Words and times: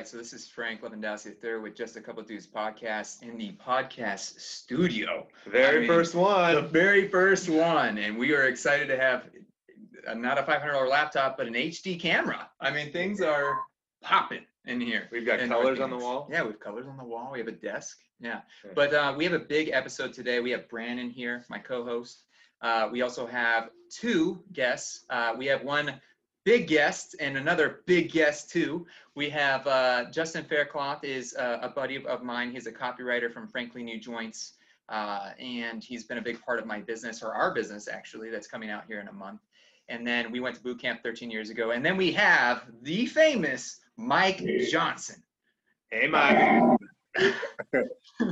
right, 0.00 0.08
so 0.08 0.16
this 0.16 0.32
is 0.32 0.48
Frank 0.48 0.80
Lewandowski 0.80 1.34
III 1.44 1.58
with 1.58 1.74
Just 1.76 1.94
a 1.94 2.00
Couple 2.00 2.22
Dudes 2.22 2.46
podcast 2.46 3.22
in 3.22 3.36
the 3.36 3.52
podcast 3.62 4.40
studio. 4.40 5.26
Very 5.46 5.76
I 5.76 5.80
mean, 5.80 5.88
first 5.88 6.14
one. 6.14 6.54
The 6.54 6.62
very 6.62 7.06
first 7.08 7.50
one, 7.50 7.98
and 7.98 8.16
we 8.16 8.34
are 8.34 8.44
excited 8.44 8.88
to 8.88 8.96
have 8.96 9.28
uh, 10.08 10.14
not 10.14 10.38
a 10.38 10.42
$500 10.42 10.88
laptop, 10.88 11.36
but 11.36 11.46
an 11.46 11.52
HD 11.52 12.00
camera. 12.00 12.48
I 12.62 12.70
mean, 12.70 12.90
things 12.92 13.20
are 13.20 13.58
popping 14.00 14.46
in 14.64 14.80
here. 14.80 15.06
We've 15.12 15.26
got 15.26 15.38
in 15.40 15.50
colors 15.50 15.80
on 15.80 15.90
the 15.90 15.98
wall. 15.98 16.30
Yeah, 16.32 16.44
we 16.44 16.52
have 16.52 16.60
colors 16.60 16.86
on 16.88 16.96
the 16.96 17.04
wall. 17.04 17.28
We 17.32 17.38
have 17.40 17.48
a 17.48 17.52
desk. 17.52 17.98
Yeah, 18.20 18.40
Okay. 18.64 18.72
but 18.74 18.94
uh, 18.94 19.12
we 19.14 19.24
have 19.24 19.34
a 19.34 19.38
big 19.38 19.68
episode 19.68 20.14
today. 20.14 20.40
We 20.40 20.50
have 20.52 20.66
Brandon 20.70 21.10
here, 21.10 21.44
my 21.50 21.58
co-host. 21.58 22.24
Uh, 22.62 22.88
we 22.90 23.02
also 23.02 23.26
have 23.26 23.68
two 23.90 24.42
guests. 24.54 25.04
Uh, 25.10 25.34
we 25.36 25.44
have 25.44 25.62
one 25.62 25.92
big 26.50 26.66
guest 26.66 27.14
and 27.20 27.36
another 27.36 27.82
big 27.86 28.10
guest 28.10 28.50
too. 28.50 28.84
We 29.14 29.30
have 29.30 29.64
uh, 29.68 30.10
Justin 30.10 30.42
Faircloth 30.42 31.04
is 31.04 31.36
uh, 31.36 31.60
a 31.62 31.68
buddy 31.68 31.94
of- 31.94 32.06
of 32.06 32.24
mine. 32.24 32.50
He's 32.50 32.66
a 32.66 32.72
copywriter 32.72 33.32
from 33.32 33.46
Frankly 33.46 33.84
New 33.84 34.00
Joints, 34.00 34.54
uh, 34.88 35.30
and 35.38 35.84
he's 35.84 36.02
been 36.02 36.18
a 36.18 36.22
big 36.22 36.42
part 36.42 36.58
of 36.58 36.66
my 36.66 36.80
business 36.80 37.22
or 37.22 37.32
our 37.32 37.54
business 37.54 37.86
actually. 37.86 38.30
That's 38.30 38.48
coming 38.48 38.68
out 38.68 38.82
here 38.88 38.98
in 38.98 39.06
a 39.06 39.12
month. 39.12 39.42
And 39.88 40.04
then 40.04 40.32
we 40.32 40.40
went 40.40 40.56
to 40.56 40.62
boot 40.62 40.80
camp 40.80 41.04
13 41.04 41.30
years 41.30 41.50
ago. 41.50 41.70
And 41.70 41.86
then 41.86 41.96
we 41.96 42.10
have 42.12 42.64
the 42.82 43.06
famous 43.06 43.78
Mike 43.96 44.44
Johnson. 44.72 45.22
Hey, 45.92 46.08
Mike. 46.08 46.78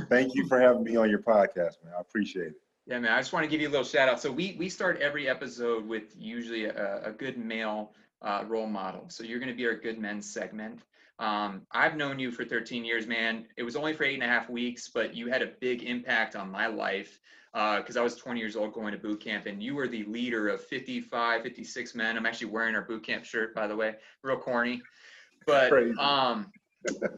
Thank 0.09 0.35
you 0.35 0.45
for 0.47 0.59
having 0.59 0.83
me 0.83 0.97
on 0.97 1.09
your 1.09 1.19
podcast, 1.19 1.75
man. 1.85 1.93
I 1.97 2.01
appreciate 2.01 2.47
it. 2.47 2.61
Yeah, 2.85 2.99
man. 2.99 3.13
I 3.13 3.19
just 3.19 3.31
want 3.31 3.45
to 3.45 3.49
give 3.49 3.61
you 3.61 3.69
a 3.69 3.71
little 3.71 3.85
shout 3.85 4.09
out. 4.09 4.19
So 4.19 4.29
we 4.29 4.57
we 4.59 4.67
start 4.67 4.99
every 4.99 5.29
episode 5.29 5.87
with 5.87 6.15
usually 6.17 6.65
a, 6.65 7.01
a 7.05 7.11
good 7.11 7.37
male 7.37 7.93
uh, 8.21 8.43
role 8.47 8.67
model. 8.67 9.05
So 9.09 9.23
you're 9.23 9.39
going 9.39 9.49
to 9.49 9.55
be 9.55 9.65
our 9.65 9.75
good 9.75 9.99
men 9.99 10.21
segment. 10.21 10.81
Um, 11.19 11.63
I've 11.71 11.97
known 11.97 12.17
you 12.17 12.31
for 12.31 12.45
13 12.45 12.85
years, 12.85 13.05
man. 13.05 13.45
It 13.57 13.63
was 13.63 13.75
only 13.75 13.93
for 13.93 14.05
eight 14.05 14.13
and 14.13 14.23
a 14.23 14.27
half 14.27 14.49
weeks, 14.49 14.89
but 14.89 15.13
you 15.13 15.27
had 15.27 15.41
a 15.41 15.47
big 15.59 15.83
impact 15.83 16.35
on 16.35 16.49
my 16.49 16.67
life 16.67 17.19
because 17.51 17.97
I 17.97 18.01
was 18.01 18.15
20 18.15 18.39
years 18.39 18.55
old 18.55 18.73
going 18.73 18.93
to 18.93 18.97
boot 18.97 19.19
camp, 19.21 19.45
and 19.45 19.61
you 19.61 19.75
were 19.75 19.87
the 19.87 20.03
leader 20.03 20.49
of 20.49 20.63
55, 20.63 21.41
56 21.41 21.95
men. 21.95 22.15
I'm 22.15 22.25
actually 22.25 22.51
wearing 22.51 22.75
our 22.75 22.83
boot 22.83 23.05
camp 23.05 23.25
shirt, 23.25 23.53
by 23.55 23.67
the 23.67 23.75
way. 23.75 23.95
Real 24.23 24.37
corny, 24.37 24.81
but 25.45 25.73
um, 25.97 26.51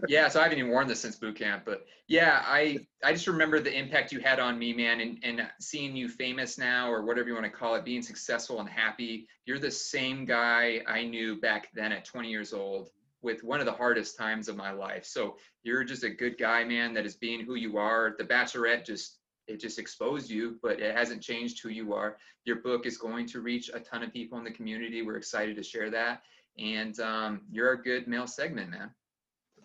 yeah. 0.08 0.28
So 0.28 0.40
I 0.40 0.44
haven't 0.44 0.58
even 0.58 0.72
worn 0.72 0.88
this 0.88 1.02
since 1.02 1.16
boot 1.16 1.36
camp, 1.36 1.64
but 1.66 1.86
yeah, 2.08 2.44
I 2.46 2.80
I 3.04 3.14
just 3.14 3.28
remember 3.28 3.60
the 3.60 3.78
impact 3.78 4.12
you 4.12 4.20
had 4.20 4.40
on 4.40 4.58
me, 4.58 4.74
man, 4.74 5.00
and 5.02 5.20
and 5.24 5.48
seeing 5.60 5.96
you 5.96 6.10
famous 6.10 6.58
now 6.58 6.92
or 6.92 7.04
whatever 7.04 7.28
you 7.28 7.34
want 7.34 7.46
to 7.46 7.52
call 7.52 7.76
it, 7.76 7.86
being 7.86 8.02
successful 8.02 8.60
and 8.60 8.70
happy. 8.70 9.28
You're 9.46 9.60
the 9.60 9.72
same 9.72 10.26
guy 10.26 10.82
I 10.88 11.04
knew 11.04 11.40
back 11.40 11.70
then 11.74 11.92
at 11.92 12.06
20 12.06 12.30
years 12.30 12.54
old 12.54 12.90
with 13.22 13.44
one 13.44 13.60
of 13.60 13.66
the 13.66 13.72
hardest 13.72 14.18
times 14.18 14.50
of 14.50 14.56
my 14.56 14.72
life. 14.72 15.06
So 15.06 15.38
you're 15.64 15.84
just 15.84 16.04
a 16.04 16.10
good 16.10 16.38
guy, 16.38 16.64
man, 16.64 16.94
that 16.96 17.06
is 17.06 17.16
being 17.16 17.46
who 17.46 17.56
you 17.56 17.78
are. 17.78 18.16
The 18.18 18.24
Bachelorette 18.24 18.86
just 18.86 19.18
it 19.48 19.60
just 19.60 19.80
exposed 19.80 20.30
you, 20.30 20.58
but 20.62 20.80
it 20.80 20.96
hasn't 20.96 21.22
changed 21.22 21.62
who 21.62 21.70
you 21.70 21.94
are. 21.94 22.18
Your 22.46 22.58
book 22.58 22.86
is 22.86 22.98
going 22.98 23.28
to 23.28 23.42
reach 23.42 23.70
a 23.74 23.80
ton 23.80 24.04
of 24.04 24.14
people 24.14 24.38
in 24.38 24.44
the 24.44 24.52
community. 24.52 25.02
We're 25.02 25.18
excited 25.18 25.56
to 25.58 25.64
share 25.64 25.90
that. 25.92 26.24
And 26.58 27.00
um, 27.00 27.42
you're 27.52 27.74
a 27.74 27.82
good 27.82 28.08
male 28.08 28.28
segment, 28.28 28.72
man. 28.72 28.92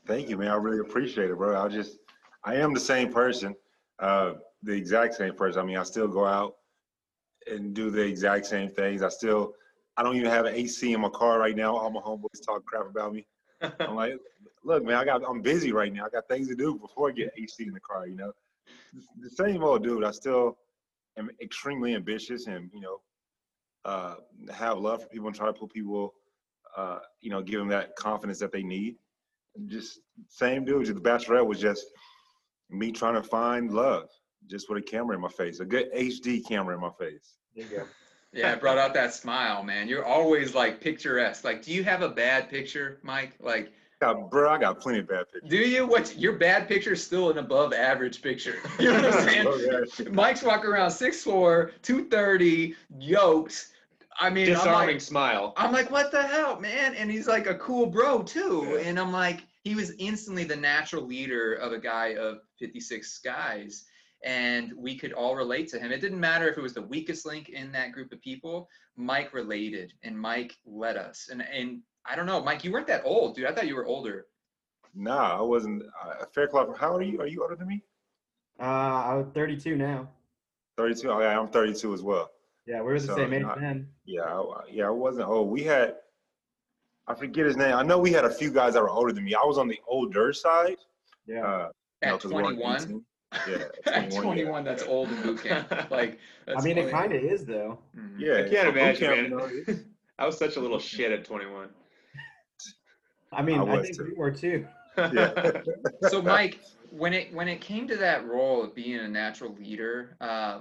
Thank 0.06 0.28
you, 0.28 0.36
man. 0.38 0.48
I 0.48 0.54
really 0.54 0.78
appreciate 0.78 1.30
it, 1.30 1.36
bro. 1.36 1.60
I 1.60 1.68
just, 1.68 1.98
I 2.44 2.54
am 2.54 2.72
the 2.72 2.80
same 2.80 3.12
person, 3.12 3.56
uh, 3.98 4.34
the 4.62 4.72
exact 4.72 5.14
same 5.14 5.34
person. 5.34 5.60
I 5.60 5.64
mean, 5.64 5.78
I 5.78 5.82
still 5.82 6.06
go 6.06 6.24
out 6.24 6.54
and 7.50 7.74
do 7.74 7.90
the 7.90 8.02
exact 8.02 8.46
same 8.46 8.70
things. 8.70 9.02
I 9.02 9.08
still, 9.08 9.54
I 9.96 10.04
don't 10.04 10.16
even 10.16 10.30
have 10.30 10.46
an 10.46 10.54
AC 10.54 10.92
in 10.92 11.00
my 11.00 11.08
car 11.08 11.40
right 11.40 11.56
now. 11.56 11.76
All 11.76 11.90
my 11.90 12.00
homeboys 12.00 12.44
talk 12.44 12.64
crap 12.66 12.86
about 12.88 13.14
me. 13.14 13.26
I'm 13.80 13.96
like, 13.96 14.14
look, 14.62 14.84
man, 14.84 14.94
I 14.94 15.04
got, 15.04 15.22
I'm 15.28 15.42
busy 15.42 15.72
right 15.72 15.92
now. 15.92 16.06
I 16.06 16.08
got 16.08 16.28
things 16.28 16.46
to 16.48 16.54
do 16.54 16.76
before 16.76 17.08
I 17.08 17.12
get 17.12 17.32
AC 17.36 17.64
in 17.64 17.72
the 17.72 17.80
car. 17.80 18.06
You 18.06 18.16
know, 18.16 18.32
the 19.20 19.30
same 19.30 19.64
old 19.64 19.82
dude. 19.82 20.04
I 20.04 20.12
still 20.12 20.56
am 21.18 21.30
extremely 21.40 21.94
ambitious 21.96 22.46
and 22.46 22.70
you 22.72 22.80
know, 22.80 23.00
uh, 23.84 24.16
have 24.52 24.78
love 24.78 25.02
for 25.02 25.08
people 25.08 25.26
and 25.26 25.36
try 25.36 25.46
to 25.46 25.52
put 25.52 25.72
people, 25.72 26.14
uh, 26.76 26.98
you 27.20 27.30
know, 27.30 27.42
give 27.42 27.58
them 27.58 27.68
that 27.68 27.96
confidence 27.96 28.38
that 28.38 28.52
they 28.52 28.62
need. 28.62 28.96
Just 29.66 30.00
same 30.28 30.64
dude. 30.64 30.86
Just 30.86 31.02
the 31.02 31.08
Bachelorette 31.08 31.46
was 31.46 31.60
just 31.60 31.84
me 32.70 32.92
trying 32.92 33.14
to 33.14 33.22
find 33.22 33.72
love, 33.72 34.08
just 34.48 34.68
with 34.68 34.78
a 34.78 34.82
camera 34.82 35.14
in 35.14 35.22
my 35.22 35.28
face, 35.28 35.60
a 35.60 35.64
good 35.64 35.92
HD 35.94 36.46
camera 36.46 36.74
in 36.74 36.80
my 36.80 36.90
face. 36.98 37.36
There 37.54 37.64
you 37.64 37.76
go. 37.78 37.84
Yeah, 38.32 38.52
it 38.52 38.60
brought 38.60 38.76
out 38.76 38.92
that 38.94 39.14
smile, 39.14 39.62
man. 39.62 39.88
You're 39.88 40.04
always 40.04 40.54
like 40.54 40.80
picturesque. 40.80 41.42
Like, 41.44 41.62
do 41.62 41.72
you 41.72 41.82
have 41.84 42.02
a 42.02 42.08
bad 42.08 42.50
picture, 42.50 42.98
Mike? 43.02 43.32
Like, 43.40 43.72
Got, 43.98 44.30
bro, 44.30 44.50
I 44.50 44.58
got 44.58 44.78
plenty 44.78 44.98
of 44.98 45.08
bad 45.08 45.24
pictures. 45.32 45.48
do 45.48 45.56
you? 45.56 45.86
What's 45.86 46.14
your 46.16 46.34
bad 46.34 46.68
picture? 46.68 46.92
is 46.92 47.02
Still 47.02 47.30
an 47.30 47.38
above 47.38 47.72
average 47.72 48.20
picture. 48.20 48.56
You 48.78 48.92
know 48.92 49.00
what 49.00 49.14
I'm 49.14 49.28
saying? 49.28 49.46
Oh, 49.48 49.84
yeah. 49.98 50.08
Mike's 50.10 50.42
walking 50.42 50.68
around 50.68 50.90
6'4", 50.90 51.70
230, 51.80 52.74
yokes. 52.98 53.72
I 54.18 54.30
mean, 54.30 54.48
I'm 54.48 54.54
Disarming 54.54 54.96
like, 54.96 55.00
smile. 55.00 55.52
I'm 55.56 55.72
like, 55.72 55.90
what 55.90 56.10
the 56.10 56.22
hell, 56.22 56.58
man? 56.60 56.94
And 56.94 57.10
he's 57.10 57.26
like 57.26 57.46
a 57.46 57.54
cool 57.56 57.86
bro 57.86 58.22
too. 58.22 58.80
And 58.82 58.98
I'm 58.98 59.12
like, 59.12 59.44
he 59.62 59.74
was 59.74 59.92
instantly 59.98 60.44
the 60.44 60.56
natural 60.56 61.04
leader 61.04 61.54
of 61.54 61.72
a 61.72 61.78
guy 61.78 62.14
of 62.14 62.38
56 62.58 63.18
guys. 63.18 63.84
And 64.24 64.72
we 64.76 64.96
could 64.96 65.12
all 65.12 65.36
relate 65.36 65.68
to 65.68 65.78
him. 65.78 65.92
It 65.92 66.00
didn't 66.00 66.20
matter 66.20 66.48
if 66.48 66.56
it 66.56 66.62
was 66.62 66.74
the 66.74 66.82
weakest 66.82 67.26
link 67.26 67.50
in 67.50 67.70
that 67.72 67.92
group 67.92 68.12
of 68.12 68.20
people. 68.22 68.68
Mike 68.96 69.34
related 69.34 69.92
and 70.02 70.18
Mike 70.18 70.56
led 70.64 70.96
us. 70.96 71.28
And 71.30 71.42
and 71.42 71.80
I 72.06 72.16
don't 72.16 72.26
know, 72.26 72.42
Mike, 72.42 72.64
you 72.64 72.72
weren't 72.72 72.86
that 72.86 73.02
old, 73.04 73.34
dude. 73.34 73.46
I 73.46 73.52
thought 73.52 73.66
you 73.66 73.76
were 73.76 73.86
older. 73.86 74.26
Nah, 74.94 75.38
I 75.38 75.42
wasn't. 75.42 75.82
Uh, 76.02 76.24
Faircloth, 76.32 76.78
how 76.78 76.92
old 76.92 77.02
are 77.02 77.04
you? 77.04 77.20
Are 77.20 77.26
you 77.26 77.42
older 77.42 77.56
than 77.56 77.68
me? 77.68 77.82
Uh, 78.58 78.62
I'm 78.62 79.30
32 79.32 79.76
now. 79.76 80.08
32. 80.78 81.10
Oh, 81.10 81.20
yeah, 81.20 81.38
I'm 81.38 81.48
32 81.48 81.92
as 81.92 82.02
well. 82.02 82.30
Yeah, 82.66 82.78
we 82.78 82.86
were 82.92 83.00
the 83.00 83.06
So, 83.06 83.16
same 83.16 83.32
age 83.32 83.42
not- 83.42 83.60
then. 83.60 83.88
Yeah, 84.04 84.22
I, 84.22 84.60
yeah, 84.70 84.86
I 84.88 84.90
wasn't 84.90 85.28
old. 85.28 85.50
We 85.50 85.62
had, 85.62 85.96
I 87.06 87.14
forget 87.14 87.46
his 87.46 87.56
name. 87.56 87.74
I 87.74 87.82
know 87.82 87.98
we 87.98 88.12
had 88.12 88.24
a 88.24 88.30
few 88.30 88.50
guys 88.50 88.74
that 88.74 88.82
were 88.82 88.90
older 88.90 89.12
than 89.12 89.24
me. 89.24 89.34
I 89.34 89.44
was 89.44 89.58
on 89.58 89.68
the 89.68 89.78
older 89.86 90.32
side. 90.32 90.78
Yeah. 91.26 91.44
Uh, 91.44 91.68
you 92.02 92.08
know, 92.08 92.14
At 92.14 92.20
'cause 92.20 92.32
we're 92.32 92.42
21. 92.42 93.04
Yeah, 93.48 93.56
At 93.86 94.10
21, 94.10 94.22
21, 94.22 94.64
that's 94.64 94.82
old 94.84 95.08
in 95.10 95.22
boot 95.22 95.42
camp. 95.42 95.68
Like, 95.90 96.18
I 96.48 96.52
that's 96.52 96.64
mean, 96.64 96.78
it 96.78 96.90
kind 96.90 97.12
of 97.12 97.22
is 97.22 97.44
though. 97.44 97.78
Mhm. 97.96 98.14
Yeah, 98.18 98.34
I 98.44 98.48
can't 98.48 98.68
imagine, 98.68 99.06
camp, 99.08 99.16
man. 99.16 99.30
you 99.30 99.36
know, 99.36 99.46
it's- 99.46 99.78
I 100.18 100.24
was 100.26 100.38
such 100.38 100.56
a 100.56 100.60
little 100.60 100.78
shit 100.78 101.12
at 101.12 101.24
21. 101.24 101.68
I 103.32 103.42
mean, 103.42 103.58
I 103.60 103.64
I, 103.64 103.82
think 103.82 103.96
too. 103.96 104.04
we 104.04 104.14
were 104.14 104.30
too. 104.30 104.66
Yeah. 104.96 105.60
so 106.08 106.22
mike 106.22 106.58
when 106.90 107.12
it 107.12 107.30
when 107.34 107.48
it 107.48 107.60
came 107.60 107.86
to 107.88 107.96
that 107.98 108.26
role 108.26 108.62
of 108.64 108.74
being 108.74 108.98
a 109.00 109.06
natural 109.08 109.54
leader 109.60 110.16
uh 110.22 110.60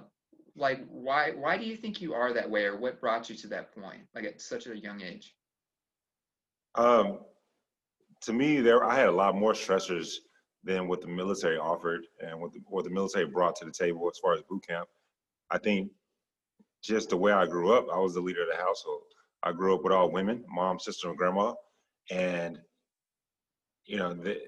like 0.55 0.85
why 0.89 1.31
why 1.31 1.57
do 1.57 1.65
you 1.65 1.75
think 1.75 2.01
you 2.01 2.13
are 2.13 2.33
that 2.33 2.49
way 2.49 2.65
or 2.65 2.77
what 2.77 2.99
brought 3.01 3.29
you 3.29 3.35
to 3.35 3.47
that 3.47 3.73
point 3.75 4.01
like 4.13 4.23
at 4.23 4.41
such 4.41 4.67
a 4.67 4.77
young 4.77 5.01
age 5.01 5.35
Um, 6.75 7.19
to 8.21 8.33
me, 8.33 8.59
there 8.61 8.83
I 8.83 8.95
had 8.95 9.07
a 9.07 9.11
lot 9.11 9.35
more 9.35 9.53
stressors 9.53 10.15
than 10.63 10.87
what 10.87 11.01
the 11.01 11.07
military 11.07 11.57
offered 11.57 12.05
and 12.19 12.39
what 12.39 12.51
the, 12.51 12.59
what 12.67 12.83
the 12.83 12.89
military 12.89 13.25
brought 13.25 13.55
to 13.57 13.65
the 13.65 13.71
table 13.71 14.09
as 14.09 14.17
far 14.17 14.33
as 14.33 14.41
boot 14.41 14.65
camp. 14.67 14.87
I 15.51 15.57
think 15.57 15.91
just 16.81 17.09
the 17.09 17.17
way 17.17 17.31
I 17.31 17.45
grew 17.45 17.71
up, 17.73 17.87
I 17.93 17.99
was 17.99 18.13
the 18.13 18.21
leader 18.21 18.41
of 18.43 18.49
the 18.49 18.57
household. 18.57 19.03
I 19.43 19.51
grew 19.51 19.75
up 19.75 19.83
with 19.83 19.93
all 19.93 20.11
women, 20.11 20.43
mom, 20.49 20.79
sister, 20.79 21.07
and 21.09 21.17
grandma, 21.17 21.53
and 22.09 22.59
you 23.85 23.97
know, 23.97 24.13
the, 24.13 24.41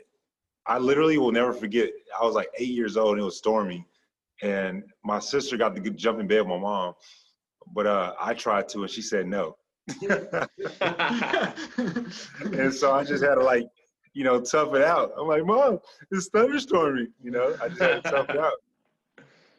I 0.66 0.80
literally 0.80 1.18
will 1.18 1.32
never 1.32 1.54
forget. 1.54 1.90
I 2.20 2.26
was 2.26 2.36
like 2.36 2.50
eight 2.58 2.70
years 2.70 2.98
old 2.98 3.14
and 3.14 3.22
it 3.22 3.26
was 3.26 3.38
storming, 3.38 3.86
and 4.42 4.84
my 5.04 5.20
sister 5.20 5.58
got 5.58 5.76
to 5.76 5.82
get- 5.82 5.96
jump 5.96 6.20
in 6.20 6.28
bed 6.28 6.42
with 6.42 6.50
my 6.50 6.58
mom, 6.60 6.94
but 7.74 7.88
uh, 7.88 8.14
I 8.20 8.34
tried 8.34 8.70
to, 8.70 8.82
and 8.82 8.90
she 8.90 9.02
said 9.02 9.28
no. 9.28 9.58
and 12.42 12.74
so 12.74 12.94
I 12.94 13.04
just 13.06 13.24
had 13.24 13.36
to 13.36 13.44
like, 13.44 13.68
you 14.14 14.24
know, 14.24 14.42
tough 14.42 14.74
it 14.74 14.82
out. 14.82 15.12
I'm 15.18 15.28
like, 15.28 15.46
Mom, 15.46 15.80
it's 16.12 16.30
thunderstorming. 16.30 17.08
You 17.24 17.32
know, 17.32 17.56
I 17.62 17.70
just 17.70 17.82
had 17.82 18.04
to 18.04 18.12
tough 18.12 18.30
it 18.30 18.38
out. 18.38 18.54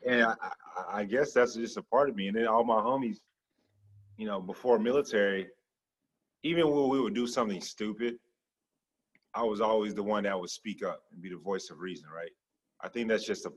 And 0.06 0.24
I, 0.24 0.34
I, 0.42 0.98
I 1.00 1.04
guess 1.04 1.32
that's 1.32 1.54
just 1.54 1.76
a 1.76 1.82
part 1.82 2.08
of 2.08 2.16
me. 2.16 2.28
And 2.28 2.36
then 2.36 2.46
all 2.46 2.64
my 2.64 2.80
homies, 2.80 3.18
you 4.16 4.26
know, 4.26 4.40
before 4.40 4.78
military, 4.78 5.48
even 6.42 6.68
when 6.70 6.88
we 6.88 7.00
would 7.00 7.14
do 7.14 7.26
something 7.26 7.60
stupid, 7.60 8.18
I 9.34 9.42
was 9.44 9.60
always 9.60 9.94
the 9.94 10.02
one 10.02 10.24
that 10.24 10.38
would 10.38 10.50
speak 10.50 10.82
up 10.84 11.02
and 11.12 11.22
be 11.22 11.28
the 11.30 11.36
voice 11.36 11.70
of 11.70 11.78
reason, 11.80 12.08
right? 12.14 12.30
I 12.80 12.88
think 12.88 13.08
that's 13.08 13.24
just 13.24 13.46
a. 13.46 13.52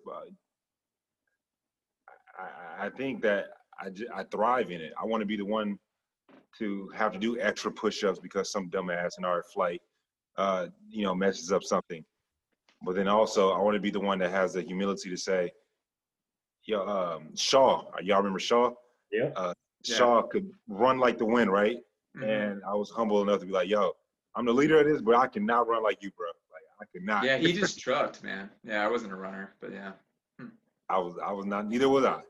Uh, 2.41 2.81
I, 2.81 2.85
I 2.85 2.89
think 2.89 3.21
that 3.23 3.45
I, 3.79 3.89
j- 3.89 4.07
I 4.13 4.23
thrive 4.23 4.71
in 4.71 4.81
it. 4.81 4.93
I 5.01 5.05
want 5.05 5.21
to 5.21 5.25
be 5.25 5.38
the 5.38 5.45
one 5.45 5.77
to 6.57 6.89
have 6.95 7.11
to 7.13 7.19
do 7.19 7.39
extra 7.39 7.71
push-ups 7.71 8.19
because 8.19 8.51
some 8.51 8.69
dumbass 8.69 9.17
in 9.17 9.25
our 9.25 9.43
flight, 9.53 9.81
uh, 10.38 10.67
you 10.89 11.03
know, 11.03 11.15
messes 11.15 11.51
up 11.51 11.63
something. 11.63 12.03
But 12.83 12.95
then 12.95 13.07
also, 13.07 13.51
I 13.51 13.59
want 13.59 13.75
to 13.75 13.79
be 13.81 13.91
the 13.91 13.99
one 13.99 14.19
that 14.19 14.31
has 14.31 14.53
the 14.53 14.61
humility 14.61 15.09
to 15.09 15.17
say, 15.17 15.51
"Yo, 16.65 16.85
um, 16.88 17.35
Shaw, 17.35 17.85
y'all 18.01 18.17
remember 18.17 18.39
Shaw? 18.39 18.73
Yeah. 19.11 19.29
Uh, 19.35 19.53
Yeah. 19.83 19.95
Shaw 19.95 20.21
could 20.23 20.51
run 20.67 20.99
like 20.99 21.17
the 21.17 21.25
wind, 21.25 21.51
right? 21.51 21.77
Mhm. 22.17 22.23
And 22.51 22.61
I 22.65 22.73
was 22.75 22.89
humble 22.91 23.21
enough 23.21 23.39
to 23.41 23.45
be 23.45 23.51
like, 23.51 23.69
"Yo, 23.69 23.94
I'm 24.35 24.45
the 24.45 24.53
leader 24.53 24.79
of 24.79 24.87
this, 24.87 25.01
but 25.01 25.15
I 25.15 25.27
cannot 25.27 25.67
run 25.67 25.83
like 25.83 26.01
you, 26.03 26.11
bro. 26.11 26.27
I 26.81 26.85
could 26.85 27.03
not. 27.03 27.23
Yeah, 27.23 27.37
he 27.37 27.53
just 27.61 27.79
trucked, 27.79 28.23
man. 28.23 28.49
Yeah, 28.63 28.83
I 28.83 28.89
wasn't 28.89 29.13
a 29.13 29.15
runner, 29.15 29.53
but 29.61 29.71
yeah. 29.71 29.91
I 30.91 30.97
was. 30.97 31.15
I 31.23 31.31
was 31.31 31.45
not. 31.45 31.67
Neither 31.67 31.89
was 31.89 32.05
I. 32.05 32.21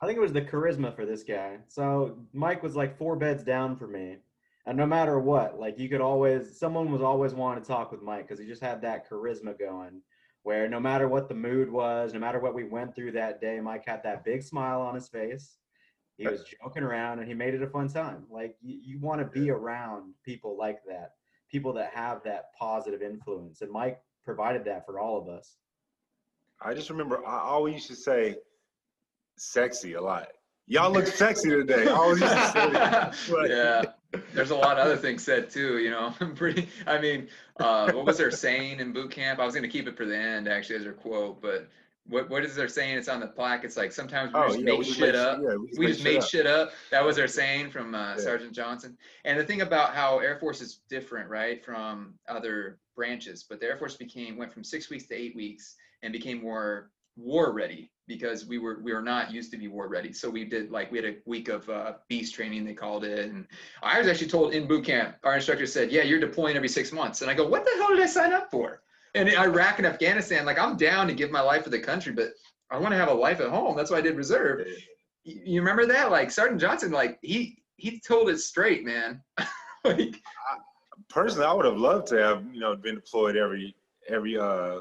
I 0.00 0.06
think 0.06 0.16
it 0.16 0.20
was 0.20 0.32
the 0.32 0.42
charisma 0.42 0.94
for 0.94 1.06
this 1.06 1.22
guy. 1.22 1.58
So 1.68 2.18
Mike 2.32 2.62
was 2.62 2.74
like 2.74 2.98
four 2.98 3.14
beds 3.14 3.44
down 3.44 3.76
for 3.76 3.86
me. 3.86 4.16
And 4.66 4.76
no 4.76 4.86
matter 4.86 5.18
what, 5.18 5.60
like 5.60 5.78
you 5.78 5.88
could 5.88 6.00
always, 6.00 6.58
someone 6.58 6.90
was 6.90 7.02
always 7.02 7.34
wanting 7.34 7.62
to 7.62 7.68
talk 7.68 7.92
with 7.92 8.02
Mike 8.02 8.26
because 8.26 8.40
he 8.40 8.46
just 8.46 8.62
had 8.62 8.82
that 8.82 9.08
charisma 9.08 9.56
going 9.58 10.02
where 10.44 10.68
no 10.68 10.80
matter 10.80 11.08
what 11.08 11.28
the 11.28 11.34
mood 11.34 11.70
was, 11.70 12.12
no 12.12 12.18
matter 12.18 12.40
what 12.40 12.54
we 12.54 12.64
went 12.64 12.94
through 12.94 13.12
that 13.12 13.40
day, 13.40 13.60
Mike 13.60 13.84
had 13.86 14.02
that 14.02 14.24
big 14.24 14.42
smile 14.42 14.80
on 14.80 14.94
his 14.94 15.08
face. 15.08 15.58
He 16.16 16.26
was 16.26 16.44
joking 16.44 16.82
around 16.82 17.18
and 17.18 17.28
he 17.28 17.34
made 17.34 17.54
it 17.54 17.62
a 17.62 17.66
fun 17.68 17.88
time. 17.88 18.24
Like 18.30 18.56
you, 18.60 18.78
you 18.84 18.98
want 19.00 19.20
to 19.20 19.40
be 19.40 19.50
around 19.50 20.14
people 20.24 20.56
like 20.56 20.80
that, 20.86 21.12
people 21.50 21.72
that 21.74 21.92
have 21.94 22.22
that 22.24 22.52
positive 22.58 23.02
influence. 23.02 23.62
And 23.62 23.70
Mike 23.70 24.00
provided 24.24 24.64
that 24.64 24.84
for 24.84 25.00
all 25.00 25.20
of 25.20 25.28
us. 25.28 25.56
I 26.64 26.74
just 26.74 26.90
remember 26.90 27.24
I 27.26 27.40
always 27.40 27.74
used 27.74 27.88
to 27.88 27.96
say 27.96 28.36
sexy 29.38 29.94
a 29.94 30.00
lot. 30.00 30.28
Y'all 30.66 30.92
look 30.92 31.06
sexy 31.06 31.50
today. 31.50 31.88
I 31.88 31.92
always 31.92 32.20
used 32.20 32.32
to 32.32 32.50
say 32.52 32.70
that. 32.72 33.16
But- 33.30 33.50
yeah. 33.50 33.82
There's 34.34 34.50
a 34.50 34.54
lot 34.56 34.78
of 34.78 34.84
other 34.84 34.96
things 34.98 35.24
said 35.24 35.48
too, 35.48 35.78
you 35.78 35.88
know. 35.90 36.12
I'm 36.20 36.34
pretty 36.34 36.68
I 36.86 36.98
mean, 37.00 37.28
uh 37.58 37.90
what 37.92 38.04
was 38.04 38.18
their 38.18 38.30
saying 38.30 38.78
in 38.78 38.92
boot 38.92 39.10
camp? 39.10 39.40
I 39.40 39.44
was 39.46 39.54
gonna 39.54 39.68
keep 39.68 39.88
it 39.88 39.96
for 39.96 40.04
the 40.04 40.16
end 40.16 40.48
actually 40.48 40.76
as 40.76 40.84
their 40.84 40.92
quote, 40.92 41.40
but 41.40 41.66
what 42.06 42.28
what 42.28 42.44
is 42.44 42.54
their 42.54 42.68
saying? 42.68 42.98
It's 42.98 43.08
on 43.08 43.20
the 43.20 43.26
plaque. 43.28 43.64
It's 43.64 43.76
like 43.76 43.90
sometimes 43.90 44.34
we 44.34 44.38
Oh 44.40 44.46
just 44.48 44.58
yeah, 44.58 44.64
make 44.66 44.78
we 44.80 44.84
shit 44.84 45.00
made 45.00 45.14
up. 45.14 45.38
Yeah, 45.42 45.56
we 45.78 45.86
just 45.86 46.04
made 46.04 46.18
up. 46.18 46.28
shit 46.28 46.46
up. 46.46 46.72
That 46.90 47.02
was 47.04 47.16
their 47.16 47.26
saying 47.28 47.70
from 47.70 47.94
uh, 47.94 48.16
Yeah. 48.16 48.22
Sergeant 48.22 48.52
Johnson. 48.52 48.98
And 49.24 49.38
the 49.40 49.44
thing 49.44 49.62
about 49.62 49.94
how 49.94 50.18
Air 50.18 50.36
Force 50.38 50.60
is 50.60 50.80
different, 50.90 51.30
right, 51.30 51.64
from 51.64 52.12
other 52.28 52.78
branches, 52.94 53.46
but 53.48 53.60
the 53.60 53.66
Air 53.66 53.78
Force 53.78 53.96
became 53.96 54.36
went 54.36 54.52
from 54.52 54.62
six 54.62 54.90
weeks 54.90 55.06
to 55.06 55.14
eight 55.14 55.34
weeks 55.34 55.76
and 56.02 56.12
became 56.12 56.42
more 56.42 56.90
war 57.16 57.52
ready 57.52 57.90
because 58.08 58.46
we 58.46 58.58
were 58.58 58.80
we 58.82 58.92
were 58.92 59.02
not 59.02 59.30
used 59.30 59.50
to 59.52 59.56
be 59.56 59.68
war 59.68 59.88
ready. 59.88 60.12
So 60.12 60.28
we 60.28 60.44
did 60.44 60.70
like 60.70 60.90
we 60.90 60.98
had 60.98 61.06
a 61.06 61.16
week 61.26 61.48
of 61.48 61.68
uh, 61.68 61.94
beast 62.08 62.34
training 62.34 62.64
they 62.64 62.74
called 62.74 63.04
it, 63.04 63.26
and 63.30 63.46
I 63.82 63.98
was 63.98 64.08
actually 64.08 64.28
told 64.28 64.54
in 64.54 64.66
boot 64.66 64.84
camp 64.84 65.16
our 65.24 65.36
instructor 65.36 65.66
said, 65.66 65.90
"Yeah, 65.90 66.02
you're 66.02 66.20
deploying 66.20 66.56
every 66.56 66.68
six 66.68 66.92
months," 66.92 67.22
and 67.22 67.30
I 67.30 67.34
go, 67.34 67.46
"What 67.46 67.64
the 67.64 67.72
hell 67.76 67.88
did 67.88 68.00
I 68.00 68.06
sign 68.06 68.32
up 68.32 68.50
for?" 68.50 68.82
And 69.14 69.28
in 69.28 69.36
Iraq 69.36 69.78
and 69.78 69.86
Afghanistan, 69.86 70.44
like 70.44 70.58
I'm 70.58 70.76
down 70.76 71.06
to 71.06 71.14
give 71.14 71.30
my 71.30 71.40
life 71.40 71.64
for 71.64 71.70
the 71.70 71.78
country, 71.78 72.12
but 72.12 72.32
I 72.70 72.78
want 72.78 72.92
to 72.92 72.98
have 72.98 73.08
a 73.08 73.14
life 73.14 73.40
at 73.40 73.50
home. 73.50 73.76
That's 73.76 73.90
why 73.90 73.98
I 73.98 74.02
did 74.02 74.16
reserve. 74.16 74.66
You 75.24 75.60
remember 75.60 75.86
that? 75.86 76.10
Like 76.10 76.30
Sergeant 76.30 76.60
Johnson, 76.60 76.90
like 76.90 77.18
he 77.22 77.62
he 77.76 78.00
told 78.00 78.30
it 78.30 78.38
straight, 78.38 78.84
man. 78.84 79.22
like 79.84 80.16
Personally, 81.08 81.46
I 81.46 81.52
would 81.52 81.66
have 81.66 81.76
loved 81.76 82.06
to 82.08 82.16
have 82.16 82.44
you 82.52 82.60
know 82.60 82.74
been 82.74 82.96
deployed 82.96 83.36
every 83.36 83.74
every 84.08 84.38
uh 84.38 84.78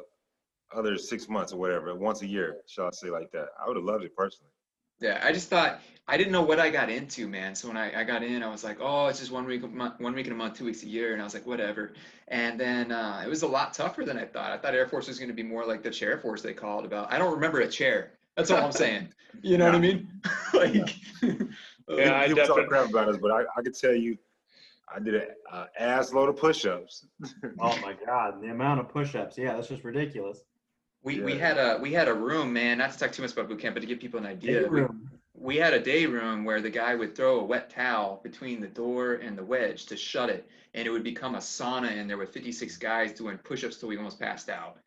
other 0.74 0.98
six 0.98 1.28
months 1.30 1.54
or 1.54 1.58
whatever, 1.58 1.94
once 1.96 2.22
a 2.22 2.28
year, 2.28 2.58
shall 2.68 2.88
I 2.88 2.92
say 2.92 3.10
like 3.10 3.32
that. 3.32 3.50
I 3.62 3.68
would 3.68 3.76
have 3.76 3.86
loved 3.86 4.04
it 4.04 4.16
personally. 4.16 4.52
yeah, 5.00 5.20
I 5.24 5.32
just 5.32 5.50
thought 5.50 5.82
I 6.08 6.18
didn't 6.18 6.32
know 6.32 6.42
what 6.42 6.60
I 6.60 6.70
got 6.70 6.90
into, 6.90 7.28
man. 7.28 7.56
So 7.56 7.68
when 7.68 7.78
I, 7.78 8.02
I 8.02 8.04
got 8.04 8.24
in, 8.24 8.44
I 8.44 8.50
was 8.50 8.64
like, 8.64 8.78
oh, 8.82 9.08
it's 9.08 9.20
just 9.20 9.32
one 9.32 9.46
week 9.46 9.64
a 9.64 9.68
month, 9.68 10.00
one 10.00 10.14
week 10.14 10.28
in 10.28 10.34
a 10.34 10.36
month, 10.36 10.58
two 10.58 10.66
weeks 10.66 10.84
a 10.84 10.88
year, 10.88 11.14
and 11.14 11.22
I 11.22 11.26
was 11.26 11.34
like, 11.34 11.46
whatever. 11.46 11.94
And 12.28 12.60
then 12.60 12.92
uh, 12.92 13.22
it 13.26 13.30
was 13.30 13.44
a 13.44 13.48
lot 13.48 13.74
tougher 13.74 14.04
than 14.04 14.18
I 14.18 14.26
thought. 14.26 14.52
I 14.52 14.58
thought 14.58 14.74
Air 14.74 14.88
Force 14.88 15.08
was 15.08 15.20
going 15.20 15.30
to 15.30 15.36
be 15.36 15.44
more 15.44 15.66
like 15.66 15.84
the 15.84 15.92
chair 15.92 16.18
force 16.18 16.42
they 16.42 16.54
called 16.54 16.86
about. 16.86 17.12
I 17.12 17.18
don't 17.18 17.34
remember 17.34 17.62
a 17.62 17.68
chair. 17.68 18.14
That's 18.36 18.52
all 18.52 18.64
I'm 18.64 18.72
saying. 18.72 19.10
You 19.42 19.58
know 19.58 19.64
what 19.68 19.76
I 19.76 19.80
mean? 19.80 20.10
like, 20.54 20.94
Yeah, 21.90 22.20
I 22.20 22.28
People 22.28 22.46
talk 22.46 22.68
crap 22.68 22.90
about 22.90 23.08
us, 23.08 23.18
but 23.18 23.32
I, 23.32 23.44
I 23.58 23.62
could 23.62 23.76
tell 23.76 23.94
you, 23.94 24.18
I 24.94 25.00
did 25.00 25.16
an 25.16 25.28
uh, 25.52 25.66
ass 25.80 26.12
load 26.14 26.30
of 26.30 26.38
push-ups. 26.38 27.06
Oh 27.60 27.78
my 27.82 27.96
God, 28.06 28.42
the 28.42 28.50
amount 28.50 28.82
of 28.82 28.90
push-ups. 28.90 29.38
Yeah, 29.38 29.54
that's 29.54 29.70
just 29.70 29.84
ridiculous. 29.84 30.44
We, 31.04 31.20
we 31.22 31.38
had 31.38 31.58
a 31.58 31.80
we 31.82 31.94
had 31.94 32.08
a 32.08 32.14
room, 32.14 32.54
man. 32.54 32.78
Not 32.78 32.92
to 32.92 33.00
talk 33.00 33.12
too 33.12 33.22
much 33.22 33.34
about 33.34 33.50
boot 33.50 33.60
camp, 33.60 33.76
but 33.76 33.82
to 33.82 33.88
give 33.88 34.00
people 34.00 34.20
an 34.20 34.26
idea. 34.26 34.62
Day 34.62 34.70
we- 34.70 34.82
room. 34.82 35.10
we 35.34 35.58
had 35.58 35.74
a 35.74 35.80
day 35.80 36.06
room 36.06 36.46
where 36.46 36.62
the 36.62 36.70
guy 36.70 36.96
would 36.96 37.16
throw 37.16 37.40
a 37.40 37.44
wet 37.44 37.70
towel 37.70 38.20
between 38.24 38.62
the 38.62 38.68
door 38.68 39.16
and 39.16 39.38
the 39.38 39.44
wedge 39.44 39.86
to 39.88 39.98
shut 39.98 40.30
it, 40.30 40.48
and 40.74 40.88
it 40.88 40.92
would 40.92 41.04
become 41.04 41.36
a 41.36 41.40
sauna 41.40 41.96
in 41.96 42.08
there 42.08 42.18
with 42.18 42.30
56 42.30 42.78
guys 42.78 43.14
doing 43.14 43.38
push-ups 43.38 43.78
till 43.78 43.90
we 43.90 43.98
almost 43.98 44.20
passed 44.20 44.50
out. 44.50 44.78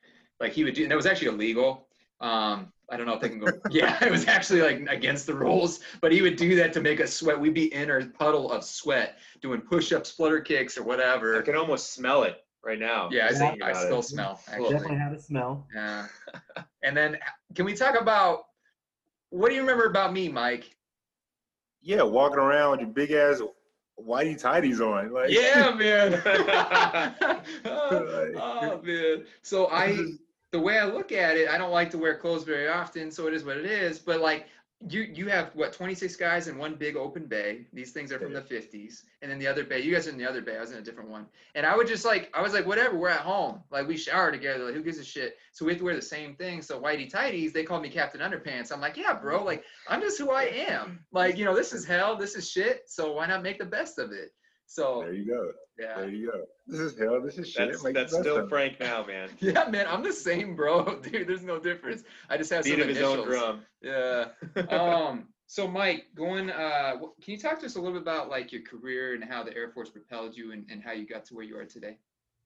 Like 0.40 0.52
he 0.52 0.64
would 0.64 0.74
do, 0.74 0.82
and 0.82 0.90
that 0.90 0.96
was 0.96 1.06
actually 1.06 1.28
illegal. 1.28 1.88
Um, 2.20 2.72
I 2.90 2.96
don't 2.96 3.06
know 3.06 3.14
if 3.14 3.20
they 3.20 3.30
can 3.30 3.40
go. 3.40 3.50
yeah, 3.70 4.02
it 4.04 4.10
was 4.10 4.26
actually 4.28 4.62
like 4.62 4.86
against 4.88 5.26
the 5.26 5.34
rules, 5.34 5.80
but 6.00 6.12
he 6.12 6.22
would 6.22 6.36
do 6.36 6.54
that 6.56 6.72
to 6.74 6.80
make 6.80 7.00
us 7.00 7.12
sweat. 7.12 7.40
We'd 7.40 7.54
be 7.54 7.74
in 7.74 7.90
a 7.90 8.06
puddle 8.06 8.52
of 8.52 8.62
sweat 8.62 9.18
doing 9.40 9.60
push-ups, 9.60 10.12
flutter 10.12 10.40
kicks, 10.40 10.78
or 10.78 10.84
whatever. 10.84 11.36
I 11.38 11.42
can 11.42 11.56
almost 11.56 11.92
smell 11.92 12.22
it 12.22 12.43
right 12.64 12.78
now. 12.78 13.08
Yeah, 13.10 13.26
I, 13.26 13.34
think 13.34 13.62
I 13.62 13.70
about 13.70 13.82
it. 13.82 13.86
still 13.86 14.02
smell. 14.02 14.40
Actually. 14.48 14.70
Definitely 14.70 14.98
had 14.98 15.12
a 15.12 15.20
smell. 15.20 15.66
Yeah. 15.74 16.06
And 16.82 16.96
then 16.96 17.16
can 17.54 17.64
we 17.64 17.74
talk 17.74 18.00
about 18.00 18.44
what 19.30 19.48
do 19.48 19.54
you 19.54 19.60
remember 19.62 19.86
about 19.86 20.12
me, 20.12 20.28
Mike? 20.28 20.76
Yeah, 21.82 22.02
walking 22.02 22.38
around 22.38 22.72
with 22.72 22.80
your 22.80 22.90
big 22.90 23.10
ass 23.10 23.40
whitey 24.00 24.40
tighties 24.40 24.80
on. 24.80 25.12
Like, 25.12 25.30
Yeah, 25.30 25.74
man. 25.76 26.22
oh, 27.64 28.32
oh, 28.36 28.80
man. 28.82 29.24
So 29.42 29.68
I 29.70 29.96
the 30.52 30.60
way 30.60 30.78
I 30.78 30.84
look 30.84 31.10
at 31.10 31.36
it, 31.36 31.48
I 31.48 31.58
don't 31.58 31.72
like 31.72 31.90
to 31.90 31.98
wear 31.98 32.16
clothes 32.16 32.44
very 32.44 32.68
often, 32.68 33.10
so 33.10 33.26
it 33.26 33.34
is 33.34 33.44
what 33.44 33.56
it 33.56 33.66
is. 33.66 33.98
But 33.98 34.20
like 34.20 34.46
you 34.88 35.02
you 35.02 35.28
have 35.28 35.50
what 35.54 35.72
26 35.72 36.16
guys 36.16 36.48
in 36.48 36.58
one 36.58 36.74
big 36.74 36.96
open 36.96 37.26
bay. 37.26 37.66
These 37.72 37.92
things 37.92 38.12
are 38.12 38.18
from 38.18 38.32
the 38.32 38.40
50s. 38.40 39.02
And 39.22 39.30
then 39.30 39.38
the 39.38 39.46
other 39.46 39.64
bay, 39.64 39.80
you 39.80 39.92
guys 39.92 40.06
are 40.06 40.10
in 40.10 40.18
the 40.18 40.28
other 40.28 40.42
bay. 40.42 40.56
I 40.56 40.60
was 40.60 40.72
in 40.72 40.78
a 40.78 40.82
different 40.82 41.10
one. 41.10 41.26
And 41.54 41.64
I 41.64 41.76
would 41.76 41.86
just 41.86 42.04
like 42.04 42.30
I 42.34 42.42
was 42.42 42.52
like, 42.52 42.66
whatever, 42.66 42.96
we're 42.96 43.08
at 43.08 43.20
home. 43.20 43.62
Like 43.70 43.88
we 43.88 43.96
shower 43.96 44.30
together. 44.30 44.64
Like 44.64 44.74
who 44.74 44.82
gives 44.82 44.98
a 44.98 45.04
shit? 45.04 45.36
So 45.52 45.64
we 45.64 45.72
have 45.72 45.78
to 45.78 45.84
wear 45.84 45.96
the 45.96 46.02
same 46.02 46.34
thing. 46.34 46.62
So 46.62 46.80
whitey 46.80 47.10
tighties, 47.10 47.52
they 47.52 47.64
call 47.64 47.80
me 47.80 47.88
Captain 47.88 48.20
Underpants. 48.20 48.72
I'm 48.72 48.80
like, 48.80 48.96
yeah, 48.96 49.14
bro, 49.14 49.42
like 49.42 49.64
I'm 49.88 50.00
just 50.00 50.18
who 50.18 50.30
I 50.30 50.44
am. 50.68 51.04
Like, 51.12 51.38
you 51.38 51.44
know, 51.44 51.54
this 51.54 51.72
is 51.72 51.84
hell, 51.84 52.16
this 52.16 52.34
is 52.34 52.50
shit. 52.50 52.82
So 52.86 53.12
why 53.12 53.26
not 53.26 53.42
make 53.42 53.58
the 53.58 53.64
best 53.64 53.98
of 53.98 54.12
it? 54.12 54.32
So 54.66 55.00
There 55.04 55.12
you 55.12 55.26
go. 55.26 55.52
yeah. 55.78 55.96
There 55.98 56.08
you 56.08 56.30
go. 56.32 56.44
This 56.66 56.80
is 56.80 56.98
hell. 56.98 57.20
This 57.20 57.38
is 57.38 57.48
shit. 57.50 57.70
That's 57.70 57.84
Make 57.84 57.94
the 57.94 58.00
that's 58.00 58.16
still 58.18 58.38
of. 58.38 58.48
Frank 58.48 58.80
now, 58.80 59.04
man. 59.06 59.28
Yeah, 59.40 59.68
man, 59.68 59.86
I'm 59.88 60.02
the 60.02 60.12
same, 60.12 60.56
bro. 60.56 60.98
Dude, 61.02 61.28
there's 61.28 61.42
no 61.42 61.58
difference. 61.58 62.02
I 62.30 62.36
just 62.38 62.50
have 62.50 62.64
Beat 62.64 62.72
some 62.72 62.80
of 62.82 62.88
his 62.88 62.98
own 63.02 63.18
initials. 63.20 63.38
drum. 63.38 63.60
Yeah. 63.82 64.24
Um. 64.70 65.28
So, 65.46 65.68
Mike, 65.68 66.06
going. 66.14 66.50
Uh, 66.50 66.92
can 67.22 67.32
you 67.34 67.38
talk 67.38 67.60
to 67.60 67.66
us 67.66 67.76
a 67.76 67.78
little 67.78 67.92
bit 67.92 68.02
about 68.02 68.30
like 68.30 68.50
your 68.50 68.62
career 68.62 69.14
and 69.14 69.22
how 69.22 69.42
the 69.44 69.54
Air 69.54 69.68
Force 69.70 69.90
propelled 69.90 70.34
you 70.36 70.52
and, 70.52 70.64
and 70.70 70.82
how 70.82 70.92
you 70.92 71.06
got 71.06 71.24
to 71.26 71.34
where 71.34 71.44
you 71.44 71.56
are 71.58 71.66
today? 71.66 71.98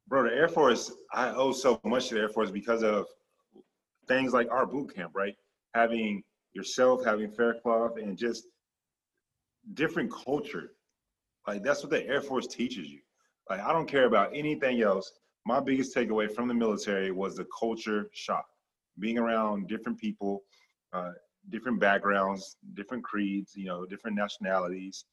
Bro, 0.08 0.24
the 0.24 0.34
Air 0.34 0.48
Force, 0.48 0.90
I 1.14 1.30
owe 1.30 1.52
so 1.52 1.80
much 1.84 2.08
to 2.08 2.14
the 2.16 2.20
Air 2.22 2.28
Force 2.28 2.50
because 2.50 2.82
of 2.82 3.06
things 4.08 4.32
like 4.32 4.50
our 4.50 4.66
boot 4.66 4.94
camp, 4.94 5.12
right? 5.14 5.36
Having 5.74 6.24
yourself, 6.54 7.04
having 7.04 7.30
Faircloth, 7.30 7.98
and 7.98 8.18
just 8.18 8.46
different 9.74 10.10
culture. 10.12 10.72
Like 11.48 11.62
that's 11.62 11.82
what 11.82 11.88
the 11.88 12.06
Air 12.06 12.20
Force 12.20 12.46
teaches 12.46 12.90
you. 12.90 13.00
Like 13.48 13.60
I 13.60 13.72
don't 13.72 13.88
care 13.88 14.04
about 14.04 14.30
anything 14.34 14.82
else. 14.82 15.10
My 15.46 15.60
biggest 15.60 15.96
takeaway 15.96 16.30
from 16.30 16.46
the 16.46 16.52
military 16.52 17.10
was 17.10 17.36
the 17.36 17.46
culture 17.58 18.10
shock. 18.12 18.44
Being 18.98 19.16
around 19.16 19.66
different 19.66 19.98
people, 19.98 20.42
uh, 20.92 21.12
different 21.48 21.80
backgrounds, 21.80 22.58
different 22.74 23.02
creeds, 23.02 23.54
you 23.56 23.64
know, 23.64 23.86
different 23.86 24.14
nationalities, 24.14 25.06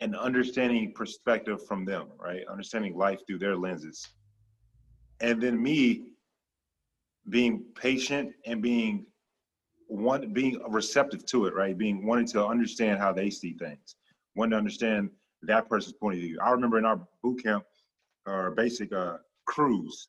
and 0.00 0.16
understanding 0.16 0.94
perspective 0.94 1.66
from 1.66 1.84
them, 1.84 2.06
right? 2.18 2.46
Understanding 2.48 2.96
life 2.96 3.20
through 3.26 3.40
their 3.40 3.54
lenses. 3.54 4.08
And 5.20 5.42
then 5.42 5.62
me 5.62 6.04
being 7.28 7.64
patient 7.74 8.32
and 8.46 8.62
being 8.62 9.04
one 9.88 10.32
being 10.32 10.58
receptive 10.70 11.26
to 11.26 11.44
it, 11.44 11.54
right? 11.54 11.76
Being 11.76 12.06
wanting 12.06 12.28
to 12.28 12.46
understand 12.46 12.98
how 12.98 13.12
they 13.12 13.28
see 13.28 13.52
things, 13.52 13.96
wanting 14.34 14.52
to 14.52 14.56
understand 14.56 15.10
that 15.42 15.68
person's 15.68 15.94
point 15.94 16.16
of 16.16 16.20
view. 16.20 16.38
I 16.42 16.50
remember 16.50 16.78
in 16.78 16.84
our 16.84 17.00
boot 17.22 17.42
camp 17.42 17.64
or 18.26 18.50
basic 18.52 18.92
uh 18.92 19.18
Cruz, 19.46 20.08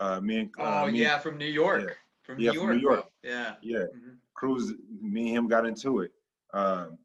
uh 0.00 0.20
me 0.20 0.38
and 0.40 0.50
uh, 0.58 0.62
Oh 0.62 0.82
me 0.82 0.88
and- 0.88 0.96
yeah, 0.96 1.18
from 1.18 1.38
New 1.38 1.46
York. 1.46 1.82
yeah. 1.86 1.94
From 2.22 2.38
Yeah, 2.40 2.50
New 2.52 2.58
from 2.60 2.66
York. 2.68 2.76
New 2.76 2.82
York. 2.82 3.00
bro. 3.22 3.30
Yeah. 3.30 3.54
yeah, 3.62 3.78
Mhm. 3.94 4.16
Cruz, 4.34 4.72
me 5.00 5.28
and 5.28 5.36
him 5.38 5.48
got 5.48 5.66
into 5.66 6.00
it. 6.00 6.10
Um, 6.54 6.98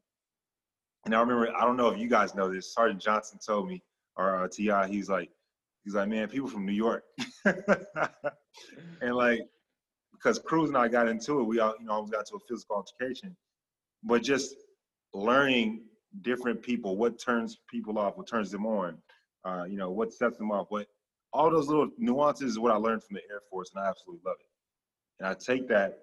and 1.04 1.14
I 1.14 1.20
remember, 1.20 1.52
I 1.56 1.64
don't 1.64 1.76
know 1.76 1.88
if 1.88 1.98
you 1.98 2.08
guys 2.08 2.34
know 2.34 2.50
this. 2.52 2.72
Sergeant 2.72 3.00
Johnson 3.02 3.38
told 3.44 3.68
me, 3.68 3.82
or 4.16 4.36
uh, 4.44 4.48
Ti, 4.48 4.70
he's 4.88 5.08
like, 5.10 5.30
he's 5.84 5.94
like, 5.94 6.08
man, 6.08 6.28
people 6.28 6.48
from 6.48 6.64
New 6.66 6.72
York, 6.72 7.04
and 7.44 9.14
like, 9.14 9.40
because 10.12 10.38
Cruz 10.38 10.68
and 10.68 10.76
I 10.78 10.88
got 10.88 11.08
into 11.08 11.40
it, 11.40 11.44
we 11.44 11.58
all, 11.60 11.74
you 11.78 11.86
know, 11.86 11.92
almost 11.92 12.12
got 12.12 12.26
to 12.26 12.36
a 12.36 12.40
physical 12.48 12.76
altercation, 12.76 13.36
but 14.02 14.22
just 14.22 14.54
learning 15.14 15.82
different 16.22 16.62
people, 16.62 16.96
what 16.96 17.18
turns 17.18 17.58
people 17.68 17.98
off, 17.98 18.16
what 18.16 18.26
turns 18.26 18.50
them 18.50 18.66
on, 18.66 18.98
uh, 19.44 19.64
you 19.64 19.76
know, 19.76 19.90
what 19.90 20.12
sets 20.12 20.38
them 20.38 20.50
off, 20.50 20.66
what 20.70 20.86
all 21.32 21.50
those 21.50 21.68
little 21.68 21.88
nuances 21.98 22.52
is 22.52 22.58
what 22.58 22.72
I 22.72 22.76
learned 22.76 23.04
from 23.04 23.14
the 23.14 23.22
Air 23.30 23.40
Force, 23.48 23.70
and 23.74 23.84
I 23.84 23.88
absolutely 23.88 24.22
love 24.26 24.36
it. 24.40 24.46
And 25.20 25.28
I 25.28 25.34
take 25.34 25.68
that. 25.68 26.00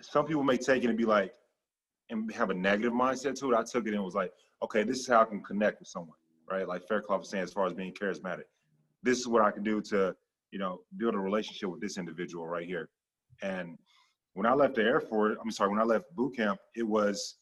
Some 0.00 0.26
people 0.26 0.42
may 0.42 0.58
take 0.58 0.84
it 0.84 0.88
and 0.88 0.98
be 0.98 1.04
like, 1.04 1.32
and 2.10 2.30
have 2.32 2.50
a 2.50 2.54
negative 2.54 2.92
mindset 2.92 3.38
to 3.40 3.52
it. 3.52 3.56
I 3.56 3.62
took 3.62 3.86
it 3.86 3.94
and 3.94 4.04
was 4.04 4.14
like, 4.14 4.32
okay, 4.62 4.82
this 4.82 4.98
is 4.98 5.06
how 5.06 5.22
I 5.22 5.24
can 5.24 5.42
connect 5.42 5.80
with 5.80 5.88
someone, 5.88 6.16
right? 6.50 6.68
Like 6.68 6.86
Faircloth 6.86 7.20
was 7.20 7.30
saying, 7.30 7.44
as 7.44 7.52
far 7.52 7.66
as 7.66 7.72
being 7.72 7.92
charismatic, 7.92 8.44
this 9.02 9.18
is 9.18 9.26
what 9.26 9.42
I 9.42 9.50
can 9.50 9.62
do 9.62 9.80
to 9.82 10.14
you 10.52 10.58
know, 10.58 10.82
build 10.98 11.14
a 11.14 11.18
relationship 11.18 11.70
with 11.70 11.80
this 11.80 11.98
individual 11.98 12.46
right 12.46 12.66
here. 12.66 12.90
And 13.42 13.78
when 14.34 14.46
I 14.46 14.52
left 14.52 14.76
the 14.76 14.82
Air 14.82 15.00
Force, 15.00 15.36
I'm 15.42 15.50
sorry, 15.50 15.70
when 15.70 15.80
I 15.80 15.84
left 15.84 16.14
boot 16.14 16.36
camp, 16.36 16.60
it 16.76 16.86
was, 16.86 17.38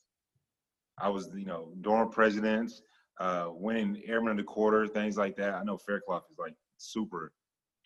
I 1.00 1.08
was, 1.08 1.30
you 1.34 1.46
know, 1.46 1.72
dorm 1.80 2.10
presidents, 2.10 2.82
uh, 3.18 3.48
winning 3.50 4.02
airman 4.06 4.32
of 4.32 4.36
the 4.36 4.44
quarter, 4.44 4.86
things 4.86 5.16
like 5.16 5.36
that. 5.36 5.54
I 5.54 5.62
know 5.62 5.76
Faircloth 5.78 6.24
is 6.30 6.38
like 6.38 6.54
super 6.76 7.32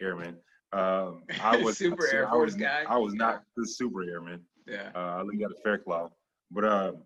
airman. 0.00 0.36
Um, 0.72 1.22
I 1.42 1.56
was 1.62 1.78
Super 1.78 2.06
Air 2.12 2.26
I 2.26 2.30
Force 2.30 2.52
was, 2.52 2.54
guy? 2.56 2.84
I 2.88 2.98
was 2.98 3.14
not 3.14 3.42
the 3.56 3.66
super 3.66 4.02
airman. 4.02 4.40
Yeah. 4.66 4.90
Uh, 4.94 4.98
I 5.18 5.22
looked 5.22 5.42
at 5.42 5.50
a 5.50 5.60
Faircloth, 5.62 6.12
but 6.50 6.64
um, 6.64 7.02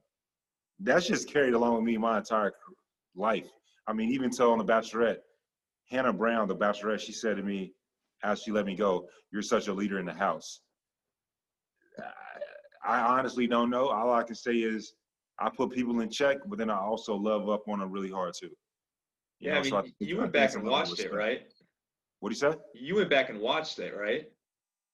that's 0.80 1.06
just 1.06 1.28
carried 1.28 1.54
along 1.54 1.74
with 1.74 1.84
me 1.84 1.98
my 1.98 2.18
entire 2.18 2.52
life. 3.14 3.50
I 3.86 3.92
mean, 3.92 4.10
even 4.10 4.30
till 4.30 4.52
on 4.52 4.58
the 4.58 4.64
Bachelorette, 4.64 5.18
Hannah 5.90 6.12
Brown, 6.12 6.48
the 6.48 6.56
Bachelorette, 6.56 7.00
she 7.00 7.12
said 7.12 7.36
to 7.36 7.42
me, 7.42 7.72
as 8.22 8.42
she 8.42 8.50
let 8.50 8.66
me 8.66 8.74
go, 8.74 9.08
"You're 9.30 9.42
such 9.42 9.68
a 9.68 9.72
leader 9.72 9.98
in 9.98 10.06
the 10.06 10.14
house." 10.14 10.60
I, 12.84 13.00
I 13.00 13.18
honestly 13.18 13.46
don't 13.46 13.70
know. 13.70 13.88
All 13.88 14.12
I 14.12 14.22
can 14.22 14.34
say 14.34 14.54
is 14.54 14.94
I 15.40 15.48
put 15.50 15.70
people 15.70 16.00
in 16.00 16.10
check, 16.10 16.38
but 16.46 16.58
then 16.58 16.70
I 16.70 16.78
also 16.78 17.14
love 17.14 17.48
up 17.48 17.68
on 17.68 17.78
them 17.80 17.90
really 17.90 18.10
hard 18.10 18.34
too. 18.34 18.46
You 18.46 19.50
Yeah, 19.50 19.52
know, 19.54 19.58
I 19.58 19.62
mean, 19.62 19.70
so 19.70 19.82
think- 19.82 19.94
you 20.00 20.16
I 20.16 20.20
went 20.20 20.32
back 20.32 20.54
and 20.54 20.64
watched 20.64 20.98
it, 21.00 21.12
right? 21.12 21.42
What 22.20 22.30
do 22.30 22.34
you 22.34 22.40
say? 22.40 22.58
You 22.74 22.96
went 22.96 23.10
back 23.10 23.30
and 23.30 23.38
watched 23.40 23.78
it, 23.78 23.94
right? 23.96 24.28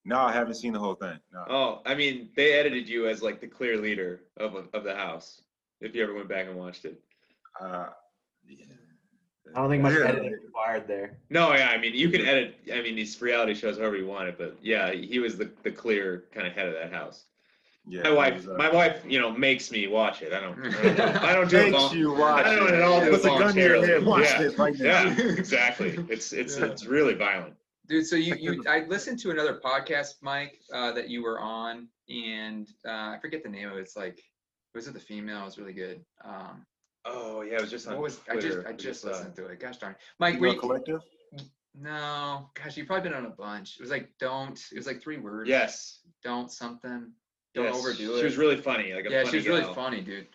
No, 0.07 0.19
I 0.19 0.31
haven't 0.31 0.53
seen 0.55 0.71
the 0.71 0.79
whole 0.79 0.93
thing. 0.93 1.17
No. 1.33 1.45
Oh, 1.49 1.81
I 1.85 1.95
mean, 1.95 2.29
they 2.35 2.53
edited 2.53 2.87
you 2.87 3.07
as 3.07 3.23
like 3.23 3.41
the 3.41 3.47
clear 3.47 3.77
leader 3.77 4.21
of 4.37 4.55
of 4.73 4.83
the 4.83 4.95
house. 4.95 5.41
If 5.81 5.95
you 5.95 6.03
ever 6.03 6.13
went 6.13 6.29
back 6.29 6.47
and 6.47 6.55
watched 6.55 6.85
it. 6.85 7.01
Uh, 7.59 7.87
yeah. 8.47 8.65
I 9.55 9.59
don't 9.61 9.69
think 9.69 9.81
much 9.83 9.93
Yeah. 9.93 10.05
editing 10.07 10.31
required 10.33 10.87
there. 10.87 11.17
No, 11.29 11.53
yeah, 11.53 11.69
I 11.69 11.77
mean, 11.77 11.93
you 11.95 12.09
can 12.09 12.21
edit. 12.21 12.55
I 12.71 12.81
mean, 12.81 12.95
these 12.95 13.19
reality 13.21 13.53
shows 13.55 13.77
however 13.77 13.95
you 13.97 14.05
want 14.07 14.27
it, 14.29 14.37
but 14.37 14.57
yeah, 14.61 14.91
he 14.91 15.17
was 15.19 15.37
the 15.37 15.51
the 15.63 15.71
clear 15.71 16.25
kind 16.31 16.45
of 16.45 16.53
head 16.53 16.67
of 16.67 16.73
that 16.75 16.91
house. 16.93 17.25
Yeah, 17.87 18.01
My 18.03 18.11
wife, 18.11 18.35
was, 18.37 18.47
uh, 18.49 18.53
my 18.57 18.71
wife, 18.71 19.03
you 19.07 19.19
know, 19.19 19.31
makes 19.31 19.69
me 19.71 19.85
watch 19.87 20.21
it. 20.23 20.33
I 20.33 20.39
don't, 20.39 20.57
I 20.65 20.93
don't, 20.93 20.99
I 21.17 21.33
don't 21.33 21.49
do 21.49 21.57
it. 21.57 21.71
makes 21.71 21.93
you 21.93 22.13
watch. 22.13 22.45
I 22.45 22.55
don't 22.55 22.69
it. 22.69 22.73
at 22.75 22.81
all 22.81 22.99
do 22.99 23.11
Puts 23.11 23.25
it 23.25 23.33
a 23.33 23.37
gun 23.37 23.53
to 23.53 23.59
your 23.59 23.85
head. 23.85 24.03
Watch 24.05 24.23
Yeah. 24.23 24.41
this 24.41 24.57
right 24.57 24.73
now. 24.79 25.03
Yeah, 25.03 25.19
exactly. 25.19 25.99
It's 26.09 26.33
it's 26.33 26.57
Yeah. 26.57 26.65
it's 26.65 26.85
really 26.87 27.13
violent. 27.13 27.53
Dude, 27.87 28.07
so 28.07 28.15
you, 28.15 28.35
you 28.39 28.63
I 28.67 28.85
listened 28.87 29.19
to 29.19 29.29
another 29.29 29.61
podcast, 29.63 30.15
Mike, 30.21 30.59
uh, 30.73 30.91
that 30.93 31.07
you 31.09 31.21
were 31.21 31.39
on, 31.39 31.87
and 32.09 32.67
uh, 32.87 32.89
I 33.13 33.19
forget 33.21 33.43
the 33.43 33.49
name 33.49 33.69
of 33.69 33.77
it. 33.77 33.81
It's 33.81 33.95
like, 33.95 34.19
was 34.73 34.87
it 34.87 34.95
the 34.95 34.99
female? 34.99 35.41
It 35.43 35.45
was 35.45 35.57
really 35.59 35.73
good. 35.73 36.03
Um, 36.23 36.65
Oh 37.07 37.41
yeah, 37.43 37.57
it 37.57 37.61
was 37.61 37.69
just 37.69 37.87
on 37.87 37.93
what 37.93 38.01
was 38.01 38.19
I 38.27 38.37
just 38.37 38.65
I 38.65 38.73
just 38.73 39.01
saw 39.03 39.09
listened 39.09 39.35
to 39.35 39.45
it. 39.45 39.59
Gosh 39.59 39.77
darn. 39.77 39.95
Mike, 40.17 40.39
were 40.39 40.47
you, 40.47 40.59
collective. 40.59 41.01
no, 41.79 42.49
gosh, 42.55 42.77
you've 42.77 42.87
probably 42.87 43.09
been 43.09 43.17
on 43.17 43.25
a 43.27 43.29
bunch. 43.29 43.75
It 43.77 43.81
was 43.81 43.91
like 43.91 44.09
don't. 44.19 44.59
It 44.71 44.77
was 44.77 44.87
like 44.87 45.01
three 45.03 45.17
words. 45.17 45.47
Yes. 45.49 45.99
Don't 46.23 46.51
something. 46.51 47.11
Don't 47.55 47.65
yes. 47.65 47.75
overdo 47.75 48.15
it. 48.15 48.19
She 48.19 48.25
was 48.25 48.37
really 48.37 48.57
funny. 48.57 48.93
Like 48.93 49.05
a 49.05 49.09
yeah, 49.09 49.23
funny 49.23 49.31
she 49.31 49.37
was 49.37 49.47
really 49.47 49.73
funny, 49.73 50.01
dude. 50.01 50.27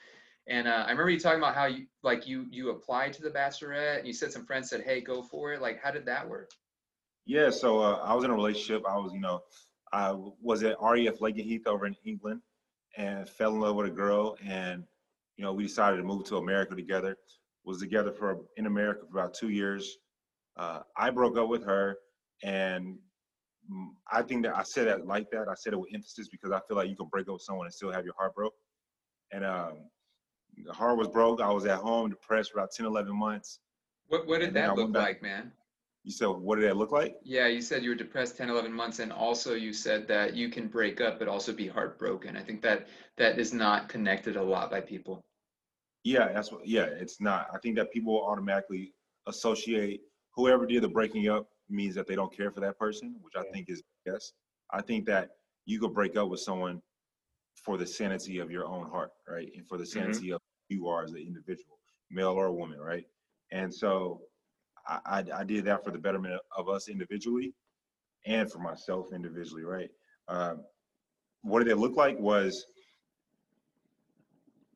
And 0.49 0.67
uh, 0.67 0.85
I 0.87 0.91
remember 0.91 1.11
you 1.11 1.21
talking 1.21 1.39
about 1.39 1.55
how 1.55 1.67
you 1.67 1.87
like 2.03 2.27
you 2.27 2.47
you 2.51 2.71
applied 2.71 3.13
to 3.13 3.23
the 3.23 3.31
Bachelorette, 3.31 3.99
and 3.99 4.07
you 4.07 4.13
said 4.13 4.33
some 4.33 4.45
friends 4.45 4.71
said, 4.71 4.83
"Hey, 4.83 5.01
go 5.01 5.23
for 5.23 5.53
it." 5.53 5.61
Like, 5.61 5.81
how 5.83 5.91
did 5.91 6.07
that 6.07 6.29
work? 6.29 6.51
Yeah, 7.27 7.51
so 7.51 7.81
uh, 7.81 8.01
I 8.03 8.15
was 8.15 8.25
in 8.25 8.31
a 8.31 8.35
relationship. 8.35 8.83
I 8.89 8.97
was, 8.97 9.13
you 9.13 9.21
know, 9.21 9.43
I 9.93 10.17
was 10.43 10.63
at 10.63 10.77
RAF 10.81 11.19
Lakenheath 11.21 11.67
over 11.67 11.87
in 11.87 11.95
England 12.05 12.41
and 12.97 13.29
fell 13.29 13.55
in 13.55 13.61
love 13.61 13.77
with 13.77 13.87
a 13.87 13.91
girl. 13.91 14.37
And, 14.45 14.85
you 15.37 15.45
know, 15.45 15.53
we 15.53 15.65
decided 15.65 15.99
to 15.99 16.03
move 16.03 16.25
to 16.25 16.39
America 16.39 16.75
together. 16.75 17.17
Was 17.65 17.79
together 17.79 18.11
for 18.11 18.39
in 18.57 18.67
America 18.67 19.03
for 19.09 19.19
about 19.19 19.35
two 19.35 19.51
years. 19.51 19.99
Uh, 20.57 20.81
I 20.97 21.11
broke 21.11 21.37
up 21.37 21.49
with 21.49 21.63
her. 21.65 21.99
And 22.43 22.99
I 24.11 24.23
think 24.23 24.45
that 24.45 24.57
I 24.57 24.63
said 24.63 24.89
it 24.89 25.07
like 25.07 25.31
that. 25.31 25.49
I 25.49 25.55
said 25.55 25.73
it 25.73 25.81
with 25.81 25.91
emphasis 25.95 26.29
because 26.29 26.51
I 26.53 26.61
feel 26.67 26.77
like 26.77 26.89
you 26.89 26.97
can 26.97 27.07
break 27.07 27.29
up 27.29 27.35
with 27.35 27.43
someone 27.43 27.67
and 27.67 27.75
still 27.75 27.93
have 27.93 28.05
your 28.05 28.15
heart 28.19 28.35
broke. 28.35 28.55
And 29.33 29.45
um, 29.45 29.75
the 30.65 30.73
heart 30.73 30.99
was 30.99 31.09
broke. 31.09 31.41
I 31.41 31.51
was 31.51 31.67
at 31.67 31.79
home 31.79 32.11
depressed 32.11 32.53
for 32.53 32.59
about 32.59 32.71
10, 32.73 32.87
11 32.87 33.17
months. 33.17 33.61
What 34.09 34.27
what 34.27 34.39
did 34.39 34.49
And 34.49 34.57
then 34.57 34.65
I 34.65 34.67
that 34.69 34.77
look 34.77 34.93
back- 34.93 35.03
like, 35.03 35.23
man? 35.23 35.53
You 36.03 36.13
said, 36.13 36.29
what 36.29 36.57
did 36.57 36.65
that 36.67 36.79
look 36.79 36.93
like? 36.93 37.17
Yeah, 37.23 37.47
you 37.47 37.61
said 37.61 37.83
you 37.85 37.91
were 37.91 37.95
depressed 37.95 38.39
10, 38.39 38.49
11 38.49 38.73
months, 38.73 39.01
and 39.01 39.13
also 39.13 39.53
you 39.55 39.75
said 39.75 40.09
that 40.09 40.35
you 40.35 40.49
can 40.49 40.67
break 40.67 40.99
up 41.03 41.19
but 41.19 41.29
also 41.29 41.53
be 41.53 41.69
heartbroken. 41.69 42.39
I 42.39 42.43
think 42.43 42.63
that 42.63 42.89
that 43.19 43.39
is 43.39 43.53
not 43.53 43.91
connected 43.91 44.37
a 44.37 44.43
lot 44.43 44.71
by 44.71 44.81
people. 44.81 45.21
Yeah, 46.03 46.33
that's 46.33 46.51
what. 46.51 46.67
Yeah, 46.67 46.85
it's 46.87 47.21
not. 47.21 47.49
I 47.53 47.59
think 47.59 47.77
that 47.77 47.93
people 47.93 48.19
automatically 48.25 48.95
associate 49.27 50.01
whoever 50.35 50.65
did 50.65 50.83
the 50.83 50.89
breaking 50.89 51.29
up 51.29 51.47
means 51.71 51.95
that 51.95 52.07
they 52.07 52.15
don't 52.15 52.35
care 52.35 52.51
for 52.51 52.61
that 52.61 52.79
person, 52.79 53.17
which 53.21 53.35
I 53.37 53.45
Yeah. 53.45 53.53
think 53.53 53.71
is 53.71 53.83
yes. 54.07 54.33
I 54.73 54.83
think 54.83 55.07
that 55.07 55.31
you 55.67 55.81
could 55.81 55.95
break 55.95 56.17
up 56.17 56.29
with 56.29 56.41
someone 56.41 56.83
for 57.65 57.77
the 57.77 57.87
sanity 57.87 58.39
of 58.39 58.51
your 58.51 58.65
own 58.67 58.89
heart, 58.89 59.13
right, 59.29 59.51
and 59.55 59.67
for 59.69 59.77
the 59.79 59.87
sanity 59.87 60.33
of 60.33 60.41
who 60.69 60.77
you 60.77 60.89
are 60.89 61.03
as 61.03 61.11
an 61.13 61.19
individual, 61.19 61.79
male 62.11 62.31
or 62.33 62.51
woman, 62.53 62.81
right. 62.81 63.07
And 63.53 63.73
so, 63.73 64.23
I, 64.87 65.01
I 65.07 65.41
I 65.41 65.45
did 65.45 65.65
that 65.67 65.85
for 65.85 65.91
the 65.91 65.99
betterment 65.99 66.41
of 66.57 66.69
us 66.69 66.89
individually, 66.89 67.55
and 68.27 68.51
for 68.51 68.59
myself 68.59 69.13
individually, 69.13 69.65
right. 69.65 69.91
Um, 70.29 70.65
what 71.43 71.59
did 71.61 71.69
it 71.69 71.77
look 71.77 71.97
like 71.97 72.19
was 72.19 72.67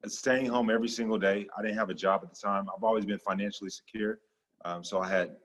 staying 0.07 0.47
home 0.47 0.71
every 0.71 0.89
single 0.89 1.19
day. 1.19 1.47
I 1.57 1.63
didn't 1.63 1.79
have 1.79 1.91
a 1.91 1.95
job 1.95 2.21
at 2.25 2.31
the 2.31 2.37
time. 2.37 2.69
I've 2.75 2.85
always 2.85 3.07
been 3.07 3.19
financially 3.19 3.71
secure. 3.71 4.19
Um, 4.65 4.85
so 4.85 5.01
I 5.01 5.09
had 5.09 5.37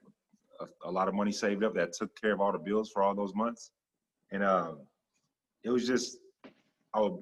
a, 0.60 0.90
a, 0.90 0.92
lot 0.92 1.08
of 1.08 1.14
money 1.14 1.32
saved 1.32 1.64
up 1.64 1.74
that 1.76 1.94
took 1.94 2.20
care 2.20 2.34
of 2.34 2.42
all 2.42 2.52
the 2.52 2.60
bills 2.60 2.90
for 2.90 3.04
all 3.04 3.16
those 3.16 3.34
months. 3.36 3.72
And 4.32 4.44
um, 4.44 4.80
it 5.64 5.70
was 5.70 5.88
just, 5.88 6.18
I 6.94 7.02
would 7.02 7.22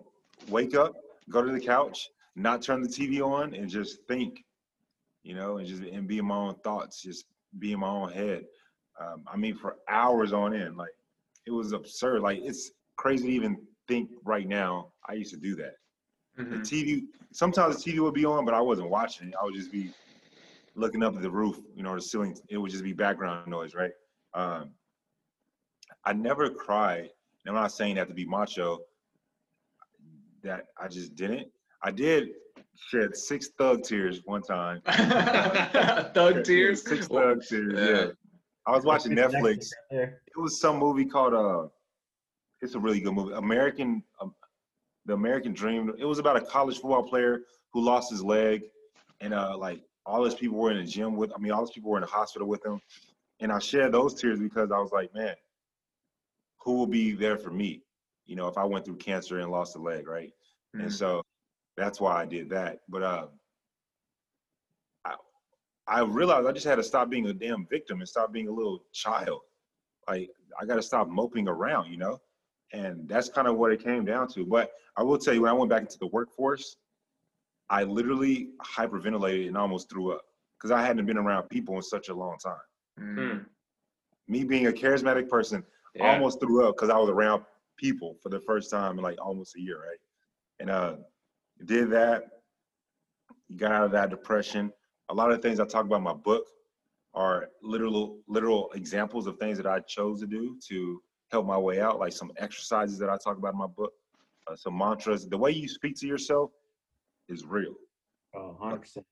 wake 0.49 0.75
up, 0.75 0.95
go 1.29 1.41
to 1.41 1.51
the 1.51 1.59
couch, 1.59 2.09
not 2.35 2.61
turn 2.61 2.81
the 2.81 2.87
TV 2.87 3.21
on, 3.21 3.53
and 3.53 3.69
just 3.69 3.99
think, 4.07 4.43
you 5.23 5.35
know, 5.35 5.57
and 5.57 5.67
just 5.67 5.81
and 5.81 6.07
be 6.07 6.19
in 6.19 6.25
my 6.25 6.35
own 6.35 6.55
thoughts, 6.63 7.01
just 7.01 7.25
be 7.59 7.73
in 7.73 7.79
my 7.79 7.89
own 7.89 8.11
head. 8.11 8.45
Um, 8.99 9.23
I 9.31 9.37
mean, 9.37 9.55
for 9.55 9.77
hours 9.89 10.33
on 10.33 10.55
end, 10.55 10.77
like 10.77 10.93
it 11.45 11.51
was 11.51 11.73
absurd. 11.73 12.21
Like 12.21 12.39
it's 12.43 12.71
crazy 12.95 13.27
to 13.27 13.33
even 13.33 13.57
think 13.87 14.09
right 14.23 14.47
now. 14.47 14.91
I 15.07 15.13
used 15.13 15.33
to 15.33 15.39
do 15.39 15.55
that. 15.55 15.75
The 16.35 16.43
Mhm. 16.43 16.61
TV, 16.61 17.07
sometimes 17.31 17.83
the 17.83 17.91
TV 17.91 17.99
would 17.99 18.13
be 18.13 18.25
on, 18.25 18.45
but 18.45 18.53
I 18.53 18.61
wasn't 18.61 18.89
watching 18.89 19.29
it. 19.29 19.35
I 19.39 19.43
would 19.43 19.55
just 19.55 19.71
be 19.71 19.93
looking 20.77 21.03
up 21.03 21.15
at 21.15 21.21
the 21.21 21.29
roof, 21.29 21.57
you 21.75 21.83
know, 21.83 21.95
the 21.95 22.01
ceiling. 22.01 22.37
It 22.49 22.57
would 22.57 22.71
just 22.71 22.83
be 22.83 22.93
background 22.93 23.47
noise, 23.47 23.73
right? 23.73 23.91
Um, 24.33 24.71
I 26.05 26.13
never 26.13 26.49
cried. 26.49 27.09
And 27.45 27.55
I'm 27.55 27.61
not 27.61 27.71
saying 27.71 27.95
that 27.95 28.07
to 28.07 28.13
be 28.13 28.25
macho, 28.25 28.79
that 30.43 30.65
I 30.79 30.87
just 30.87 31.15
didn't. 31.15 31.47
I 31.83 31.91
did 31.91 32.29
shed 32.75 33.15
six 33.17 33.49
thug 33.57 33.83
tears 33.83 34.21
one 34.25 34.41
time. 34.43 34.81
Thug 36.13 36.43
tears. 36.43 36.87
Six 36.87 37.07
thug 37.07 37.41
tears, 37.43 37.73
Yeah. 37.75 37.89
yeah. 38.05 38.07
I 38.67 38.71
was 38.71 38.83
watching 38.83 39.13
Netflix. 39.13 39.69
It 39.91 40.11
was 40.35 40.59
some 40.59 40.77
movie 40.77 41.05
called, 41.05 41.33
uh, 41.33 41.67
it's 42.61 42.75
a 42.75 42.79
really 42.79 42.99
good 42.99 43.13
movie, 43.13 43.33
American, 43.33 44.03
um, 44.21 44.35
the 45.05 45.13
American 45.13 45.53
Dream. 45.53 45.93
It 45.97 46.05
was 46.05 46.19
about 46.19 46.35
a 46.35 46.41
college 46.41 46.75
football 46.75 47.03
player 47.03 47.41
who 47.71 47.81
lost 47.81 48.11
his 48.11 48.23
leg, 48.23 48.63
and 49.21 49.33
uh, 49.33 49.57
like 49.57 49.81
all 50.07 50.23
his 50.23 50.33
people 50.33 50.57
were 50.57 50.71
in 50.71 50.77
the 50.77 50.85
gym 50.85 51.15
with. 51.17 51.31
I 51.35 51.37
mean, 51.37 51.51
all 51.51 51.61
his 51.61 51.71
people 51.71 51.91
were 51.91 51.97
in 51.97 52.01
the 52.01 52.07
hospital 52.07 52.47
with 52.47 52.65
him, 52.65 52.81
and 53.41 53.51
I 53.51 53.59
shed 53.59 53.91
those 53.91 54.13
tears 54.13 54.39
because 54.39 54.71
I 54.71 54.79
was 54.79 54.91
like, 54.91 55.13
man, 55.13 55.35
who 56.63 56.73
will 56.73 56.87
be 56.87 57.11
there 57.11 57.37
for 57.37 57.51
me? 57.51 57.83
You 58.25 58.35
know, 58.37 58.47
if 58.47 58.57
I 58.57 58.63
went 58.63 58.85
through 58.85 58.97
cancer 58.97 59.39
and 59.39 59.51
lost 59.51 59.75
a 59.75 59.79
leg, 59.79 60.07
right? 60.07 60.31
Mhm. 60.75 60.83
And 60.83 60.93
so 60.93 61.21
that's 61.75 61.99
why 61.99 62.21
I 62.21 62.25
did 62.25 62.49
that. 62.49 62.79
But 62.87 63.03
uh, 63.03 63.27
I 65.05 65.15
I 65.87 66.01
realized 66.01 66.47
I 66.47 66.51
just 66.53 66.65
had 66.65 66.75
to 66.75 66.83
stop 66.83 67.09
being 67.09 67.27
a 67.27 67.33
damn 67.33 67.65
victim 67.67 67.99
and 67.99 68.07
stop 68.07 68.31
being 68.31 68.47
a 68.47 68.51
little 68.51 68.83
child. 68.93 69.41
Like 70.07 70.29
I 70.59 70.65
got 70.65 70.75
to 70.75 70.81
stop 70.81 71.09
moping 71.09 71.47
around, 71.47 71.91
you 71.91 71.97
know. 71.97 72.19
And 72.73 73.07
that's 73.07 73.29
kind 73.29 73.47
of 73.47 73.57
what 73.57 73.71
it 73.71 73.81
came 73.83 74.03
down 74.03 74.27
to. 74.29 74.45
But 74.45 74.71
I 74.97 75.03
will 75.03 75.17
tell 75.17 75.33
you, 75.33 75.43
when 75.43 75.51
I 75.51 75.53
went 75.53 75.69
back 75.69 75.83
into 75.83 75.99
the 75.99 76.07
workforce, 76.07 76.77
I 77.69 77.83
literally 77.83 78.49
hyperventilated 78.61 79.47
and 79.47 79.57
almost 79.57 79.89
threw 79.89 80.11
up 80.13 80.21
because 80.57 80.71
I 80.71 80.85
hadn't 80.85 81.05
been 81.05 81.17
around 81.17 81.49
people 81.49 81.75
in 81.75 81.81
such 81.81 82.09
a 82.09 82.13
long 82.13 82.37
time. 82.43 82.55
Mm. 82.99 83.45
Me 84.27 84.43
being 84.43 84.67
a 84.67 84.71
charismatic 84.71 85.29
person, 85.29 85.65
Yeah. 85.95 86.13
almost 86.13 86.39
threw 86.39 86.67
up 86.67 86.75
because 86.75 86.89
I 86.89 86.97
was 86.97 87.09
around 87.09 87.43
people 87.77 88.15
for 88.21 88.29
the 88.29 88.39
first 88.39 88.71
time 88.71 88.97
in 88.97 89.03
like 89.03 89.19
almost 89.21 89.55
a 89.55 89.61
year, 89.61 89.79
right? 89.79 89.99
And 90.59 90.69
uh, 90.69 90.95
did 91.65 91.89
that, 91.91 92.41
got 93.55 93.71
out 93.71 93.83
of 93.85 93.91
that 93.91 94.09
depression. 94.09 94.71
A 95.09 95.13
lot 95.13 95.31
of 95.31 95.37
the 95.41 95.47
things 95.47 95.59
I 95.59 95.65
talk 95.65 95.85
about 95.85 95.97
in 95.97 96.03
my 96.03 96.13
book 96.13 96.45
are 97.13 97.49
literal, 97.61 98.19
literal 98.27 98.71
examples 98.73 99.27
of 99.27 99.37
things 99.37 99.57
that 99.57 99.67
I 99.67 99.79
chose 99.81 100.19
to 100.21 100.27
do 100.27 100.57
to 100.67 101.01
help 101.31 101.45
my 101.45 101.57
way 101.57 101.79
out, 101.81 101.99
like 101.99 102.13
some 102.13 102.31
exercises 102.37 102.97
that 102.99 103.09
I 103.09 103.17
talk 103.17 103.37
about 103.37 103.53
in 103.53 103.59
my 103.59 103.67
book, 103.67 103.93
uh, 104.47 104.55
some 104.55 104.77
mantras. 104.77 105.27
The 105.27 105.37
way 105.37 105.51
you 105.51 105.67
speak 105.67 105.95
to 105.99 106.07
yourself 106.07 106.51
is 107.29 107.45
real. 107.45 107.75
Oh, 108.35 108.57
100%. 108.61 109.03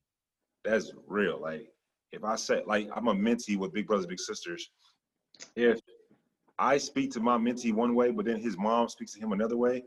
That's 0.63 0.91
real. 1.07 1.39
Like 1.39 1.67
if 2.12 2.24
I 2.24 2.36
say 2.36 2.63
like 2.65 2.89
I'm 2.95 3.07
a 3.07 3.13
mentee 3.13 3.57
with 3.57 3.74
Big 3.74 3.88
Brothers 3.88 4.07
Big 4.07 4.19
Sisters, 4.19 4.72
if 5.55 5.79
I 6.57 6.77
speak 6.77 7.12
to 7.12 7.19
my 7.19 7.38
mentee 7.38 7.74
one 7.74 7.93
way, 7.93 8.12
but 8.12 8.25
then 8.25 8.39
his 8.39 8.57
mom 8.57 8.88
speaks 8.89 9.13
to 9.13 9.19
him 9.19 9.31
another 9.31 9.57
way, 9.57 9.84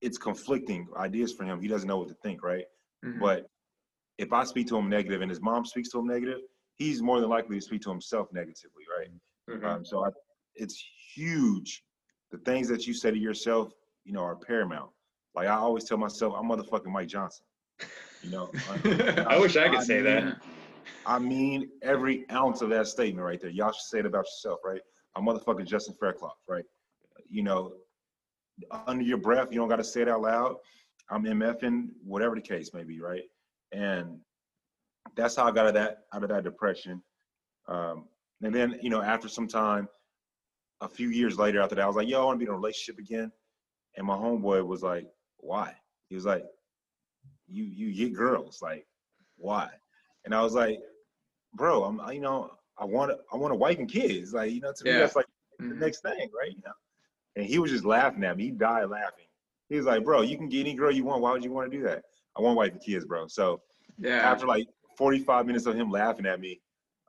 it's 0.00 0.18
conflicting 0.18 0.86
ideas 0.96 1.32
for 1.32 1.44
him. 1.44 1.60
He 1.60 1.68
doesn't 1.68 1.88
know 1.88 1.98
what 1.98 2.08
to 2.08 2.14
think, 2.14 2.42
right? 2.42 2.66
Mhm. 3.04 3.18
But 3.20 3.50
if 4.18 4.32
I 4.32 4.44
speak 4.44 4.68
to 4.68 4.76
him 4.76 4.88
negative 4.88 5.22
and 5.22 5.30
his 5.30 5.40
mom 5.40 5.64
speaks 5.64 5.90
to 5.90 5.98
him 5.98 6.06
negative, 6.06 6.40
he's 6.76 7.02
more 7.02 7.20
than 7.20 7.30
likely 7.30 7.56
to 7.56 7.62
speak 7.62 7.82
to 7.82 7.90
himself 7.90 8.32
negatively, 8.32 8.84
right? 8.98 9.10
Mhm. 9.48 9.64
Um, 9.64 9.84
so 9.84 10.04
I, 10.04 10.10
it's 10.54 10.78
huge. 11.14 11.84
The 12.30 12.38
things 12.38 12.68
that 12.68 12.86
you 12.86 12.94
say 12.94 13.10
to 13.10 13.18
yourself, 13.18 13.72
you 14.04 14.12
know, 14.12 14.22
are 14.22 14.36
paramount. 14.36 14.92
Like 15.36 15.48
I 15.48 15.56
always 15.56 15.84
tell 15.84 15.98
myself, 15.98 16.34
I'm 16.36 16.48
motherfucking 16.48 16.86
Mike 16.86 17.08
Johnson. 17.08 17.44
You 18.22 18.30
know, 18.30 18.50
I 19.28 19.38
wish 19.38 19.56
I 19.56 19.68
could 19.68 19.82
say 19.82 20.00
that. 20.00 20.38
I 21.04 21.18
mean 21.18 21.68
every 21.82 22.28
ounce 22.30 22.62
of 22.62 22.70
that 22.70 22.88
statement 22.88 23.24
right 23.24 23.40
there. 23.40 23.50
Y'all 23.50 23.70
should 23.70 23.82
say 23.82 23.98
it 24.00 24.06
about 24.06 24.24
yourself, 24.24 24.60
right? 24.64 24.80
I'm 25.14 25.24
motherfucking 25.24 25.66
Justin 25.66 25.94
Faircloth, 26.00 26.38
right? 26.48 26.64
You 27.28 27.42
know, 27.42 27.74
under 28.86 29.04
your 29.04 29.18
breath, 29.18 29.48
you 29.50 29.58
don't 29.58 29.68
got 29.68 29.76
to 29.76 29.84
say 29.84 30.02
it 30.02 30.08
out 30.08 30.22
loud. 30.22 30.56
I'm 31.10 31.24
MFing, 31.24 31.88
whatever 32.04 32.34
the 32.34 32.40
case 32.40 32.72
may 32.74 32.82
be, 32.82 33.00
right? 33.00 33.22
And 33.72 34.18
that's 35.16 35.36
how 35.36 35.44
I 35.44 35.50
got 35.52 35.66
out 35.66 35.68
of 35.68 35.74
that 35.74 35.98
out 36.12 36.22
of 36.22 36.30
that 36.30 36.44
depression. 36.44 37.02
Um, 37.68 38.06
and 38.42 38.54
then, 38.54 38.78
you 38.82 38.90
know, 38.90 39.02
after 39.02 39.28
some 39.28 39.46
time, 39.46 39.88
a 40.80 40.88
few 40.88 41.08
years 41.08 41.38
later 41.38 41.60
after 41.60 41.74
that, 41.74 41.84
I 41.84 41.86
was 41.86 41.96
like, 41.96 42.08
yo, 42.08 42.22
I 42.22 42.24
want 42.24 42.38
to 42.40 42.44
be 42.44 42.48
in 42.48 42.54
a 42.54 42.56
relationship 42.56 42.98
again. 42.98 43.32
And 43.96 44.06
my 44.06 44.14
homeboy 44.14 44.66
was 44.66 44.82
like, 44.82 45.06
why? 45.38 45.74
He 46.08 46.14
was 46.14 46.24
like, 46.24 46.44
you 47.48 47.64
you 47.64 47.94
get 47.94 48.14
girls, 48.16 48.60
like, 48.62 48.86
why? 49.36 49.68
And 50.24 50.34
I 50.34 50.42
was 50.42 50.54
like, 50.54 50.80
bro, 51.54 51.84
I'm 51.84 52.00
you 52.12 52.20
know, 52.20 52.50
I 52.78 52.84
want 52.84 53.12
I 53.32 53.36
want 53.36 53.52
a 53.52 53.56
wife 53.56 53.78
and 53.78 53.90
kids. 53.90 54.32
Like, 54.34 54.52
you 54.52 54.60
know, 54.60 54.72
to 54.72 54.84
me 54.84 54.92
that's 54.94 55.16
like 55.16 55.26
the 55.58 55.66
Mhm. 55.66 55.78
next 55.78 56.00
thing, 56.02 56.30
right? 56.38 56.50
You 56.50 56.62
know. 56.64 56.72
And 57.36 57.44
he 57.44 57.58
was 57.58 57.70
just 57.70 57.84
laughing 57.84 58.24
at 58.24 58.36
me. 58.36 58.44
He 58.44 58.50
died 58.50 58.88
laughing. 58.88 59.26
He 59.68 59.76
was 59.76 59.86
like, 59.86 60.04
bro, 60.04 60.22
you 60.22 60.36
can 60.36 60.48
get 60.48 60.60
any 60.60 60.74
girl 60.74 60.90
you 60.90 61.04
want. 61.04 61.22
Why 61.22 61.32
would 61.32 61.44
you 61.44 61.52
want 61.52 61.70
to 61.70 61.76
do 61.76 61.82
that? 61.84 62.04
I 62.36 62.40
want 62.40 62.56
wife 62.56 62.72
and 62.72 62.80
kids, 62.80 63.04
bro. 63.04 63.26
So 63.26 63.62
Yeah. 63.98 64.20
after 64.22 64.46
like 64.46 64.68
45 64.96 65.46
minutes 65.46 65.66
of 65.66 65.74
him 65.74 65.90
laughing 65.90 66.26
at 66.26 66.40
me, 66.40 66.60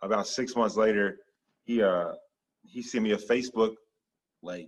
about 0.02 0.28
six 0.28 0.56
months 0.56 0.76
later, 0.76 1.18
he 1.64 1.82
uh 1.82 2.14
he 2.64 2.82
sent 2.82 3.04
me 3.04 3.12
a 3.12 3.18
Facebook 3.18 3.76
like 4.42 4.68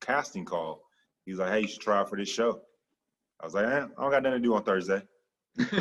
casting 0.00 0.44
call. 0.44 0.82
He 1.26 1.32
was 1.32 1.40
like, 1.40 1.52
Hey, 1.52 1.60
you 1.60 1.68
should 1.68 1.82
try 1.82 1.98
out 1.98 2.08
for 2.08 2.16
this 2.16 2.30
show. 2.30 2.62
I 3.40 3.44
was 3.44 3.54
like, 3.54 3.66
eh, 3.66 3.86
I 3.98 4.02
don't 4.02 4.10
got 4.10 4.22
nothing 4.22 4.40
to 4.40 4.48
do 4.48 4.54
on 4.54 4.62
Thursday. 4.62 5.02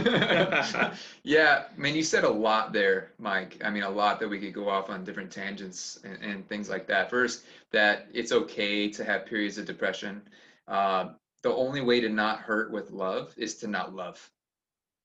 yeah, 1.23 1.63
I 1.75 1.77
mean, 1.77 1.95
you 1.95 2.03
said 2.03 2.23
a 2.23 2.29
lot 2.29 2.71
there, 2.71 3.11
Mike. 3.17 3.61
I 3.63 3.69
mean, 3.69 3.83
a 3.83 3.89
lot 3.89 4.19
that 4.19 4.29
we 4.29 4.39
could 4.39 4.53
go 4.53 4.69
off 4.69 4.89
on 4.89 5.03
different 5.03 5.31
tangents 5.31 5.99
and, 6.03 6.17
and 6.21 6.47
things 6.47 6.69
like 6.69 6.87
that. 6.87 7.09
First, 7.09 7.43
that 7.71 8.07
it's 8.13 8.31
okay 8.31 8.89
to 8.89 9.03
have 9.03 9.25
periods 9.25 9.57
of 9.57 9.65
depression. 9.65 10.21
Uh, 10.67 11.09
the 11.43 11.53
only 11.53 11.81
way 11.81 11.99
to 12.01 12.09
not 12.09 12.39
hurt 12.39 12.71
with 12.71 12.91
love 12.91 13.33
is 13.37 13.55
to 13.55 13.67
not 13.67 13.93
love, 13.93 14.29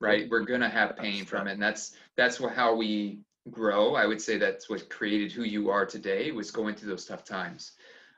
right? 0.01 0.29
We're 0.31 0.45
gonna 0.45 0.69
have 0.71 0.97
pain 0.97 1.25
from 1.25 1.49
it, 1.49 1.53
and 1.53 1.63
that's 1.63 1.95
that's 2.17 2.39
what, 2.39 2.55
how 2.55 2.75
we 2.75 3.21
grow. 3.51 3.95
I 3.97 4.07
would 4.07 4.23
say 4.23 4.39
that's 4.39 4.71
what 4.71 4.89
created 4.89 5.33
who 5.33 5.43
you 5.43 5.69
are 5.71 5.85
today 5.85 6.31
was 6.31 6.53
going 6.53 6.77
through 6.77 6.91
those 6.91 7.07
tough 7.07 7.25
times. 7.25 7.73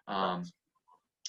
Um, 0.06 0.44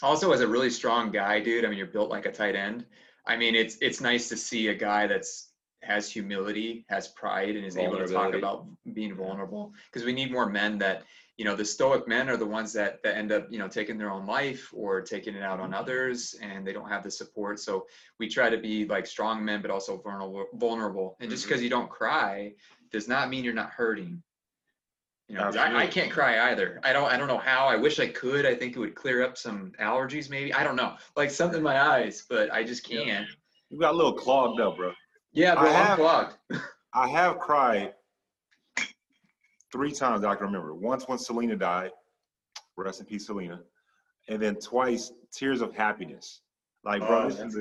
also, 0.02 0.32
as 0.32 0.42
a 0.42 0.48
really 0.48 0.70
strong 0.70 1.12
guy, 1.12 1.40
dude. 1.40 1.66
I 1.66 1.70
mean, 1.70 1.78
you're 1.78 1.88
built 1.88 2.10
like 2.10 2.26
a 2.26 2.32
tight 2.32 2.56
end. 2.56 2.86
I 3.26 3.38
mean, 3.38 3.56
it's 3.56 3.78
it's 3.82 4.02
nice 4.02 4.30
to 4.30 4.38
see 4.38 4.68
a 4.68 4.76
guy 4.76 5.08
that's 5.08 5.50
has 5.82 6.10
humility, 6.10 6.86
has 6.90 7.08
pride, 7.10 7.56
and 7.56 7.66
is 7.66 7.78
able 7.78 7.98
to 7.98 8.08
talk 8.08 8.34
about 8.34 8.66
being 8.94 9.16
vulnerable. 9.16 9.74
Because 9.86 10.06
we 10.06 10.14
need 10.14 10.32
more 10.32 10.50
men 10.50 10.78
that, 10.80 11.04
you 11.38 11.46
know, 11.46 11.56
the 11.56 11.66
stoic 11.66 12.08
men 12.08 12.30
are 12.30 12.38
the 12.38 12.46
ones 12.46 12.74
that 12.74 13.04
that 13.04 13.18
end 13.18 13.32
up, 13.32 13.48
you 13.50 13.60
know, 13.60 13.68
taking 13.68 13.98
their 13.98 14.10
own 14.10 14.26
life 14.26 14.72
or 14.74 15.02
taking 15.02 15.36
it 15.36 15.44
out 15.44 15.60
on 15.60 15.72
mm-hmm. 15.72 15.80
others, 15.80 16.36
and 16.42 16.66
they 16.66 16.74
don't 16.74 16.90
have 16.90 17.04
the 17.04 17.12
support. 17.12 17.60
So 17.60 17.86
we 18.20 18.28
try 18.28 18.50
to 18.50 18.58
be 18.58 18.86
like 18.86 19.06
strong 19.06 19.44
men, 19.44 19.62
but 19.62 19.72
also 19.72 19.98
vulnerable. 19.98 20.46
Vulnerable. 20.54 21.18
And 21.20 21.30
just 21.30 21.46
because 21.46 21.58
mm-hmm. 21.58 21.66
you 21.66 21.70
don't 21.70 21.90
cry 21.90 22.54
does 22.92 23.08
not 23.08 23.30
mean 23.30 23.44
you're 23.44 23.54
not 23.54 23.72
hurting. 23.72 24.22
You 25.34 25.40
know, 25.40 25.52
I, 25.60 25.76
I 25.80 25.88
can't 25.88 26.12
cry 26.12 26.52
either. 26.52 26.80
I 26.84 26.94
don't. 26.94 27.12
I 27.12 27.18
don't 27.18 27.28
know 27.28 27.40
how. 27.40 27.66
I 27.66 27.76
wish 27.76 28.00
I 28.00 28.06
could. 28.08 28.46
I 28.46 28.54
think 28.54 28.76
it 28.76 28.80
would 28.80 28.94
clear 28.94 29.24
up 29.24 29.36
some 29.36 29.72
allergies, 29.82 30.30
maybe. 30.30 30.54
I 30.54 30.64
don't 30.64 30.76
know, 30.76 30.94
like 31.16 31.32
something 31.32 31.58
in 31.58 31.64
my 31.64 31.82
eyes, 31.82 32.24
but 32.30 32.54
I 32.54 32.64
just 32.64 32.88
can't. 32.88 33.26
You 33.72 33.80
got 33.80 33.96
a 33.96 33.98
little 33.98 34.14
clogged 34.14 34.62
up, 34.62 34.78
bro. 34.78 34.92
Yeah, 35.32 35.56
bro, 35.56 35.64
I 35.64 35.68
I'm 35.70 35.74
have- 35.88 35.98
clogged. 35.98 36.38
I 36.94 37.08
have 37.08 37.40
cried 37.40 37.94
three 39.72 39.92
times 39.92 40.22
that 40.22 40.28
I 40.30 40.36
can 40.36 40.46
remember. 40.46 40.76
Once 40.76 41.08
when 41.08 41.18
Selena 41.18 41.56
died, 41.56 41.90
rest 42.78 43.00
in 43.00 43.08
peace, 43.08 43.26
Selena, 43.26 43.60
and 44.30 44.40
then 44.40 44.56
twice 44.58 45.12
tears 45.32 45.62
of 45.62 45.74
happiness. 45.76 46.42
Like, 46.84 47.02
bro, 47.02 47.24
Oh, 47.24 47.30
this 47.30 47.40
is 47.40 47.54
the, 47.56 47.60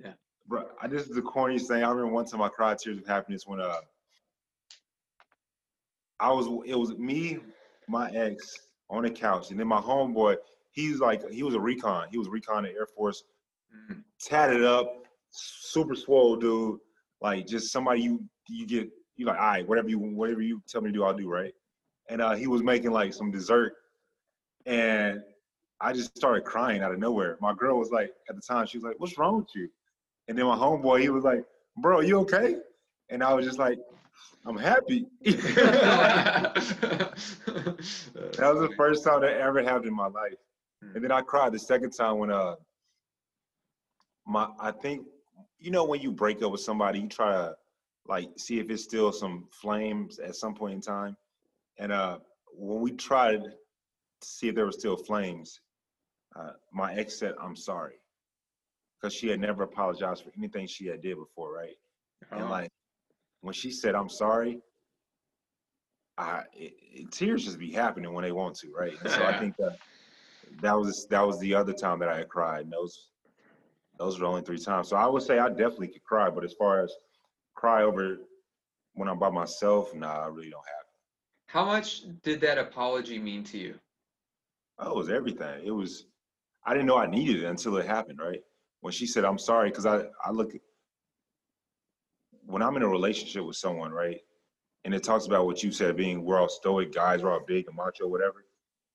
good. 0.00 0.14
bro. 0.48 0.64
I, 0.80 0.86
this 0.88 1.02
is 1.02 1.14
the 1.14 1.20
corniest 1.20 1.66
thing. 1.66 1.84
I 1.84 1.90
remember 1.90 2.06
one 2.06 2.24
time 2.24 2.40
I 2.40 2.48
cried 2.48 2.78
tears 2.78 2.96
of 2.96 3.06
happiness 3.06 3.42
when 3.46 3.60
uh, 3.60 3.80
I 6.22 6.30
was. 6.30 6.46
It 6.66 6.78
was 6.78 6.96
me, 6.96 7.38
my 7.88 8.10
ex 8.12 8.68
on 8.88 9.02
the 9.02 9.10
couch, 9.10 9.50
and 9.50 9.58
then 9.60 9.66
my 9.66 9.80
homeboy. 9.80 10.36
He's 10.70 11.00
like, 11.00 11.28
he 11.30 11.42
was 11.42 11.54
a 11.54 11.60
recon. 11.60 12.06
He 12.10 12.16
was 12.16 12.28
recon 12.28 12.64
in 12.64 12.72
the 12.72 12.78
Air 12.78 12.86
Force, 12.96 13.24
Mm. 13.90 14.02
tatted 14.20 14.64
up, 14.64 15.04
super 15.30 15.94
swole 15.94 16.36
dude. 16.36 16.78
Like 17.20 17.46
just 17.46 17.72
somebody 17.72 18.02
you 18.02 18.22
you 18.48 18.66
get 18.66 18.88
you 19.16 19.26
like, 19.26 19.38
all 19.38 19.46
right, 19.48 19.68
whatever 19.68 19.88
you 19.88 19.98
whatever 19.98 20.42
you 20.42 20.62
tell 20.68 20.80
me 20.82 20.88
to 20.90 20.92
do, 20.92 21.04
I'll 21.04 21.14
do, 21.14 21.28
right? 21.28 21.52
And 22.08 22.20
uh, 22.22 22.34
he 22.34 22.46
was 22.46 22.62
making 22.62 22.90
like 22.92 23.12
some 23.14 23.30
dessert, 23.30 23.74
and 24.66 25.22
I 25.80 25.92
just 25.92 26.16
started 26.16 26.44
crying 26.44 26.82
out 26.82 26.92
of 26.92 26.98
nowhere. 26.98 27.36
My 27.40 27.54
girl 27.54 27.78
was 27.78 27.90
like, 27.90 28.12
at 28.28 28.36
the 28.36 28.42
time, 28.42 28.66
she 28.66 28.78
was 28.78 28.84
like, 28.84 28.96
"What's 28.98 29.18
wrong 29.18 29.38
with 29.38 29.48
you?" 29.54 29.68
And 30.28 30.38
then 30.38 30.46
my 30.46 30.56
homeboy, 30.56 31.00
he 31.00 31.08
was 31.08 31.24
like, 31.24 31.44
"Bro, 31.78 32.00
you 32.00 32.18
okay?" 32.20 32.56
And 33.08 33.22
I 33.22 33.34
was 33.34 33.44
just 33.44 33.58
like, 33.58 33.78
"I'm 34.44 34.56
happy." 34.56 35.06
that 35.24 37.12
was 38.38 38.68
the 38.68 38.74
first 38.76 39.04
time 39.04 39.20
that 39.22 39.36
ever 39.40 39.62
happened 39.62 39.86
in 39.86 39.94
my 39.94 40.08
life. 40.08 40.34
And 40.94 41.02
then 41.04 41.12
I 41.12 41.20
cried 41.22 41.52
the 41.52 41.58
second 41.58 41.92
time 41.92 42.18
when 42.18 42.30
uh 42.30 42.56
my 44.26 44.48
I 44.60 44.72
think 44.72 45.06
you 45.58 45.70
know 45.70 45.84
when 45.84 46.00
you 46.00 46.10
break 46.10 46.42
up 46.42 46.52
with 46.52 46.60
somebody, 46.60 47.00
you 47.00 47.08
try 47.08 47.32
to 47.32 47.56
like 48.06 48.30
see 48.36 48.58
if 48.58 48.68
it's 48.70 48.82
still 48.82 49.12
some 49.12 49.46
flames 49.52 50.18
at 50.18 50.34
some 50.34 50.54
point 50.54 50.74
in 50.74 50.80
time. 50.80 51.16
And 51.78 51.92
uh 51.92 52.18
when 52.54 52.80
we 52.80 52.92
tried 52.92 53.42
to 53.42 54.28
see 54.28 54.48
if 54.48 54.54
there 54.54 54.66
were 54.66 54.72
still 54.72 54.96
flames, 54.96 55.60
uh, 56.36 56.52
my 56.72 56.94
ex 56.94 57.18
said, 57.18 57.34
I'm 57.40 57.56
sorry. 57.56 57.94
Because 59.00 59.14
she 59.14 59.28
had 59.28 59.40
never 59.40 59.62
apologized 59.64 60.22
for 60.24 60.30
anything 60.36 60.66
she 60.66 60.86
had 60.86 61.00
did 61.00 61.16
before, 61.16 61.52
right? 61.52 61.76
And 62.30 62.42
Oh. 62.42 62.50
like 62.50 62.70
when 63.42 63.52
she 63.52 63.70
said, 63.70 63.94
I'm 63.94 64.08
sorry, 64.08 64.60
I 66.16 66.42
it, 66.54 66.72
it- 66.80 67.12
tears 67.12 67.44
just 67.44 67.58
be 67.58 67.70
happening 67.72 68.12
when 68.12 68.24
they 68.24 68.32
want 68.32 68.56
to, 68.56 68.72
right? 68.72 68.98
And 69.00 69.10
so 69.10 69.24
I 69.24 69.32
think 69.38 69.56
that 69.58 69.76
that 70.60 70.78
was 70.78 71.06
that 71.10 71.26
was 71.26 71.38
the 71.40 71.54
other 71.54 71.72
time 71.72 71.98
that 71.98 72.08
I 72.08 72.16
had 72.18 72.28
cried. 72.28 72.62
And 72.64 72.72
those 72.72 73.10
those 73.98 74.18
were 74.18 74.26
the 74.26 74.30
only 74.30 74.42
three 74.42 74.58
times. 74.58 74.88
So 74.88 74.96
I 74.96 75.06
would 75.06 75.22
say 75.22 75.38
I 75.38 75.48
definitely 75.48 75.88
could 75.88 76.04
cry, 76.04 76.30
but 76.30 76.44
as 76.44 76.54
far 76.54 76.82
as 76.82 76.92
cry 77.54 77.82
over 77.82 78.18
when 78.94 79.08
I'm 79.08 79.18
by 79.18 79.30
myself, 79.30 79.94
nah, 79.94 80.24
I 80.24 80.26
really 80.26 80.50
don't 80.50 80.66
have. 80.66 80.86
How 81.46 81.64
much 81.64 82.02
did 82.22 82.40
that 82.42 82.58
apology 82.58 83.18
mean 83.18 83.44
to 83.44 83.58
you? 83.58 83.74
Oh, 84.78 84.90
it 84.92 84.96
was 84.96 85.10
everything. 85.10 85.64
It 85.64 85.70
was 85.70 86.06
I 86.64 86.72
didn't 86.74 86.86
know 86.86 86.96
I 86.98 87.06
needed 87.06 87.42
it 87.42 87.46
until 87.46 87.76
it 87.76 87.86
happened, 87.86 88.20
right? 88.20 88.40
When 88.80 88.92
she 88.92 89.06
said 89.06 89.24
I'm 89.24 89.38
sorry, 89.38 89.70
because 89.70 89.86
I 89.86 90.04
I 90.24 90.30
look 90.30 90.54
when 92.46 92.62
I'm 92.62 92.76
in 92.76 92.82
a 92.82 92.88
relationship 92.88 93.44
with 93.44 93.56
someone, 93.56 93.92
right? 93.92 94.20
And 94.84 94.94
it 94.94 95.02
talks 95.04 95.26
about 95.26 95.46
what 95.46 95.62
you 95.62 95.70
said, 95.70 95.96
being 95.96 96.24
we're 96.24 96.40
all 96.40 96.48
stoic 96.48 96.92
guys, 96.92 97.22
we're 97.22 97.32
all 97.32 97.44
big 97.46 97.66
and 97.68 97.76
macho, 97.76 98.06
whatever. 98.08 98.44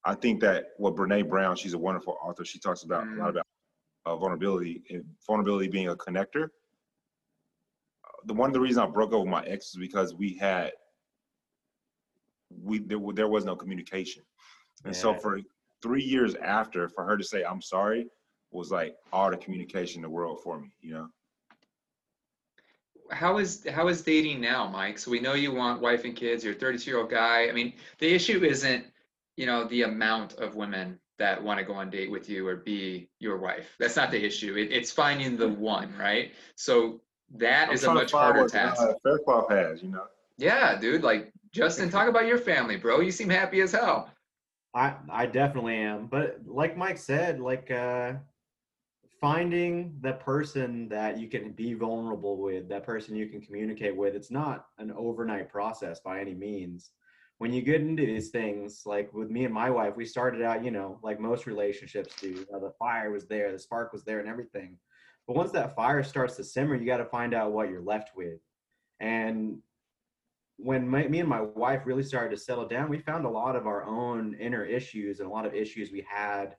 I 0.03 0.15
think 0.15 0.41
that 0.41 0.67
what 0.77 0.95
Brene 0.95 1.29
Brown, 1.29 1.55
she's 1.55 1.73
a 1.73 1.77
wonderful 1.77 2.17
author. 2.21 2.45
She 2.45 2.60
talks 2.60 2.83
about 2.83 3.07
a 3.07 3.12
lot 3.15 3.27
Mm. 3.27 3.29
about 3.29 3.45
uh, 4.05 4.15
vulnerability 4.15 4.83
and 4.89 5.03
vulnerability 5.25 5.67
being 5.67 5.89
a 5.89 5.95
connector. 5.95 6.45
Uh, 8.05 8.10
The 8.25 8.33
one 8.33 8.49
of 8.49 8.53
the 8.53 8.60
reasons 8.60 8.88
I 8.88 8.89
broke 8.89 9.13
up 9.13 9.19
with 9.19 9.29
my 9.29 9.43
ex 9.45 9.67
is 9.67 9.77
because 9.77 10.13
we 10.13 10.36
had 10.38 10.71
we 12.49 12.79
there, 12.79 12.99
there 13.13 13.27
was 13.27 13.43
no 13.43 13.55
communication, 13.55 14.23
and 14.86 14.95
so 14.95 15.13
for 15.21 15.41
three 15.81 16.03
years 16.03 16.36
after, 16.36 16.88
for 16.88 17.03
her 17.03 17.17
to 17.17 17.23
say 17.23 17.43
I'm 17.43 17.62
sorry 17.62 18.07
was 18.51 18.71
like 18.71 18.95
all 19.12 19.29
the 19.29 19.38
communication 19.38 19.97
in 19.99 20.03
the 20.03 20.10
world 20.10 20.41
for 20.41 20.60
me, 20.60 20.71
you 20.79 20.93
know. 20.93 21.10
How 23.12 23.38
is 23.38 23.65
how 23.72 23.88
is 23.88 24.02
dating 24.02 24.41
now, 24.41 24.67
Mike? 24.67 24.98
So 25.00 25.12
we 25.12 25.20
know 25.20 25.34
you 25.34 25.54
want 25.54 25.82
wife 25.82 26.04
and 26.06 26.15
kids. 26.15 26.43
You're 26.43 26.54
a 26.54 26.58
32 26.58 26.89
year 26.89 27.00
old 27.00 27.10
guy. 27.10 27.48
I 27.48 27.52
mean, 27.52 27.74
the 28.00 28.13
issue 28.13 28.43
isn't 28.43 28.86
you 29.36 29.46
know 29.46 29.65
the 29.65 29.84
amount 29.84 30.34
of 30.34 30.56
women 30.56 31.00
that 31.20 31.41
want 31.41 31.60
to 31.60 31.65
go 31.65 31.74
on 31.74 31.89
date 31.89 32.12
with 32.12 32.30
you 32.30 32.48
or 32.48 32.56
be 32.58 33.10
your 33.20 33.38
wife. 33.38 33.76
That's 33.80 33.96
not 33.96 34.12
the 34.12 34.24
issue. 34.24 34.56
It, 34.56 34.72
it's 34.72 34.91
finding 34.91 35.36
the 35.38 35.48
one, 35.48 35.96
right? 35.98 36.32
So 36.56 37.02
that 37.36 37.70
I'm 37.70 37.74
is 37.74 37.84
a 37.84 37.86
trying 37.86 37.96
to 37.96 38.02
much 38.04 38.12
harder 38.12 38.41
what, 38.43 38.52
task. 38.52 38.82
Uh, 38.82 38.93
Faircloth 39.04 39.50
has, 39.50 39.82
you 39.82 39.89
know. 39.89 40.06
Yeah, 40.38 40.80
dude. 40.80 41.04
Like 41.04 41.32
Justin, 41.52 41.89
talk 41.89 42.08
about 42.08 42.28
your 42.28 42.38
family, 42.38 42.78
bro. 42.78 43.00
You 43.00 43.12
seem 43.12 43.30
happy 43.30 43.62
as 43.62 43.72
hell. 43.72 44.12
I 44.74 44.93
I 45.10 45.26
definitely 45.26 45.78
am. 45.78 46.08
But 46.08 46.39
like 46.46 46.78
Mike 46.78 46.98
said, 46.98 47.39
like 47.39 47.72
uh 47.72 48.13
finding 49.19 49.97
the 50.01 50.13
person 50.13 50.88
that 50.89 51.17
you 51.17 51.27
can 51.27 51.51
be 51.51 51.73
vulnerable 51.73 52.38
with, 52.38 52.69
that 52.69 52.84
person 52.84 53.15
you 53.15 53.27
can 53.27 53.41
communicate 53.41 53.95
with, 53.95 54.15
it's 54.15 54.32
not 54.32 54.67
an 54.77 54.91
overnight 54.91 55.49
process 55.49 55.99
by 55.99 56.19
any 56.19 56.34
means. 56.34 56.91
When 57.39 57.53
you 57.53 57.62
get 57.62 57.82
into 57.82 58.06
these 58.06 58.30
things, 58.30 58.84
like 58.86 59.13
with 59.13 59.30
me 59.30 59.45
and 59.45 59.53
my 59.53 59.69
wife, 59.69 59.95
we 59.95 60.06
started 60.06 60.41
out, 60.41 60.63
you 60.63 60.71
know, 60.71 60.99
like 61.03 61.19
most 61.19 61.45
relationships 61.45 62.15
do. 62.19 62.30
You 62.30 62.45
know, 62.51 62.60
the 62.60 62.73
fire 62.80 63.12
was 63.12 63.25
there, 63.25 63.51
the 63.51 63.60
spark 63.60 63.93
was 63.93 64.03
there, 64.03 64.19
and 64.19 64.30
everything. 64.30 64.77
But 65.27 65.36
once 65.36 65.51
that 65.51 65.75
fire 65.75 66.03
starts 66.03 66.36
to 66.38 66.43
simmer, 66.43 66.75
you 66.75 66.86
got 66.86 66.97
to 66.97 67.06
find 67.06 67.34
out 67.34 67.51
what 67.51 67.69
you're 67.69 67.82
left 67.82 68.12
with. 68.15 68.39
And 68.99 69.60
when 70.58 70.88
my, 70.88 71.08
me 71.08 71.19
and 71.19 71.30
my 71.30 71.41
wife 71.41 71.84
really 71.86 72.03
started 72.03 72.36
to 72.36 72.41
settle 72.41 72.67
down, 72.67 72.89
we 72.89 72.99
found 72.99 73.25
a 73.25 73.30
lot 73.30 73.56
of 73.56 73.67
our 73.67 73.84
own 73.84 74.36
inner 74.36 74.63
issues 74.63 75.19
and 75.19 75.30
a 75.30 75.32
lot 75.32 75.45
of 75.45 75.53
issues 75.53 75.91
we 75.91 76.06
had 76.10 76.56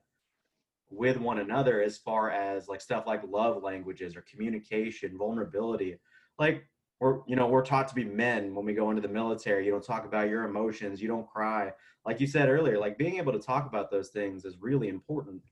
with 0.89 1.17
one 1.17 1.39
another 1.39 1.81
as 1.81 1.97
far 1.97 2.31
as 2.31 2.67
like 2.67 2.81
stuff 2.81 3.05
like 3.05 3.21
love 3.27 3.61
languages 3.61 4.15
or 4.15 4.23
communication, 4.29 5.17
vulnerability. 5.17 5.97
Like 6.37 6.65
we're 6.99 7.19
you 7.27 7.35
know 7.35 7.47
we're 7.47 7.65
taught 7.65 7.87
to 7.89 7.95
be 7.95 8.03
men 8.03 8.55
when 8.55 8.65
we 8.65 8.73
go 8.73 8.89
into 8.89 9.01
the 9.01 9.07
military. 9.07 9.65
You 9.65 9.71
don't 9.71 9.83
talk 9.83 10.05
about 10.05 10.29
your 10.29 10.45
emotions. 10.45 11.01
You 11.01 11.07
don't 11.07 11.29
cry. 11.29 11.71
Like 12.05 12.19
you 12.19 12.27
said 12.27 12.49
earlier, 12.49 12.79
like 12.79 12.97
being 12.97 13.17
able 13.17 13.33
to 13.33 13.39
talk 13.39 13.67
about 13.67 13.91
those 13.91 14.09
things 14.09 14.45
is 14.45 14.57
really 14.59 14.89
important. 14.89 15.43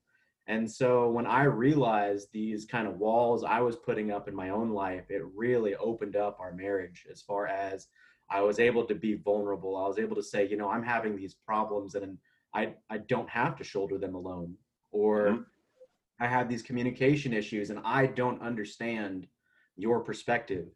And 0.48 0.70
so 0.70 1.10
when 1.10 1.28
I 1.28 1.44
realized 1.44 2.30
these 2.32 2.66
kind 2.66 2.88
of 2.88 2.98
walls 2.98 3.44
I 3.44 3.60
was 3.60 3.76
putting 3.76 4.12
up 4.12 4.28
in 4.28 4.36
my 4.36 4.50
own 4.50 4.70
life, 4.70 5.06
it 5.10 5.22
really 5.36 5.76
opened 5.76 6.16
up 6.16 6.38
our 6.40 6.54
marriage 6.54 7.06
as 7.12 7.22
far 7.22 7.48
as 7.48 7.88
I 8.30 8.42
was 8.42 8.60
able 8.60 8.86
to 8.86 8.96
be 8.96 9.16
vulnerable. 9.16 9.76
I 9.78 9.88
was 9.88 10.00
able 10.00 10.16
to 10.16 10.24
say, 10.24 10.48
you 10.48 10.58
know, 10.58 10.70
I'm 10.70 10.84
having 10.84 11.16
these 11.16 11.34
problems 11.34 11.96
and 11.96 12.18
I, 12.54 12.74
I 12.90 13.00
don't 13.00 13.30
have 13.30 13.58
to 13.58 13.64
shoulder 13.64 13.98
them 13.98 14.16
alone 14.16 14.56
or 14.92 15.28
mm-hmm. 15.28 15.42
I 16.20 16.28
have 16.28 16.50
these 16.50 16.64
communication 16.64 17.34
issues 17.34 17.70
and 17.70 17.80
I 17.84 18.08
don't 18.08 18.42
understand 18.42 19.28
your 19.76 20.00
perspective. 20.00 20.68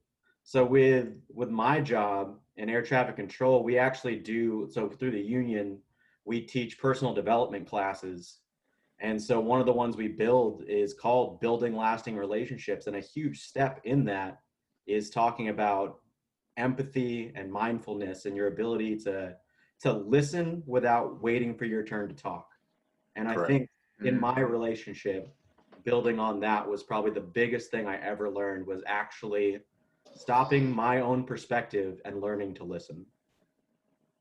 So 0.44 0.66
with 0.66 1.10
with 1.34 1.50
my 1.50 1.82
job 1.82 2.38
in 2.58 2.70
air 2.70 2.82
traffic 2.82 3.16
control, 3.16 3.64
we 3.64 3.78
actually 3.78 4.18
do 4.18 4.68
so 4.72 4.90
through 4.90 5.12
the 5.12 5.22
union, 5.22 5.80
we 6.26 6.42
teach 6.42 6.80
personal 6.80 7.14
development 7.14 7.68
classes. 7.68 8.38
And 9.00 9.22
so 9.22 9.40
one 9.40 9.60
of 9.60 9.66
the 9.66 9.74
ones 9.74 9.98
we 9.98 10.08
build 10.08 10.64
is 10.68 10.94
called 10.94 11.42
building 11.42 11.76
lasting 11.76 12.16
relationships 12.16 12.86
and 12.86 12.96
a 12.96 13.00
huge 13.00 13.42
step 13.42 13.82
in 13.84 14.06
that 14.06 14.40
is 14.86 15.10
talking 15.10 15.50
about 15.50 16.00
empathy 16.58 17.32
and 17.36 17.52
mindfulness 17.52 18.26
and 18.26 18.36
your 18.36 18.48
ability 18.48 18.98
to 18.98 19.36
to 19.82 19.92
listen 19.92 20.62
without 20.68 21.22
waiting 21.24 21.56
for 21.56 21.66
your 21.66 21.84
turn 21.84 22.08
to 22.08 22.14
talk. 22.14 22.48
And 23.16 23.28
Correct. 23.28 23.42
I 23.42 23.48
think 23.48 23.70
in 24.04 24.16
mm-hmm. 24.16 24.22
my 24.22 24.40
relationship 24.40 25.34
building 25.84 26.20
on 26.20 26.40
that 26.40 26.68
was 26.68 26.84
probably 26.84 27.12
the 27.12 27.20
biggest 27.20 27.72
thing 27.72 27.88
i 27.88 27.98
ever 27.98 28.30
learned 28.30 28.66
was 28.66 28.82
actually 28.86 29.60
stopping 30.16 30.74
my 30.74 31.00
own 31.00 31.24
perspective 31.24 32.02
and 32.06 32.22
learning 32.22 32.54
to 32.56 32.64
listen. 32.64 33.06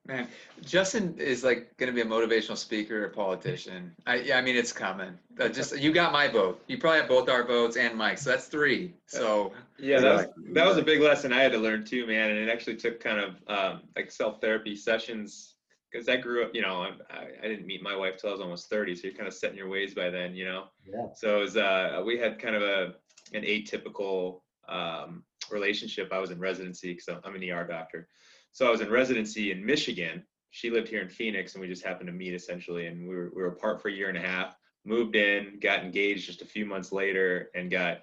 Man 0.07 0.29
justin 0.63 1.15
is 1.19 1.45
like 1.45 1.77
going 1.77 1.89
to 1.89 1.95
be 1.95 2.01
a 2.01 2.11
motivational 2.11 2.57
speaker 2.57 3.05
a 3.05 3.11
politician. 3.11 3.95
I 4.07 4.17
yeah 4.17 4.39
i 4.39 4.43
mean 4.43 4.57
it's 4.57 4.73
coming. 4.73 5.19
Uh, 5.39 5.49
just 5.49 5.79
you 5.79 5.93
got 5.93 6.11
my 6.11 6.27
vote. 6.27 6.63
You 6.69 6.79
probably 6.79 7.01
have 7.01 7.09
both 7.09 7.29
our 7.29 7.45
votes 7.47 7.77
and 7.77 7.97
mike 7.97 8.19
so 8.19 8.31
that's 8.31 8.47
three. 8.47 8.95
So 9.07 9.53
yeah 9.79 10.01
that 10.01 10.17
was, 10.17 10.27
that 10.55 10.67
was 10.67 10.77
a 10.79 10.83
big 10.83 11.01
lesson 11.01 11.33
i 11.33 11.43
had 11.43 11.53
to 11.53 11.59
learn 11.59 11.85
too 11.85 12.07
man 12.07 12.31
and 12.31 12.39
it 12.39 12.51
actually 12.51 12.77
took 12.77 12.99
kind 13.01 13.21
of 13.21 13.37
um, 13.49 13.83
like 13.95 14.11
self-therapy 14.11 14.75
sessions 14.75 15.57
because 15.91 16.09
I 16.09 16.17
grew 16.17 16.45
up, 16.45 16.55
you 16.55 16.63
know, 16.63 16.87
I, 17.11 17.29
I 17.43 17.49
didn't 17.49 17.67
meet 17.67 17.83
my 17.83 17.97
wife 17.97 18.17
till 18.17 18.31
I 18.31 18.33
was 18.33 18.41
almost 18.41 18.71
30. 18.71 18.95
So 18.95 19.09
you're 19.09 19.17
kind 19.17 19.27
of 19.27 19.35
setting 19.35 19.57
your 19.57 19.69
ways 19.69 19.95
by 19.95 20.11
then, 20.11 20.35
you 20.35 20.45
know? 20.45 20.65
Yeah. 20.87 21.07
So 21.15 21.39
it 21.39 21.41
was, 21.41 21.57
uh, 21.57 22.03
we 22.05 22.19
had 22.19 22.39
kind 22.39 22.55
of 22.55 22.63
a, 22.63 22.95
an 23.35 23.43
atypical 23.43 24.41
um, 24.69 25.25
relationship. 25.51 26.13
I 26.13 26.19
was 26.19 26.31
in 26.31 26.39
residency 26.39 26.95
because 26.95 27.21
I'm 27.25 27.35
an 27.35 27.51
ER 27.51 27.67
doctor. 27.67 28.09
So 28.53 28.67
I 28.67 28.71
was 28.71 28.81
in 28.81 28.91
residency 28.91 29.51
in 29.51 29.65
Michigan. 29.65 30.23
She 30.51 30.71
lived 30.71 30.89
here 30.89 31.03
in 31.03 31.09
Phoenix 31.09 31.55
and 31.55 31.63
we 31.63 31.69
just 31.69 31.85
happened 31.85 32.09
to 32.09 32.13
meet 32.13 32.35
essentially. 32.35 32.87
And 32.87 33.09
we 33.09 33.15
were, 33.15 33.33
we 33.35 33.43
were 33.43 33.49
apart 33.49 33.83
for 33.83 33.89
a 33.89 33.93
year 33.93 34.09
and 34.09 34.19
a 34.19 34.23
half, 34.23 34.57
moved 34.85 35.17
in, 35.17 35.59
got 35.61 35.85
engaged 35.85 36.27
just 36.27 36.43
a 36.43 36.47
few 36.47 36.67
months 36.67 36.93
later 36.93 37.51
and 37.55 37.71
got 37.71 38.03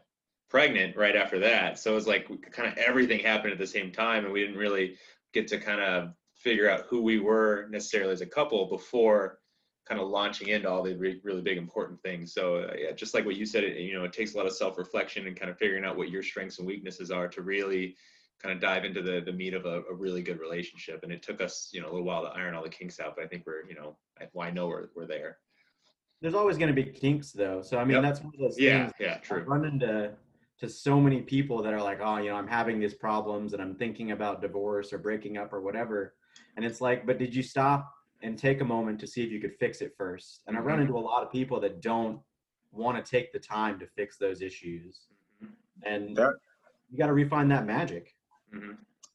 pregnant 0.50 0.96
right 0.96 1.16
after 1.16 1.40
that. 1.40 1.80
So 1.80 1.92
it 1.92 1.96
was 1.96 2.08
like 2.08 2.28
kind 2.52 2.72
of 2.72 2.78
everything 2.78 3.20
happened 3.20 3.54
at 3.54 3.60
the 3.60 3.68
same 3.68 3.92
time. 3.92 4.26
And 4.26 4.34
we 4.34 4.42
didn't 4.42 4.58
really 4.58 4.96
get 5.34 5.48
to 5.50 5.60
kind 5.60 5.82
of 5.82 6.14
figure 6.48 6.70
out 6.70 6.86
who 6.90 7.02
we 7.02 7.20
were 7.20 7.68
necessarily 7.70 8.14
as 8.14 8.22
a 8.22 8.26
couple 8.26 8.70
before 8.78 9.40
kind 9.86 10.00
of 10.00 10.08
launching 10.08 10.48
into 10.48 10.70
all 10.70 10.82
the 10.82 10.96
re- 10.96 11.20
really 11.24 11.42
big 11.42 11.58
important 11.58 12.02
things. 12.02 12.34
So 12.34 12.44
uh, 12.64 12.74
yeah, 12.82 12.92
just 12.94 13.14
like 13.14 13.26
what 13.26 13.36
you 13.36 13.46
said, 13.46 13.66
it, 13.66 13.78
you 13.88 13.96
know, 13.96 14.06
it 14.06 14.14
takes 14.14 14.34
a 14.34 14.38
lot 14.38 14.46
of 14.46 14.54
self-reflection 14.54 15.28
and 15.28 15.38
kind 15.40 15.52
of 15.52 15.58
figuring 15.58 15.84
out 15.84 15.98
what 15.98 16.10
your 16.10 16.24
strengths 16.24 16.60
and 16.60 16.68
weaknesses 16.68 17.12
are 17.12 17.28
to 17.28 17.42
really 17.42 17.96
kind 18.42 18.54
of 18.56 18.62
dive 18.62 18.86
into 18.86 19.02
the, 19.02 19.22
the 19.26 19.32
meat 19.42 19.54
of 19.54 19.66
a, 19.66 19.82
a 19.92 19.94
really 19.94 20.22
good 20.22 20.40
relationship. 20.40 21.04
And 21.04 21.12
it 21.12 21.22
took 21.22 21.42
us, 21.42 21.70
you 21.74 21.82
know, 21.82 21.88
a 21.88 21.94
little 21.94 22.06
while 22.06 22.24
to 22.24 22.30
iron 22.30 22.56
all 22.56 22.64
the 22.64 22.70
kinks 22.70 23.00
out, 23.02 23.16
but 23.18 23.26
I 23.26 23.28
think 23.28 23.44
we're, 23.46 23.66
you 23.68 23.76
know, 23.76 23.98
I, 24.22 24.26
well, 24.32 24.48
I 24.48 24.52
know 24.52 24.68
we're, 24.68 24.88
we're 24.96 25.08
there. 25.08 25.38
There's 26.22 26.38
always 26.42 26.58
going 26.58 26.74
to 26.74 26.82
be 26.84 26.90
kinks 27.04 27.32
though. 27.34 27.62
So, 27.62 27.78
I 27.78 27.84
mean, 27.84 27.96
yep. 27.96 28.04
that's 28.04 28.22
one 28.22 28.34
of 28.36 28.40
those 28.40 28.58
yeah, 28.58 28.84
things. 28.84 28.94
Yeah, 29.00 29.18
true. 29.18 29.42
I've 29.42 29.48
run 29.48 29.66
into 29.66 30.14
to 30.60 30.68
so 30.68 31.00
many 31.00 31.22
people 31.22 31.62
that 31.62 31.74
are 31.74 31.82
like, 31.82 32.00
oh, 32.02 32.18
you 32.18 32.30
know, 32.30 32.36
I'm 32.36 32.48
having 32.48 32.80
these 32.80 32.96
problems 32.96 33.54
and 33.54 33.62
I'm 33.62 33.76
thinking 33.76 34.12
about 34.12 34.42
divorce 34.42 34.92
or 34.92 34.98
breaking 34.98 35.38
up 35.38 35.54
or 35.54 35.62
whatever. 35.62 36.16
And 36.56 36.66
it's 36.66 36.82
like, 36.82 37.06
but 37.06 37.18
did 37.18 37.36
you 37.36 37.44
stop 37.44 37.94
and 38.22 38.38
take 38.38 38.62
a 38.62 38.66
moment 38.66 39.00
to 39.00 39.08
see 39.08 39.24
if 39.24 39.32
you 39.32 39.40
could 39.40 39.56
fix 39.56 39.82
it 39.82 39.94
first? 39.98 40.42
And 40.48 40.58
I 40.58 40.60
run 40.60 40.76
mm-hmm. 40.76 40.88
into 40.88 40.98
a 40.98 41.00
lot 41.00 41.24
of 41.24 41.32
people 41.32 41.60
that 41.62 41.82
don't 41.82 42.20
want 42.72 43.04
to 43.04 43.10
take 43.10 43.32
the 43.32 43.40
time 43.40 43.80
to 43.80 43.88
fix 43.88 44.18
those 44.18 44.42
issues. 44.42 45.02
Mm-hmm. 45.44 45.94
And 45.94 46.16
that, 46.18 46.34
you 46.92 46.98
got 46.98 47.08
to 47.08 47.14
refine 47.14 47.48
that 47.50 47.66
magic. 47.66 48.14
Mm-hmm. 48.54 48.74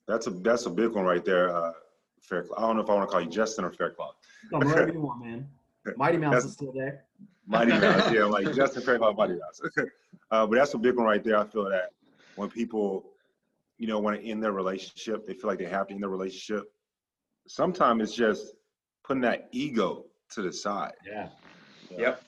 That's 0.08 0.26
a 0.26 0.30
that's 0.30 0.66
a 0.66 0.70
big 0.70 0.90
one 0.90 1.04
right 1.04 1.24
there. 1.24 1.54
Uh, 1.54 1.72
Faircloth. 2.20 2.58
I 2.58 2.62
don't 2.62 2.76
know 2.76 2.82
if 2.82 2.90
I 2.90 2.94
want 2.94 3.08
to 3.08 3.12
call 3.12 3.20
you 3.20 3.30
Justin 3.30 3.64
or 3.64 3.72
Faircloth. 3.72 4.14
whatever 4.50 4.92
you 4.92 5.00
want, 5.00 5.24
man. 5.24 5.48
Mighty 5.96 6.18
Mouse 6.18 6.44
is 6.44 6.52
still 6.52 6.72
there. 6.72 7.04
Mighty 7.46 7.72
Mouse, 7.72 8.10
yeah, 8.12 8.24
like 8.24 8.52
Justin 8.54 8.82
Faircloth, 8.82 9.16
Mighty 9.16 9.34
Mouse. 9.34 9.60
uh, 10.30 10.46
but 10.46 10.56
that's 10.56 10.74
a 10.74 10.78
big 10.78 10.96
one 10.96 11.06
right 11.06 11.22
there. 11.22 11.38
I 11.38 11.44
feel 11.44 11.68
that 11.68 11.90
when 12.36 12.48
people, 12.48 13.10
you 13.78 13.86
know, 13.86 13.98
want 13.98 14.20
to 14.20 14.26
end 14.26 14.42
their 14.42 14.52
relationship, 14.52 15.26
they 15.26 15.34
feel 15.34 15.50
like 15.50 15.58
they 15.58 15.64
have 15.66 15.88
to 15.88 15.94
end 15.94 16.02
their 16.02 16.10
relationship 16.10 16.72
sometimes 17.46 18.02
it's 18.02 18.14
just 18.14 18.54
putting 19.04 19.22
that 19.22 19.48
ego 19.52 20.06
to 20.30 20.42
the 20.42 20.52
side. 20.52 20.92
Yeah. 21.06 21.28
Yep. 21.90 22.22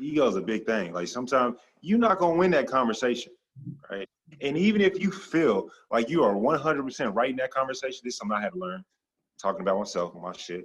Ego 0.00 0.26
is 0.28 0.36
a 0.36 0.40
big 0.40 0.66
thing. 0.66 0.92
Like 0.92 1.08
sometimes 1.08 1.56
you're 1.80 1.98
not 1.98 2.18
gonna 2.18 2.36
win 2.36 2.50
that 2.52 2.66
conversation, 2.66 3.32
right? 3.90 4.08
And 4.40 4.56
even 4.56 4.80
if 4.80 5.00
you 5.00 5.10
feel 5.10 5.68
like 5.90 6.10
you 6.10 6.24
are 6.24 6.34
100% 6.34 7.14
right 7.14 7.30
in 7.30 7.36
that 7.36 7.50
conversation, 7.50 8.00
this 8.04 8.14
is 8.14 8.18
something 8.18 8.36
I 8.36 8.40
had 8.40 8.52
to 8.52 8.58
learn. 8.58 8.84
Talking 9.40 9.60
about 9.60 9.78
myself 9.78 10.14
and 10.14 10.22
my 10.22 10.32
shit. 10.32 10.64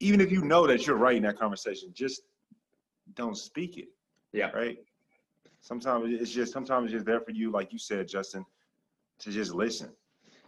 Even 0.00 0.20
if 0.20 0.30
you 0.30 0.42
know 0.42 0.66
that 0.66 0.86
you're 0.86 0.96
right 0.96 1.16
in 1.16 1.22
that 1.22 1.38
conversation, 1.38 1.90
just 1.94 2.22
don't 3.14 3.36
speak 3.36 3.78
it. 3.78 3.88
Yeah. 4.32 4.50
Right. 4.50 4.78
Sometimes 5.60 6.06
it's 6.20 6.30
just 6.30 6.52
sometimes 6.52 6.86
it's 6.86 6.92
just 6.92 7.06
there 7.06 7.20
for 7.20 7.30
you, 7.30 7.50
like 7.50 7.72
you 7.72 7.78
said, 7.78 8.06
Justin, 8.06 8.44
to 9.20 9.30
just 9.30 9.54
listen. 9.54 9.90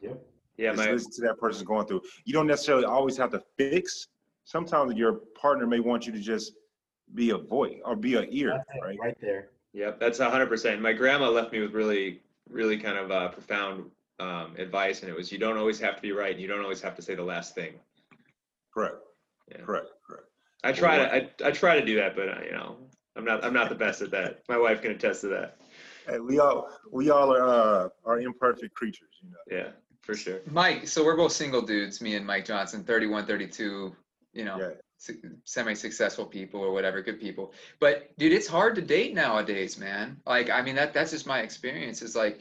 Yep. 0.03 0.23
Yeah, 0.59 0.73
Just 0.73 0.87
my, 0.87 0.93
listen 0.93 1.13
to 1.13 1.21
that 1.23 1.39
person's 1.39 1.65
going 1.65 1.87
through. 1.87 2.03
You 2.25 2.33
don't 2.33 2.47
necessarily 2.47 2.85
always 2.85 3.17
have 3.17 3.31
to 3.33 3.43
fix. 3.59 4.09
Sometimes 4.45 4.95
your 4.95 5.21
partner 5.41 5.67
may 5.67 5.81
want 5.81 6.07
you 6.07 6.13
to 6.13 6.21
just 6.21 6.53
be 7.15 7.31
a 7.31 7.39
voice 7.39 7.79
or 7.85 7.97
be 7.97 8.15
an 8.17 8.27
ear, 8.31 8.63
right? 8.83 8.99
Right 8.99 9.17
there. 9.21 9.51
Yep, 9.73 10.01
that's 10.01 10.19
hundred 10.19 10.49
percent. 10.49 10.81
My 10.81 10.93
grandma 10.93 11.29
left 11.29 11.53
me 11.53 11.61
with 11.61 11.73
really, 11.73 12.23
really 12.49 12.79
kind 12.79 12.97
of 12.97 13.11
uh, 13.11 13.29
profound 13.29 13.91
um, 14.19 14.55
advice, 14.57 15.03
and 15.03 15.11
it 15.11 15.17
was 15.17 15.31
you 15.31 15.39
don't 15.39 15.59
always 15.59 15.79
have 15.81 15.97
to 15.97 16.03
be 16.03 16.13
right, 16.13 16.33
and 16.33 16.41
you 16.41 16.49
don't 16.49 16.63
always 16.63 16.81
have 16.81 16.95
to 16.97 17.03
say 17.03 17.15
the 17.15 17.23
last 17.23 17.55
thing. 17.55 17.75
Correct. 18.73 18.97
Yeah. 19.51 19.63
Correct. 19.63 19.89
Correct. 20.07 20.25
I 20.65 20.73
try 20.73 20.97
to 20.97 21.15
I, 21.15 21.49
I 21.49 21.51
try 21.51 21.79
to 21.79 21.85
do 21.85 21.97
that, 21.97 22.17
but 22.17 22.29
uh, 22.29 22.41
you 22.45 22.53
know 22.53 22.79
I'm 23.15 23.25
not 23.25 23.45
I'm 23.45 23.53
not 23.53 23.69
the 23.69 23.75
best 23.75 24.01
at 24.01 24.11
that. 24.13 24.43
My 24.49 24.57
wife 24.57 24.81
can 24.81 24.93
attest 24.93 25.21
to 25.23 25.29
that. 25.29 25.59
Hey, 26.09 26.19
we 26.19 26.39
all 26.39 26.71
we 26.91 27.11
all 27.11 27.35
are 27.35 27.47
uh, 27.47 27.89
are 28.07 28.21
imperfect 28.21 28.75
creatures, 28.75 29.11
you 29.23 29.31
know. 29.31 29.59
Yeah 29.59 29.71
for 30.07 30.15
sure. 30.15 30.41
Mike, 30.47 30.87
so 30.87 31.05
we're 31.05 31.17
both 31.17 31.33
single 31.33 31.61
dudes, 31.61 32.01
me 32.01 32.15
and 32.15 32.25
Mike 32.25 32.45
Johnson, 32.45 32.85
31, 32.85 33.27
32, 33.27 33.95
you 34.33 34.45
know, 34.45 34.73
su- 34.99 35.19
semi-successful 35.45 36.27
people 36.27 36.61
or 36.61 36.73
whatever, 36.73 37.03
good 37.03 37.21
people. 37.21 37.53
But 37.81 38.17
dude, 38.17 38.33
it's 38.33 38.47
hard 38.47 38.77
to 38.77 38.83
date 38.83 39.15
nowadays, 39.15 39.79
man. 39.79 40.19
Like, 40.25 40.49
I 40.49 40.63
mean, 40.63 40.77
that 40.77 40.95
that's 40.95 41.11
just 41.11 41.27
my 41.27 41.41
experience. 41.41 42.03
Is 42.03 42.15
like, 42.15 42.39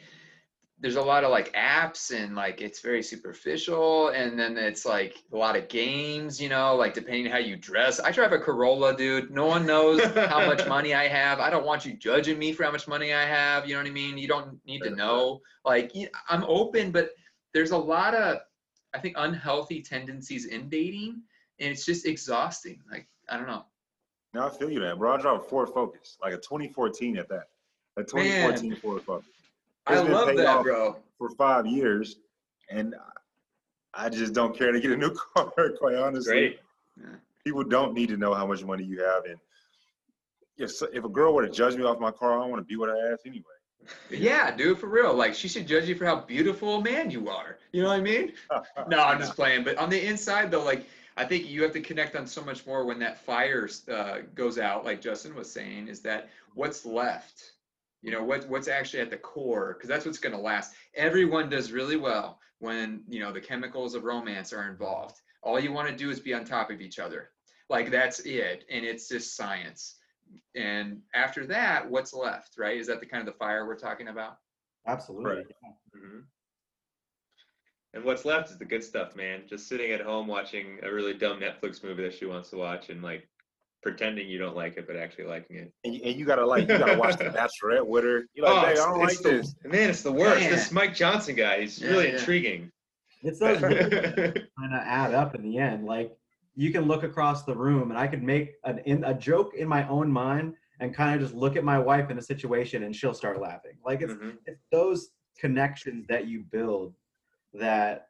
there's 0.80 0.97
a 0.97 1.01
lot 1.01 1.23
of 1.23 1.32
like 1.32 1.54
apps 1.54 2.13
and 2.15 2.36
like 2.36 2.62
it's 2.62 2.82
very 2.82 3.01
superficial, 3.01 4.10
and 4.10 4.38
then 4.38 4.58
it's 4.60 4.86
like 4.86 5.23
a 5.34 5.36
lot 5.36 5.56
of 5.56 5.67
games, 5.67 6.39
you 6.39 6.49
know, 6.49 6.75
like 6.75 6.93
depending 6.93 7.25
how 7.25 7.39
you 7.39 7.56
dress. 7.56 7.99
I 7.99 8.12
drive 8.12 8.32
a 8.32 8.38
Corolla, 8.38 8.95
dude. 8.95 9.32
No 9.32 9.47
one 9.47 9.65
knows 9.65 10.04
how 10.04 10.45
much 10.45 10.67
money 10.75 10.93
I 10.93 11.08
have. 11.08 11.39
I 11.39 11.49
don't 11.49 11.65
want 11.65 11.84
you 11.84 11.93
judging 11.93 12.38
me 12.38 12.54
for 12.54 12.63
how 12.63 12.71
much 12.71 12.88
money 12.88 13.12
I 13.12 13.25
have. 13.25 13.67
You 13.67 13.73
know 13.73 13.82
what 13.82 13.88
I 13.88 13.93
mean? 13.93 14.19
You 14.19 14.28
don't 14.28 14.63
need 14.67 14.84
to 14.84 14.91
know. 14.91 15.41
Like, 15.63 15.91
I'm 16.30 16.43
open, 16.43 16.91
but 16.91 17.10
there's 17.56 17.72
a 17.72 17.78
lot 17.78 18.13
of 18.13 18.39
I 18.94 19.00
think 19.00 19.15
unhealthy 19.18 19.82
tendencies 19.82 20.46
in 20.46 20.70
dating 20.70 21.22
and 21.60 21.72
it's 21.72 21.86
just 21.86 22.06
exhausting. 22.06 22.80
Like 22.91 23.08
I 23.28 23.38
don't 23.38 23.48
know. 23.48 23.65
Now 24.36 24.48
I 24.48 24.50
feel 24.52 24.70
you, 24.70 24.82
man, 24.82 25.00
bro. 25.00 25.15
I 25.15 25.22
drive 25.22 25.39
a 25.39 25.44
Ford 25.44 25.70
Focus, 25.70 26.18
like 26.22 26.34
a 26.34 26.38
2014 26.38 27.18
at 27.18 27.30
that. 27.30 27.46
A 27.98 28.04
2014 28.04 28.76
Ford 28.76 29.02
Focus. 29.02 29.30
I 29.88 30.02
love 30.02 30.36
that, 30.36 30.63
bro. 30.63 30.98
for 31.18 31.30
five 31.30 31.65
years, 31.65 32.18
and 32.70 32.94
I 33.94 34.10
just 34.10 34.34
don't 34.34 34.56
care 34.56 34.72
to 34.74 34.80
get 34.82 34.91
a 34.91 34.98
new 34.98 35.15
car. 35.36 35.52
Quite 35.80 35.96
honestly, 35.96 36.34
Great. 36.34 36.60
people 37.46 37.63
don't 37.63 37.94
need 37.94 38.10
to 38.10 38.18
know 38.18 38.34
how 38.34 38.46
much 38.46 38.65
money 38.65 38.84
you 38.84 39.02
have. 39.02 39.24
And 39.26 39.39
if 40.58 40.82
if 40.94 41.06
a 41.06 41.10
girl 41.10 41.34
were 41.34 41.46
to 41.46 41.52
judge 41.52 41.78
me 41.78 41.84
off 41.84 42.00
my 42.00 42.12
car, 42.12 42.38
I 42.38 42.41
don't 42.41 42.52
want 42.52 42.62
to 42.62 42.68
be 42.68 42.76
with 42.76 42.89
her 42.89 43.13
ass 43.13 43.20
anyway. 43.26 43.55
Yeah, 44.10 44.56
dude, 44.56 44.80
for 44.80 44.88
real. 44.88 45.14
Like 45.14 45.34
she 45.34 45.48
should 45.48 45.68
judge 45.68 45.88
you 45.88 45.96
for 45.96 46.06
how 46.06 46.18
beautiful 46.18 46.78
a 46.78 46.84
man 46.84 47.12
you 47.12 47.30
are. 47.30 47.58
You 47.72 47.84
know 47.84 47.90
what 47.90 48.00
I 48.00 48.02
mean? 48.02 48.34
No, 48.88 49.00
I'm 49.00 49.20
just 49.20 49.36
playing. 49.36 49.64
But 49.64 49.78
on 49.78 49.90
the 49.90 50.06
inside, 50.08 50.52
though, 50.52 50.64
like 50.64 50.88
I 51.18 51.26
think 51.26 51.48
you 51.48 51.64
have 51.64 51.72
to 51.74 51.82
connect 51.82 52.16
on 52.16 52.28
so 52.28 52.44
much 52.44 52.66
more 52.66 52.86
when 52.86 53.00
that 53.00 53.18
fire 53.18 53.70
uh, 53.92 54.18
goes 54.34 54.60
out. 54.60 54.86
Like 54.86 55.02
Justin 55.02 55.34
was 55.36 55.52
saying, 55.52 55.88
is 55.88 56.02
that 56.02 56.30
what's 56.54 56.86
left? 56.86 57.54
You 58.02 58.12
know, 58.12 58.24
what 58.24 58.48
what's 58.50 58.68
actually 58.68 59.02
at 59.02 59.10
the 59.10 59.18
core? 59.18 59.74
Because 59.74 59.90
that's 59.90 60.06
what's 60.06 60.20
going 60.20 60.36
to 60.36 60.42
last. 60.42 60.76
Everyone 60.94 61.50
does 61.50 61.72
really 61.72 61.98
well 61.98 62.40
when 62.60 63.02
you 63.08 63.20
know 63.20 63.32
the 63.32 63.42
chemicals 63.42 63.96
of 63.96 64.04
romance 64.04 64.54
are 64.54 64.70
involved. 64.70 65.22
All 65.42 65.60
you 65.60 65.72
want 65.72 65.88
to 65.90 65.96
do 65.96 66.10
is 66.10 66.20
be 66.20 66.34
on 66.34 66.44
top 66.46 66.70
of 66.70 66.82
each 66.82 67.00
other. 67.00 67.30
Like 67.70 67.92
that's 67.92 68.20
it, 68.22 68.66
and 68.70 68.86
it's 68.86 69.08
just 69.10 69.36
science. 69.36 69.96
And 70.56 71.02
after 71.14 71.46
that, 71.48 71.90
what's 71.90 72.14
left? 72.14 72.54
Right? 72.58 72.78
Is 72.78 72.88
that 72.88 73.00
the 73.00 73.06
kind 73.06 73.28
of 73.28 73.34
the 73.34 73.38
fire 73.38 73.66
we're 73.68 73.78
talking 73.78 74.08
about? 74.08 74.38
Absolutely. 74.88 75.36
Right. 75.38 75.46
hmm 75.94 76.20
And 77.94 78.04
what's 78.04 78.26
left 78.26 78.52
is 78.52 78.58
the 78.58 78.66
good 78.66 78.84
stuff, 78.84 79.16
man. 79.16 79.44
Just 79.50 79.68
sitting 79.68 79.92
at 79.92 80.02
home 80.02 80.28
watching 80.28 80.80
a 80.84 80.92
really 80.94 81.14
dumb 81.14 81.40
Netflix 81.40 81.84
movie 81.84 82.04
that 82.04 82.14
she 82.14 82.26
wants 82.26 82.50
to 82.52 82.58
watch 82.58 82.90
and 82.90 83.02
like 83.02 83.28
pretending 83.84 84.28
you 84.28 84.38
don't 84.38 84.56
like 84.56 84.78
it, 84.78 84.88
but 84.88 84.96
actually 84.96 85.26
liking 85.26 85.58
it. 85.58 85.72
And, 85.84 85.96
and 86.02 86.16
you 86.20 86.26
gotta 86.26 86.46
like 86.46 86.68
you 86.70 86.78
gotta 86.78 86.98
watch 86.98 87.18
The 87.18 87.26
Bachelorette 87.66 87.86
with 87.86 88.04
her. 88.04 88.24
You're 88.34 88.46
like, 88.46 88.56
Oh, 88.56 88.62
hey, 88.68 88.72
I 88.72 88.74
don't 88.76 89.00
like 89.00 89.12
it's 89.12 89.22
the- 89.22 89.30
this. 89.30 89.56
Man, 89.64 89.90
it's 89.90 90.02
the 90.02 90.12
worst. 90.12 90.42
Man. 90.42 90.52
This 90.52 90.72
Mike 90.72 90.96
Johnson 90.96 91.36
guy, 91.36 91.62
he's 91.62 91.82
Yeah, 91.82 91.90
really 91.92 92.08
yeah. 92.10 92.18
intriguing. 92.18 92.72
It's 93.24 93.40
those 93.40 93.60
kind 93.62 93.74
of 93.76 94.44
add 94.84 95.14
up 95.14 95.34
in 95.36 95.42
the 95.44 95.58
end. 95.58 95.86
Like 95.86 96.16
you 96.56 96.72
can 96.72 96.86
look 96.86 97.04
across 97.04 97.44
the 97.44 97.56
room, 97.56 97.91
and 97.91 98.00
I 98.00 98.08
could 98.08 98.24
make 98.24 98.54
an 98.63 98.80
in, 98.80 99.04
a 99.04 99.13
joke 99.13 99.54
in 99.56 99.68
my 99.68 99.88
own 99.88 100.12
mind, 100.12 100.56
and 100.80 100.94
kind 100.94 101.15
of 101.15 101.22
just 101.22 101.34
look 101.36 101.56
at 101.56 101.63
my 101.63 101.78
wife 101.80 102.10
in 102.10 102.18
a 102.18 102.22
situation, 102.22 102.84
and 102.84 102.96
she'll 102.96 103.13
start 103.13 103.39
laughing. 103.39 103.78
Like 103.86 104.02
it's 104.02 104.13
Mhm. 104.13 104.38
it's 104.46 104.63
those 104.72 105.10
connections 105.38 106.08
that 106.08 106.28
you 106.28 106.44
build 106.44 106.96
that 107.54 108.08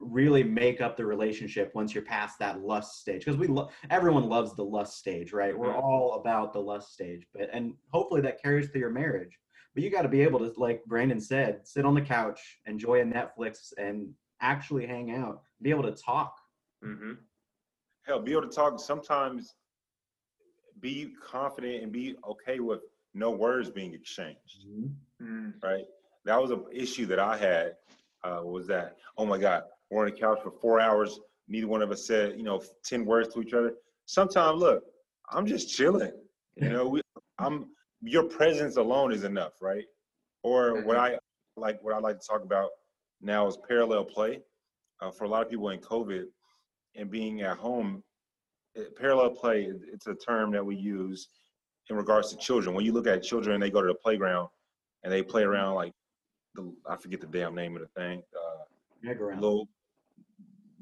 really 0.00 0.44
make 0.44 0.80
up 0.80 0.96
the 0.96 1.04
relationship 1.04 1.74
once 1.74 1.92
you're 1.94 2.04
past 2.04 2.38
that 2.38 2.60
lust 2.60 3.00
stage 3.00 3.24
because 3.24 3.36
we 3.36 3.48
lo- 3.48 3.68
everyone 3.90 4.28
loves 4.28 4.54
the 4.54 4.64
lust 4.64 4.96
stage 4.96 5.32
right 5.32 5.56
we're 5.58 5.72
Mhm. 5.72 5.82
all 5.82 6.14
about 6.20 6.52
the 6.52 6.60
lust 6.60 6.92
stage 6.92 7.26
but 7.34 7.48
and 7.52 7.74
hopefully 7.92 8.20
that 8.20 8.40
carries 8.40 8.68
through 8.70 8.80
your 8.80 8.90
marriage 8.90 9.36
but 9.74 9.82
you 9.82 9.90
got 9.90 10.02
to 10.02 10.08
be 10.08 10.20
able 10.20 10.38
to 10.38 10.52
like 10.56 10.84
brandon 10.84 11.20
said 11.20 11.66
sit 11.66 11.84
on 11.84 11.94
the 11.94 12.00
couch 12.00 12.60
enjoy 12.66 13.00
a 13.00 13.04
netflix 13.04 13.72
and 13.76 14.14
actually 14.40 14.86
hang 14.86 15.10
out 15.12 15.42
be 15.62 15.70
able 15.70 15.82
to 15.82 15.90
talk 15.92 16.36
Mhm. 16.84 17.18
Hell, 18.08 18.20
be 18.20 18.32
able 18.32 18.42
to 18.42 18.48
talk. 18.48 18.80
Sometimes 18.80 19.54
be 20.80 21.12
confident 21.22 21.82
and 21.82 21.92
be 21.92 22.16
okay 22.26 22.58
with 22.58 22.80
no 23.12 23.30
words 23.30 23.70
being 23.70 23.92
exchanged. 23.92 24.64
Mm. 25.22 25.52
right? 25.62 25.84
That 26.24 26.40
was 26.40 26.50
an 26.50 26.64
issue 26.72 27.04
that 27.06 27.18
I 27.18 27.36
had. 27.36 27.74
Uh, 28.24 28.40
was 28.42 28.66
that 28.66 28.96
oh 29.16 29.24
my 29.24 29.38
God, 29.38 29.62
we're 29.90 30.04
on 30.04 30.10
the 30.10 30.18
couch 30.18 30.40
for 30.42 30.50
four 30.50 30.80
hours. 30.80 31.20
Neither 31.46 31.68
one 31.68 31.82
of 31.82 31.90
us 31.90 32.06
said 32.06 32.36
you 32.36 32.42
know 32.42 32.62
ten 32.82 33.04
words 33.04 33.32
to 33.34 33.42
each 33.42 33.52
other. 33.52 33.74
Sometimes, 34.06 34.58
look, 34.58 34.82
I'm 35.30 35.46
just 35.46 35.68
chilling. 35.68 36.12
You 36.56 36.70
know, 36.70 36.88
we, 36.88 37.02
I'm 37.38 37.66
your 38.00 38.24
presence 38.24 38.76
alone 38.76 39.12
is 39.12 39.24
enough, 39.24 39.52
right? 39.60 39.84
Or 40.42 40.82
what 40.82 40.96
I 40.96 41.18
like, 41.56 41.82
what 41.82 41.94
I 41.94 41.98
like 41.98 42.18
to 42.18 42.26
talk 42.26 42.42
about 42.42 42.70
now 43.20 43.46
is 43.46 43.58
parallel 43.68 44.04
play. 44.04 44.40
Uh, 45.00 45.12
for 45.12 45.24
a 45.24 45.28
lot 45.28 45.42
of 45.42 45.50
people 45.50 45.68
in 45.70 45.78
COVID 45.78 46.24
and 46.98 47.10
being 47.10 47.40
at 47.42 47.56
home, 47.56 48.02
eh, 48.76 48.82
parallel 48.96 49.30
play, 49.30 49.72
it's 49.92 50.06
a 50.08 50.14
term 50.14 50.50
that 50.52 50.64
we 50.64 50.76
use 50.76 51.28
in 51.88 51.96
regards 51.96 52.30
to 52.30 52.36
children. 52.36 52.74
When 52.74 52.84
you 52.84 52.92
look 52.92 53.06
at 53.06 53.22
children, 53.22 53.60
they 53.60 53.70
go 53.70 53.80
to 53.80 53.88
the 53.88 53.94
playground 53.94 54.48
and 55.04 55.12
they 55.12 55.22
play 55.22 55.44
around 55.44 55.76
like 55.76 55.92
the 56.54 56.70
I 56.88 56.96
forget 56.96 57.20
the 57.20 57.26
damn 57.26 57.54
name 57.54 57.76
of 57.76 57.82
the 57.82 57.88
thing, 57.88 58.22
uh, 58.36 58.64
little 59.40 59.68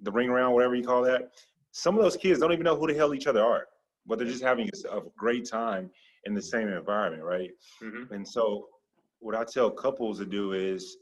the 0.03 0.11
ring 0.11 0.29
around, 0.31 0.55
whatever 0.55 0.75
you 0.75 0.85
call 0.85 1.03
that. 1.03 1.33
Some 1.73 1.97
of 1.97 2.03
those 2.03 2.17
kids 2.17 2.41
don't 2.41 2.53
even 2.53 2.65
know 2.65 2.77
who 2.77 2.87
the 2.87 2.95
hell 2.95 3.15
each 3.15 3.27
other 3.27 3.45
are, 3.45 3.67
but 4.07 4.19
they're 4.19 4.27
just 4.27 4.43
having 4.43 4.71
a, 4.91 4.97
a 4.99 5.03
great 5.17 5.47
time 5.49 5.91
in 6.25 6.35
the 6.35 6.41
same 6.43 6.69
environment, 6.69 7.23
right? 7.23 7.51
Mhm. 7.83 8.11
And 8.11 8.27
so, 8.27 8.69
what 9.19 9.35
I 9.35 9.45
tell 9.45 9.71
couples 9.71 10.19
to 10.19 10.27
do 10.27 10.53
is 10.53 10.97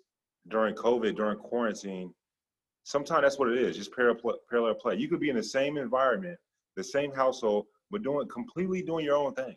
during 0.48 0.74
COVID, 0.74 1.16
during 1.16 1.38
quarantine, 1.38 2.12
sometimes 2.85 3.23
that's 3.23 3.38
what 3.38 3.49
it 3.49 3.59
is, 3.59 3.77
just 3.77 3.92
parallel 3.94 4.20
play, 4.20 4.35
parallel 4.49 4.75
play. 4.75 4.94
You 4.97 5.09
could 5.09 5.20
be 5.20 5.31
in 5.31 5.37
the 5.37 5.42
same 5.42 5.77
environment, 5.77 6.38
the 6.77 6.85
same 6.85 7.12
household, 7.12 7.66
but 7.90 8.03
doing 8.03 8.29
completely 8.29 8.83
doing 8.83 9.05
your 9.05 9.16
own 9.16 9.35
thing, 9.35 9.57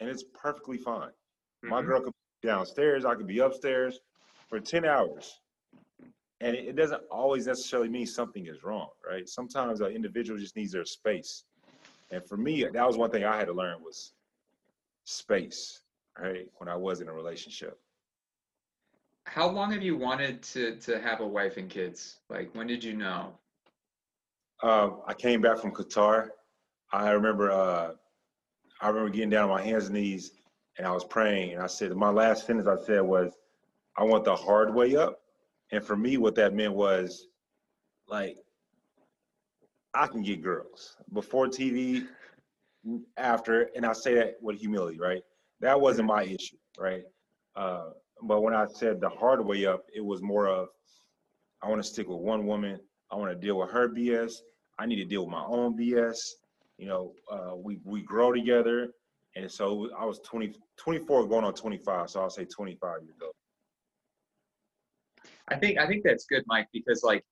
and 0.00 0.08
it's 0.08 0.24
perfectly 0.34 0.76
fine. 0.78 1.12
My 1.62 1.80
Mhm. 1.80 1.86
girl 1.86 2.00
could 2.02 2.12
be 2.42 2.48
downstairs, 2.48 3.04
I 3.04 3.14
could 3.14 3.26
be 3.26 3.38
upstairs 3.38 4.00
for 4.48 4.60
10 4.60 4.84
hours. 4.84 5.40
And 6.40 6.54
it 6.56 6.68
it 6.68 6.76
doesn't 6.76 7.02
always 7.10 7.46
necessarily 7.46 7.88
mean 7.88 8.06
something 8.06 8.46
is 8.46 8.62
wrong, 8.62 8.90
right? 9.04 9.28
Sometimes 9.28 9.80
an 9.80 9.92
individual 9.92 10.38
just 10.38 10.54
needs 10.54 10.72
their 10.72 10.84
space. 10.84 11.44
And 12.10 12.24
for 12.26 12.36
me, 12.36 12.64
that 12.64 12.86
was 12.86 12.96
one 12.96 13.10
thing 13.10 13.24
I 13.24 13.36
had 13.36 13.46
to 13.48 13.52
learn 13.52 13.82
was 13.82 14.14
space, 15.04 15.82
right? 16.16 16.46
When 16.58 16.68
I 16.68 16.76
was 16.76 17.00
in 17.00 17.08
a 17.08 17.12
relationship. 17.12 17.80
How 19.28 19.48
long 19.48 19.72
have 19.72 19.82
you 19.82 19.96
wanted 19.96 20.42
to 20.54 20.76
to 20.76 21.00
have 21.00 21.20
a 21.20 21.26
wife 21.26 21.58
and 21.58 21.68
kids? 21.68 22.18
Like 22.30 22.54
when 22.54 22.66
did 22.66 22.82
you 22.82 22.94
know? 22.94 23.34
Um, 24.62 25.02
I 25.06 25.14
came 25.14 25.40
back 25.40 25.58
from 25.58 25.72
Qatar. 25.72 26.30
I 26.92 27.10
remember 27.10 27.50
uh, 27.50 27.92
I 28.80 28.88
remember 28.88 29.10
getting 29.10 29.30
down 29.30 29.50
on 29.50 29.56
my 29.56 29.62
hands 29.62 29.86
and 29.86 29.94
knees 29.94 30.32
and 30.78 30.86
I 30.86 30.92
was 30.92 31.04
praying 31.04 31.52
and 31.52 31.62
I 31.62 31.66
said 31.66 31.94
my 31.94 32.10
last 32.10 32.46
sentence 32.46 32.66
I 32.66 32.82
said 32.84 33.02
was, 33.02 33.32
I 33.96 34.04
want 34.04 34.24
the 34.24 34.34
hard 34.34 34.74
way 34.74 34.96
up. 34.96 35.20
And 35.72 35.84
for 35.84 35.96
me, 35.96 36.16
what 36.16 36.34
that 36.36 36.54
meant 36.54 36.72
was 36.72 37.26
like 38.08 38.38
I 39.94 40.06
can 40.06 40.22
get 40.22 40.42
girls 40.42 40.96
before 41.12 41.46
TV, 41.48 42.06
after, 43.16 43.70
and 43.74 43.84
I 43.84 43.92
say 43.92 44.14
that 44.14 44.36
with 44.40 44.58
humility, 44.58 44.98
right? 44.98 45.22
That 45.60 45.78
wasn't 45.80 46.08
my 46.08 46.22
issue, 46.22 46.56
right? 46.78 47.02
Uh, 47.56 47.90
but 48.22 48.40
when 48.40 48.54
I 48.54 48.66
said 48.66 49.00
the 49.00 49.08
hard 49.08 49.44
way 49.44 49.66
up, 49.66 49.84
it 49.94 50.04
was 50.04 50.22
more 50.22 50.48
of 50.48 50.68
I 51.62 51.68
want 51.68 51.82
to 51.82 51.88
stick 51.88 52.08
with 52.08 52.18
one 52.18 52.46
woman. 52.46 52.78
I 53.10 53.16
want 53.16 53.30
to 53.30 53.46
deal 53.46 53.58
with 53.58 53.70
her 53.70 53.88
BS. 53.88 54.34
I 54.78 54.86
need 54.86 54.96
to 54.96 55.04
deal 55.04 55.22
with 55.22 55.32
my 55.32 55.44
own 55.44 55.76
BS. 55.76 56.18
You 56.76 56.86
know, 56.86 57.12
uh, 57.30 57.56
we 57.56 57.80
we 57.84 58.02
grow 58.02 58.32
together, 58.32 58.88
and 59.34 59.50
so 59.50 59.90
I 59.98 60.04
was 60.04 60.20
20, 60.20 60.52
24 60.76 61.26
going 61.26 61.44
on 61.44 61.54
25, 61.54 62.10
so 62.10 62.20
I'll 62.20 62.30
say 62.30 62.44
25 62.44 63.02
years 63.02 63.16
old. 63.22 63.32
I 65.48 65.56
think 65.56 65.78
I 65.78 65.86
think 65.86 66.04
that's 66.04 66.26
good, 66.26 66.44
Mike, 66.46 66.68
because 66.72 67.02
like 67.02 67.24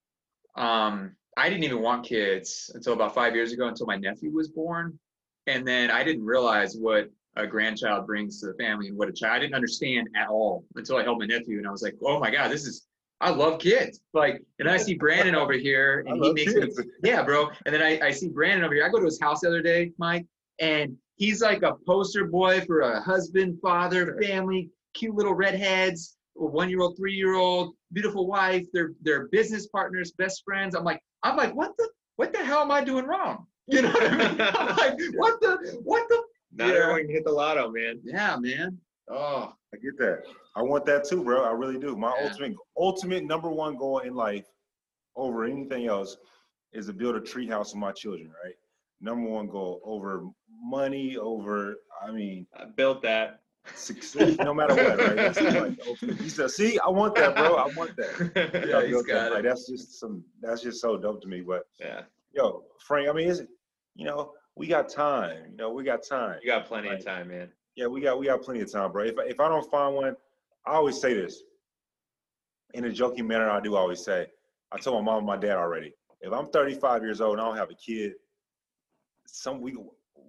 um 0.55 1.15
I 1.37 1.49
didn't 1.49 1.63
even 1.63 1.81
want 1.81 2.05
kids 2.05 2.71
until 2.73 2.93
about 2.93 3.13
five 3.13 3.35
years 3.35 3.51
ago 3.53 3.67
until 3.67 3.85
my 3.85 3.95
nephew 3.95 4.31
was 4.31 4.49
born. 4.49 4.97
And 5.45 5.65
then 5.65 5.91
I 5.91 6.03
didn't 6.03 6.25
realize 6.25 6.75
what 6.75 7.09
a 7.39 7.47
grandchild 7.47 8.05
brings 8.05 8.39
to 8.39 8.47
the 8.47 8.53
family 8.53 8.87
and 8.87 8.97
what 8.97 9.09
a 9.09 9.13
child 9.13 9.37
I 9.37 9.39
didn't 9.39 9.55
understand 9.55 10.09
at 10.15 10.29
all 10.29 10.65
until 10.75 10.97
I 10.97 11.03
held 11.03 11.19
my 11.19 11.25
nephew 11.25 11.57
and 11.57 11.67
I 11.67 11.71
was 11.71 11.81
like, 11.81 11.95
oh 12.03 12.19
my 12.19 12.31
God, 12.31 12.51
this 12.51 12.65
is 12.65 12.87
I 13.19 13.31
love 13.31 13.59
kids. 13.59 13.99
Like, 14.13 14.43
and 14.59 14.69
I 14.69 14.77
see 14.77 14.93
Brandon 14.99 15.35
over 15.35 15.53
here 15.53 16.03
and 16.07 16.23
he 16.23 16.33
makes 16.33 16.53
me 16.53 16.69
yeah, 17.03 17.23
bro. 17.23 17.49
And 17.65 17.73
then 17.73 17.81
I, 17.81 17.99
I 18.07 18.11
see 18.11 18.29
Brandon 18.29 18.63
over 18.63 18.73
here. 18.73 18.85
I 18.85 18.89
go 18.89 18.99
to 18.99 19.05
his 19.05 19.19
house 19.19 19.41
the 19.41 19.47
other 19.47 19.61
day, 19.61 19.91
Mike, 19.97 20.25
and 20.59 20.95
he's 21.15 21.41
like 21.41 21.63
a 21.63 21.73
poster 21.85 22.25
boy 22.25 22.61
for 22.61 22.81
a 22.81 23.01
husband, 23.01 23.59
father, 23.61 24.17
family, 24.21 24.69
cute 24.93 25.15
little 25.15 25.33
redheads, 25.33 26.17
a 26.37 26.45
one-year-old, 26.45 26.97
three-year-old, 26.97 27.73
beautiful 27.91 28.27
wife. 28.27 28.65
They're 28.73 28.91
they're 29.01 29.27
business 29.27 29.67
partners, 29.67 30.11
best 30.11 30.43
friends. 30.45 30.75
I'm 30.75 30.83
like, 30.83 31.01
I'm 31.23 31.35
like, 31.35 31.55
what 31.55 31.75
the 31.77 31.89
what 32.15 32.33
the 32.33 32.43
hell 32.43 32.61
am 32.61 32.71
I 32.71 32.83
doing 32.83 33.05
wrong? 33.05 33.45
You 33.67 33.81
know 33.81 33.89
what 33.89 34.11
I 34.11 34.15
mean? 34.15 34.41
I'm 34.41 34.75
like, 34.77 34.99
what 35.15 35.41
the 35.41 35.79
what 35.83 36.07
the 36.07 36.23
Not 36.57 36.67
Yeah. 36.69 36.73
everyone 36.75 37.01
can 37.03 37.09
hit 37.11 37.23
the 37.25 37.31
lotto, 37.31 37.69
man. 37.71 37.99
yeah, 38.03 38.35
man. 38.39 38.79
Oh, 39.09 39.53
I 39.73 39.77
get 39.77 39.97
that. 39.99 40.23
I 40.55 40.61
want 40.61 40.85
that 40.85 41.05
too, 41.05 41.23
bro. 41.23 41.43
I 41.43 41.51
really 41.51 41.77
do. 41.79 41.95
My 41.95 42.13
Yeah. 42.19 42.27
ultimate 42.29 42.55
ultimate 42.77 43.23
number 43.23 43.49
one 43.49 43.77
goal 43.77 43.99
in 43.99 44.13
life 44.15 44.45
over 45.15 45.45
anything 45.45 45.87
else 45.87 46.17
is 46.73 46.87
to 46.87 46.93
build 46.93 47.15
a 47.15 47.21
treehouse 47.21 47.71
for 47.71 47.77
my 47.77 47.91
children, 47.91 48.31
right? 48.43 48.55
Number 48.99 49.29
one 49.29 49.47
goal 49.47 49.81
over 49.83 50.23
money, 50.49 51.17
over 51.17 51.77
I 52.01 52.11
mean 52.11 52.47
I 52.55 52.65
built 52.65 53.01
that. 53.03 53.41
success, 53.75 54.37
no 54.37 54.53
matter 54.53 54.75
what, 54.75 54.97
right? 54.97 55.15
That's 55.15 55.41
like. 55.41 56.19
He 56.21 56.29
said, 56.29 56.49
see, 56.51 56.79
I 56.79 56.89
want 56.89 57.15
that, 57.15 57.35
bro. 57.35 57.55
I 57.55 57.65
want 57.75 57.95
that. 57.97 58.31
Yeah, 58.69 58.81
he's 58.81 58.91
built 58.91 59.07
that. 59.07 59.13
got 59.13 59.27
it. 59.27 59.33
Like, 59.35 59.43
that's 59.43 59.67
just 59.67 59.99
some 59.99 60.23
that's 60.41 60.61
just 60.61 60.79
so 60.81 60.97
dope 60.97 61.21
to 61.23 61.27
me. 61.27 61.41
But 61.41 61.63
yeah. 61.79 62.03
yo, 62.33 62.63
Frank. 62.79 63.09
I 63.09 63.13
mean, 63.13 63.27
is 63.27 63.39
it? 63.41 63.49
You 63.95 64.05
know, 64.05 64.31
we 64.57 64.67
got 64.67 64.89
time. 64.89 65.37
You 65.51 65.57
know, 65.57 65.71
we 65.71 65.83
got 65.83 66.03
time. 66.03 66.39
You 66.41 66.49
got 66.49 66.65
plenty 66.65 66.89
Right. 66.89 66.99
of 66.99 67.05
time, 67.05 67.27
man. 67.29 67.49
Yeah, 67.75 67.87
we 67.87 68.01
got 68.01 68.17
we 68.17 68.25
got 68.25 68.41
plenty 68.41 68.61
of 68.61 68.71
time, 68.71 68.91
bro. 68.91 69.03
If 69.05 69.15
if 69.25 69.39
I 69.39 69.47
don't 69.47 69.69
find 69.69 69.95
one, 69.95 70.15
I 70.65 70.73
always 70.73 70.99
say 70.99 71.13
this 71.13 71.43
in 72.73 72.85
a 72.85 72.91
joking 72.91 73.27
manner. 73.27 73.49
I 73.49 73.59
do 73.59 73.75
always 73.75 74.03
say, 74.03 74.27
I 74.71 74.77
told 74.77 75.03
my 75.03 75.11
mom 75.11 75.19
and 75.19 75.27
my 75.27 75.37
dad 75.37 75.57
already. 75.57 75.93
If 76.21 76.33
I'm 76.33 76.47
35 76.47 77.03
years 77.03 77.21
old 77.21 77.33
and 77.33 77.41
I 77.41 77.45
don't 77.45 77.57
have 77.57 77.69
a 77.69 77.75
kid, 77.75 78.13
some 79.27 79.61
we 79.61 79.77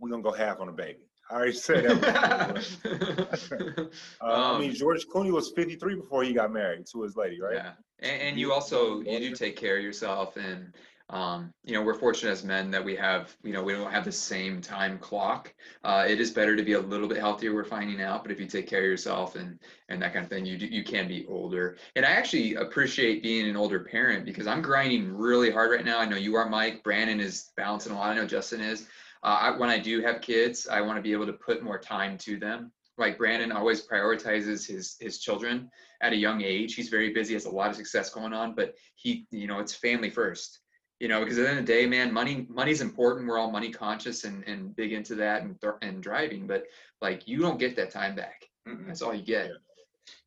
we 0.01 0.11
gonna 0.11 0.23
go 0.23 0.33
half 0.33 0.61
on 0.61 0.69
a 0.69 0.73
baby. 0.73 1.01
I 1.31 1.35
already 1.35 1.53
said 1.53 1.85
that. 1.85 2.69
uh, 4.21 4.25
I 4.25 4.59
mean, 4.59 4.71
Um, 4.71 4.75
George 4.75 5.07
Clooney 5.07 5.31
was 5.31 5.51
53 5.55 5.97
before 5.97 6.23
he 6.23 6.33
got 6.33 6.53
married 6.53 6.87
to 6.93 7.03
his 7.03 7.17
lady, 7.17 7.41
right? 7.41 7.55
Yeah, 7.57 7.73
and, 8.01 8.23
and 8.23 8.41
you 8.41 8.53
also 8.53 9.01
you 9.01 9.19
do 9.19 9.35
take 9.35 9.57
care 9.57 9.77
of 9.77 9.83
yourself, 9.83 10.37
and 10.37 10.73
um, 11.11 11.53
you 11.64 11.73
know 11.73 11.83
we're 11.83 11.94
fortunate 11.94 12.31
as 12.31 12.44
men 12.44 12.71
that 12.71 12.85
we 12.85 12.94
have 12.94 13.35
you 13.42 13.53
know 13.53 13.62
we 13.62 13.73
don't 13.73 13.90
have 13.90 14.05
the 14.05 14.12
same 14.12 14.61
time 14.61 14.99
clock. 14.99 15.55
Uh, 15.83 16.05
it 16.07 16.21
is 16.21 16.31
better 16.31 16.55
to 16.55 16.62
be 16.62 16.75
a 16.75 16.81
little 16.81 17.09
bit 17.09 17.18
healthier. 17.18 17.55
We're 17.55 17.64
finding 17.64 18.03
out, 18.03 18.23
but 18.23 18.31
if 18.31 18.38
you 18.38 18.47
take 18.47 18.66
care 18.66 18.81
of 18.81 18.87
yourself 18.87 19.35
and 19.35 19.59
and 19.88 20.03
that 20.03 20.12
kind 20.12 20.25
of 20.25 20.31
thing, 20.31 20.44
you 20.44 20.59
do, 20.59 20.66
you 20.66 20.85
can 20.85 21.09
be 21.09 21.27
older. 21.27 21.79
And 21.97 22.05
I 22.05 22.11
actually 22.11 22.57
appreciate 22.57 23.23
being 23.23 23.49
an 23.49 23.57
older 23.57 23.81
parent 23.81 24.27
because 24.27 24.47
I'm 24.47 24.61
grinding 24.61 25.11
really 25.16 25.51
hard 25.51 25.71
right 25.71 25.85
now. 25.85 25.99
I 25.99 26.05
know 26.05 26.16
you 26.16 26.35
are, 26.35 26.49
Mike. 26.49 26.83
Brandon 26.85 27.21
is 27.21 27.53
balancing 27.57 27.92
a 27.92 27.97
lot. 27.97 28.11
I 28.11 28.14
know 28.14 28.27
Justin 28.27 28.61
is. 28.61 28.87
Uh, 29.23 29.38
I, 29.40 29.57
when 29.57 29.71
I 29.71 29.79
do 29.79 30.03
have 30.03 30.21
kids, 30.21 30.68
I 30.68 30.83
want 30.83 30.97
to 30.99 31.03
be 31.03 31.12
able 31.12 31.27
to 31.27 31.33
put 31.33 31.62
more 31.62 31.79
time 31.79 32.18
to 32.18 32.38
them. 32.38 32.71
Like 32.99 33.16
Brandon 33.16 33.51
always 33.53 33.87
prioritizes 33.87 34.66
his 34.66 34.97
his 35.01 35.18
children 35.18 35.71
at 36.03 36.12
a 36.12 36.16
young 36.16 36.42
age. 36.42 36.75
He's 36.75 36.90
very 36.90 37.14
busy, 37.14 37.33
has 37.33 37.47
a 37.47 37.51
lot 37.51 37.71
of 37.71 37.77
success 37.77 38.11
going 38.11 38.35
on, 38.35 38.55
but 38.55 38.75
he, 38.94 39.27
you 39.31 39.47
know, 39.47 39.59
it's 39.61 39.75
family 39.75 40.11
first. 40.11 40.61
You 41.01 41.09
know, 41.09 41.21
because 41.21 41.39
at 41.39 41.43
the 41.43 41.51
end 41.51 41.59
of 41.61 41.67
the 41.67 41.73
day, 41.73 41.87
man, 41.87 42.13
money 42.13 42.47
money's 42.49 42.81
important. 42.81 43.29
We're 43.29 43.39
all 43.39 43.51
money 43.51 43.71
conscious 43.71 44.25
and 44.25 44.43
and 44.49 44.75
big 44.75 44.93
into 44.93 45.15
that 45.17 45.43
and 45.43 45.61
th- 45.61 45.75
and 45.83 46.03
driving, 46.03 46.47
but 46.47 46.65
like 47.01 47.29
you 47.29 47.39
don't 47.39 47.59
get 47.59 47.77
that 47.77 47.91
time 47.91 48.17
back. 48.17 48.47
Mm-mm. 48.67 48.87
That's 48.87 49.03
all 49.03 49.15
you 49.15 49.25
get. 49.25 49.51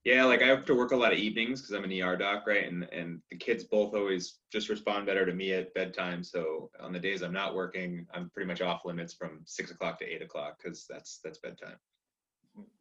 Yeah, 0.04 0.24
like 0.26 0.42
I 0.42 0.48
have 0.48 0.66
to 0.66 0.76
work 0.76 0.92
a 0.92 0.96
lot 0.96 1.14
of 1.14 1.20
evenings 1.20 1.62
because 1.62 1.76
I'm 1.76 1.84
an 1.84 2.02
ER 2.02 2.16
doc, 2.18 2.48
right? 2.48 2.68
And 2.68 2.86
and 2.92 3.22
the 3.30 3.38
kids 3.38 3.64
both 3.64 3.94
always 3.94 4.40
just 4.52 4.70
respond 4.70 5.06
better 5.06 5.26
to 5.26 5.34
me 5.34 5.54
at 5.54 5.74
bedtime. 5.74 6.24
So 6.24 6.72
on 6.80 6.92
the 6.92 7.00
days 7.00 7.22
I'm 7.22 7.34
not 7.34 7.54
working, 7.54 8.08
I'm 8.14 8.30
pretty 8.30 8.48
much 8.48 8.62
off 8.62 8.86
limits 8.86 9.14
from 9.14 9.42
six 9.46 9.72
o'clock 9.72 10.00
to 10.00 10.06
eight 10.06 10.22
o'clock 10.22 10.58
because 10.62 10.86
that's 10.90 11.20
that's 11.24 11.40
bedtime. 11.40 11.78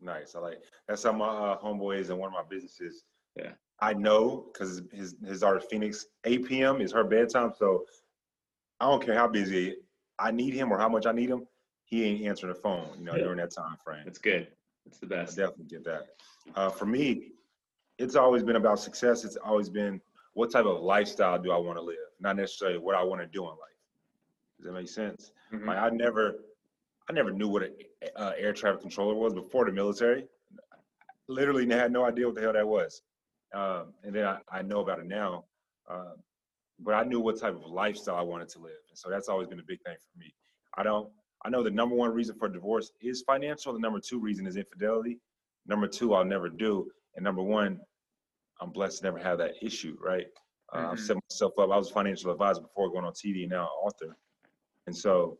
Nice. 0.00 0.34
I 0.34 0.40
like 0.40 0.62
that's 0.88 1.02
how 1.02 1.12
my 1.12 1.26
uh, 1.26 1.58
homeboy 1.60 1.98
is 1.98 2.10
in 2.10 2.16
one 2.16 2.28
of 2.28 2.34
my 2.34 2.48
businesses. 2.48 3.04
Yeah. 3.36 3.52
I 3.82 3.94
know 3.94 4.46
because 4.52 4.82
his 4.92 5.14
his 5.26 5.40
daughter 5.40 5.60
Phoenix, 5.60 6.06
8 6.24 6.44
p.m. 6.46 6.80
is 6.80 6.92
her 6.92 7.04
bedtime. 7.04 7.52
So 7.58 7.84
I 8.80 8.86
don't 8.86 9.04
care 9.04 9.14
how 9.14 9.28
busy 9.28 9.76
I 10.18 10.30
need 10.30 10.54
him 10.54 10.72
or 10.72 10.78
how 10.78 10.88
much 10.88 11.06
I 11.06 11.12
need 11.12 11.30
him. 11.30 11.46
He 11.84 12.04
ain't 12.04 12.24
answering 12.26 12.52
the 12.52 12.58
phone, 12.58 12.88
you 12.98 13.04
know, 13.04 13.16
Yeah. 13.16 13.24
during 13.24 13.38
that 13.38 13.50
time 13.50 13.76
frame. 13.82 14.04
It's 14.06 14.18
good. 14.18 14.48
It's 14.86 14.98
the 14.98 15.06
best. 15.06 15.38
I 15.38 15.42
definitely 15.42 15.64
get 15.66 15.84
that. 15.84 16.08
Uh, 16.54 16.68
for 16.70 16.86
me, 16.86 17.32
it's 17.98 18.16
always 18.16 18.42
been 18.42 18.56
about 18.56 18.78
success. 18.80 19.24
It's 19.24 19.36
always 19.36 19.68
been 19.68 20.00
what 20.34 20.50
type 20.50 20.64
of 20.66 20.80
lifestyle 20.82 21.38
do 21.38 21.50
I 21.50 21.56
want 21.58 21.76
to 21.78 21.82
live, 21.82 21.96
not 22.20 22.36
necessarily 22.36 22.78
what 22.78 22.94
I 22.94 23.02
want 23.02 23.20
to 23.20 23.26
do 23.26 23.42
in 23.42 23.50
life. 23.50 23.56
Does 24.56 24.66
that 24.66 24.72
make 24.72 24.88
sense? 24.88 25.32
Mhm. 25.52 25.66
Like 25.66 25.78
I 25.78 25.90
never, 25.90 26.36
I 27.08 27.12
never 27.12 27.30
knew 27.32 27.48
what 27.48 27.62
an 27.62 27.74
uh, 28.16 28.32
air 28.36 28.52
traffic 28.52 28.80
controller 28.82 29.14
was 29.14 29.34
before 29.34 29.64
the 29.64 29.72
military. 29.72 30.28
Literally 31.28 31.68
had 31.68 31.92
no 31.92 32.04
idea 32.04 32.26
what 32.26 32.34
the 32.36 32.40
hell 32.40 32.52
that 32.52 32.66
was, 32.66 33.02
um, 33.54 33.92
and 34.04 34.14
then 34.14 34.24
I, 34.24 34.38
I 34.52 34.62
know 34.62 34.80
about 34.80 34.98
it 35.00 35.06
now. 35.06 35.44
Uh, 35.88 36.12
but 36.82 36.94
I 36.94 37.04
knew 37.04 37.20
what 37.20 37.38
type 37.38 37.54
of 37.54 37.62
lifestyle 37.70 38.16
I 38.16 38.22
wanted 38.22 38.48
to 38.50 38.58
live, 38.58 38.72
and 38.88 38.96
so 38.96 39.10
that's 39.10 39.28
always 39.28 39.48
been 39.48 39.60
a 39.60 39.64
big 39.66 39.80
thing 39.84 39.96
for 40.00 40.18
me. 40.18 40.34
I 40.76 40.82
don't. 40.82 41.10
I 41.44 41.50
know 41.50 41.62
the 41.62 41.70
number 41.70 41.94
one 41.94 42.12
reason 42.12 42.36
for 42.38 42.48
divorce 42.48 42.90
is 43.00 43.22
financial. 43.22 43.72
The 43.72 43.78
number 43.78 43.98
two 44.00 44.18
reason 44.18 44.46
is 44.46 44.56
infidelity. 44.56 45.18
Number 45.66 45.86
two, 45.86 46.14
I'll 46.14 46.24
never 46.24 46.48
do, 46.48 46.88
and 47.16 47.24
number 47.24 47.42
one, 47.42 47.80
I'm 48.60 48.70
blessed 48.70 48.98
to 48.98 49.04
never 49.04 49.18
have 49.18 49.38
that 49.38 49.52
issue. 49.62 49.96
Right? 50.02 50.26
Uh, 50.72 50.88
I've 50.92 50.98
Mhm. 50.98 51.00
set 51.00 51.16
myself 51.30 51.52
up. 51.58 51.70
I 51.70 51.76
was 51.76 51.90
a 51.90 51.94
financial 51.94 52.30
advisor 52.30 52.62
before 52.62 52.90
going 52.90 53.04
on 53.04 53.12
TV, 53.12 53.42
and 53.42 53.50
now 53.50 53.64
an 53.64 53.68
author. 53.82 54.16
And 54.86 54.96
so, 54.96 55.38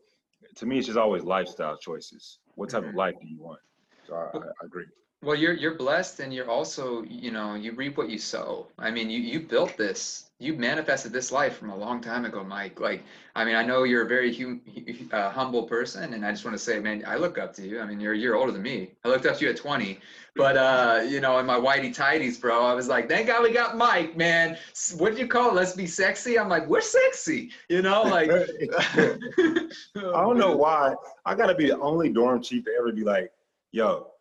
to 0.57 0.65
me, 0.65 0.77
it's 0.77 0.87
just 0.87 0.99
always 0.99 1.23
lifestyle 1.23 1.77
choices. 1.77 2.39
What 2.55 2.69
type 2.69 2.83
Mhm. 2.83 2.89
of 2.89 2.95
life 2.95 3.15
do 3.19 3.27
you 3.27 3.39
want? 3.41 3.61
So 4.03 4.15
I, 4.15 4.37
I, 4.37 4.41
I 4.41 4.65
agree. 4.65 4.85
Well, 5.23 5.35
you're 5.35 5.53
you're 5.53 5.75
blessed, 5.75 6.19
and 6.19 6.33
you're 6.33 6.49
also, 6.49 7.03
you 7.03 7.29
know, 7.29 7.53
you 7.53 7.73
reap 7.73 7.95
what 7.95 8.09
you 8.09 8.17
sow. 8.17 8.65
I 8.79 8.89
mean, 8.89 9.11
you 9.11 9.19
you 9.19 9.39
built 9.39 9.77
this, 9.77 10.31
you 10.39 10.55
manifested 10.55 11.13
this 11.13 11.31
life 11.31 11.57
from 11.57 11.69
a 11.69 11.75
long 11.75 12.01
time 12.01 12.25
ago, 12.25 12.43
Mike. 12.43 12.79
Like, 12.79 13.03
I 13.35 13.45
mean, 13.45 13.55
I 13.55 13.61
know 13.63 13.83
you're 13.83 14.01
a 14.01 14.07
very 14.07 14.35
hum, 14.35 14.61
uh, 15.11 15.29
humble 15.29 15.63
person, 15.63 16.15
and 16.15 16.25
I 16.25 16.31
just 16.31 16.43
want 16.43 16.57
to 16.57 16.63
say, 16.63 16.79
man, 16.79 17.03
I 17.05 17.17
look 17.17 17.37
up 17.37 17.53
to 17.57 17.61
you. 17.61 17.79
I 17.79 17.85
mean, 17.85 17.99
you're 17.99 18.13
a 18.13 18.17
year 18.17 18.33
older 18.33 18.51
than 18.51 18.63
me. 18.63 18.93
I 19.05 19.09
looked 19.09 19.27
up 19.27 19.37
to 19.37 19.45
you 19.45 19.51
at 19.51 19.57
20, 19.57 19.99
but 20.35 20.57
uh, 20.57 21.03
you 21.07 21.19
know, 21.19 21.37
in 21.37 21.45
my 21.45 21.59
whitey 21.59 21.93
tidies, 21.93 22.39
bro, 22.39 22.65
I 22.65 22.73
was 22.73 22.87
like, 22.87 23.07
thank 23.07 23.27
God 23.27 23.43
we 23.43 23.53
got 23.53 23.77
Mike, 23.77 24.17
man. 24.17 24.57
What 24.97 25.13
do 25.13 25.19
you 25.19 25.27
call 25.27 25.51
it? 25.51 25.53
Let's 25.53 25.75
be 25.75 25.85
sexy. 25.85 26.39
I'm 26.39 26.49
like, 26.49 26.65
we're 26.67 26.81
sexy, 26.81 27.51
you 27.69 27.83
know, 27.83 28.01
like. 28.01 28.31
I 28.97 29.69
don't 29.95 30.39
know 30.39 30.57
why. 30.57 30.95
I 31.27 31.35
gotta 31.35 31.53
be 31.53 31.67
the 31.67 31.77
only 31.77 32.09
dorm 32.09 32.41
chief 32.41 32.65
to 32.65 32.71
ever 32.75 32.91
be 32.91 33.03
like, 33.03 33.31
"Yo, 33.71 34.11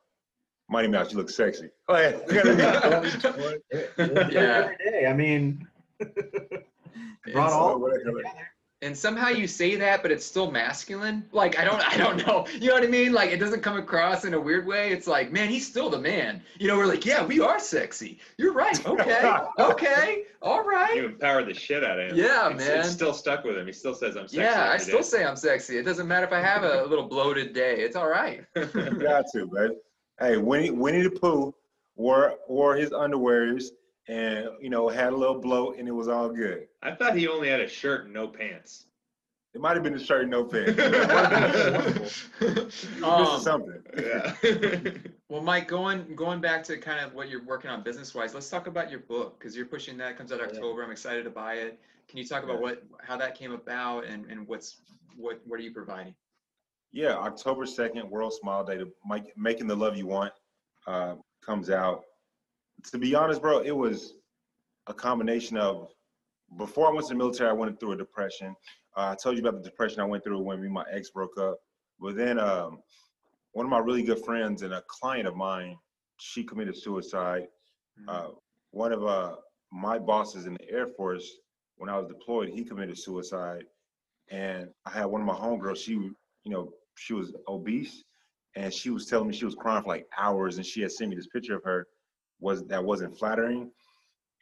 Mighty 0.70 0.88
Mouse, 0.88 1.10
you 1.12 1.18
look 1.18 1.28
sexy." 1.30 1.68
Like, 1.88 2.30
I 2.30 2.34
gotta 2.34 2.50
be 2.50 2.54
the 2.56 2.96
only 2.96 3.10
dorm- 4.06 4.30
Yeah. 4.32 4.70
Every 4.70 4.76
day. 4.90 5.06
I 5.06 5.12
mean, 5.12 5.66
And 6.00 7.34
brought 7.34 7.52
all 7.52 7.78
what- 7.78 7.96
of 7.96 8.04
them 8.04 8.14
what- 8.14 8.22
together. 8.24 8.48
and 8.82 8.96
somehow 8.96 9.28
you 9.28 9.46
say 9.46 9.76
that 9.76 10.00
but 10.00 10.10
it's 10.10 10.24
still 10.24 10.50
masculine 10.50 11.22
like 11.32 11.58
i 11.58 11.64
don't 11.64 11.86
i 11.92 11.98
don't 11.98 12.26
know 12.26 12.46
you 12.58 12.68
know 12.68 12.72
what 12.74 12.82
i 12.82 12.86
mean 12.86 13.12
like 13.12 13.30
it 13.30 13.36
doesn't 13.36 13.60
come 13.60 13.76
across 13.76 14.24
in 14.24 14.32
a 14.32 14.40
weird 14.40 14.66
way 14.66 14.90
it's 14.90 15.06
like 15.06 15.30
man 15.30 15.50
he's 15.50 15.66
still 15.66 15.90
the 15.90 15.98
man 15.98 16.42
you 16.58 16.66
know 16.66 16.78
we're 16.78 16.86
like 16.86 17.04
yeah 17.04 17.22
we 17.22 17.40
are 17.40 17.58
sexy 17.58 18.18
you're 18.38 18.54
right 18.54 18.84
okay 18.86 19.30
okay 19.58 20.24
all 20.40 20.64
right 20.64 20.94
You 20.96 21.02
right 21.02 21.10
empower 21.12 21.44
the 21.44 21.52
shit 21.52 21.84
out 21.84 22.00
of 22.00 22.12
him. 22.12 22.16
Yeah, 22.16 22.46
It's- 22.46 22.66
man. 22.66 22.78
It's 22.80 22.88
still 22.90 23.12
stuck 23.12 23.44
with 23.44 23.58
him. 23.58 23.66
He 23.66 23.72
still 23.74 23.94
says 23.94 24.16
I'm 24.16 24.26
sexy. 24.26 24.38
yeah 24.38 24.70
i 24.70 24.78
still 24.78 25.00
day." 25.00 25.02
say 25.04 25.24
i'm 25.26 25.36
sexy 25.36 25.76
it 25.76 25.82
doesn't 25.82 26.08
matter 26.08 26.24
if 26.24 26.32
i 26.32 26.40
have 26.40 26.62
a 26.64 26.84
little 26.84 27.06
bloated 27.06 27.52
day 27.52 27.80
it's 27.82 27.96
all 27.96 28.08
right 28.08 28.46
You 28.56 28.64
got 28.98 29.26
to, 29.34 29.46
man. 29.52 29.76
Hey, 30.20 30.36
Winnie, 30.36 30.70
Winnie 30.70 31.02
the 31.02 31.10
Pooh 31.10 31.54
wore 31.96 32.34
wore 32.48 32.76
his 32.76 32.90
underwears 32.90 33.64
and 34.08 34.48
you 34.60 34.70
know 34.70 34.88
had 34.88 35.12
a 35.12 35.16
little 35.16 35.38
bloat, 35.40 35.78
and 35.78 35.88
it 35.88 35.92
was 35.92 36.08
all 36.08 36.28
good. 36.28 36.68
I 36.82 36.92
thought 36.92 37.16
he 37.16 37.26
only 37.28 37.48
had 37.48 37.60
a 37.60 37.68
shirt 37.68 38.04
and 38.04 38.12
no 38.14 38.28
pants. 38.28 38.86
It 39.52 39.60
might 39.60 39.74
have 39.74 39.82
been 39.82 39.94
a 39.94 39.98
shirt 39.98 40.22
and 40.22 40.30
no 40.30 40.44
pants. 40.44 40.76
This 42.40 43.02
Um, 43.02 43.36
is 43.36 43.42
something. 43.42 43.82
Yeah. 43.98 44.34
Well, 45.30 45.42
Mike, 45.42 45.68
going 45.68 46.16
going 46.16 46.40
back 46.40 46.64
to 46.64 46.76
kind 46.76 47.04
of 47.06 47.14
what 47.14 47.28
you're 47.28 47.44
working 47.44 47.70
on 47.70 47.84
business 47.84 48.16
wise, 48.16 48.34
let's 48.34 48.50
talk 48.50 48.66
about 48.66 48.90
your 48.90 48.98
book 48.98 49.38
because 49.38 49.56
you're 49.56 49.64
pushing 49.64 49.96
that. 49.98 50.18
Comes 50.18 50.32
out 50.32 50.40
Oh, 50.40 50.42
yeah. 50.42 50.48
October. 50.48 50.82
I'm 50.82 50.90
excited 50.90 51.22
to 51.22 51.30
buy 51.30 51.54
it. 51.54 51.78
Can 52.08 52.18
you 52.18 52.26
talk 52.26 52.42
about 52.42 52.56
Yeah. 52.56 52.62
what 52.62 52.82
how 53.00 53.16
that 53.16 53.36
came 53.36 53.52
about 53.52 54.04
and 54.06 54.26
and 54.26 54.48
what's 54.48 54.78
what 55.16 55.40
what 55.46 55.60
are 55.60 55.62
you 55.62 55.70
providing? 55.70 56.16
Yeah, 56.92 57.14
October 57.14 57.66
second, 57.66 58.10
World 58.10 58.32
Smile 58.32 58.64
Day. 58.64 58.78
The 58.78 58.90
Mike, 59.04 59.32
making 59.36 59.68
the 59.68 59.76
love 59.76 59.96
you 59.96 60.06
want 60.06 60.32
uh, 60.86 61.14
comes 61.44 61.70
out. 61.70 62.02
To 62.90 62.98
be 62.98 63.14
honest, 63.14 63.40
bro, 63.40 63.60
it 63.60 63.76
was 63.76 64.14
a 64.86 64.94
combination 64.94 65.56
of. 65.56 65.88
Before 66.58 66.88
I 66.88 66.92
went 66.92 67.06
to 67.06 67.12
the 67.14 67.18
military, 67.18 67.48
I 67.48 67.52
went 67.52 67.78
through 67.78 67.92
a 67.92 67.96
depression. 67.96 68.56
Uh, 68.96 69.10
I 69.12 69.16
told 69.22 69.36
you 69.36 69.46
about 69.46 69.62
the 69.62 69.68
depression 69.68 70.00
I 70.00 70.04
went 70.04 70.24
through 70.24 70.40
when 70.40 70.58
me 70.60 70.66
and 70.66 70.74
my 70.74 70.84
ex 70.90 71.10
broke 71.10 71.38
up. 71.38 71.58
But 72.00 72.16
then 72.16 72.40
um, 72.40 72.80
one 73.52 73.66
of 73.66 73.70
my 73.70 73.78
really 73.78 74.02
good 74.02 74.24
friends 74.24 74.62
and 74.62 74.74
a 74.74 74.82
client 74.88 75.28
of 75.28 75.36
mine, 75.36 75.76
she 76.18 76.42
committed 76.42 76.76
suicide. 76.76 77.46
Uh, 78.08 78.28
one 78.72 78.92
of 78.92 79.04
uh, 79.04 79.36
my 79.70 79.96
bosses 79.96 80.46
in 80.46 80.54
the 80.54 80.70
Air 80.70 80.88
Force, 80.88 81.38
when 81.76 81.88
I 81.88 81.96
was 81.98 82.08
deployed, 82.08 82.48
he 82.48 82.64
committed 82.64 82.98
suicide. 82.98 83.62
And 84.28 84.70
I 84.86 84.90
had 84.90 85.04
one 85.04 85.20
of 85.20 85.26
my 85.26 85.34
homegirls, 85.34 85.76
she, 85.76 85.92
you 85.92 86.14
know, 86.46 86.72
she 87.00 87.14
was 87.14 87.32
obese 87.48 88.04
and 88.56 88.72
she 88.72 88.90
was 88.90 89.06
telling 89.06 89.28
me 89.28 89.34
she 89.34 89.46
was 89.46 89.54
crying 89.54 89.82
for 89.82 89.88
like 89.88 90.06
hours 90.18 90.58
and 90.58 90.66
she 90.66 90.82
had 90.82 90.92
sent 90.92 91.08
me 91.08 91.16
this 91.16 91.28
picture 91.28 91.56
of 91.56 91.64
her 91.64 91.86
was 92.40 92.62
that 92.66 92.84
wasn't 92.84 93.16
flattering. 93.18 93.70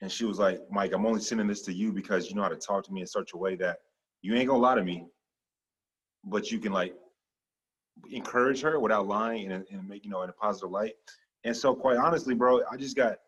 And 0.03 0.11
she 0.11 0.25
was 0.25 0.41
like, 0.41 0.61
Mike, 0.71 0.93
I'm 0.93 1.07
only 1.07 1.21
sending 1.21 1.47
this 1.47 1.63
to 1.63 1.73
you 1.73 1.93
because 1.93 2.29
you 2.29 2.35
know 2.35 2.43
how 2.43 2.49
to 2.49 2.57
talk 2.57 2.85
to 2.87 2.93
me 2.93 3.01
in 3.01 3.07
such 3.07 3.31
a 3.33 3.37
way 3.37 3.55
that 3.57 3.79
you 4.23 4.35
ain't 4.35 4.49
gonna 4.49 4.59
lie 4.59 4.75
to 4.75 4.83
me, 4.83 5.07
but 6.25 6.51
you 6.51 6.59
can 6.59 6.73
like 6.73 6.95
encourage 8.11 8.61
her 8.63 8.81
without 8.81 9.07
lying 9.07 9.53
and, 9.53 9.65
and 9.71 9.89
make, 9.89 10.05
you 10.05 10.11
know, 10.11 10.23
in 10.23 10.31
a 10.31 10.33
positive 10.33 10.71
light. 10.71 10.95
And 11.45 11.57
so 11.57 11.77
quite 11.77 11.97
honestly, 11.97 12.35
bro, 12.35 12.63
I 12.71 12.77
just 12.77 12.97
got 12.97 13.19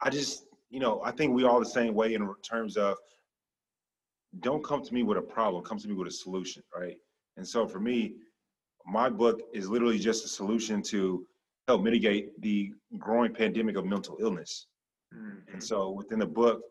I 0.00 0.10
just, 0.10 0.44
you 0.70 0.78
know, 0.78 1.00
I 1.04 1.10
think 1.10 1.34
we 1.34 1.44
all 1.44 1.58
the 1.58 1.66
same 1.66 1.94
way 1.94 2.14
in 2.14 2.32
terms 2.48 2.76
of 2.76 2.98
don't 4.40 4.64
come 4.64 4.82
to 4.84 4.94
me 4.94 5.02
with 5.02 5.18
a 5.18 5.22
problem, 5.22 5.64
come 5.64 5.78
to 5.78 5.88
me 5.88 5.94
with 5.94 6.08
a 6.08 6.12
solution, 6.12 6.62
right? 6.76 6.96
And 7.36 7.46
so 7.46 7.66
for 7.66 7.80
me, 7.80 8.14
my 8.86 9.08
book 9.08 9.42
is 9.52 9.68
literally 9.68 9.98
just 9.98 10.24
a 10.24 10.28
solution 10.28 10.82
to 10.82 11.26
help 11.68 11.82
mitigate 11.82 12.40
the 12.40 12.72
growing 12.98 13.32
pandemic 13.32 13.76
of 13.76 13.84
mental 13.84 14.16
illness. 14.20 14.66
Mm, 15.14 15.38
And 15.52 15.62
so 15.62 15.90
within 15.90 16.18
the 16.18 16.26
book, 16.26 16.62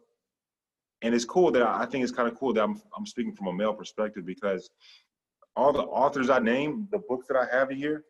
and 1.01 1.15
it's 1.15 1.25
cool 1.25 1.51
that 1.51 1.63
I, 1.63 1.83
I 1.83 1.85
think 1.85 2.03
it's 2.03 2.11
kind 2.11 2.27
of 2.27 2.35
cool 2.37 2.53
that 2.53 2.63
I'm 2.63 2.79
I'm 2.95 3.05
speaking 3.05 3.33
from 3.33 3.47
a 3.47 3.53
male 3.53 3.73
perspective 3.73 4.25
because 4.25 4.69
all 5.55 5.73
the 5.73 5.83
authors 5.83 6.29
I 6.29 6.39
named, 6.39 6.87
the 6.91 6.99
books 7.09 7.27
that 7.27 7.37
I 7.37 7.45
have 7.55 7.69
here, 7.69 8.03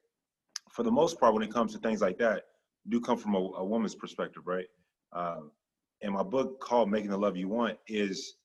for 0.70 0.84
the 0.84 0.92
most 0.92 1.20
part, 1.20 1.34
when 1.34 1.44
it 1.44 1.54
comes 1.54 1.74
to 1.74 1.80
things 1.80 2.02
like 2.02 2.18
that, 2.20 2.44
do 2.90 3.00
come 3.00 3.18
from 3.18 3.36
a, 3.36 3.40
a 3.40 3.64
woman's 3.64 3.96
perspective, 3.96 4.44
right? 4.46 4.68
Um, 5.14 5.52
and 6.02 6.14
my 6.14 6.24
book 6.24 6.60
called 6.60 6.90
"Making 6.90 7.12
the 7.12 7.18
Love 7.18 7.38
You 7.38 7.48
Want" 7.48 7.78
is 7.88 8.36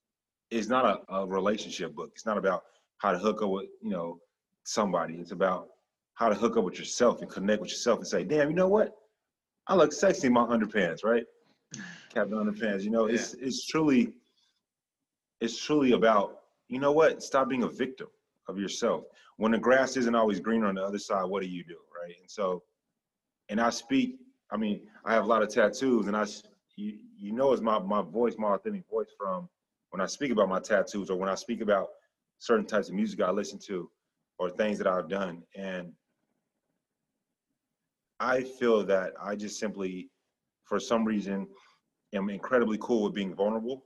is 0.50 0.68
not 0.68 0.84
a, 1.08 1.14
a 1.14 1.26
relationship 1.26 1.94
book. 1.94 2.10
It's 2.14 2.26
not 2.26 2.38
about 2.38 2.62
how 2.98 3.12
to 3.12 3.18
hook 3.18 3.42
up 3.42 3.50
with 3.50 3.66
you 3.82 3.90
know 3.90 4.18
somebody. 4.64 5.14
It's 5.14 5.32
about 5.32 5.68
how 6.14 6.28
to 6.28 6.34
hook 6.34 6.56
up 6.56 6.64
with 6.64 6.78
yourself 6.78 7.20
and 7.20 7.30
connect 7.30 7.60
with 7.60 7.70
yourself 7.70 7.98
and 7.98 8.08
say, 8.08 8.24
"Damn, 8.24 8.48
you 8.50 8.56
know 8.56 8.68
what? 8.68 8.94
I 9.66 9.74
look 9.74 9.92
sexy 9.92 10.28
in 10.28 10.32
my 10.32 10.44
underpants, 10.44 11.04
right? 11.04 11.24
Captain 12.12 12.38
Underpants. 12.38 12.82
You 12.82 12.90
know, 12.90 13.06
it's 13.06 13.34
it's 13.34 13.66
truly 13.66 14.12
it's 15.40 15.62
truly 15.62 15.92
about 15.92 16.40
you 16.68 16.78
know 16.78 16.92
what? 16.92 17.22
Stop 17.22 17.48
being 17.48 17.62
a 17.64 17.68
victim 17.68 18.08
of 18.48 18.58
yourself. 18.58 19.04
When 19.36 19.52
the 19.52 19.58
grass 19.58 19.96
isn't 19.96 20.14
always 20.14 20.40
greener 20.40 20.66
on 20.66 20.76
the 20.76 20.82
other 20.82 20.98
side, 20.98 21.24
what 21.24 21.42
do 21.42 21.48
you 21.48 21.62
do, 21.62 21.76
right? 22.00 22.14
And 22.18 22.30
so, 22.30 22.62
and 23.48 23.60
I 23.60 23.70
speak. 23.70 24.18
I 24.50 24.56
mean, 24.56 24.82
I 25.04 25.12
have 25.12 25.24
a 25.24 25.26
lot 25.26 25.42
of 25.42 25.48
tattoos, 25.48 26.06
and 26.06 26.16
I 26.16 26.26
you 26.76 26.98
you 27.18 27.32
know 27.32 27.52
it's 27.52 27.62
my 27.62 27.78
my 27.78 28.02
voice, 28.02 28.34
my 28.38 28.54
authentic 28.54 28.88
voice 28.88 29.10
from 29.18 29.48
when 29.90 30.00
I 30.00 30.06
speak 30.06 30.30
about 30.30 30.48
my 30.48 30.60
tattoos 30.60 31.10
or 31.10 31.16
when 31.18 31.28
I 31.28 31.34
speak 31.34 31.60
about 31.60 31.88
certain 32.38 32.66
types 32.66 32.88
of 32.88 32.94
music 32.94 33.20
I 33.20 33.30
listen 33.30 33.58
to 33.66 33.90
or 34.38 34.50
things 34.50 34.78
that 34.78 34.86
I've 34.86 35.08
done. 35.08 35.42
And 35.56 35.92
I 38.20 38.42
feel 38.42 38.84
that 38.84 39.12
I 39.20 39.36
just 39.36 39.58
simply, 39.58 40.10
for 40.64 40.78
some 40.80 41.04
reason, 41.04 41.46
am 42.14 42.30
incredibly 42.30 42.78
cool 42.80 43.04
with 43.04 43.14
being 43.14 43.34
vulnerable. 43.34 43.84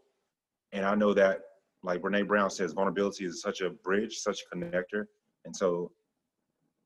And 0.73 0.85
I 0.85 0.95
know 0.95 1.13
that, 1.15 1.41
like 1.83 2.03
Brene 2.03 2.29
Brown 2.29 2.51
says, 2.51 2.73
vulnerability 2.73 3.25
is 3.25 3.41
such 3.41 3.61
a 3.61 3.71
bridge, 3.71 4.19
such 4.19 4.41
a 4.43 4.57
connector. 4.57 5.07
And 5.45 5.55
so 5.55 5.91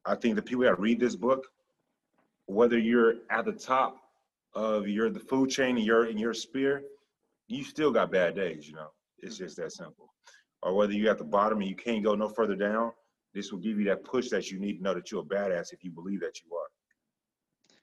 I 0.06 0.14
think 0.14 0.36
the 0.36 0.42
people 0.42 0.64
that 0.64 0.78
read 0.78 1.00
this 1.00 1.16
book, 1.16 1.46
whether 2.46 2.78
you're 2.78 3.16
at 3.30 3.44
the 3.44 3.52
top 3.52 3.96
of 4.54 4.86
your 4.86 5.10
the 5.10 5.20
food 5.20 5.50
chain 5.50 5.76
and 5.76 5.84
you're 5.84 6.06
in 6.06 6.16
your 6.16 6.34
sphere, 6.34 6.82
you 7.48 7.64
still 7.64 7.90
got 7.90 8.12
bad 8.12 8.36
days, 8.36 8.68
you 8.68 8.74
know. 8.74 8.88
It's 9.18 9.38
just 9.38 9.56
that 9.56 9.72
simple. 9.72 10.12
Or 10.64 10.74
whether 10.74 10.94
you're 10.94 11.10
at 11.10 11.18
the 11.18 11.24
bottom 11.24 11.60
and 11.60 11.68
you 11.68 11.76
can't 11.76 12.02
go 12.02 12.14
no 12.14 12.28
further 12.28 12.56
down, 12.56 12.92
this 13.34 13.52
will 13.52 13.58
give 13.58 13.78
you 13.78 13.84
that 13.84 14.02
push 14.02 14.30
that 14.30 14.50
you 14.50 14.58
need 14.58 14.78
to 14.78 14.82
know 14.82 14.94
that 14.94 15.10
you're 15.10 15.20
a 15.20 15.24
badass 15.24 15.72
if 15.72 15.84
you 15.84 15.90
believe 15.90 16.20
that 16.20 16.40
you 16.40 16.56
are. 16.56 16.68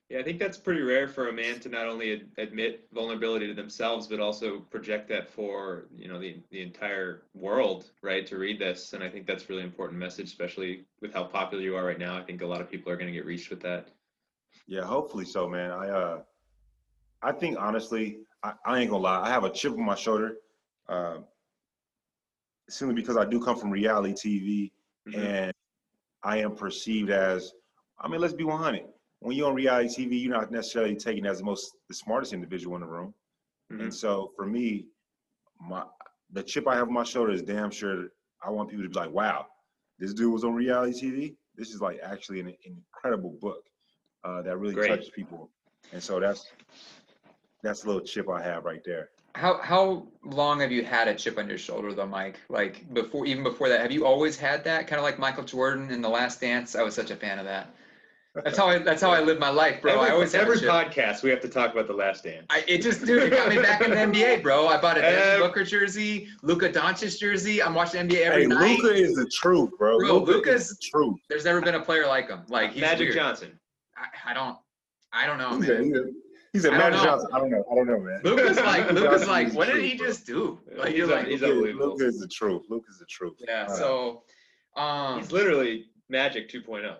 Yeah, 0.09 0.19
I 0.19 0.23
think 0.23 0.39
that's 0.39 0.57
pretty 0.57 0.81
rare 0.81 1.07
for 1.07 1.29
a 1.29 1.33
man 1.33 1.59
to 1.61 1.69
not 1.69 1.85
only 1.85 2.13
ad- 2.13 2.27
admit 2.37 2.87
vulnerability 2.91 3.47
to 3.47 3.53
themselves, 3.53 4.07
but 4.07 4.19
also 4.19 4.59
project 4.59 5.07
that 5.09 5.29
for 5.29 5.85
you 5.95 6.09
know 6.09 6.19
the 6.19 6.37
the 6.49 6.61
entire 6.61 7.21
world, 7.33 7.91
right? 8.01 8.25
To 8.27 8.37
read 8.37 8.59
this, 8.59 8.91
and 8.91 9.03
I 9.03 9.09
think 9.09 9.25
that's 9.25 9.45
a 9.45 9.47
really 9.47 9.63
important 9.63 9.99
message, 9.99 10.25
especially 10.25 10.85
with 11.01 11.13
how 11.13 11.23
popular 11.23 11.63
you 11.63 11.77
are 11.77 11.85
right 11.85 11.99
now. 11.99 12.17
I 12.17 12.23
think 12.23 12.41
a 12.41 12.45
lot 12.45 12.59
of 12.59 12.69
people 12.69 12.91
are 12.91 12.97
going 12.97 13.07
to 13.07 13.13
get 13.13 13.25
reached 13.25 13.49
with 13.49 13.61
that. 13.61 13.87
Yeah, 14.67 14.83
hopefully 14.83 15.23
so, 15.23 15.47
man. 15.47 15.71
I 15.71 15.89
uh 15.89 16.21
I 17.21 17.31
think 17.31 17.57
honestly, 17.57 18.17
I, 18.43 18.53
I 18.65 18.79
ain't 18.79 18.89
gonna 18.89 19.03
lie, 19.03 19.21
I 19.21 19.29
have 19.29 19.45
a 19.45 19.49
chip 19.49 19.73
on 19.73 19.85
my 19.85 19.95
shoulder. 19.95 20.37
Uh, 20.89 21.19
simply 22.71 22.95
because 22.95 23.17
I 23.17 23.25
do 23.25 23.39
come 23.39 23.57
from 23.57 23.69
reality 23.71 24.13
TV 24.13 24.71
Mhm. 25.07 25.19
and 25.19 25.53
I 26.23 26.37
am 26.37 26.55
perceived 26.55 27.09
as 27.09 27.53
I 27.99 28.07
mean, 28.07 28.19
let's 28.21 28.33
be 28.33 28.43
100. 28.43 28.87
When 29.19 29.35
you're 29.37 29.47
on 29.49 29.55
reality 29.55 29.89
TV, 30.07 30.19
you're 30.21 30.31
not 30.33 30.51
necessarily 30.51 30.95
taken 30.95 31.25
as 31.25 31.39
the 31.39 31.43
most 31.43 31.75
the 31.87 31.93
smartest 31.93 32.33
individual 32.33 32.75
in 32.75 32.81
the 32.81 32.87
room. 32.87 33.13
Mhm. 33.71 33.81
And 33.81 33.93
so 33.93 34.31
for 34.35 34.45
me, 34.45 34.87
my 35.59 35.85
the 36.31 36.43
chip 36.43 36.67
I 36.67 36.75
have 36.75 36.87
on 36.87 36.93
my 36.93 37.03
shoulder 37.03 37.31
is 37.31 37.41
damn 37.41 37.69
sure 37.71 38.09
I 38.43 38.49
want 38.49 38.69
people 38.69 38.83
to 38.83 38.89
be 38.89 38.95
like, 38.95 39.11
wow, 39.11 39.47
this 39.99 40.13
dude 40.13 40.31
was 40.33 40.43
on 40.43 40.53
reality 40.53 40.93
TV. 40.99 41.35
This 41.55 41.73
is 41.73 41.81
like 41.81 41.99
actually 42.01 42.39
an, 42.39 42.55
incredible 42.63 43.37
book 43.41 43.63
uh, 44.23 44.41
that 44.43 44.57
really 44.57 44.73
Great. 44.75 44.89
touches 44.89 45.09
people. 45.09 45.51
And 45.91 46.01
so 46.01 46.19
that's 46.19 46.51
that's 47.63 47.83
a 47.83 47.87
little 47.87 48.01
chip 48.01 48.29
I 48.29 48.41
have 48.41 48.63
right 48.65 48.81
there. 48.83 49.09
How 49.35 49.59
how 49.61 50.07
long 50.23 50.59
have 50.59 50.71
you 50.71 50.83
had 50.83 51.07
a 51.07 51.15
chip 51.15 51.37
on 51.37 51.47
your 51.47 51.57
shoulder 51.57 51.93
though, 51.93 52.05
Mike? 52.05 52.39
Like 52.49 52.91
before, 52.93 53.25
even 53.25 53.43
before 53.43 53.69
that, 53.69 53.79
have 53.81 53.91
you 53.91 54.05
always 54.05 54.37
had 54.37 54.63
that? 54.65 54.87
Kind 54.87 54.99
of 54.99 55.03
like 55.03 55.19
Michael 55.19 55.43
Jordan 55.43 55.89
in 55.89 56.01
The 56.01 56.09
Last 56.09 56.41
Dance. 56.41 56.75
I 56.75 56.83
was 56.83 56.93
such 56.95 57.11
a 57.11 57.15
fan 57.15 57.39
of 57.39 57.45
that. 57.45 57.73
That's 58.33 58.57
how 58.57 58.67
I 58.67 58.77
that's 58.77 59.01
how 59.01 59.11
I 59.11 59.19
live 59.21 59.39
my 59.39 59.49
life, 59.49 59.81
bro. 59.81 59.93
every, 59.93 60.07
I 60.07 60.13
always 60.13 60.31
have 60.33 60.41
a 60.43 60.45
every 60.45 60.59
chip. 60.59 60.69
podcast 60.69 61.21
we 61.21 61.29
have 61.31 61.41
to 61.41 61.49
talk 61.49 61.73
about 61.73 61.87
the 61.87 61.93
Last 61.93 62.23
Dance. 62.23 62.45
I, 62.49 62.63
it 62.65 62.81
just, 62.81 63.05
dude, 63.05 63.23
it 63.23 63.29
got 63.31 63.49
me 63.49 63.57
back 63.57 63.81
in 63.81 63.89
the 63.89 63.95
NBA, 63.97 64.41
bro. 64.43 64.67
I 64.69 64.79
bought 64.79 64.97
a 64.97 65.01
Devin 65.01 65.19
Ev- 65.19 65.39
Booker 65.41 65.65
jersey, 65.65 66.29
Luka 66.41 66.69
Doncic 66.69 67.19
jersey. 67.19 67.61
I'm 67.61 67.73
watching 67.73 68.07
NBA 68.07 68.21
every 68.21 68.41
Hey, 68.43 68.47
night. 68.47 68.79
Luka 68.79 68.95
is 68.95 69.15
the 69.15 69.25
truth, 69.33 69.71
bro. 69.77 69.97
Bro, 69.99 70.13
Luka 70.19 70.31
Luka's- 70.31 70.69
is 70.71 70.77
the 70.77 70.87
truth. 70.91 71.19
There's 71.29 71.43
never 71.43 71.59
been 71.59 71.75
a 71.75 71.81
player 71.81 72.07
like 72.07 72.29
him. 72.29 72.43
Like 72.47 72.71
he's 72.71 72.81
Magic 72.81 73.07
weird. 73.07 73.15
Johnson. 73.15 73.59
I, 73.97 74.31
I 74.31 74.33
don't, 74.33 74.57
I 75.11 75.25
don't 75.25 75.37
know, 75.37 75.51
man. 75.59 75.83
he's 75.83 75.93
a, 75.97 76.05
he's 76.53 76.65
a 76.65 76.69
I 76.69 76.71
don't 76.71 76.79
Magic 76.79 76.97
know. 76.99 77.03
Johnson. 77.05 77.29
I 77.33 77.39
don't 77.39 77.51
know. 77.51 77.65
I 77.71 77.75
don't 77.75 77.87
know, 77.87 77.99
man. 77.99 78.21
Luka's 78.23 78.57
like, 78.57 78.91
Luka's 78.91 79.03
Johnson 79.21 79.27
like, 79.29 79.53
what 79.53 79.65
did 79.67 79.73
truth, 79.73 79.83
he 79.85 79.97
just 79.97 80.25
do? 80.25 80.59
Like 80.75 80.89
He's 80.89 80.97
you're 80.97 81.11
a- 81.11 81.15
like, 81.15 81.27
he's 81.27 81.41
Luka- 81.41 81.53
unbelievable. 81.53 81.87
Luka 81.89 82.05
is 82.07 82.19
the 82.19 82.27
truth. 82.27 82.63
Luka 82.69 82.85
is 82.89 82.99
the 82.99 83.05
truth. 83.05 83.33
yeah. 83.47 83.65
Uh, 83.69 83.75
So, 83.75 84.23
um, 84.75 85.19
He's 85.19 85.31
literally 85.31 85.85
Magic 86.09 86.49
2.0. 86.49 86.95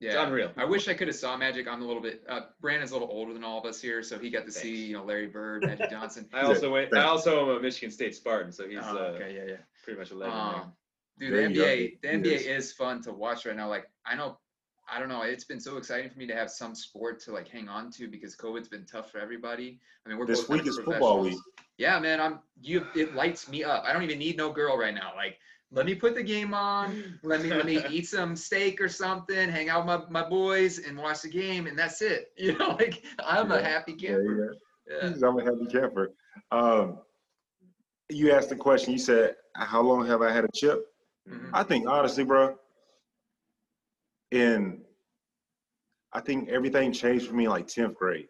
It's 0.00 0.14
yeah. 0.14 0.26
unreal. 0.26 0.50
I 0.56 0.64
wish 0.64 0.88
I 0.88 0.94
could 0.94 1.06
have 1.08 1.16
saw 1.16 1.36
Magic. 1.36 1.66
I'm 1.68 1.80
a 1.80 1.86
little 1.86 2.02
bit. 2.02 2.22
Uh, 2.28 2.40
Brandon's 2.60 2.90
a 2.90 2.94
little 2.94 3.08
older 3.10 3.32
than 3.32 3.42
all 3.44 3.58
of 3.58 3.64
us 3.64 3.80
here, 3.80 4.02
so 4.02 4.18
he 4.18 4.28
got 4.28 4.44
to 4.44 4.52
see, 4.52 4.86
you 4.86 4.92
know, 4.94 5.04
Larry 5.04 5.28
Bird, 5.28 5.62
Magic 5.64 5.88
Johnson. 5.88 6.28
I 6.34 6.42
also 6.42 6.70
went. 6.72 6.94
I 6.94 7.04
also 7.04 7.42
am 7.42 7.56
a 7.56 7.60
Michigan 7.60 7.90
State 7.90 8.14
Spartan, 8.14 8.52
so 8.52 8.68
he's 8.68 8.80
Oh, 8.82 8.96
uh, 8.96 9.00
okay, 9.14 9.34
yeah, 9.34 9.44
yeah. 9.52 9.56
pretty 9.82 9.98
much 9.98 10.10
a 10.10 10.14
legend. 10.16 10.36
Um, 10.38 10.72
dude, 11.18 11.32
There 11.32 11.42
the 11.48 11.54
you 11.54 11.54
go. 11.54 11.64
NBA, 11.64 12.00
the 12.02 12.08
NBA 12.28 12.34
is. 12.34 12.66
is 12.66 12.72
fun 12.72 13.02
to 13.04 13.12
watch 13.12 13.46
right 13.46 13.56
now. 13.56 13.68
Like, 13.68 13.86
I 14.04 14.14
know, 14.16 14.38
I 14.92 14.98
don't 14.98 15.08
know, 15.08 15.22
it's 15.22 15.44
been 15.44 15.60
so 15.60 15.76
exciting 15.78 16.10
for 16.10 16.18
me 16.18 16.26
to 16.26 16.34
have 16.34 16.50
some 16.50 16.74
sport 16.74 17.18
to 17.20 17.32
like 17.32 17.48
hang 17.48 17.68
on 17.68 17.90
to 17.92 18.06
because 18.08 18.36
COVID's 18.36 18.68
been 18.68 18.84
tough 18.84 19.10
for 19.10 19.18
everybody. 19.18 19.80
I 20.04 20.08
mean, 20.08 20.18
we're 20.18 20.26
This 20.26 20.40
both 20.42 20.50
week 20.50 20.66
is 20.66 20.78
football 20.78 21.20
week. 21.20 21.38
Yeah, 21.78 21.98
man, 21.98 22.20
I'm 22.20 22.40
you. 22.60 22.86
It 22.94 23.14
lights 23.14 23.48
me 23.48 23.64
up. 23.64 23.84
I 23.86 23.92
don't 23.92 24.02
even 24.02 24.18
need 24.18 24.36
no 24.36 24.52
girl 24.52 24.76
right 24.76 24.94
now. 24.94 25.12
Like, 25.16 25.38
let 25.72 25.86
me 25.86 25.94
put 25.94 26.14
the 26.14 26.22
game 26.22 26.52
on. 26.54 27.18
Let 27.22 27.42
me 27.42 27.48
let 27.50 27.66
me 27.66 27.82
eat 27.90 28.06
some 28.06 28.36
steak 28.36 28.80
or 28.80 28.88
something. 28.88 29.48
Hang 29.48 29.70
out 29.70 29.86
with 29.86 30.10
my, 30.10 30.22
my 30.22 30.28
boys 30.28 30.78
and 30.78 30.96
watch 30.98 31.22
the 31.22 31.30
game, 31.30 31.66
and 31.66 31.78
that's 31.78 32.00
it. 32.02 32.32
You 32.38 32.56
know, 32.58 32.76
like 32.78 33.04
I'm 33.24 33.50
a 33.50 33.60
happy 33.62 33.92
Yeah, 33.98 34.10
camper. 34.10 34.58
yeah. 34.88 34.94
Yeah. 35.02 35.08
He's- 35.08 35.22
I'm 35.26 35.38
a 35.38 35.42
happy 35.44 35.66
camper. 35.70 36.12
Um, 36.52 36.98
you 38.10 38.32
asked 38.32 38.50
the 38.50 38.56
question. 38.56 38.92
You 38.92 38.98
said, 38.98 39.36
"How 39.56 39.80
long 39.80 40.06
have 40.06 40.20
I 40.22 40.30
had 40.30 40.44
a 40.44 40.48
chip?" 40.54 40.86
Mhm. 41.28 41.50
I 41.54 41.62
think 41.62 41.88
honestly, 41.88 42.22
bro, 42.22 42.54
in 44.34 44.84
I 46.12 46.20
think 46.20 46.48
everything 46.48 46.92
changed 46.92 47.26
for 47.26 47.34
me 47.34 47.44
in 47.44 47.50
like 47.50 47.66
tenth 47.66 47.96
grade, 47.96 48.28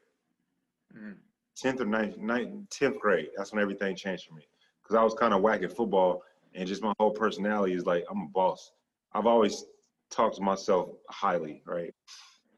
Mhm. 0.97 1.19
tenth 1.57 1.81
or 1.81 1.85
ninth, 1.85 2.17
ninth, 2.17 2.69
tenth 2.71 2.99
grade. 2.99 3.31
That's 3.37 3.53
when 3.53 3.61
everything 3.61 3.95
changed 3.95 4.27
for 4.27 4.35
me 4.35 4.49
because 4.83 4.97
I 4.97 5.03
was 5.03 5.15
kind 5.15 5.35
of 5.35 5.43
whack 5.43 5.63
at 5.63 5.77
football, 5.77 6.23
and 6.55 6.67
just 6.67 6.83
my 6.83 6.95
whole 6.99 7.11
personality 7.11 7.75
is 7.75 7.85
like 7.85 8.05
I'm 8.11 8.23
a 8.23 8.29
boss. 8.29 8.73
I've 9.13 9.27
always 9.27 9.65
talked 10.11 10.37
to 10.37 10.43
myself 10.43 10.91
highly, 11.11 11.63
right? 11.67 11.95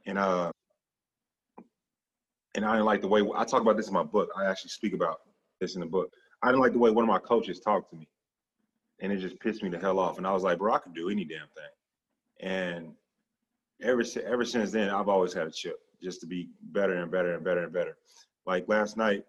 And 0.07 0.18
uh, 0.18 0.53
and 2.55 2.64
I 2.64 2.72
didn't 2.74 2.86
like 2.86 3.03
the 3.03 3.09
way 3.09 3.22
I 3.34 3.44
talk 3.44 3.62
about 3.62 3.76
this 3.76 3.88
in 3.88 3.94
my 3.94 4.03
book. 4.05 4.30
I 4.36 4.47
actually 4.47 4.70
speak 4.70 4.94
about 4.94 5.20
this 5.61 5.74
in 5.74 5.80
the 5.80 5.86
book. 5.86 6.12
I 6.42 6.49
didn't 6.49 6.61
like 6.61 6.72
the 6.72 6.78
way 6.78 6.90
one 6.90 7.05
of 7.05 7.09
my 7.09 7.18
coaches 7.18 7.59
talked 7.61 7.90
to 7.90 7.97
me, 7.97 8.09
and 9.01 9.12
it 9.12 9.18
just 9.18 9.40
pissed 9.40 9.62
me 9.62 9.70
the 9.70 9.78
hell 9.78 9.99
off. 9.99 10.18
And 10.18 10.26
I 10.26 10.32
was 10.32 10.42
like, 10.44 10.59
bro, 10.59 10.72
I 10.72 10.78
could 10.78 10.94
do 10.94 11.09
any 11.11 11.24
damn 11.24 11.49
thing. 11.49 12.49
And 12.49 12.94
ever 13.82 14.02
ever 14.24 14.44
since 14.44 14.70
then, 14.70 14.90
I've 14.90 15.08
always 15.08 15.32
had 15.32 15.46
a 15.46 15.50
chip, 15.50 15.76
just 16.02 16.20
to 16.20 16.26
be 16.26 16.48
better 16.72 16.94
and 16.94 17.10
better 17.10 17.34
and 17.34 17.44
better 17.44 17.64
and 17.64 17.72
better. 17.72 17.96
Like 18.46 18.68
last 18.68 18.96
night, 18.96 19.24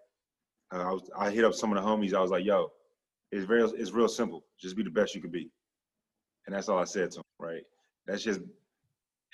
uh, 0.73 0.89
I 0.89 0.91
was 0.91 1.09
I 1.17 1.31
hit 1.31 1.45
up 1.45 1.53
some 1.53 1.71
of 1.75 1.81
the 1.81 1.87
homies. 1.87 2.13
I 2.13 2.21
was 2.21 2.31
like, 2.31 2.45
yo, 2.45 2.71
it's 3.31 3.45
very 3.45 3.63
it's 3.63 3.91
real 3.91 4.07
simple. 4.07 4.45
Just 4.59 4.75
be 4.75 4.83
the 4.83 4.89
best 4.89 5.15
you 5.15 5.21
could 5.21 5.31
be, 5.31 5.49
and 6.45 6.55
that's 6.55 6.69
all 6.69 6.79
I 6.79 6.85
said 6.85 7.11
to 7.11 7.19
him. 7.19 7.23
Right? 7.39 7.63
That's 8.05 8.23
just 8.23 8.41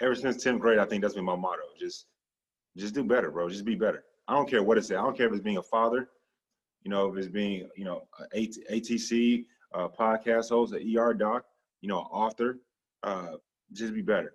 ever 0.01 0.16
since 0.16 0.43
10th 0.43 0.59
grade. 0.59 0.80
I 0.80 0.86
think 0.86 1.01
that's 1.01 1.16
been 1.16 1.26
my 1.26 1.36
motto. 1.36 1.61
Just 1.80 2.05
just 2.78 2.93
do 2.93 3.03
better, 3.03 3.32
bro. 3.32 3.49
Just 3.49 3.66
be 3.66 3.76
better. 3.76 4.03
I 4.28 4.36
don't 4.36 4.49
care 4.49 4.64
what 4.64 4.78
it's 4.78 4.89
at. 4.91 4.97
I 4.97 5.01
don't 5.01 5.18
care 5.18 5.28
if 5.28 5.34
it's 5.34 5.43
being 5.43 5.57
a 5.57 5.64
father, 5.64 6.09
you 6.84 6.89
know, 6.89 7.11
if 7.11 7.18
it's 7.18 7.28
being, 7.28 7.68
you 7.76 7.86
know, 7.86 8.07
a 8.20 8.38
AT- 8.38 8.72
ATC, 8.72 9.45
uh, 9.74 9.88
podcast 9.89 10.49
host, 10.49 10.74
an 10.74 10.97
ER 10.97 11.14
doc, 11.14 11.45
you 11.82 11.89
know, 11.89 11.99
author. 11.99 12.59
Uh, 13.03 13.34
just 13.74 13.93
be 13.93 14.01
better. 14.01 14.34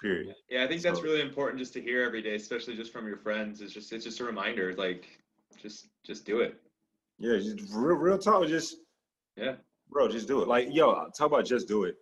Period. 0.00 0.34
Yeah, 0.48 0.64
I 0.64 0.66
think 0.66 0.80
that's 0.82 0.98
So- 0.98 1.04
really 1.04 1.20
important 1.20 1.58
just 1.58 1.72
to 1.74 1.80
hear 1.80 2.02
every 2.02 2.22
day, 2.22 2.34
especially 2.34 2.74
just 2.74 2.90
from 2.92 3.06
your 3.06 3.18
friends. 3.18 3.60
It's 3.60 3.72
just 3.72 3.92
it's 3.92 4.04
just 4.04 4.20
a 4.20 4.24
reminder, 4.24 4.72
like 4.74 5.18
just 5.60 5.88
just 6.04 6.24
do 6.24 6.40
it. 6.40 6.58
Yeah, 7.18 7.36
just 7.36 7.58
real, 7.74 7.96
real 7.96 8.16
talk. 8.18 8.46
Just 8.48 8.76
Yeah. 9.36 9.56
bro, 9.90 10.08
just 10.08 10.26
do 10.26 10.40
it. 10.40 10.48
Like, 10.48 10.68
yo, 10.70 10.94
talk 11.10 11.26
about 11.26 11.44
just 11.44 11.68
do 11.68 11.84
it. 11.84 11.96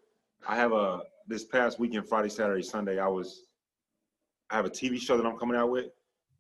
I 0.47 0.55
have 0.55 0.73
a 0.73 1.03
this 1.27 1.45
past 1.45 1.81
weekend, 1.81 2.09
Friday, 2.09 2.29
Saturday, 2.29 2.63
Sunday. 2.63 2.99
I 3.01 3.09
was, 3.09 3.47
I 4.51 4.57
have 4.57 4.65
a 4.65 4.71
TV 4.71 4.99
show 4.99 5.17
that 5.17 5.27
I'm 5.27 5.37
coming 5.37 5.57
out 5.57 5.71
with, 5.71 5.91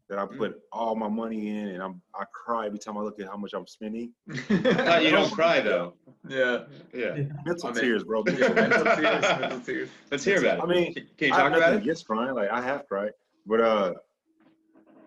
that 0.08 0.18
I 0.18 0.24
Mm. 0.26 0.38
put 0.38 0.60
all 0.72 0.94
my 0.96 1.08
money 1.08 1.48
in, 1.48 1.68
and 1.68 1.82
I'm 1.82 2.00
I 2.14 2.24
cry 2.32 2.66
every 2.66 2.78
time 2.78 2.96
I 2.96 3.02
look 3.02 3.20
at 3.20 3.26
how 3.26 3.36
much 3.36 3.52
I'm 3.54 3.66
spending. 3.66 4.12
You 4.48 5.10
don't 5.10 5.30
cry 5.32 5.60
though. 5.60 5.94
yeah. 6.28 6.64
Yeah. 6.94 7.14
Mental 7.44 7.68
I 7.68 7.72
mean, 7.72 7.74
tears, 7.82 8.04
bro. 8.04 8.24
Yeah, 8.26 8.48
mental 8.48 8.84
tears, 8.96 9.22
mental 9.22 9.60
tears. 9.68 9.88
Let's 10.10 10.24
hear 10.24 10.38
about 10.38 10.58
it. 10.58 10.62
I 10.62 10.66
mean, 10.66 10.94
can 10.94 11.06
can 11.18 11.28
you 11.28 11.34
I 11.34 11.36
talk 11.36 11.44
have 11.44 11.52
about 11.52 11.60
nothing 11.60 11.78
it? 11.78 11.82
against 11.82 12.06
crying. 12.06 12.34
Like 12.34 12.50
I 12.50 12.60
have 12.62 12.86
cried, 12.88 13.12
but 13.46 13.60
uh, 13.60 13.94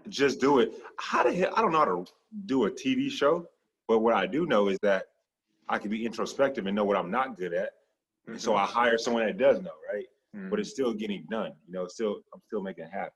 just 0.09 0.39
do 0.39 0.59
it. 0.59 0.73
How 0.97 1.23
the 1.23 1.33
hell? 1.33 1.53
I 1.55 1.61
don't 1.61 1.71
know 1.71 1.79
how 1.79 1.85
to 1.85 2.05
do 2.45 2.65
a 2.65 2.71
TV 2.71 3.09
show, 3.11 3.47
but 3.87 3.99
what 3.99 4.13
I 4.13 4.25
do 4.27 4.45
know 4.45 4.67
is 4.67 4.77
that 4.83 5.05
I 5.69 5.77
can 5.77 5.89
be 5.89 6.05
introspective 6.05 6.65
and 6.67 6.75
know 6.75 6.83
what 6.83 6.97
I'm 6.97 7.11
not 7.11 7.37
good 7.37 7.53
at. 7.53 7.71
And 8.27 8.39
so 8.39 8.55
I 8.55 8.65
hire 8.65 8.97
someone 8.97 9.25
that 9.25 9.37
does 9.37 9.61
know, 9.61 9.71
right? 9.91 10.05
Mm. 10.35 10.49
But 10.49 10.59
it's 10.59 10.69
still 10.69 10.93
getting 10.93 11.25
done. 11.29 11.51
You 11.67 11.73
know, 11.73 11.87
still 11.87 12.21
I'm 12.33 12.41
still 12.47 12.61
making 12.61 12.85
it 12.85 12.91
happen. 12.91 13.13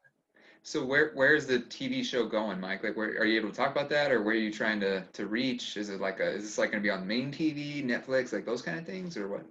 So 0.67 0.83
where 0.83 1.11
where's 1.13 1.45
the 1.45 1.59
TV 1.59 2.03
show 2.03 2.25
going, 2.25 2.59
Mike? 2.59 2.83
Like, 2.83 2.97
where 2.97 3.09
are 3.09 3.25
you 3.25 3.39
able 3.39 3.51
to 3.51 3.55
talk 3.55 3.69
about 3.69 3.87
that, 3.89 4.11
or 4.11 4.23
where 4.23 4.33
are 4.33 4.37
you 4.37 4.51
trying 4.51 4.79
to 4.79 5.03
to 5.13 5.27
reach? 5.27 5.77
Is 5.77 5.89
it 5.89 6.01
like 6.01 6.19
a 6.19 6.27
is 6.31 6.41
this 6.41 6.57
like 6.57 6.71
going 6.71 6.81
to 6.81 6.85
be 6.85 6.89
on 6.89 7.05
main 7.05 7.31
TV, 7.31 7.85
Netflix, 7.85 8.33
like 8.33 8.47
those 8.47 8.63
kind 8.63 8.79
of 8.79 8.83
things, 8.85 9.15
or 9.15 9.27
what? 9.27 9.45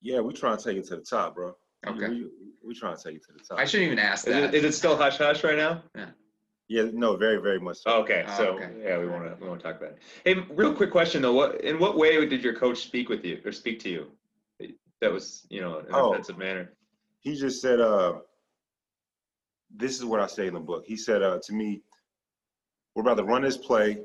Yeah, 0.00 0.20
we're 0.20 0.32
trying 0.32 0.56
to 0.56 0.64
take 0.64 0.78
it 0.78 0.86
to 0.88 0.96
the 0.96 1.02
top, 1.02 1.34
bro. 1.34 1.48
We- 1.48 1.54
Okay. 1.92 2.08
We, 2.08 2.28
we 2.66 2.74
trying 2.74 2.96
to 2.96 3.02
take 3.02 3.16
it 3.16 3.26
to 3.26 3.32
the 3.34 3.40
top. 3.40 3.58
I 3.58 3.66
shouldn't 3.66 3.88
even 3.88 3.98
ask 3.98 4.26
Is 4.26 4.32
that. 4.32 4.44
it, 4.44 4.54
is 4.54 4.64
it 4.64 4.72
still 4.72 4.96
hush 4.96 5.18
hush 5.18 5.44
right 5.44 5.58
now? 5.58 5.82
yeah, 5.94 6.06
Yeah, 6.68 6.84
no, 6.94 7.14
very, 7.14 7.36
very 7.42 7.60
much 7.60 7.76
so. 7.82 7.90
Oh, 7.90 8.00
okay, 8.04 8.24
Oh, 8.26 8.34
so 8.38 8.44
okay. 8.54 8.70
yeah, 8.82 8.96
we 8.98 9.06
want 9.06 9.24
to 9.24 9.36
we 9.38 9.46
want 9.46 9.60
to 9.60 9.66
talk 9.66 9.76
about 9.82 9.92
it. 9.92 9.98
Hey, 10.24 10.34
real 10.50 10.72
quick 10.72 10.90
question 10.90 11.20
though. 11.20 11.34
What 11.34 11.60
in 11.60 11.78
what 11.78 11.98
way 11.98 12.24
did 12.24 12.42
your 12.42 12.54
coach 12.54 12.78
speak 12.84 13.10
with 13.10 13.22
you 13.22 13.38
or 13.44 13.52
speak 13.52 13.80
to 13.80 13.90
you? 13.90 14.06
That 15.02 15.12
was 15.12 15.46
you 15.50 15.60
know 15.60 15.80
in 15.80 15.86
an 15.88 15.92
Oh. 15.92 16.12
offensive 16.12 16.38
manner. 16.38 16.72
he 17.20 17.36
just 17.36 17.60
said, 17.60 17.80
uh, 17.80 18.20
this 19.76 19.96
is 19.96 20.04
what 20.04 20.20
I 20.20 20.26
say 20.26 20.46
in 20.46 20.54
the 20.54 20.60
book. 20.60 20.84
He 20.86 20.96
said 20.96 21.22
uh, 21.22 21.38
to 21.44 21.52
me, 21.52 21.82
we're 22.94 23.02
about 23.02 23.16
to 23.16 23.24
run 23.24 23.42
this 23.42 23.56
play. 23.56 23.98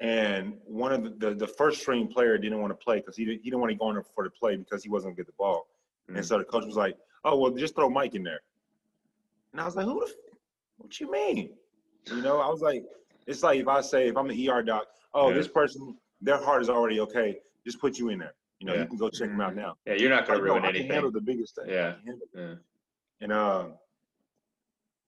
And 0.00 0.54
one 0.64 0.92
of 0.92 1.02
the, 1.04 1.10
the, 1.30 1.34
the 1.34 1.46
first 1.46 1.80
string 1.80 2.08
player 2.08 2.36
didn't 2.36 2.60
want 2.60 2.70
to 2.72 2.74
play 2.84 2.96
because 2.96 3.16
he 3.16 3.24
didn't, 3.24 3.42
he 3.42 3.50
didn't 3.50 3.60
want 3.60 3.70
to 3.72 3.76
go 3.78 3.88
in 3.90 3.94
there 3.96 4.04
for 4.14 4.24
the 4.24 4.30
play 4.30 4.56
because 4.56 4.82
he 4.82 4.88
wasn't 4.90 5.10
going 5.10 5.16
to 5.16 5.22
get 5.22 5.26
the 5.26 5.36
ball. 5.38 5.66
And 6.08 6.16
Mm. 6.18 6.24
so 6.24 6.38
the 6.38 6.44
coach 6.44 6.66
was 6.66 6.76
like, 6.76 6.96
oh, 7.24 7.38
well, 7.38 7.50
just 7.52 7.74
throw 7.74 7.88
Mike 7.88 8.14
in 8.14 8.22
there. 8.22 8.40
And 9.52 9.60
I 9.60 9.64
was 9.64 9.74
like, 9.76 9.86
who 9.86 10.00
the, 10.00 10.06
f- 10.06 10.12
what 10.78 11.00
you 11.00 11.10
mean? 11.10 11.50
You 12.12 12.20
know, 12.20 12.40
I 12.40 12.48
was 12.48 12.60
like, 12.60 12.84
it's 13.26 13.42
like 13.42 13.58
if 13.60 13.68
I 13.68 13.80
say, 13.80 14.08
if 14.08 14.16
I'm 14.16 14.28
the 14.28 14.50
ER 14.50 14.62
doc, 14.62 14.86
oh, 15.14 15.28
Yeah. 15.30 15.34
this 15.36 15.48
person, 15.48 15.96
their 16.20 16.36
heart 16.42 16.60
is 16.60 16.68
already 16.68 17.00
okay. 17.00 17.38
Just 17.64 17.80
put 17.80 17.98
you 17.98 18.10
in 18.10 18.18
there. 18.18 18.34
You 18.58 18.66
know, 18.66 18.74
Yeah. 18.74 18.82
you 18.82 18.86
can 18.88 18.98
go 18.98 19.08
check 19.08 19.28
them 19.30 19.40
out 19.40 19.54
now. 19.56 19.76
Yeah, 19.86 19.94
you're 19.94 20.10
not 20.10 20.26
gonna 20.26 20.38
no, 20.40 20.44
ruin 20.44 20.64
I 20.64 20.72
can 20.72 20.86
handle 20.90 21.10
the 21.10 21.20
biggest 21.20 21.54
thing. 21.54 21.66
Yeah. 21.68 21.94
Yeah. 22.34 22.54
and 23.22 23.32
uh, 23.32 23.68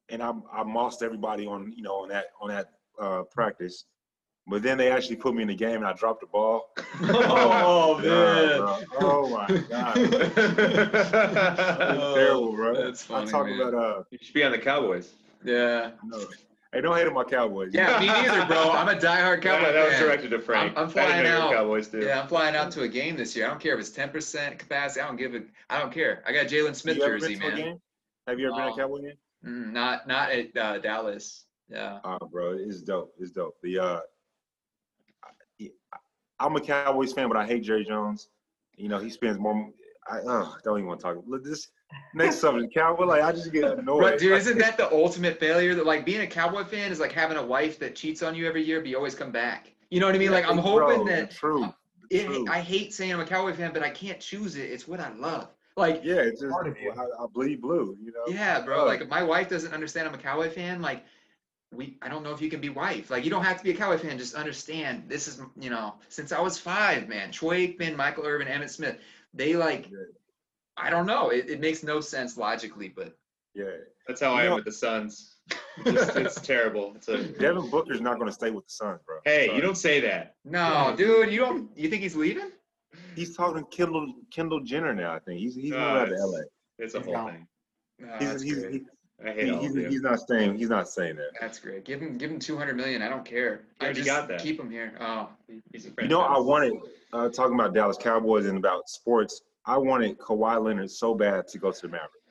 and 0.08 0.22
I 0.22 0.32
I 0.52 0.62
mossed 0.64 1.02
everybody 1.02 1.46
on 1.46 1.72
you 1.76 1.82
know 1.82 2.02
on 2.02 2.08
that 2.10 2.26
on 2.40 2.48
that 2.48 2.70
uh, 3.00 3.22
practice, 3.24 3.84
but 4.46 4.62
then 4.62 4.78
they 4.78 4.90
actually 4.90 5.16
put 5.16 5.34
me 5.34 5.42
in 5.42 5.48
the 5.48 5.54
game 5.54 5.76
and 5.76 5.86
I 5.86 5.92
dropped 5.92 6.20
the 6.20 6.26
ball. 6.26 6.68
oh 7.02 8.00
God, 8.02 8.02
man. 8.04 8.86
bro. 8.98 9.00
Oh 9.00 9.28
my 9.28 9.46
god, 9.70 9.96
it's 9.98 11.10
terrible, 12.14 12.52
bro. 12.52 12.74
That's 12.74 13.04
I 13.04 13.08
funny, 13.08 13.30
talk 13.30 13.46
man. 13.46 13.60
about 13.60 13.74
uh, 13.74 14.02
you 14.10 14.18
should 14.20 14.34
be 14.34 14.44
on 14.44 14.52
the 14.52 14.58
Cowboys. 14.58 15.12
Yeah. 15.44 15.90
no, 16.04 16.18
hey, 16.72 16.80
don't 16.80 16.96
hate 16.96 17.06
on 17.06 17.14
my 17.14 17.24
Cowboys. 17.24 17.70
Yeah, 17.72 17.98
me 18.00 18.06
neither, 18.06 18.46
bro. 18.46 18.70
I'm 18.72 18.88
a 18.88 18.94
diehard 18.98 19.44
Yeah, 19.44 19.58
Cowboy 19.58 19.72
that 19.72 19.88
was 19.90 19.98
directed 19.98 20.30
to 20.30 20.40
Frank. 20.40 20.72
I'm 20.76 20.86
I 20.86 20.90
flying 20.90 21.22
didn't 21.22 21.24
know 21.24 21.30
you 21.30 21.36
were 21.36 21.48
out. 21.48 21.52
Cowboys 21.62 21.88
too. 21.88 22.00
Yeah, 22.00 22.20
I'm 22.22 22.28
flying 22.28 22.56
out 22.56 22.70
to 22.72 22.82
a 22.82 22.88
game 22.88 23.16
this 23.16 23.36
year. 23.36 23.46
I 23.46 23.50
don't 23.50 23.60
care 23.60 23.74
if 23.74 23.80
it's 23.80 23.90
10% 23.90 24.58
capacity. 24.58 25.00
I 25.00 25.06
don't 25.06 25.16
give 25.16 25.34
a. 25.34 25.42
I 25.70 25.78
don't 25.78 25.92
care. 25.92 26.22
I 26.26 26.32
got 26.32 26.46
Jaylon 26.46 26.74
Smith 26.74 26.96
you 26.96 27.04
ever 27.04 27.18
jersey, 27.18 27.34
been 27.34 27.40
to 27.42 27.46
a 27.46 27.50
man. 27.50 27.58
game? 27.58 27.76
Have 28.26 28.40
you 28.40 28.46
ever 28.48 28.56
been 28.56 28.64
to 28.66 28.70
Oh. 28.70 28.74
a 28.74 28.78
Cowboy 28.78 29.00
game? 29.02 29.12
Mm, 29.46 29.72
not 29.72 30.06
not 30.08 30.30
at 30.30 30.56
uh, 30.56 30.78
Dallas. 30.78 31.44
Yeah. 31.68 31.98
Oh, 32.04 32.18
bro, 32.30 32.56
it's 32.58 32.82
dope. 32.82 33.14
It's 33.18 33.30
dope. 33.30 33.56
The 33.62 33.78
uh, 33.78 34.00
I- 35.60 35.70
I'm 36.38 36.54
a 36.54 36.60
Cowboys 36.60 37.12
fan, 37.12 37.28
but 37.28 37.36
I 37.36 37.46
hate 37.46 37.62
Jerry 37.62 37.84
Jones. 37.84 38.28
You 38.76 38.88
know, 38.88 38.98
he 38.98 39.10
spends 39.10 39.38
more. 39.38 39.70
I 40.08 40.18
uh, 40.18 40.52
don't 40.62 40.78
even 40.78 40.86
want 40.86 41.00
to 41.00 41.04
talk. 41.04 41.16
Look, 41.26 41.44
this 41.44 41.68
next 42.14 42.36
subject, 42.36 42.74
Cowboy. 42.74 43.06
Like 43.06 43.22
I 43.22 43.32
just 43.32 43.52
get 43.52 43.64
annoyed. 43.78 44.02
Right, 44.02 44.18
dude, 44.18 44.32
isn't 44.36 44.58
that 44.58 44.76
the 44.76 44.92
ultimate 44.92 45.40
failure? 45.40 45.74
That 45.74 45.86
like 45.86 46.04
being 46.04 46.20
a 46.20 46.26
Cowboy 46.26 46.64
fan 46.64 46.92
is 46.92 47.00
like 47.00 47.12
having 47.12 47.36
a 47.36 47.44
wife 47.44 47.78
that 47.78 47.96
cheats 47.96 48.22
on 48.22 48.34
you 48.34 48.46
every 48.46 48.62
year, 48.62 48.80
but 48.80 48.88
you 48.88 48.96
always 48.96 49.14
come 49.14 49.32
back. 49.32 49.72
You 49.90 50.00
know 50.00 50.06
what 50.06 50.14
I 50.14 50.18
mean? 50.18 50.32
Like 50.32 50.48
I'm 50.48 50.58
hoping 50.58 51.04
bro, 51.04 51.06
that 51.06 51.30
True. 51.30 51.72
it. 52.10 52.48
I 52.48 52.60
hate 52.60 52.92
saying 52.92 53.12
I'm 53.12 53.20
a 53.20 53.26
Cowboy 53.26 53.54
fan, 53.54 53.72
but 53.72 53.82
I 53.82 53.90
can't 53.90 54.20
choose 54.20 54.56
it. 54.56 54.70
It's 54.70 54.86
what 54.86 55.00
I 55.00 55.12
love. 55.14 55.48
Like 55.76 56.00
Yeah, 56.02 56.16
it's 56.16 56.40
just 56.40 56.52
Part 56.52 56.66
of 56.68 56.78
you. 56.80 56.90
I, 56.92 57.22
I 57.22 57.26
bleed 57.26 57.60
blue. 57.60 57.96
You 58.02 58.12
know. 58.12 58.24
Yeah, 58.28 58.60
bro. 58.60 58.84
Like 58.84 59.08
my 59.08 59.22
wife 59.22 59.48
doesn't 59.48 59.72
understand 59.72 60.08
I'm 60.08 60.14
a 60.14 60.18
Cowboy 60.18 60.50
fan, 60.50 60.80
like 60.80 61.04
we 61.72 61.98
I 62.00 62.08
don't 62.08 62.22
know 62.22 62.32
if 62.32 62.40
you 62.40 62.48
can 62.48 62.60
be 62.60 62.68
wife. 62.70 63.10
Like 63.10 63.24
you 63.24 63.30
don't 63.30 63.44
have 63.44 63.58
to 63.58 63.64
be 63.64 63.70
a 63.70 63.74
Cowboy 63.76 63.98
fan, 63.98 64.16
just 64.18 64.34
understand 64.34 65.04
this 65.08 65.28
is 65.28 65.40
you 65.58 65.70
know, 65.70 65.94
since 66.08 66.32
I 66.32 66.40
was 66.40 66.58
five, 66.58 67.08
man, 67.08 67.30
Troy 67.30 67.66
Aikman, 67.68 67.96
Michael 67.96 68.24
Irvin, 68.24 68.48
Emmitt 68.48 68.70
Smith, 68.70 68.98
they 69.34 69.54
like 69.54 69.88
Yeah. 69.90 69.98
I 70.78 70.90
don't 70.90 71.06
know. 71.06 71.30
It, 71.30 71.48
it 71.50 71.60
makes 71.60 71.82
no 71.82 72.00
sense 72.00 72.36
logically, 72.36 72.88
but 72.88 73.16
Yeah. 73.54 73.64
That's 74.08 74.20
how 74.20 74.32
I 74.34 74.44
You 74.44 74.50
am 74.50 74.54
with 74.56 74.64
the 74.64 74.72
Suns. 74.72 75.32
It's, 75.84 76.16
it's 76.16 76.40
terrible. 76.40 76.94
It's 76.96 77.08
a, 77.08 77.22
Devin 77.22 77.68
Booker's 77.70 78.00
not 78.00 78.14
going 78.14 78.28
to 78.28 78.32
stay 78.32 78.50
with 78.50 78.64
the 78.64 78.72
Suns, 78.72 79.00
bro. 79.06 79.18
hey, 79.24 79.46
Sorry. 79.46 79.56
you 79.56 79.62
don't 79.62 79.76
say 79.76 80.00
that. 80.00 80.34
no, 80.44 80.94
dude, 80.96 81.30
you 81.30 81.38
don't 81.38 81.70
you 81.76 81.90
think 81.90 82.02
he's 82.02 82.16
leaving? 82.16 82.50
He's 83.16 83.36
talking 83.36 83.64
to 83.64 83.70
Kendall 83.76 84.12
Kendall 84.30 84.60
Jenner 84.60 84.94
now. 84.94 85.14
I 85.14 85.18
think 85.18 85.40
he's 85.40 85.54
he's 85.54 85.72
Oh, 85.72 85.78
moving 85.78 85.96
out 86.02 86.08
to 86.08 86.26
LA. 86.26 86.38
It's 86.78 86.94
a 86.94 86.98
He's 86.98 87.06
whole 87.06 87.14
gone. 87.14 87.32
thing. 87.32 87.46
No, 87.98 88.16
He's 88.18 88.42
he's, 88.42 88.62
he- 88.64 88.82
I 89.24 89.30
hate 89.32 89.44
he- 89.46 89.50
all 89.52 89.60
he's, 89.62 89.74
he's 89.74 90.02
not 90.02 90.20
staying. 90.20 90.58
He's 90.58 90.68
not 90.68 90.88
staying 90.90 91.16
there. 91.16 91.30
That's 91.40 91.58
great. 91.58 91.84
Give 91.86 92.00
him 92.02 92.18
give 92.18 92.30
him 92.30 92.38
200 92.38 92.76
million. 92.76 93.00
I 93.00 93.08
don't 93.08 93.24
care. 93.24 93.62
I 93.80 93.84
already 93.84 94.02
just 94.02 94.06
got 94.14 94.28
that. 94.28 94.40
keep 94.42 94.60
him 94.60 94.70
here. 94.70 94.92
Oh, 95.00 95.30
He's 95.72 95.86
a 95.86 95.90
You 96.02 96.08
know, 96.08 96.20
I 96.20 96.38
wanted 96.38 96.74
uh, 97.14 97.30
talking 97.30 97.54
about 97.54 97.72
Dallas 97.72 97.96
Cowboys 97.96 98.44
and 98.46 98.58
about 98.58 98.88
sports. 98.90 99.40
I 99.64 99.78
wanted 99.78 100.18
Kawhi 100.18 100.62
Leonard 100.62 100.90
so 100.90 101.14
bad 101.14 101.48
to 101.48 101.58
go 101.58 101.72
to 101.72 101.80
the 101.80 101.88
Mavericks. 101.88 102.25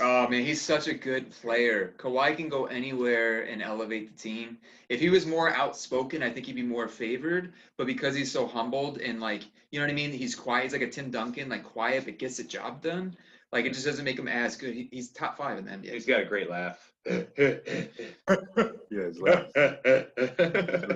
Oh 0.00 0.26
man, 0.28 0.44
he's 0.44 0.60
such 0.60 0.88
a 0.88 0.94
good 0.94 1.30
player. 1.30 1.94
Kawhi 1.98 2.36
can 2.36 2.48
go 2.48 2.66
anywhere 2.66 3.42
and 3.42 3.62
elevate 3.62 4.16
the 4.16 4.22
team. 4.22 4.58
If 4.88 4.98
he 4.98 5.08
was 5.08 5.24
more 5.24 5.50
outspoken, 5.50 6.22
I 6.22 6.30
think 6.30 6.46
he'd 6.46 6.56
be 6.56 6.62
more 6.62 6.88
favored. 6.88 7.52
But 7.78 7.86
because 7.86 8.16
he's 8.16 8.32
so 8.32 8.46
humbled 8.46 8.98
and 8.98 9.20
like, 9.20 9.44
you 9.70 9.78
know 9.78 9.86
what 9.86 9.92
I 9.92 9.94
mean? 9.94 10.10
He's 10.10 10.34
quiet. 10.34 10.64
He's 10.64 10.72
like 10.72 10.82
a 10.82 10.90
Tim 10.90 11.10
Duncan, 11.12 11.48
like 11.48 11.62
quiet 11.62 12.06
but 12.06 12.18
gets 12.18 12.38
the 12.38 12.44
job 12.44 12.82
done. 12.82 13.16
Like 13.52 13.66
it 13.66 13.72
just 13.72 13.86
doesn't 13.86 14.04
make 14.04 14.18
him 14.18 14.26
as 14.26 14.56
good. 14.56 14.74
He, 14.74 14.88
he's 14.90 15.10
top 15.10 15.36
five 15.38 15.58
in 15.58 15.66
the 15.66 15.70
NBA. 15.70 15.92
He's 15.92 16.06
got 16.06 16.20
a 16.20 16.24
great 16.24 16.50
laugh. 16.50 16.92
yeah, 17.06 17.22
it's 17.38 19.20
like, 19.20 19.52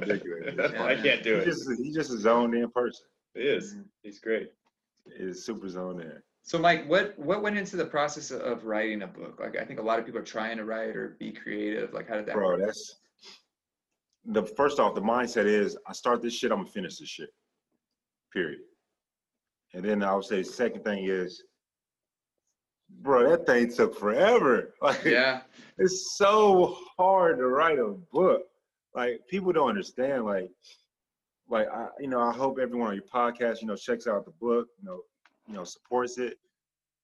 ridiculous. 0.01 0.73
I 0.81 0.97
can't 0.97 1.23
do 1.23 1.37
he's 1.37 1.43
it. 1.43 1.47
just 1.47 1.69
he's 1.81 1.95
just 1.95 2.11
a 2.11 2.19
zoned 2.19 2.55
in 2.55 2.69
person. 2.71 3.07
He 3.35 3.43
is. 3.43 3.75
Mm-hmm. 3.75 3.83
He's 4.03 4.19
great. 4.19 4.53
He's 5.17 5.45
super 5.45 5.69
zoned 5.69 6.01
in. 6.01 6.21
So 6.49 6.59
Mike, 6.59 6.89
what 6.89 7.13
what 7.19 7.43
went 7.43 7.59
into 7.59 7.77
the 7.77 7.85
process 7.85 8.31
of- 8.31 8.65
writing 8.65 9.03
a 9.03 9.07
book? 9.07 9.39
Like 9.39 9.59
I 9.59 9.67
think 9.67 9.81
a 9.81 9.83
lot 9.83 9.99
of 9.99 10.07
people 10.07 10.23
are 10.23 10.25
trying 10.25 10.57
to 10.57 10.65
write 10.65 10.97
or 10.97 11.15
be 11.21 11.31
creative. 11.31 11.93
Like 11.93 12.09
how 12.09 12.15
did 12.15 12.25
that 12.25 12.37
Bro, 12.37 12.47
work? 12.53 12.61
that's 12.65 13.01
the 14.25 14.43
first 14.57 14.81
off, 14.81 14.95
the 14.95 15.03
mindset 15.03 15.45
is 15.45 15.77
I 15.87 15.93
start 15.93 16.23
this 16.23 16.33
shit, 16.33 16.51
I'm 16.51 16.61
gonna 16.61 16.71
finish 16.71 16.97
this 16.97 17.09
shit. 17.11 17.29
Period. 18.33 18.61
And 19.75 19.85
then 19.85 20.03
I 20.03 20.15
would 20.15 20.25
say 20.25 20.43
second 20.43 20.85
thing 20.85 21.05
is, 21.05 21.43
bro, 23.03 23.29
that 23.29 23.45
thing 23.45 23.71
took 23.71 23.95
forever. 23.95 24.73
Like 24.81 25.05
Yeah. 25.05 25.43
it's 25.77 26.17
so 26.17 26.79
hard 26.97 27.37
to 27.41 27.47
write 27.47 27.79
a 27.79 27.95
book. 28.11 28.41
Like 28.95 29.21
people 29.29 29.53
don't 29.53 29.69
understand. 29.69 30.25
Like, 30.25 30.51
like 31.51 31.69
I, 31.69 31.89
you 32.01 32.09
know, 32.09 32.21
I 32.23 32.33
hope 32.33 32.59
everyone 32.59 32.89
on 32.89 32.95
your 32.95 33.05
podcast, 33.05 33.61
you 33.61 33.67
know, 33.67 33.77
checks 33.77 34.07
out 34.07 34.25
the 34.25 34.31
book. 34.41 34.69
You 34.79 34.87
know, 34.87 35.01
you 35.49 35.55
know, 35.55 35.65
supports 35.65 36.19
it. 36.19 36.39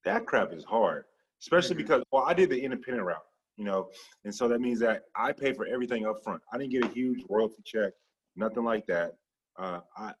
That 0.05 0.25
crap 0.25 0.53
is 0.53 0.63
hard, 0.63 1.05
especially 1.41 1.75
Mhm. 1.75 1.79
because 1.79 2.03
well, 2.11 2.23
I 2.23 2.33
did 2.33 2.49
the 2.49 2.61
independent 2.61 3.05
route. 3.05 3.25
You 3.57 3.63
know, 3.63 3.89
and 4.25 4.35
so 4.35 4.49
that 4.49 4.59
means 4.59 4.79
that 4.81 5.05
I 5.15 5.31
pay 5.31 5.53
for 5.53 5.65
everything 5.65 6.05
up 6.05 6.21
front. 6.23 6.41
I 6.51 6.57
didn't 6.57 6.71
get 6.71 6.83
a 6.83 6.89
huge 6.89 7.23
royalty 7.29 7.61
check, 7.63 7.93
nothing 8.35 8.65
like 8.65 8.85
that. 8.87 9.13
Uh, 9.57 9.79
I, 9.95 10.13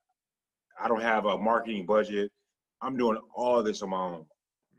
I 0.79 0.87
don't 0.87 1.01
have 1.01 1.25
a 1.25 1.37
marketing 1.37 1.85
budget. 1.85 2.31
I'm 2.81 2.95
doing 2.95 3.17
all 3.33 3.61
this 3.61 3.81
on 3.81 3.89
my 3.89 3.97
own, 3.99 4.25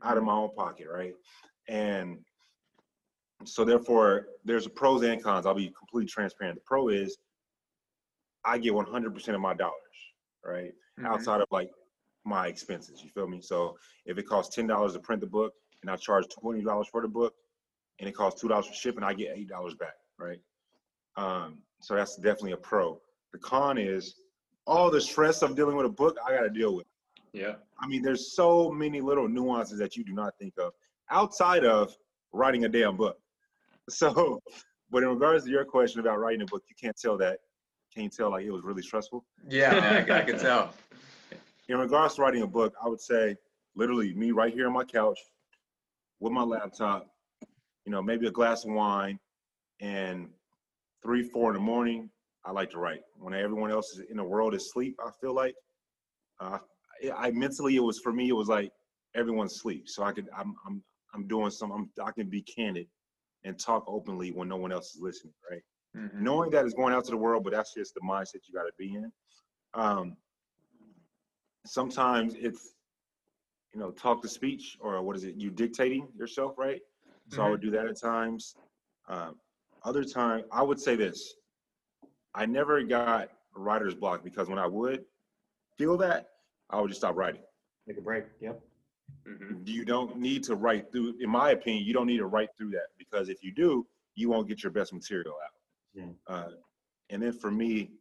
out 0.01 0.17
of 0.17 0.23
my 0.23 0.33
own 0.33 0.55
pocket, 0.55 0.87
right? 0.89 1.13
And 1.67 2.25
so 3.45 3.63
therefore, 3.63 4.27
there's 4.43 4.65
a 4.65 4.71
pros 4.71 5.03
and 5.03 5.21
cons. 5.23 5.45
I'll 5.45 5.53
be 5.53 5.69
completely 5.77 6.07
transparent. 6.09 6.55
The 6.55 6.61
pro 6.65 6.87
is 6.89 7.15
I 8.43 8.57
get 8.57 8.73
100% 8.73 9.35
of 9.35 9.41
my 9.41 9.53
dollars, 9.53 9.75
right? 10.43 10.73
Mhm. 10.97 11.05
Outside 11.05 11.41
of 11.41 11.47
like 11.51 11.69
my 12.27 12.47
expenses, 12.47 13.01
you 13.03 13.09
feel 13.09 13.27
me? 13.27 13.41
So 13.41 13.77
if 14.05 14.17
it 14.17 14.27
costs 14.27 14.55
$10 14.55 14.93
to 14.93 14.99
print 14.99 15.21
the 15.21 15.27
book 15.27 15.53
and 15.81 15.89
I 15.89 15.95
charge 15.95 16.25
$20 16.43 16.85
for 16.91 17.01
the 17.01 17.07
book 17.07 17.33
and 17.99 18.07
it 18.07 18.13
costs 18.13 18.43
$2 18.43 18.65
for 18.65 18.73
shipping, 18.73 19.03
I 19.03 19.13
get 19.13 19.35
$8 19.35 19.79
back, 19.79 19.95
right? 20.19 20.39
Um, 21.15 21.59
so 21.81 21.95
that's 21.95 22.15
definitely 22.17 22.51
a 22.51 22.57
pro. 22.57 22.99
The 23.31 23.39
con 23.39 23.77
is 23.77 24.15
all 24.65 24.91
the 24.91 25.01
stress 25.01 25.41
of 25.41 25.55
dealing 25.55 25.75
with 25.75 25.85
a 25.85 25.89
book 25.89 26.17
I 26.25 26.31
got 26.31 26.41
to 26.41 26.49
deal 26.49 26.75
with. 26.75 26.85
Yeah. 27.33 27.55
I 27.79 27.87
mean, 27.87 28.01
there's 28.01 28.35
so 28.35 28.71
many 28.71 29.01
little 29.01 29.27
nuances 29.27 29.79
that 29.79 29.95
you 29.95 30.03
do 30.03 30.13
not 30.13 30.33
think 30.39 30.53
of 30.57 30.73
outside 31.09 31.65
of 31.65 31.95
writing 32.33 32.65
a 32.65 32.69
damn 32.69 32.97
book. 32.97 33.17
So, 33.89 34.41
but 34.91 35.03
in 35.03 35.07
regards 35.07 35.45
to 35.45 35.49
your 35.49 35.63
question 35.63 36.01
about 36.01 36.19
writing 36.19 36.41
a 36.41 36.45
book, 36.45 36.61
you 36.67 36.75
can't 36.75 36.97
tell 36.97 37.17
that. 37.19 37.39
Can 37.93 38.03
you 38.03 38.09
tell 38.09 38.31
like 38.31 38.43
it 38.43 38.51
was 38.51 38.61
really 38.61 38.81
stressful? 38.81 39.23
Yeah, 39.47 40.03
I, 40.09 40.19
I 40.19 40.21
could 40.23 40.39
tell. 40.39 40.73
In 41.69 41.77
regards 41.77 42.15
to 42.15 42.21
writing 42.21 42.43
a 42.43 42.47
book, 42.47 42.73
I 42.81 42.87
would 42.87 43.01
say 43.01 43.35
literally 43.75 44.13
me 44.13 44.31
right 44.31 44.53
here 44.53 44.67
on 44.67 44.73
my 44.73 44.85
couch 44.85 45.19
with 46.19 46.31
my 46.31 46.43
laptop, 46.43 47.07
you 47.85 47.91
know, 47.91 48.01
maybe 48.01 48.27
a 48.27 48.31
glass 48.31 48.63
of 48.63 48.71
wine, 48.71 49.19
and 49.81 50.29
three, 51.03 51.23
four 51.23 51.49
in 51.49 51.55
the 51.55 51.61
morning, 51.61 52.09
I 52.45 52.51
like 52.51 52.69
to 52.71 52.79
write. 52.79 53.01
When 53.17 53.33
everyone 53.33 53.71
else 53.71 53.91
is 53.91 54.05
in 54.09 54.17
the 54.17 54.23
world 54.23 54.55
is 54.55 54.63
asleep, 54.63 54.95
I 55.05 55.11
feel 55.19 55.33
like 55.33 55.55
uh, 56.39 56.59
I, 57.03 57.27
I 57.27 57.31
mentally 57.31 57.75
it 57.75 57.83
was 57.83 57.99
for 57.99 58.13
me 58.13 58.29
it 58.29 58.35
was 58.35 58.47
like 58.47 58.71
everyone's 59.15 59.55
asleep, 59.55 59.83
so 59.87 60.03
I 60.03 60.13
could 60.13 60.27
I'm 60.35 60.55
I'm 60.65 60.81
I'm 61.13 61.27
doing 61.27 61.51
some 61.51 61.71
I'm, 61.71 61.89
I 62.03 62.11
can 62.11 62.29
be 62.29 62.41
candid 62.41 62.87
and 63.43 63.59
talk 63.59 63.83
openly 63.87 64.31
when 64.31 64.47
no 64.47 64.57
one 64.57 64.71
else 64.71 64.95
is 64.95 65.01
listening, 65.01 65.33
right? 65.51 65.61
Mhm. 65.95 66.21
knowing 66.21 66.51
that 66.51 66.63
it's 66.65 66.75
going 66.75 66.93
out 66.93 67.05
to 67.05 67.11
the 67.11 67.17
world, 67.17 67.43
but 67.43 67.53
that's 67.53 67.73
just 67.73 67.93
the 67.93 68.01
mindset 68.01 68.41
you 68.47 68.53
got 68.53 68.63
to 68.65 68.73
be 68.77 68.93
in. 68.95 69.11
Um, 69.73 70.17
sometimes 71.67 72.35
it's, 72.35 72.73
you 73.73 73.79
know, 73.79 73.91
talk 73.91 74.21
to 74.21 74.27
speech 74.27 74.77
or 74.79 75.01
what 75.01 75.15
is 75.15 75.23
it? 75.23 75.35
You 75.35 75.49
dictating 75.51 76.07
yourself, 76.17 76.57
right? 76.57 76.81
So 77.29 77.43
I 77.43 77.49
would 77.49 77.61
do 77.61 77.69
that 77.71 77.85
at 77.85 77.99
times. 77.99 78.55
Um, 79.09 79.35
other 79.83 80.03
time, 80.05 80.45
I 80.51 80.61
would 80.63 80.79
say 80.79 80.95
this: 80.95 81.35
I 82.33 82.45
never 82.45 82.81
got 82.83 83.29
writer's 83.53 83.93
block 83.95 84.23
because 84.23 84.47
when 84.47 84.59
I 84.59 84.67
would 84.67 85.03
feel 85.77 85.97
that, 85.97 86.29
I 86.69 86.79
would 86.79 86.87
just 86.87 87.01
stop 87.01 87.15
writing. 87.17 87.41
Take 87.87 87.97
a 87.97 88.01
break. 88.01 88.25
Yep. 88.39 88.61
Mhm. 89.27 89.67
You 89.67 89.83
don't 89.83 90.17
need 90.17 90.43
to 90.45 90.55
write 90.55 90.91
through. 90.91 91.15
In 91.19 91.29
my 91.29 91.51
opinion, 91.51 91.85
you 91.85 91.93
don't 91.93 92.07
need 92.07 92.17
to 92.19 92.27
write 92.27 92.49
through 92.57 92.71
that 92.71 92.87
because 92.97 93.27
if 93.29 93.43
you 93.43 93.51
do, 93.51 93.85
you 94.15 94.29
won't 94.29 94.47
get 94.47 94.63
your 94.63 94.71
best 94.71 94.93
material 94.93 95.35
out. 95.43 95.53
Yeah. 95.93 96.05
Uh, 96.27 96.51
and 97.09 97.21
then 97.21 97.33
for 97.33 97.51
me, 97.51 97.91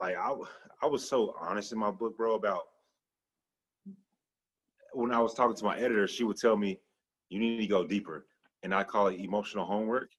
like 0.00 0.16
I 0.16 0.34
I 0.82 0.86
was 0.86 1.08
so 1.08 1.34
honest 1.38 1.72
in 1.72 1.78
my 1.78 1.90
book, 1.90 2.16
bro, 2.16 2.34
about 2.34 2.62
when 4.92 5.12
I 5.12 5.20
was 5.20 5.34
talking 5.34 5.56
to 5.56 5.64
my 5.64 5.76
editor, 5.76 6.08
she 6.08 6.24
would 6.24 6.36
tell 6.36 6.56
me, 6.56 6.80
"You 7.28 7.38
need 7.38 7.60
to 7.60 7.66
go 7.66 7.86
deeper," 7.86 8.26
and 8.62 8.74
I 8.74 8.82
call 8.84 9.08
it 9.08 9.20
emotional 9.20 9.66
homework, 9.66 10.10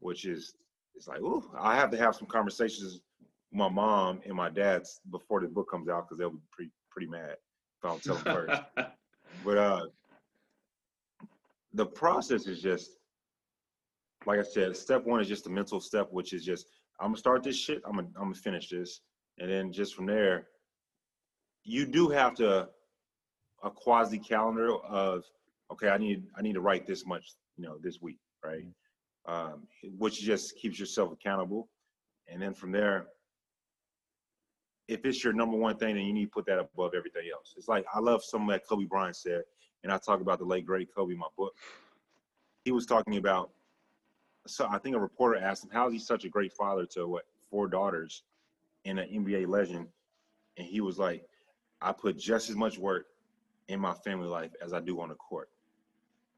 which 0.00 0.24
is 0.24 0.54
it's 0.94 1.06
like, 1.06 1.20
ooh, 1.20 1.48
I 1.56 1.76
have 1.76 1.90
to 1.92 1.96
have 1.96 2.16
some 2.16 2.26
conversations 2.26 2.94
with 2.94 3.02
my 3.52 3.68
mom 3.68 4.20
and 4.24 4.34
my 4.34 4.50
dad's 4.50 5.00
before 5.10 5.40
the 5.40 5.46
book 5.46 5.70
comes 5.70 5.88
out 5.88 6.06
because 6.06 6.18
they'll 6.18 6.30
be 6.30 6.42
pretty 6.50 6.72
pretty 6.90 7.08
mad 7.08 7.30
if 7.32 7.84
I 7.84 7.88
don't 7.88 8.02
tell 8.02 8.16
them 8.16 8.34
first. 8.34 8.62
But 9.44 9.58
uh 9.58 9.86
the 11.74 11.86
process 11.86 12.48
is 12.48 12.60
just 12.60 12.98
like 14.26 14.40
I 14.40 14.42
said, 14.42 14.76
step 14.76 15.04
one 15.06 15.20
is 15.20 15.28
just 15.28 15.44
the 15.44 15.50
mental 15.50 15.80
step, 15.80 16.08
which 16.10 16.32
is 16.32 16.44
just 16.44 16.66
I'm 17.00 17.08
gonna 17.08 17.18
start 17.18 17.44
this 17.44 17.56
shit, 17.56 17.80
I'm 17.86 17.94
gonna 17.94 18.08
I'm 18.16 18.24
gonna 18.24 18.34
finish 18.34 18.68
this. 18.68 19.00
And 19.38 19.50
then 19.50 19.72
just 19.72 19.94
from 19.94 20.06
there, 20.06 20.48
you 21.64 21.86
do 21.86 22.08
have 22.08 22.34
to 22.36 22.68
a 23.62 23.70
quasi 23.70 24.18
calendar 24.18 24.74
of 24.76 25.24
okay, 25.70 25.88
I 25.88 25.98
need 25.98 26.24
I 26.36 26.42
need 26.42 26.54
to 26.54 26.60
write 26.60 26.86
this 26.86 27.06
much, 27.06 27.32
you 27.56 27.64
know, 27.64 27.78
this 27.82 28.00
week, 28.00 28.18
right? 28.44 28.64
Um, 29.26 29.66
which 29.98 30.20
just 30.20 30.56
keeps 30.56 30.78
yourself 30.78 31.12
accountable. 31.12 31.68
And 32.28 32.40
then 32.40 32.54
from 32.54 32.72
there, 32.72 33.08
if 34.88 35.04
it's 35.04 35.22
your 35.22 35.34
number 35.34 35.56
one 35.56 35.76
thing, 35.76 35.96
then 35.96 36.04
you 36.04 36.12
need 36.12 36.26
to 36.26 36.30
put 36.30 36.46
that 36.46 36.58
above 36.58 36.94
everything 36.94 37.24
else. 37.32 37.54
It's 37.56 37.68
like 37.68 37.84
I 37.94 38.00
love 38.00 38.24
something 38.24 38.48
that 38.48 38.66
Kobe 38.66 38.86
Bryant 38.86 39.16
said, 39.16 39.42
and 39.82 39.92
I 39.92 39.98
talk 39.98 40.20
about 40.20 40.38
the 40.38 40.46
late 40.46 40.66
great 40.66 40.88
Kobe 40.94 41.12
in 41.12 41.18
my 41.18 41.26
book. 41.36 41.54
He 42.64 42.72
was 42.72 42.86
talking 42.86 43.16
about. 43.16 43.50
So 44.46 44.66
I 44.70 44.78
think 44.78 44.96
a 44.96 44.98
reporter 44.98 45.36
asked 45.36 45.64
him, 45.64 45.70
"How 45.70 45.88
is 45.88 45.92
he 45.92 45.98
such 45.98 46.24
a 46.24 46.28
great 46.28 46.52
father 46.52 46.86
to 46.92 47.06
what 47.06 47.26
four 47.50 47.68
daughters, 47.68 48.22
and 48.88 48.98
an 48.98 49.08
NBA 49.08 49.46
legend?" 49.46 49.86
And 50.56 50.66
he 50.66 50.80
was 50.80 50.98
like, 50.98 51.24
"I 51.80 51.92
put 51.92 52.16
just 52.16 52.50
as 52.50 52.56
much 52.56 52.78
work 52.78 53.06
in 53.68 53.80
my 53.80 53.94
family 53.94 54.28
life 54.28 54.50
as 54.62 54.72
I 54.72 54.80
do 54.80 55.00
on 55.00 55.08
the 55.10 55.14
court." 55.14 55.48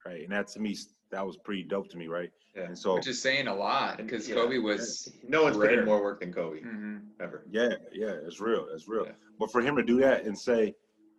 Right, 0.05 0.23
and 0.23 0.33
that 0.33 0.49
to 0.49 0.61
me, 0.61 0.77
that 1.11 1.27
was 1.27 1.37
pretty 1.37 1.63
dope 1.63 1.89
to 1.91 1.97
me, 1.99 2.09
right? 2.09 2.31
Yeah. 2.57 2.63
And 2.65 2.79
so, 2.79 2.95
Which 2.95 3.07
is 3.07 3.21
saying 3.21 3.47
a 3.49 3.55
lot 3.55 3.99
because 3.99 4.29
Yeah. 4.29 4.37
Kobe 4.37 4.59
was. 4.59 5.13
No 5.29 5.43
one's 5.45 5.57
put 5.57 5.69
Rare. 5.69 5.81
in 5.81 5.85
more 5.85 6.03
work 6.03 6.21
than 6.21 6.33
Kobe 6.33 6.61
Mhm. 6.63 7.03
ever. 7.21 7.45
Yeah, 7.51 7.75
yeah, 7.93 8.13
it's 8.27 8.41
real. 8.41 8.67
It's 8.73 8.89
real. 8.89 9.05
Yeah. 9.07 9.13
But 9.39 9.53
for 9.53 9.61
him 9.61 9.77
to 9.77 9.83
do 9.83 9.99
that 10.01 10.25
and 10.25 10.37
say, 10.39 10.75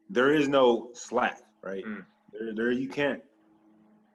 there 0.09 0.33
is 0.33 0.47
no 0.47 0.89
slack, 0.93 1.41
right? 1.63 1.85
Mm. 1.85 2.05
There, 2.33 2.53
there, 2.55 2.71
you 2.71 2.89
can't. 2.89 3.21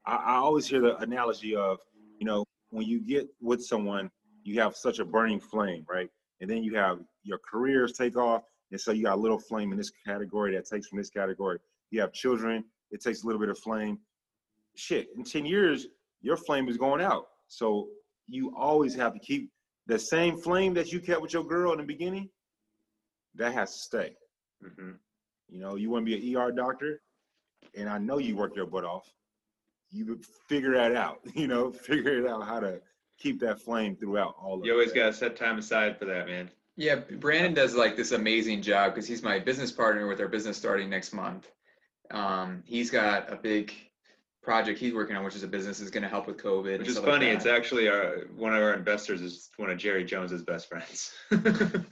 I, 0.04 0.16
I 0.16 0.34
always 0.36 0.66
hear 0.66 0.80
the 0.80 0.96
analogy 0.98 1.54
of, 1.56 1.78
you 2.18 2.26
know, 2.26 2.44
when 2.70 2.86
you 2.86 3.00
get 3.00 3.28
with 3.40 3.64
someone, 3.64 4.10
you 4.42 4.60
have 4.60 4.76
such 4.76 4.98
a 4.98 5.04
burning 5.04 5.40
flame, 5.40 5.84
right? 5.88 6.10
And 6.41 6.51
then 6.51 6.62
you 6.62 6.74
have 6.76 6.99
your 7.22 7.39
careers 7.39 7.93
take 7.93 8.16
off, 8.16 8.43
and 8.70 8.80
so 8.80 8.93
you 8.93 9.05
got 9.05 9.16
a 9.16 9.20
little 9.20 9.39
flame 9.39 9.72
in 9.72 9.78
this 9.78 9.91
category 10.07 10.55
that 10.55 10.66
takes 10.66 10.89
from 10.89 10.99
this 10.99 11.11
category. 11.11 11.59
You 11.91 12.01
have 12.01 12.12
children, 12.12 12.64
it 12.91 13.01
takes 13.01 13.22
a 13.22 13.26
little 13.26 13.41
bit 13.41 13.49
of 13.49 13.59
flame. 13.59 13.99
Shit, 14.76 15.09
in 15.16 15.24
ten 15.24 15.47
years, 15.47 15.87
your 16.20 16.37
flame 16.37 16.68
is 16.68 16.76
going 16.76 17.01
out. 17.01 17.26
So 17.49 17.89
you 18.26 18.55
always 18.57 18.95
have 18.95 19.14
to 19.14 19.20
keep 19.20 19.51
the 19.87 19.99
same 19.99 20.37
flame 20.37 20.74
that 20.74 20.93
you 20.93 21.01
kept 21.01 21.22
with 21.22 21.32
your 21.32 21.45
girl 21.45 21.72
in 21.72 21.78
the 21.78 21.84
beginning, 21.84 22.28
that 23.37 23.53
has 23.55 23.72
to 23.72 23.78
stay. 23.78 24.16
hmm 24.62 24.93
You 25.49 25.61
know, 25.61 25.76
you 25.76 25.91
want 25.91 26.05
to 26.07 26.18
be 26.18 26.30
an 26.30 26.37
ER 26.37 26.51
doctor, 26.53 27.01
and 27.76 27.89
I 27.89 27.99
know 27.99 28.18
you 28.18 28.37
work 28.37 28.57
your 28.57 28.66
butt 28.66 28.84
off. 28.84 29.09
You 29.91 30.20
figure 30.49 30.74
that 30.74 30.95
out. 30.95 31.20
You 31.34 31.47
know, 31.47 31.72
figure 31.72 32.18
it 32.18 32.26
out 32.26 32.45
how 32.47 32.61
to 32.61 32.80
keep 33.18 33.40
that 33.40 33.60
flame 33.60 33.96
throughout 33.96 34.36
all 34.40 34.58
of 34.58 34.64
You 34.64 34.72
always 34.72 34.92
gotta 34.92 35.12
set 35.12 35.36
time 35.36 35.58
aside 35.58 35.98
for 35.98 36.04
that, 36.06 36.26
man. 36.26 36.50
Yeah, 36.76 36.96
Brandon 36.96 37.54
does 37.54 37.74
like 37.74 37.96
this 37.96 38.12
amazing 38.12 38.62
job 38.62 38.94
because 38.94 39.08
he's 39.08 39.22
my 39.22 39.38
business 39.38 39.72
partner 39.72 40.06
with 40.06 40.20
our 40.20 40.28
business 40.28 40.56
starting 40.56 40.90
next 40.90 41.14
month. 41.14 41.50
Um, 42.10 42.62
he's 42.66 42.90
got 42.90 43.32
a 43.32 43.36
big 43.36 43.72
project 44.47 44.78
he's 44.78 44.94
working 44.94 45.16
on, 45.16 45.24
which 45.24 45.34
is 45.34 45.42
a 45.42 45.49
business 45.49 45.80
is 45.80 45.90
going 45.90 46.05
to 46.05 46.09
help 46.09 46.28
with 46.28 46.36
COVID. 46.38 46.70
and 46.70 46.78
Which 46.78 46.86
is 46.88 46.94
stuff 46.94 47.07
like 47.07 47.14
funny. 47.16 47.26
It's 47.26 47.47
actually 47.47 47.88
our 47.88 48.28
one 48.36 48.55
of 48.55 48.62
our 48.62 48.74
investors 48.74 49.20
is 49.20 49.51
one 49.57 49.68
of 49.70 49.76
Jerry 49.76 50.05
Jones's 50.05 50.42
best 50.42 50.68
friends. 50.68 51.12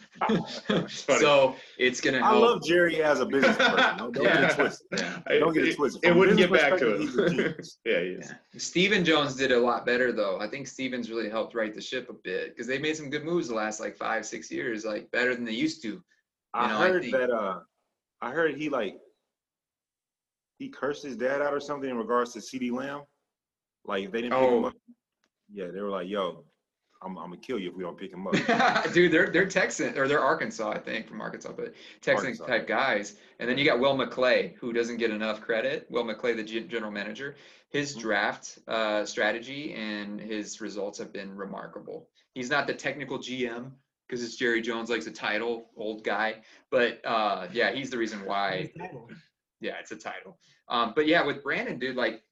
It's 0.70 1.04
so 1.20 1.56
it's 1.78 2.00
going 2.00 2.14
to 2.14 2.24
I 2.24 2.30
love 2.32 2.62
Jerry 2.64 3.02
as 3.02 3.18
a 3.20 3.26
business 3.26 3.56
person. 3.56 3.96
Don't, 3.98 4.12
don't 4.14 4.24
get 4.24 4.44
it 4.44 4.54
twisted. 4.54 5.02
I- 5.26 5.38
Don't 5.38 5.52
get 5.52 5.64
it 5.64 5.70
it- 5.70 5.76
twisted. 5.76 6.04
It 6.04 6.08
From 6.08 6.16
a 6.16 6.18
wouldn't 6.20 6.38
get 6.38 6.52
back 6.52 6.78
to 6.78 6.96
perspective, 6.96 7.00
he's 7.00 7.18
a 7.18 7.42
him. 7.42 7.54
yeah, 7.84 8.00
he. 8.00 8.16
Yeah. 8.20 8.58
Stephen 8.58 9.04
Jones 9.04 9.34
did 9.34 9.50
a 9.52 9.58
lot 9.58 9.84
better 9.84 10.12
though. 10.12 10.38
I 10.40 10.46
think 10.48 10.68
Stephen's 10.68 11.10
really 11.10 11.28
helped 11.28 11.54
right 11.54 11.74
the 11.74 11.80
ship 11.80 12.08
a 12.08 12.12
bit 12.12 12.50
because 12.50 12.66
they 12.68 12.78
made 12.78 12.96
some 12.96 13.10
good 13.10 13.24
moves 13.24 13.48
the 13.48 13.54
last 13.56 13.80
like 13.80 13.96
five, 13.96 14.24
six 14.24 14.50
years, 14.50 14.84
like 14.84 15.10
better 15.10 15.34
than 15.34 15.44
they 15.44 15.52
used 15.52 15.82
to. 15.82 16.00
I 16.54 16.68
know, 16.68 16.78
heard 16.78 17.02
think- 17.02 17.16
that. 17.16 17.30
Uh, 17.30 17.58
I 18.22 18.30
heard 18.30 18.54
he 18.54 18.68
like 18.68 18.98
he 20.58 20.68
cursed 20.68 21.02
his 21.02 21.16
dad 21.16 21.42
out 21.42 21.52
or 21.54 21.60
something 21.60 21.90
in 21.90 21.96
regards 21.96 22.32
to 22.34 22.38
CeeDee 22.38 22.72
Lamb. 22.72 23.02
Like 23.84 24.10
they 24.12 24.22
didn't 24.22 24.38
pick 24.38 24.48
him 24.48 24.64
Oh. 24.64 24.68
up. 24.68 24.74
Yeah, 25.52 25.66
they 25.68 25.80
were 25.80 25.90
like, 25.90 26.08
"Yo, 26.08 26.44
I'm, 27.02 27.18
I'm 27.18 27.28
gonna 27.30 27.36
kill 27.36 27.58
you 27.58 27.68
if 27.70 27.76
we 27.76 27.82
don't 27.82 27.98
pick 27.98 28.12
him 28.12 28.26
up." 28.26 28.34
Dude, 28.94 29.12
they're 29.12 29.28
they're 29.30 29.46
Texan 29.46 29.96
or 29.98 30.08
they're 30.08 30.20
Arkansas, 30.22 30.70
I 30.70 30.78
think, 30.78 31.06
from 31.06 31.20
Arkansas, 31.20 31.52
but 31.52 31.74
Texan 32.00 32.28
Arkansas. 32.28 32.46
type 32.46 32.66
guys. 32.66 33.16
And 33.40 33.48
then 33.48 33.58
you 33.58 33.64
got 33.64 33.78
Will 33.78 33.96
McClay, 33.96 34.54
who 34.56 34.72
doesn't 34.72 34.96
get 34.96 35.10
enough 35.10 35.40
credit. 35.42 35.86
Will 35.90 36.04
McClay, 36.04 36.34
the 36.34 36.42
general 36.44 36.90
manager, 36.90 37.36
his 37.68 37.94
Mhm. 37.96 38.00
draft 38.00 38.58
uh, 38.68 39.04
strategy 39.04 39.74
and 39.74 40.18
his 40.20 40.60
results 40.62 40.98
have 40.98 41.12
been 41.12 41.34
remarkable. 41.36 42.08
He's 42.34 42.48
not 42.48 42.66
the 42.66 42.74
technical 42.74 43.18
GM 43.18 43.72
because 44.08 44.24
it's 44.24 44.36
Jerry 44.36 44.62
Jones 44.62 44.88
likes 44.88 45.06
a 45.06 45.10
title, 45.12 45.70
old 45.76 46.04
guy. 46.04 46.42
But 46.70 47.04
uh, 47.04 47.48
yeah, 47.52 47.70
he's 47.72 47.90
the 47.90 47.98
reason 47.98 48.24
why 48.24 48.72
yeah, 49.64 49.74
it's 49.80 49.90
a 49.90 49.96
title. 49.96 50.38
Um, 50.68 50.92
but 50.94 51.06
yeah, 51.06 51.24
with 51.24 51.42
Brandon, 51.42 51.78
dude, 51.78 51.96
like 51.96 52.22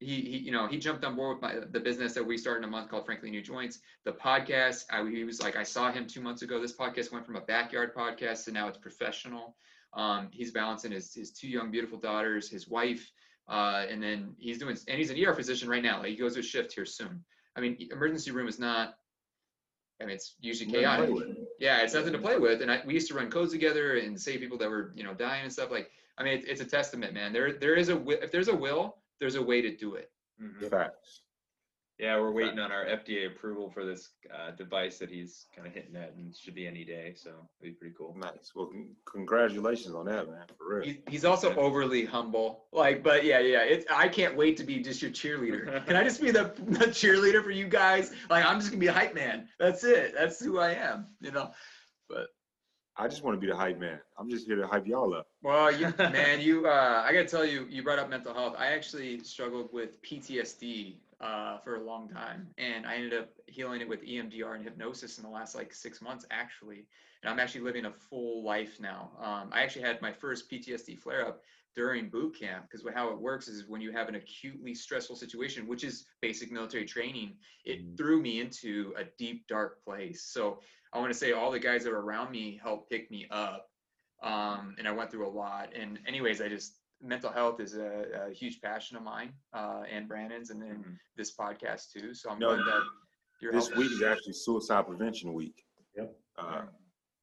he, 0.00 0.20
he, 0.22 0.38
you 0.38 0.50
know, 0.50 0.66
he 0.66 0.78
jumped 0.78 1.04
on 1.04 1.14
board 1.14 1.36
with 1.36 1.42
my, 1.42 1.54
the 1.70 1.80
business 1.80 2.14
that 2.14 2.26
we 2.26 2.36
started 2.36 2.64
in 2.64 2.64
a 2.64 2.70
month 2.70 2.90
called 2.90 3.06
Frankly 3.06 3.30
New 3.30 3.42
Joints. 3.42 3.80
The 4.04 4.12
podcast, 4.12 4.84
I, 4.90 5.08
he 5.08 5.24
was 5.24 5.40
like, 5.40 5.56
I 5.56 5.62
saw 5.62 5.92
him 5.92 6.06
two 6.06 6.20
months 6.20 6.42
ago. 6.42 6.60
This 6.60 6.76
podcast 6.76 7.12
went 7.12 7.24
from 7.24 7.36
a 7.36 7.42
backyard 7.42 7.94
podcast 7.94 8.44
to 8.46 8.52
now 8.52 8.66
it's 8.66 8.78
professional. 8.78 9.56
Um, 9.92 10.28
he's 10.32 10.52
balancing 10.52 10.92
his, 10.92 11.14
his 11.14 11.32
two 11.32 11.48
young, 11.48 11.70
beautiful 11.70 11.98
daughters, 11.98 12.48
his 12.48 12.68
wife, 12.68 13.10
uh, 13.48 13.84
and 13.90 14.02
then 14.02 14.34
he's 14.38 14.58
doing, 14.58 14.76
and 14.88 14.98
he's 14.98 15.10
an 15.10 15.22
ER 15.22 15.34
physician 15.34 15.68
right 15.68 15.82
now. 15.82 15.98
Like 15.98 16.08
he 16.08 16.16
goes 16.16 16.34
to 16.34 16.40
a 16.40 16.42
shift 16.42 16.72
here 16.72 16.86
soon. 16.86 17.22
I 17.56 17.60
mean, 17.60 17.76
emergency 17.90 18.30
room 18.30 18.48
is 18.48 18.58
not, 18.58 18.94
I 20.00 20.06
mean, 20.06 20.14
it's 20.14 20.36
usually 20.40 20.70
chaotic. 20.70 21.10
Yeah, 21.58 21.82
it's 21.82 21.92
nothing 21.92 22.12
to 22.12 22.18
play 22.18 22.38
with. 22.38 22.62
And 22.62 22.70
I, 22.70 22.80
we 22.86 22.94
used 22.94 23.08
to 23.08 23.14
run 23.14 23.30
codes 23.30 23.52
together 23.52 23.98
and 23.98 24.18
save 24.18 24.40
people 24.40 24.56
that 24.58 24.70
were, 24.70 24.92
you 24.94 25.04
know, 25.04 25.12
dying 25.12 25.42
and 25.42 25.52
stuff. 25.52 25.70
Like, 25.70 25.90
I 26.20 26.22
mean, 26.22 26.34
it's, 26.34 26.46
it's 26.46 26.60
a 26.60 26.66
testament, 26.66 27.14
man. 27.14 27.32
There, 27.32 27.54
there 27.54 27.74
is 27.74 27.88
a 27.88 27.94
wi- 27.94 28.20
if 28.22 28.30
there's 28.30 28.48
a 28.48 28.54
will, 28.54 28.96
there's 29.20 29.36
a 29.36 29.42
way 29.42 29.62
to 29.62 29.74
do 29.74 29.94
it. 29.94 30.10
Mhm. 30.40 30.68
Facts. 30.70 31.22
Yeah, 31.98 32.18
we're 32.18 32.30
waiting 32.32 32.58
on 32.58 32.72
our 32.72 32.86
FDA 32.86 33.26
approval 33.26 33.68
for 33.70 33.84
this 33.84 34.08
uh, 34.34 34.52
device 34.52 34.98
that 34.98 35.10
he's 35.10 35.44
kind 35.54 35.66
of 35.68 35.74
hitting 35.74 35.94
at, 35.96 36.14
and 36.16 36.34
should 36.34 36.54
be 36.54 36.66
any 36.66 36.82
day. 36.82 37.12
So 37.14 37.28
it'll 37.28 37.50
be 37.62 37.72
pretty 37.72 37.94
cool. 37.96 38.16
Nice. 38.18 38.52
Well, 38.54 38.68
con- 38.68 38.96
congratulations 39.04 39.94
on 39.94 40.06
that, 40.06 40.26
man. 40.30 40.46
For 40.56 40.76
real. 40.76 40.84
He, 40.84 41.02
he's 41.10 41.26
also 41.26 41.54
overly 41.56 42.06
humble. 42.06 42.64
Like, 42.72 43.02
but 43.02 43.24
yeah, 43.26 43.40
yeah. 43.40 43.64
It's 43.64 43.84
I 43.90 44.08
can't 44.08 44.34
wait 44.34 44.56
to 44.58 44.64
be 44.64 44.78
just 44.78 45.02
your 45.02 45.10
cheerleader. 45.10 45.84
Can 45.86 45.94
I 45.96 46.02
just 46.02 46.22
be 46.22 46.30
the, 46.30 46.52
the 46.68 46.86
cheerleader 46.86 47.44
for 47.44 47.50
you 47.50 47.66
guys? 47.68 48.12
Like, 48.30 48.46
I'm 48.46 48.58
just 48.60 48.70
gonna 48.70 48.80
be 48.80 48.86
a 48.86 48.92
hype 48.94 49.14
man. 49.14 49.48
That's 49.58 49.84
it. 49.84 50.14
That's 50.16 50.42
who 50.42 50.58
I 50.58 50.70
am. 50.72 51.06
You 51.20 51.32
know. 51.32 51.52
I 52.96 53.08
just 53.08 53.22
want 53.24 53.36
to 53.36 53.40
be 53.40 53.46
the 53.46 53.56
hype 53.56 53.78
man. 53.78 53.98
I'm 54.18 54.28
just 54.28 54.46
here 54.46 54.56
to 54.56 54.66
hype 54.66 54.86
y'all 54.86 55.14
up. 55.14 55.28
well, 55.42 55.72
you 55.72 55.92
man, 55.98 56.40
you. 56.40 56.66
Uh, 56.66 57.02
I 57.06 57.12
gotta 57.12 57.26
tell 57.26 57.44
you, 57.44 57.66
you 57.70 57.82
brought 57.82 57.98
up 57.98 58.10
mental 58.10 58.34
health. 58.34 58.54
I 58.58 58.68
actually 58.68 59.20
struggled 59.20 59.72
with 59.72 60.02
PTSD 60.02 60.96
uh, 61.20 61.58
for 61.58 61.76
a 61.76 61.82
long 61.82 62.08
time, 62.08 62.48
and 62.58 62.86
I 62.86 62.96
ended 62.96 63.14
up 63.14 63.30
healing 63.46 63.80
it 63.80 63.88
with 63.88 64.04
EMDR 64.04 64.54
and 64.54 64.64
hypnosis 64.64 65.18
in 65.18 65.24
the 65.24 65.30
last 65.30 65.54
like 65.54 65.72
six 65.72 66.02
months, 66.02 66.26
actually. 66.30 66.86
And 67.22 67.30
I'm 67.30 67.38
actually 67.38 67.60
living 67.62 67.84
a 67.84 67.92
full 67.92 68.42
life 68.42 68.78
now. 68.80 69.10
Um, 69.20 69.50
I 69.52 69.62
actually 69.62 69.82
had 69.82 70.00
my 70.00 70.12
first 70.12 70.50
PTSD 70.50 70.98
flare 70.98 71.26
up 71.26 71.42
during 71.76 72.08
boot 72.10 72.36
camp 72.38 72.64
because 72.68 72.84
how 72.94 73.10
it 73.10 73.18
works 73.18 73.48
is 73.48 73.68
when 73.68 73.80
you 73.80 73.92
have 73.92 74.08
an 74.08 74.16
acutely 74.16 74.74
stressful 74.74 75.16
situation, 75.16 75.66
which 75.66 75.84
is 75.84 76.06
basic 76.20 76.50
military 76.50 76.84
training, 76.84 77.36
it 77.64 77.80
Mhm. 77.84 77.96
threw 77.96 78.20
me 78.20 78.40
into 78.40 78.92
a 78.96 79.04
deep, 79.18 79.46
dark 79.46 79.82
place. 79.84 80.24
So 80.24 80.60
I 80.92 80.98
want 80.98 81.12
to 81.12 81.18
say 81.18 81.32
all 81.32 81.50
the 81.50 81.58
guys 81.60 81.84
that 81.84 81.90
were 81.90 82.02
around 82.02 82.32
me 82.32 82.56
helped 82.56 82.90
pick 82.90 83.10
me 83.10 83.26
up. 83.30 83.70
Um, 84.22 84.74
and 84.78 84.86
I 84.86 84.90
went 84.92 85.10
through 85.10 85.26
a 85.26 85.30
lot. 85.30 85.72
And 85.74 85.98
anyways, 86.06 86.40
I 86.40 86.48
just 86.48 86.76
mental 87.00 87.30
health 87.30 87.60
is 87.60 87.76
a, 87.76 88.26
a 88.28 88.34
huge 88.34 88.60
passion 88.60 88.96
of 88.96 89.02
mine 89.02 89.32
uh, 89.54 89.84
and 89.88 90.06
Brandon's, 90.06 90.50
and 90.50 90.60
then 90.60 90.84
Mhm. 90.84 90.98
this 91.16 91.34
podcast 91.34 91.92
too. 91.92 92.12
So 92.12 92.28
I'm 92.30 92.38
No, 92.38 92.54
glad 92.56 92.66
that 92.66 92.82
you're 93.40 93.52
This 93.52 93.68
helping. 93.68 93.78
week 93.84 93.92
is 93.92 94.02
actually 94.02 94.34
Suicide 94.34 94.86
Prevention 94.86 95.32
Week. 95.32 95.64
Yep. 95.96 96.20
Uh, 96.36 96.66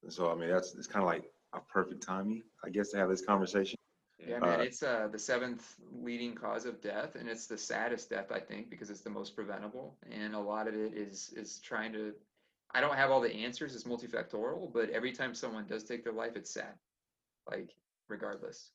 so 0.10 0.32
I 0.32 0.36
mean, 0.36 0.50
that's 0.50 0.74
it's 0.74 0.88
kind 0.88 1.04
of 1.04 1.08
like 1.08 1.32
a 1.54 1.60
perfect 1.62 2.02
timing, 2.02 2.44
I 2.64 2.70
guess, 2.70 2.90
to 2.92 2.98
have 2.98 3.10
this 3.10 3.24
conversation. 3.24 3.78
Yeah, 4.20 4.40
man, 4.40 4.60
Uh, 4.60 4.64
it's 4.64 4.82
uh, 4.84 5.08
the 5.12 5.20
seventh 5.20 5.76
leading 5.92 6.34
cause 6.36 6.66
of 6.66 6.82
death, 6.82 7.16
and 7.16 7.30
it's 7.30 7.48
the 7.48 7.58
saddest 7.58 8.10
death, 8.10 8.32
I 8.32 8.40
think, 8.40 8.70
because 8.70 8.90
it's 8.90 9.02
the 9.02 9.10
most 9.10 9.36
preventable. 9.36 9.98
And 10.12 10.34
a 10.34 10.40
lot 10.40 10.68
of 10.68 10.74
it 10.74 10.94
is 10.94 11.34
is 11.36 11.60
trying 11.60 11.94
to. 11.94 12.14
I 12.74 12.82
don't 12.82 12.96
have 12.96 13.12
all 13.12 13.22
the 13.22 13.34
answers; 13.34 13.76
it's 13.76 13.84
multifactorial. 13.86 14.74
But 14.74 14.90
every 14.90 15.12
time 15.12 15.34
someone 15.36 15.68
does 15.68 15.84
take 15.84 16.04
their 16.04 16.14
life, 16.14 16.36
it's 16.36 16.52
sad. 16.52 16.74
Like, 17.50 17.76
regardless. 18.10 18.72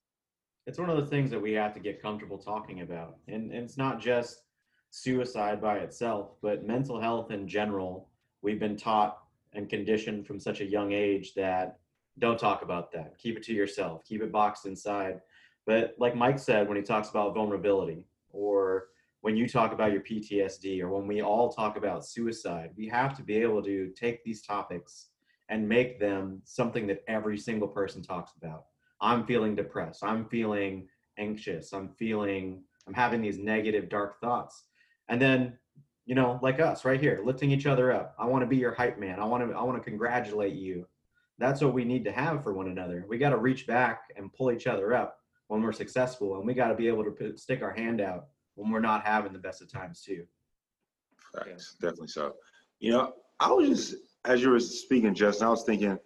it's 0.67 0.79
one 0.79 0.91
of 0.91 0.97
the 0.97 1.07
things 1.07 1.31
that 1.31 1.41
we 1.41 1.53
have 1.53 1.75
to 1.75 1.81
get 1.81 2.01
comfortable 2.01 2.39
talking 2.39 2.83
about 2.83 3.17
and, 3.29 3.51
and 3.51 3.65
it's 3.65 3.77
not 3.77 4.01
just 4.01 4.43
suicide 4.91 5.61
by 5.61 5.79
itself 5.79 6.33
but 6.43 6.65
mental 6.67 7.01
health 7.01 7.31
in 7.31 7.49
general 7.49 8.09
we've 8.43 8.61
been 8.61 8.77
taught 8.77 9.19
and 9.55 9.69
conditioned 9.69 10.27
from 10.27 10.39
such 10.39 10.61
a 10.61 10.65
young 10.65 10.93
age 10.93 11.35
that 11.35 11.79
don't 12.19 12.39
talk 12.39 12.63
about 12.63 12.93
that 12.93 13.19
keep 13.19 13.37
it 13.37 13.43
to 13.43 13.53
yourself 13.53 14.05
keep 14.05 14.23
it 14.23 14.31
boxed 14.31 14.67
inside 14.67 15.21
but 15.67 15.95
like 15.99 16.17
mike 16.17 16.39
said 16.39 16.69
when 16.69 16.77
he 16.77 16.83
talks 16.83 17.11
about 17.11 17.35
vulnerability 17.35 18.05
or 18.31 18.87
when 19.21 19.37
you 19.37 19.49
talk 19.49 19.73
about 19.73 19.93
your 19.93 20.03
ptsd 20.03 20.81
or 20.81 20.89
when 20.89 21.07
we 21.07 21.23
all 21.23 21.53
talk 21.53 21.77
about 21.77 22.07
suicide 22.07 22.71
we 22.77 22.89
have 22.89 23.17
to 23.17 23.23
be 23.23 23.37
able 23.37 23.63
to 23.63 23.91
take 23.97 24.23
these 24.25 24.43
topics 24.43 25.09
and 25.49 25.69
make 25.69 26.01
them 26.01 26.41
something 26.45 26.87
that 26.87 27.03
every 27.09 27.39
single 27.39 27.69
person 27.69 28.03
talks 28.03 28.33
about 28.41 28.65
I'm 29.03 29.27
feeling 29.27 29.57
depressed. 29.57 30.05
I'm 30.05 30.27
feeling 30.27 30.89
anxious. 31.19 31.73
I'm 31.73 31.89
feeling, 31.99 32.63
I'm 32.87 32.95
having 32.95 33.21
these 33.21 33.39
negative, 33.39 33.89
dark 33.89 34.21
thoughts. 34.21 34.65
And 35.09 35.21
then, 35.21 35.59
you 36.07 36.15
know, 36.15 36.39
like 36.41 36.61
us 36.61 36.85
right 36.85 37.01
here, 37.01 37.21
lifting 37.25 37.51
each 37.51 37.67
other 37.67 37.93
up. 37.93 38.15
I 38.19 38.27
want 38.27 38.43
to 38.43 38.47
be 38.47 38.57
your 38.57 38.75
hype 38.75 38.99
man. 38.99 39.19
I 39.19 39.25
want 39.25 39.47
to, 39.47 39.57
I 39.57 39.63
want 39.63 39.83
to 39.83 39.91
congratulate 39.91 40.55
you. 40.55 40.87
That's 41.39 41.61
what 41.61 41.75
we 41.75 41.85
need 41.85 42.05
to 42.05 42.13
have 42.13 42.45
for 42.45 42.55
one 42.55 42.69
another. 42.69 43.05
We 43.09 43.19
got 43.19 43.31
to 43.31 43.39
reach 43.39 43.67
back 43.67 44.05
and 44.17 44.33
pull 44.33 44.53
each 44.53 44.69
other 44.69 44.95
up 44.95 45.19
when 45.53 45.61
we're 45.61 45.73
successful. 45.73 46.39
And 46.39 46.47
we 46.47 46.55
got 46.55 46.69
to 46.69 46.75
be 46.75 46.89
able 46.89 47.05
to 47.05 47.11
put, 47.11 47.39
stick 47.39 47.63
our 47.63 47.73
hand 47.73 48.01
out 48.01 48.29
when 48.55 48.73
we're 48.73 48.81
not 48.81 49.05
having 49.05 49.35
the 49.35 49.39
best 49.39 49.61
of 49.61 49.71
times 49.71 50.01
too. 50.01 50.25
Facts, 51.35 51.77
definitely 51.79 52.09
so. 52.09 52.37
You 52.81 52.93
know, 52.93 53.13
I 53.39 53.53
was 53.53 53.69
just 53.69 53.95
as 54.25 54.41
you 54.41 54.49
were 54.49 54.61
speaking, 54.61 55.15
Justin, 55.15 55.47
I 55.47 55.51
was 55.51 55.65
thinking 55.65 55.99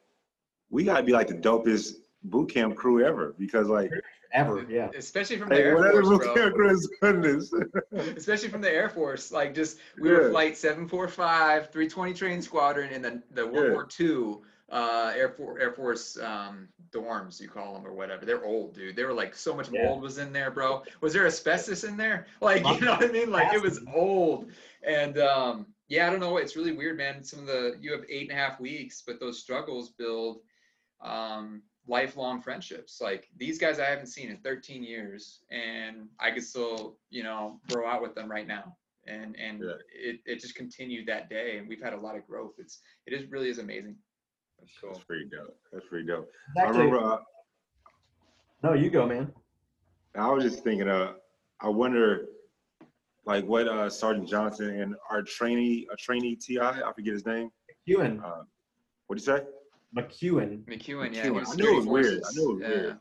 we 0.68 0.82
gotta 0.82 1.05
be 1.05 1.12
like 1.12 1.28
the 1.28 1.34
dopest 1.34 1.92
boot 2.24 2.53
camp 2.53 2.74
crew 2.74 3.05
ever 3.05 3.36
because 3.38 3.68
like 3.68 3.92
Ever. 4.32 4.66
Yeah. 4.68 4.90
Especially 4.97 5.38
from 5.38 5.49
the 5.49 5.55
hey, 5.55 5.62
Air 5.62 5.76
whatever 5.76 6.03
Force, 6.03 6.26
boot 6.26 6.36
camp 6.36 6.55
crew 6.55 6.70
is 6.70 6.90
goodness. 7.01 7.53
especially 8.16 8.49
from 8.49 8.61
the 8.61 8.70
Air 8.70 8.88
Force. 8.88 9.30
Like 9.30 9.55
just 9.55 9.78
we 10.01 10.11
were 10.11 10.30
flight 10.30 10.57
745, 10.57 11.70
320 11.70 12.14
train 12.14 12.42
squadron 12.42 12.92
in 12.92 13.01
the, 13.01 13.22
the 13.30 13.47
World 13.47 13.94
Yeah. 14.01 14.11
War 14.11 14.38
II 14.38 14.42
uh, 14.71 15.12
Air 15.17 15.29
Force 15.31 15.59
Air 15.61 15.73
Force 15.73 16.19
um, 16.19 16.69
dorms, 16.91 17.41
you 17.41 17.49
call 17.49 17.75
them 17.75 17.87
or 17.87 17.93
whatever. 17.93 18.25
They're 18.25 18.45
old, 18.45 18.75
dude. 18.75 18.97
They 18.97 19.05
were 19.05 19.12
like 19.12 19.35
so 19.35 19.55
much 19.55 19.71
Yeah. 19.71 19.83
mold 19.85 20.03
was 20.03 20.19
in 20.19 20.33
there, 20.33 20.51
bro. 20.51 20.83
Was 21.01 21.12
there 21.12 21.27
asbestos 21.27 21.85
in 21.85 21.97
there? 21.97 22.27
Like 22.41 22.64
you 22.67 22.81
know 22.81 22.93
what 22.93 23.05
I 23.09 23.12
mean? 23.12 23.31
Like 23.31 23.53
it 23.53 23.62
was 23.62 23.81
old. 23.95 24.51
And 24.87 25.19
um, 25.19 25.67
yeah, 25.89 26.07
I 26.07 26.11
don't 26.11 26.21
know. 26.21 26.37
It's 26.37 26.57
really 26.57 26.73
weird, 26.73 26.97
man. 26.99 27.23
Some 27.23 27.41
of 27.41 27.47
the 27.47 27.77
you 27.81 27.93
have 27.93 28.05
eight 28.09 28.31
and 28.31 28.39
a 28.39 28.43
half 28.43 28.61
weeks, 28.61 29.03
but 29.07 29.21
those 29.21 29.39
struggles 29.41 29.91
build 29.91 30.41
um, 31.01 31.62
lifelong 31.87 32.41
friendships. 32.41 33.01
Like 33.01 33.29
these 33.37 33.59
guys 33.59 33.79
I 33.79 33.87
haven't 33.87 34.07
seen 34.07 34.31
in 34.31 34.39
13 34.39 34.83
years, 34.83 35.43
and 35.51 36.09
I 36.19 36.31
could 36.31 36.45
still, 36.45 36.99
you 37.11 37.23
know, 37.23 37.61
grow 37.69 37.87
out 37.87 38.03
with 38.03 38.14
them 38.14 38.31
right 38.31 38.47
now. 38.47 38.77
And 39.07 39.37
and 39.37 39.62
Yeah. 39.62 39.77
it, 39.95 40.21
it 40.27 40.41
just 40.41 40.55
continued 40.57 41.07
that 41.07 41.29
day, 41.29 41.59
and 41.59 41.69
we've 41.69 41.83
had 41.83 41.93
a 41.93 42.01
lot 42.01 42.17
of 42.17 42.27
growth. 42.27 42.55
It's 42.59 42.81
it 43.07 43.12
is 43.12 43.31
really 43.31 43.49
is 43.49 43.59
amazing. 43.59 43.97
That's 44.67 44.79
cool. 44.81 44.93
That's 44.93 45.05
pretty 45.05 45.27
dope. 45.27 45.57
That's 45.73 45.87
pretty 45.87 46.07
dope. 46.07 46.29
It's 46.29 46.59
I 46.59 46.69
actually- 46.69 46.87
remember 46.87 47.12
uh, 47.12 47.19
no, 48.62 48.73
you 48.73 48.91
go, 48.91 49.07
man. 49.07 49.33
I 50.17 50.31
was 50.31 50.43
just 50.43 50.64
thinking, 50.64 50.89
uh, 50.89 51.12
I 51.61 51.69
wonder, 51.69 52.27
like, 53.27 53.45
what 53.45 53.69
uh, 53.69 53.89
Sergeant 53.91 54.29
Johnson 54.29 54.71
and 54.81 54.97
our 55.11 55.23
trainee, 55.23 55.87
a 55.93 55.97
trainee 55.97 56.37
TI, 56.37 56.59
I 56.59 56.91
forget 56.95 57.12
his 57.12 57.27
name. 57.27 57.51
McEwen. 57.87 58.21
What'd 59.07 59.25
you 59.25 59.37
say? 59.37 59.45
McEwen. 59.95 60.64
McEwen, 60.64 61.14
yeah, 61.14 61.27
McEwen. 61.27 61.47
I 61.47 61.55
knew 61.55 61.77
it 61.77 61.85
was 61.85 61.85
security 61.85 61.87
weird. 61.87 62.23
I 62.27 62.33
knew 62.35 62.51
it 62.51 62.55
was 62.55 62.62
yeah. 62.62 62.69
weird. 62.69 62.99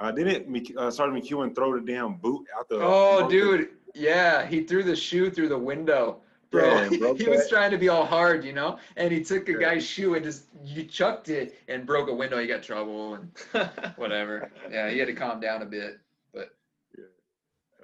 Uh, 0.00 0.10
didn't 0.12 0.78
uh, 0.78 0.90
Sergeant 0.90 1.24
McEwen 1.24 1.54
throw 1.54 1.78
the 1.78 1.84
damn 1.84 2.14
boot 2.14 2.46
out 2.56 2.68
the? 2.68 2.76
Oh, 2.76 3.24
out 3.24 3.28
the- 3.28 3.36
dude, 3.36 3.68
yeah, 3.94 4.46
he 4.46 4.62
threw 4.62 4.84
the 4.84 4.96
shoe 4.96 5.28
through 5.28 5.48
the 5.48 5.58
window, 5.58 6.20
bro. 6.50 6.78
And 6.78 6.92
he 7.18 7.28
was 7.28 7.48
trying 7.48 7.70
to 7.70 7.78
be 7.78 7.88
all 7.88 8.04
hard, 8.06 8.44
you 8.44 8.52
know, 8.52 8.78
and 8.96 9.12
he 9.12 9.22
took 9.22 9.48
a 9.48 9.52
Yeah. 9.52 9.58
guy's 9.58 9.86
shoe 9.86 10.14
and 10.14 10.24
just 10.24 10.46
you 10.64 10.84
chucked 10.84 11.28
it 11.28 11.58
and 11.68 11.86
broke 11.86 12.08
a 12.08 12.14
window. 12.14 12.38
He 12.38 12.46
got 12.46 12.62
trouble 12.62 13.14
and 13.14 13.30
whatever. 13.96 14.50
Yeah, 14.70 14.90
he 14.90 14.98
had 14.98 15.08
to 15.08 15.14
calm 15.14 15.40
down 15.40 15.62
a 15.62 15.66
bit. 15.66 15.98
But 16.32 16.54
yeah, 16.96 17.04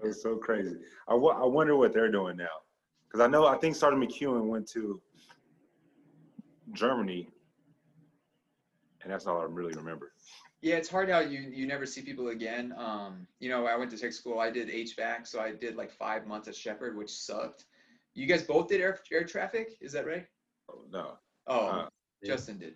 It 0.03 0.07
was 0.07 0.23
so 0.23 0.37
crazy. 0.37 0.77
I, 1.09 1.15
I 1.15 1.45
wonder 1.47 1.77
what 1.77 1.93
they're 1.93 2.11
doing 2.11 2.37
now, 2.37 2.47
because 3.07 3.21
I 3.21 3.27
know 3.27 3.47
I 3.47 3.57
think 3.57 3.77
Sergeant 3.77 4.03
McEwen 4.03 4.47
went 4.47 4.67
to 4.71 5.01
Germany, 6.73 7.29
and 9.03 9.13
that's 9.13 9.27
all 9.27 9.41
I 9.41 9.45
really 9.45 9.75
remember. 9.75 10.13
yeah, 10.63 10.77
it's 10.77 10.89
hard 10.89 11.11
how 11.11 11.19
you 11.21 11.41
you 11.41 11.67
never 11.67 11.85
see 11.85 12.01
people 12.01 12.29
again. 12.29 12.75
Um, 12.79 13.27
you 13.39 13.51
know, 13.51 13.67
I 13.67 13.77
went 13.77 13.91
to 13.91 13.99
tech 13.99 14.13
school. 14.13 14.39
I 14.41 14.51
did 14.51 14.69
HVAC, 14.69 15.27
so 15.27 15.41
I 15.41 15.53
did 15.53 15.77
like 15.77 15.91
five 15.93 16.27
months 16.27 16.49
at 16.49 16.57
Sheppard, 16.57 16.97
which 16.97 17.11
sucked. 17.11 17.67
You 18.15 18.27
guys 18.27 18.43
both 18.43 18.69
did 18.69 18.81
air 18.81 18.99
air 19.13 19.25
traffic, 19.25 19.77
is 19.81 19.93
that 19.93 20.07
right? 20.07 20.27
Oh, 20.71 20.85
no, 20.91 21.19
Oh, 21.47 21.67
Uh, 21.67 21.89
Justin 22.25 22.59
did. 22.59 22.75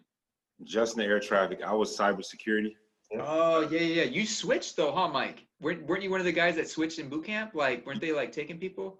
Justin 0.64 0.98
the 1.00 1.06
air 1.06 1.20
traffic. 1.20 1.60
I 1.64 1.72
was 1.72 1.96
cybersecurity. 1.96 2.74
Oh 3.18 3.60
yeah, 3.70 3.80
yeah, 3.80 4.02
yeah. 4.02 4.10
You 4.10 4.26
switched 4.26 4.76
though, 4.76 4.92
huh, 4.92 5.08
Mike? 5.08 5.46
Weren't 5.60 5.86
weren't 5.86 6.02
you 6.02 6.10
one 6.10 6.20
of 6.20 6.26
the 6.26 6.32
guys 6.32 6.56
that 6.56 6.68
switched 6.68 6.98
in 6.98 7.08
boot 7.08 7.24
camp? 7.24 7.52
Like, 7.54 7.86
weren't 7.86 8.00
they 8.00 8.12
like 8.12 8.32
taking 8.32 8.58
people? 8.58 8.98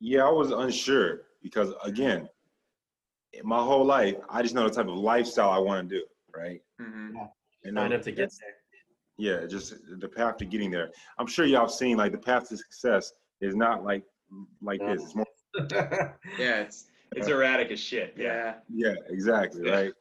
Yeah, 0.00 0.24
I 0.26 0.30
was 0.30 0.50
unsure 0.50 1.22
because 1.42 1.74
again, 1.84 2.26
in 3.34 3.46
my 3.46 3.58
whole 3.62 3.84
life, 3.84 4.14
I 4.30 4.40
just 4.40 4.54
know 4.54 4.66
the 4.66 4.74
type 4.74 4.86
of 4.88 4.94
lifestyle 4.96 5.50
I 5.50 5.58
want 5.58 5.88
to 5.90 5.96
do, 5.98 6.04
right? 6.34 6.62
Mm-hmm. 6.80 7.16
And 7.64 7.76
Signed 7.76 7.92
uh, 7.92 7.96
up 7.96 8.02
to 8.02 8.12
get 8.12 8.30
there. 8.40 8.54
yeah, 9.42 9.46
just 9.46 9.74
the 9.98 10.08
path 10.08 10.38
to 10.38 10.46
getting 10.46 10.70
there. 10.70 10.90
I'm 11.18 11.26
sure 11.26 11.44
y'all 11.44 11.62
have 11.62 11.70
seen 11.70 11.98
like 11.98 12.12
the 12.12 12.18
path 12.18 12.48
to 12.48 12.56
success 12.56 13.12
is 13.42 13.54
not 13.54 13.84
like 13.84 14.04
like 14.62 14.80
this. 14.80 15.02
It's 15.02 15.14
more 15.14 15.26
Yeah, 15.70 16.60
it's 16.60 16.86
It's 17.16 17.28
erratic 17.28 17.70
as 17.70 17.80
shit. 17.80 18.14
Yeah. 18.16 18.54
yeah. 18.68 18.90
Yeah, 18.90 18.94
exactly, 19.08 19.68
right. 19.68 19.92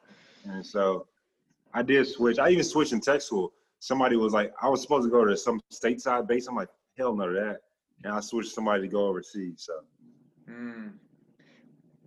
And 0.46 0.66
so 0.66 1.08
I 1.74 1.82
did 1.82 2.08
switch. 2.08 2.40
I 2.40 2.50
even 2.50 2.64
switched 2.64 2.94
in 2.94 3.02
tech 3.02 3.22
school. 3.22 3.52
Somebody 3.80 4.16
was 4.16 4.34
like, 4.34 4.54
I 4.62 4.68
was 4.70 4.82
supposed 4.82 5.06
to 5.06 5.12
go 5.12 5.26
to 5.26 5.36
some 5.38 5.60
stateside 5.72 6.28
base. 6.28 6.48
I'm 6.48 6.56
like, 6.56 6.70
hell 6.98 7.16
no 7.16 7.28
to 7.28 7.34
that. 7.34 7.62
And 8.04 8.14
I 8.14 8.20
switched 8.20 8.52
somebody 8.54 8.82
to 8.82 8.88
go 8.88 9.06
overseas. 9.08 9.56
So 9.66 9.74
Mm. 10.50 10.94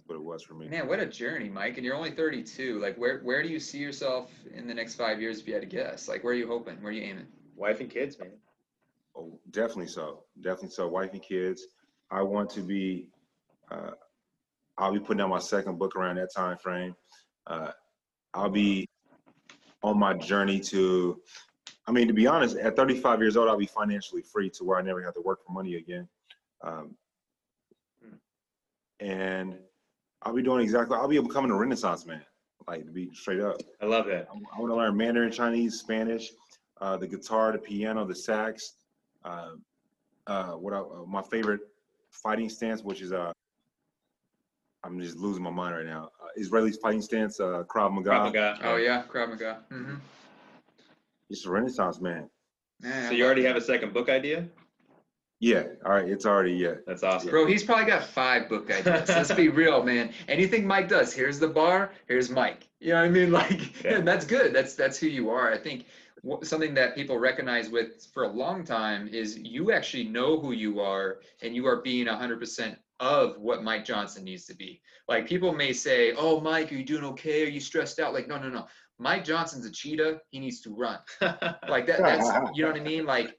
what 0.07 0.16
it 0.16 0.22
was 0.22 0.43
for 0.43 0.55
me. 0.55 0.66
Man, 0.68 0.88
what 0.88 0.99
a 0.99 1.07
journey, 1.07 1.49
Mike. 1.49 1.76
And 1.76 1.86
you're 1.86 1.95
only 1.95 2.11
32. 2.11 2.80
Like, 2.80 2.97
where 2.97 3.20
where 3.20 3.43
do 3.43 3.49
you 3.49 3.61
see 3.61 3.78
yourself 3.78 4.32
in 4.53 4.66
the 4.66 4.74
next 4.74 4.97
five 4.97 5.20
years 5.20 5.38
if 5.40 5.47
you 5.47 5.55
had 5.55 5.62
to 5.62 5.68
guess? 5.68 6.09
Like, 6.09 6.24
where 6.24 6.32
are 6.32 6.36
you 6.36 6.49
hoping? 6.49 6.76
Where 6.82 6.90
are 6.90 6.95
you 6.95 7.03
aiming? 7.03 7.26
Wife 7.57 7.80
and 7.80 7.88
kids, 7.88 8.18
man. 8.18 8.32
Oh, 9.16 9.38
definitely 9.51 9.86
so. 9.86 10.24
Definitely 10.40 10.70
so. 10.70 10.88
Wife 10.88 11.12
and 11.12 11.22
kids. 11.22 11.66
I 12.11 12.22
want 12.22 12.51
to 12.51 12.61
be 12.62 13.09
Uh, 13.73 13.93
I'll 14.79 14.93
be 14.93 15.01
putting 15.01 15.20
out 15.20 15.31
my 15.31 15.39
second 15.39 15.79
book 15.79 15.97
around 15.97 16.16
that 16.16 16.33
time 16.35 16.59
frame. 16.59 16.95
Uh, 17.47 17.70
I'll 18.35 18.51
be 18.51 18.89
on 19.83 19.99
my 19.99 20.14
journey 20.14 20.61
to, 20.61 21.20
I 21.87 21.93
mean, 21.93 22.09
to 22.09 22.14
be 22.14 22.27
honest, 22.27 22.57
at 22.57 22.77
35 22.77 23.20
years 23.20 23.37
old, 23.37 23.49
I'll 23.49 23.57
be 23.57 23.66
financially 23.66 24.23
free 24.23 24.51
to 24.51 24.64
where 24.64 24.79
I 24.79 24.83
never 24.83 25.03
have 25.03 25.14
to 25.14 25.20
work 25.20 25.45
for 25.45 25.53
money 25.53 25.77
again. 25.77 26.09
Um, 26.62 26.97
and 29.01 29.59
I'll 30.23 30.35
be 30.35 30.43
doing 30.43 30.62
exactly, 30.62 30.97
I'll 30.97 31.09
be 31.09 31.18
becoming 31.18 31.51
a 31.51 31.57
Renaissance 31.57 32.07
man, 32.07 32.23
like 32.68 32.85
to 32.87 32.93
be 32.93 33.11
straight 33.12 33.41
up. 33.41 33.57
I 33.81 33.87
love 33.87 34.07
that. 34.07 34.29
I 34.31 34.61
want 34.61 34.70
to 34.70 34.77
learn 34.77 34.97
Mandarin, 34.97 35.33
Chinese, 35.33 35.79
Spanish, 35.79 36.31
uh, 36.81 36.97
the 36.97 37.07
guitar, 37.07 37.53
the 37.53 37.59
piano, 37.59 38.05
the 38.05 38.14
sax. 38.14 38.75
Uh, 39.25 39.53
uh, 40.27 40.53
what 40.53 40.73
I, 40.73 40.79
uh, 40.79 41.05
my 41.07 41.23
favorite 41.23 41.61
fighting 42.11 42.49
stance, 42.49 42.83
which 42.83 43.01
is 43.01 43.12
uh, 43.12 43.33
I'm 44.85 45.01
just 45.01 45.16
losing 45.16 45.43
my 45.43 45.51
mind 45.51 45.76
right 45.76 45.87
now. 45.87 46.11
Uh, 46.20 46.28
Israeli 46.37 46.72
fighting 46.72 47.03
stance, 47.03 47.39
uh, 47.41 47.62
Krav 47.68 47.93
Maga. 47.93 48.11
Krav 48.11 48.24
Maga. 48.24 48.59
Oh 48.64 48.76
yeah, 48.76 49.03
Krav 49.09 49.28
Maga. 49.28 49.59
hmm 49.70 49.95
It's 51.30 51.47
a 51.47 51.51
Renaissance 51.51 52.01
man. 52.01 52.28
Man, 52.80 53.09
So 53.09 53.14
you 53.14 53.24
already 53.24 53.45
have 53.45 53.57
a 53.57 53.61
second 53.61 53.93
book 53.93 54.09
idea? 54.09 54.49
Yeah, 55.39 55.64
all 55.85 55.93
right, 55.93 56.09
it's 56.09 56.24
already 56.26 56.53
yeah. 56.53 56.74
That's 56.87 57.03
awesome. 57.03 57.30
Bro, 57.30 57.47
he's 57.47 57.64
probably 57.64 57.85
got 57.87 58.05
five 58.05 58.49
book 58.49 58.70
ideas. 58.70 59.09
Let's 59.09 59.33
be 59.33 59.49
real, 59.62 59.83
man. 59.83 60.12
Anything 60.28 60.66
Mike 60.66 60.89
does, 60.89 61.12
here's 61.12 61.39
the 61.41 61.49
bar, 61.49 61.93
here's 62.07 62.30
Mike. 62.30 62.68
You 62.80 62.91
know 62.91 63.01
what 63.01 63.05
I 63.07 63.09
mean? 63.09 63.30
Like, 63.33 63.85
Yeah. 63.85 64.01
that's 64.01 64.24
good. 64.24 64.53
That's 64.53 64.74
that's 64.74 64.99
who 64.99 65.07
you 65.09 65.30
are. 65.30 65.53
I 65.53 65.59
think 65.59 65.87
something 66.43 66.74
that 66.74 66.95
people 66.95 67.18
recognize 67.18 67.68
with 67.70 68.07
for 68.14 68.22
a 68.24 68.28
long 68.28 68.64
time 68.64 69.09
is 69.09 69.37
you 69.39 69.72
actually 69.72 70.05
know 70.05 70.39
who 70.39 70.53
you 70.53 70.80
are, 70.80 71.18
and 71.41 71.55
you 71.57 71.66
are 71.66 71.83
being 71.83 72.07
100% 72.07 72.76
of 73.03 73.36
what 73.40 73.64
Mike 73.64 73.84
Johnson 73.84 74.22
needs 74.22 74.46
to 74.46 74.55
be. 74.55 74.80
Like 75.09 75.26
people 75.26 75.53
may 75.53 75.72
say, 75.72 76.14
"Oh, 76.16 76.40
Mike, 76.40 76.70
are 76.70 76.76
you 76.76 76.84
doing 76.84 77.05
okay? 77.05 77.44
Are 77.44 77.50
you 77.50 77.61
stressed 77.61 77.98
out?" 77.98 78.14
Like, 78.14 78.28
no, 78.28 78.38
no, 78.38 78.48
no. 78.48 78.68
Mike 78.98 79.24
Johnson's 79.24 79.66
a 79.66 79.72
cheetah. 79.72 80.20
He 80.30 80.38
needs 80.38 80.61
to 80.62 80.74
run. 80.74 80.98
Like 81.68 81.86
that. 81.86 81.98
That's 81.98 82.26
you 82.55 82.62
know 82.62 82.70
what 82.70 82.80
I 82.80 82.84
mean. 82.84 83.05
Like 83.05 83.36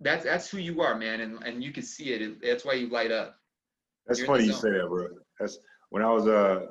that's 0.00 0.24
that's 0.24 0.48
who 0.50 0.58
you 0.58 0.82
are, 0.82 0.96
man, 0.96 1.20
and 1.20 1.42
and 1.44 1.62
you 1.62 1.72
can 1.72 1.84
see 1.84 2.12
it. 2.12 2.22
it 2.22 2.42
that's 2.42 2.64
why 2.64 2.72
you 2.72 2.88
light 2.88 3.12
up. 3.12 3.36
That's 4.06 4.18
You're 4.18 4.26
funny 4.26 4.44
you 4.44 4.52
say 4.52 4.70
that, 4.70 4.88
bro. 4.88 5.06
That's 5.38 5.58
when 5.90 6.02
I 6.02 6.10
was 6.10 6.26
uh 6.26 6.66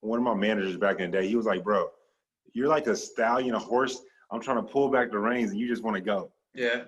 one 0.00 0.18
of 0.18 0.24
my 0.24 0.34
managers 0.34 0.76
back 0.76 1.00
in 1.00 1.10
the 1.10 1.18
day. 1.20 1.26
He 1.26 1.36
was 1.36 1.46
like, 1.46 1.64
"Bro, 1.64 1.88
you're 2.52 2.68
like 2.68 2.86
a 2.86 2.94
stallion, 2.94 3.54
a 3.54 3.58
horse. 3.58 4.02
I'm 4.30 4.40
trying 4.40 4.58
to 4.58 4.62
pull 4.62 4.90
back 4.90 5.10
the 5.10 5.18
reins, 5.18 5.52
and 5.52 5.58
you 5.58 5.66
just 5.66 5.82
want 5.82 5.96
to 5.96 6.02
go." 6.02 6.30
Yeah, 6.54 6.82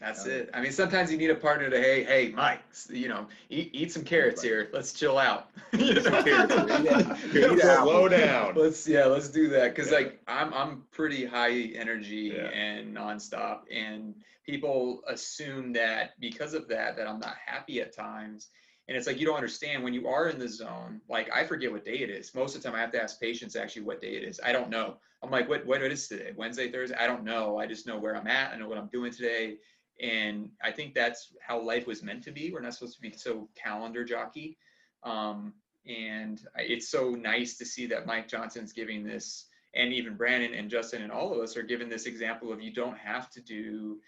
that's 0.00 0.26
Yeah. 0.26 0.32
it. 0.34 0.50
I 0.54 0.60
mean, 0.60 0.72
sometimes 0.72 1.10
you 1.10 1.18
need 1.18 1.30
a 1.30 1.34
partner 1.34 1.68
to, 1.70 1.80
hey, 1.80 2.04
hey, 2.04 2.30
Mike, 2.34 2.60
you 2.90 3.08
know, 3.08 3.26
eat, 3.50 3.70
eat 3.72 3.92
some 3.92 4.04
carrots 4.04 4.42
here. 4.42 4.68
Let's 4.72 4.92
chill 4.92 5.18
out. 5.18 5.50
You 5.78 5.94
know? 5.94 6.00
some 6.00 6.24
carrots, 6.24 6.54
yeah. 6.82 7.16
Yeah, 7.32 7.52
eat 7.52 7.60
an. 7.60 7.60
Slow 7.82 8.08
down. 8.08 8.54
Let's 8.54 8.86
yeah, 8.88 9.04
let's 9.06 9.28
do 9.28 9.48
that 9.50 9.74
because 9.74 9.90
Yeah. 9.90 9.98
like 9.98 10.20
I'm 10.26 10.52
I'm 10.54 10.82
pretty 10.90 11.24
high 11.26 11.52
energy 11.74 12.32
Yeah. 12.34 12.48
and 12.48 12.96
nonstop, 12.96 13.60
and 13.70 14.14
people 14.46 15.02
assume 15.06 15.72
that 15.74 16.18
because 16.20 16.54
of 16.54 16.68
that 16.68 16.96
that 16.96 17.06
I'm 17.06 17.20
not 17.20 17.36
happy 17.44 17.80
at 17.80 17.94
times. 17.94 18.48
And 18.88 18.96
it's 18.96 19.06
like 19.06 19.20
you 19.20 19.26
don't 19.26 19.36
understand 19.36 19.84
when 19.84 19.92
you 19.92 20.08
are 20.08 20.28
in 20.30 20.38
the 20.38 20.48
zone. 20.48 21.02
Like 21.10 21.28
I 21.34 21.44
forget 21.44 21.70
what 21.70 21.84
day 21.84 21.98
it 21.98 22.08
is. 22.08 22.34
Most 22.34 22.56
of 22.56 22.62
the 22.62 22.68
time, 22.68 22.74
I 22.76 22.80
have 22.80 22.90
to 22.92 23.02
ask 23.02 23.20
patients 23.20 23.54
actually 23.54 23.82
what 23.82 24.00
day 24.00 24.14
it 24.16 24.22
is. 24.24 24.40
I 24.42 24.50
don't 24.52 24.70
know. 24.70 24.96
I'm 25.22 25.30
like, 25.30 25.46
what 25.50 25.66
what 25.66 25.82
is 25.82 26.08
today? 26.08 26.32
Wednesday, 26.34 26.72
Thursday? 26.72 26.96
I 26.96 27.06
don't 27.06 27.24
know. 27.24 27.58
I 27.58 27.66
just 27.66 27.86
know 27.86 27.98
where 27.98 28.16
I'm 28.16 28.26
at. 28.26 28.54
I 28.54 28.56
know 28.56 28.66
what 28.68 28.78
I'm 28.78 28.88
doing 28.88 29.12
today. 29.12 29.58
And 30.00 30.50
I 30.62 30.70
think 30.70 30.94
that's 30.94 31.32
how 31.40 31.60
life 31.60 31.86
was 31.86 32.02
meant 32.02 32.22
to 32.24 32.30
be. 32.30 32.50
We're 32.52 32.60
not 32.60 32.74
supposed 32.74 32.94
to 32.96 33.00
be 33.02 33.12
so 33.16 33.48
calendar 33.60 34.04
jockey. 34.04 34.56
Um, 35.02 35.54
and 35.86 36.40
it's 36.56 36.88
so 36.90 37.10
nice 37.10 37.56
to 37.58 37.64
see 37.64 37.86
that 37.86 38.06
Mike 38.06 38.28
Johnson's 38.28 38.72
giving 38.72 39.02
this, 39.04 39.46
and 39.74 39.92
even 39.92 40.16
Brandon 40.16 40.54
and 40.54 40.70
Justin 40.70 41.02
and 41.02 41.10
all 41.10 41.32
of 41.32 41.40
us 41.40 41.56
are 41.56 41.62
giving 41.62 41.88
this 41.88 42.06
example 42.06 42.52
of 42.52 42.60
you 42.62 42.72
don't 42.72 42.96
have 42.98 43.30
to 43.30 43.40
do, 43.40 43.98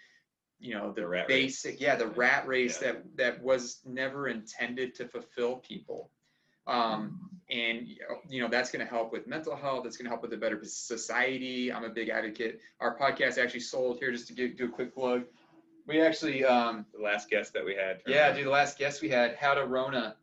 you 0.59 0.75
know, 0.75 0.93
the, 0.93 1.01
The 1.03 1.07
rat 1.09 1.27
race. 1.29 1.63
basic, 1.63 1.81
yeah, 1.81 1.97
the 1.97 2.09
rat 2.09 2.47
race 2.47 2.81
Yeah. 2.83 2.93
that 2.93 3.17
that 3.17 3.43
was 3.43 3.81
never 3.85 4.29
intended 4.29 4.95
to 4.97 5.09
fulfill 5.09 5.57
people. 5.57 6.11
Um, 6.67 7.31
and 7.51 7.89
you 8.29 8.41
know 8.43 8.49
that's 8.49 8.71
going 8.71 8.85
to 8.85 8.89
help 8.91 9.11
with 9.11 9.27
mental 9.27 9.57
health. 9.57 9.87
It's 9.87 9.97
going 9.97 10.05
to 10.05 10.11
help 10.11 10.23
with 10.23 10.33
a 10.35 10.37
better 10.37 10.61
society. 10.63 11.73
I'm 11.73 11.85
a 11.85 11.89
big 11.89 12.11
advocate. 12.11 12.61
Our 12.79 12.97
podcast 12.97 13.39
actually 13.43 13.61
sold 13.61 13.99
here 13.99 14.13
just 14.13 14.29
to 14.29 14.35
give, 14.35 14.57
do 14.57 14.67
a 14.67 14.69
quick 14.69 14.95
plug. 14.95 15.25
We 15.91 16.01
actually, 16.01 16.45
um, 16.45 16.87
The 16.97 17.03
last 17.03 17.29
guest 17.29 17.53
that 17.55 17.65
we 17.65 17.75
had. 17.75 18.01
yeah, 18.07 18.33
dude. 18.33 18.47
The 18.47 18.51
last 18.51 18.79
guest 18.79 19.03
we 19.03 19.09
had, 19.09 19.35
how 19.35 19.55
to 19.55 19.67
Rona. 19.67 20.15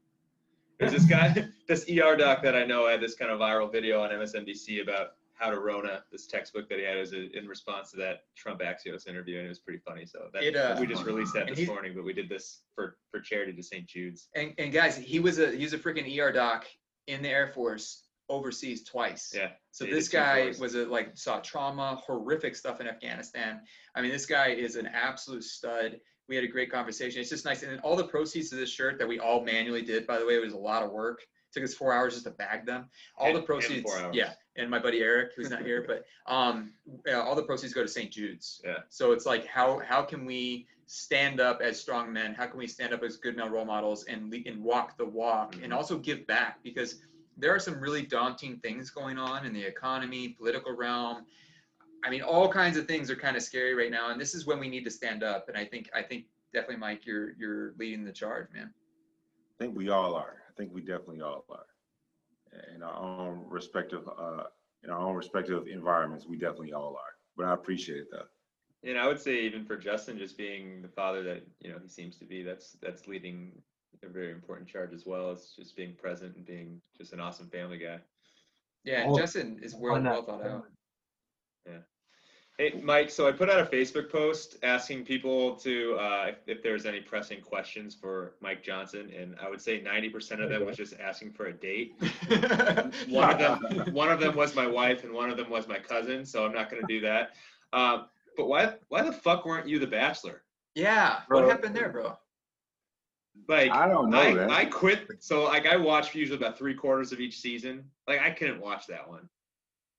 There's 0.80 0.94
this 0.94 1.06
guy, 1.06 1.48
this 1.68 1.86
ER 1.90 2.16
doc 2.16 2.42
that 2.44 2.56
I 2.56 2.64
know 2.64 2.88
had 2.88 3.02
this 3.02 3.16
kind 3.16 3.32
of 3.32 3.40
viral 3.40 3.70
video 3.72 4.02
on 4.02 4.12
MSNBC 4.12 4.82
about 4.82 5.16
how 5.34 5.50
to 5.52 5.60
Rona, 5.60 6.04
this 6.12 6.26
textbook 6.26 6.68
that 6.70 6.80
he 6.80 6.86
had 6.86 6.98
was 6.98 7.14
in 7.14 7.48
response 7.48 7.92
to 7.92 7.98
that 7.98 8.24
Trump 8.36 8.62
Axios 8.62 9.08
interview, 9.08 9.38
and 9.38 9.46
it 9.46 9.50
was 9.50 9.60
pretty 9.60 9.80
funny. 9.80 10.06
So 10.06 10.30
that, 10.34 10.44
It, 10.44 10.56
uh, 10.56 10.78
we 10.80 10.88
just 10.88 11.04
released 11.04 11.34
that 11.36 11.48
this 11.54 11.68
morning, 11.68 11.94
but 11.96 12.04
we 12.04 12.14
did 12.14 12.30
this 12.30 12.62
for 12.74 12.98
for 13.12 13.20
charity 13.20 13.54
to 13.54 13.62
St. 13.62 13.86
Jude's. 13.86 14.30
And, 14.36 14.54
and 14.58 14.72
guys, 14.72 14.98
he 14.98 15.20
was 15.20 15.38
a 15.38 15.52
he 15.52 15.64
was 15.64 15.74
a 15.74 15.78
freaking 15.78 16.18
ER 16.18 16.32
doc 16.32 16.66
in 17.08 17.22
the 17.22 17.30
Air 17.30 17.48
Force 17.48 18.04
overseas 18.30 18.84
twice. 18.84 19.32
Yeah. 19.36 19.50
So 19.72 19.86
this 19.86 20.10
guy 20.10 20.54
was 20.60 20.76
a 20.76 20.86
like 20.86 21.12
saw 21.18 21.40
trauma, 21.40 22.02
horrific 22.06 22.56
stuff 22.56 22.82
in 22.82 22.88
Afghanistan. 22.88 23.62
I 23.96 24.02
mean, 24.02 24.12
this 24.12 24.26
guy 24.26 24.50
is 24.50 24.76
an 24.76 24.88
absolute 24.88 25.44
stud. 25.44 26.00
We 26.28 26.36
had 26.36 26.44
a 26.44 26.48
great 26.50 26.72
conversation. 26.72 27.22
It's 27.22 27.30
just 27.30 27.46
nice, 27.46 27.64
and 27.64 27.72
then 27.72 27.80
all 27.80 27.96
the 27.96 28.04
proceeds 28.08 28.52
of 28.52 28.60
this 28.60 28.70
shirt 28.70 29.00
that 29.00 29.08
we 29.08 29.18
all 29.20 29.42
manually 29.44 29.82
did, 29.82 30.06
by 30.06 30.20
the 30.20 30.26
way, 30.26 30.36
it 30.36 30.44
was 30.44 30.54
a 30.54 30.58
lot 30.58 30.84
of 30.84 30.92
work. 30.92 31.22
took 31.54 31.64
us 31.64 31.74
four 31.74 31.94
hours 31.94 32.14
just 32.14 32.26
to 32.26 32.32
bag 32.32 32.66
them. 32.66 32.90
All 33.18 33.28
And- 33.28 33.36
the 33.36 33.40
and 33.40 33.48
proceeds, 33.48 33.90
hours. 33.96 34.14
yeah, 34.14 34.34
and 34.58 34.70
my 34.70 34.78
buddy 34.80 35.00
Eric, 35.00 35.32
who's 35.38 35.50
not 35.50 35.62
here, 35.66 35.82
but 35.88 36.04
um, 36.32 36.74
all 37.16 37.36
the 37.36 37.44
proceeds 37.44 37.74
go 37.74 37.82
to 37.82 37.88
St. 37.88 38.12
Jude's. 38.12 38.60
Yeah. 38.66 38.80
So 38.90 39.14
it's 39.14 39.26
like, 39.26 39.46
how 39.46 39.80
how 39.80 40.02
can 40.04 40.26
we 40.26 40.68
stand 40.88 41.40
up 41.40 41.62
as 41.62 41.80
strong 41.80 42.12
men? 42.12 42.34
How 42.34 42.48
can 42.48 42.58
we 42.60 42.68
stand 42.68 42.94
up 42.94 43.02
as 43.02 43.16
good 43.16 43.38
male 43.38 43.50
role 43.50 43.64
models 43.66 44.04
and 44.06 44.34
and 44.34 44.62
walk 44.62 44.98
the 44.98 45.06
walk 45.06 45.56
and 45.64 45.72
Mhm. 45.72 45.76
also 45.76 45.98
give 45.98 46.28
back 46.28 46.62
because 46.64 47.02
there 47.38 47.54
are 47.54 47.60
some 47.60 47.80
really 47.80 48.02
daunting 48.02 48.58
things 48.58 48.90
going 48.90 49.18
on 49.18 49.46
in 49.46 49.54
the 49.54 49.64
economy, 49.64 50.30
political 50.30 50.76
realm. 50.76 51.26
I 52.04 52.10
mean, 52.10 52.22
all 52.22 52.48
kinds 52.48 52.78
of 52.78 52.88
things 52.88 53.10
are 53.10 53.16
kind 53.16 53.36
of 53.36 53.44
scary 53.44 53.74
right 53.74 53.92
now, 53.92 54.12
and 54.12 54.20
this 54.20 54.36
is 54.36 54.46
when 54.46 54.60
we 54.60 54.70
need 54.70 54.84
to 54.86 54.92
stand 54.92 55.24
up. 55.24 55.48
And 55.50 55.58
I 55.58 55.66
think 55.66 55.90
I 55.96 56.02
think 56.02 56.26
definitely, 56.54 56.78
Mike, 56.78 57.06
you're 57.06 57.34
you're 57.38 57.74
leading 57.78 58.06
the 58.06 58.12
charge, 58.12 58.48
man. 58.54 58.74
I 59.60 59.64
think 59.64 59.76
we 59.76 59.90
all 59.90 60.16
are. 60.16 60.38
I 60.50 60.54
think 60.58 60.74
we 60.74 60.82
definitely 60.82 61.22
all 61.22 61.46
are. 61.50 61.66
In 62.76 62.82
our 62.82 62.96
own 62.96 63.44
respective, 63.48 64.08
uh, 64.08 64.44
in 64.84 64.90
our 64.90 65.00
own 65.00 65.16
respective 65.16 65.68
environments, 65.68 66.26
we 66.28 66.38
definitely 66.38 66.74
all 66.74 66.96
are. 66.96 67.16
But 67.36 67.46
I 67.48 67.54
appreciate 67.54 68.00
it 68.00 68.08
though. 68.12 68.26
And 68.84 68.98
I 68.98 69.08
would 69.08 69.20
say 69.20 69.42
even 69.42 69.66
for 69.66 69.76
Justin, 69.76 70.18
just 70.18 70.38
being 70.38 70.82
the 70.82 70.88
father 70.88 71.24
that 71.24 71.44
you 71.60 71.72
know 71.72 71.78
he 71.82 71.90
seems 71.90 72.18
to 72.18 72.26
be, 72.26 72.44
that's 72.44 72.78
that's 72.82 73.08
leading 73.08 73.52
a 74.04 74.08
very 74.10 74.32
important 74.32 74.68
charge 74.68 74.94
as 74.94 75.06
well. 75.06 75.32
It's 75.32 75.56
just 75.56 75.76
being 75.76 75.94
present 75.96 76.36
and 76.36 76.46
being 76.46 76.82
just 76.98 77.14
an 77.14 77.20
awesome 77.20 77.48
family 77.48 77.78
guy. 77.78 78.00
Yeah, 78.84 79.02
and 79.02 79.12
Oh, 79.12 79.18
Justin 79.18 79.60
is 79.62 79.76
well, 79.76 79.94
Why 79.94 80.00
not? 80.00 80.28
well 80.28 80.40
thought 80.40 80.48
out. 80.48 80.66
Yeah. 81.66 81.78
Hey, 82.58 82.80
Mike, 82.82 83.12
so 83.12 83.28
I 83.28 83.32
put 83.34 83.50
out 83.52 83.60
a 83.60 83.66
Facebook 83.66 84.12
post 84.12 84.58
asking 84.64 85.06
people 85.06 85.56
to, 85.58 85.96
uh, 86.00 86.26
if, 86.30 86.38
if 86.48 86.64
there's 86.64 86.88
any 86.88 87.02
pressing 87.02 87.40
questions 87.42 87.94
for 87.94 88.34
Mike 88.42 88.64
Johnson, 88.64 89.12
and 89.16 89.36
I 89.40 89.48
would 89.48 89.62
say 89.62 89.80
90% 89.80 90.42
of 90.44 90.50
them 90.50 90.66
was 90.66 90.76
just 90.76 90.96
asking 91.00 91.34
for 91.34 91.48
a 91.48 91.54
date. 91.54 91.94
One 93.10 93.30
of 93.30 93.38
them, 93.38 93.94
one 93.94 94.10
of 94.10 94.20
them 94.20 94.36
was 94.36 94.56
my 94.56 94.66
wife, 94.66 95.04
and 95.04 95.14
one 95.14 95.30
of 95.30 95.38
them 95.38 95.50
was 95.52 95.68
my 95.68 95.78
cousin, 95.78 96.26
so 96.26 96.46
I'm 96.46 96.54
not 96.54 96.72
going 96.72 96.82
to 96.82 96.88
do 96.88 97.00
that. 97.02 97.32
Um, 97.74 98.06
but 98.36 98.48
why, 98.48 98.74
why 98.88 99.04
the 99.04 99.12
fuck 99.14 99.46
weren't 99.46 99.68
you 99.68 99.78
the 99.80 99.88
Bachelor? 99.88 100.42
yeah, 100.74 101.20
what 101.28 101.42
Bro. 101.42 101.50
happened 101.50 101.76
there, 101.76 101.90
bro? 101.90 102.18
Like, 103.48 103.72
I 103.72 103.88
don't 103.88 104.10
know 104.10 104.20
I, 104.20 104.34
that. 104.34 104.50
I 104.50 104.66
quit. 104.66 105.08
So, 105.20 105.46
like, 105.46 105.66
I 105.68 105.76
watched 105.78 106.14
usually 106.16 106.38
about 106.38 106.58
three 106.58 106.74
quarters 106.74 107.12
of 107.12 107.20
each 107.20 107.40
season. 107.40 107.84
Like, 108.08 108.22
I 108.22 108.32
couldn't 108.32 108.60
watch 108.62 108.88
that 108.88 109.08
one. 109.08 109.28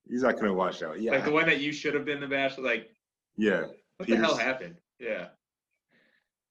He's 0.09 0.23
not 0.23 0.37
gonna 0.37 0.55
watch 0.55 0.79
that. 0.81 1.01
Yeah, 1.01 1.13
Like 1.13 1.25
the 1.25 1.31
one 1.31 1.47
that 1.47 1.61
you 1.61 1.73
should 1.73 1.95
have 1.95 2.05
been 2.05 2.21
the 2.21 2.27
Bachelor. 2.27 2.65
Like, 2.65 2.91
yeah. 3.37 3.65
what 3.99 4.09
the 4.09 4.17
hell 4.17 4.37
happened? 4.37 4.77
Yeah. 4.99 5.27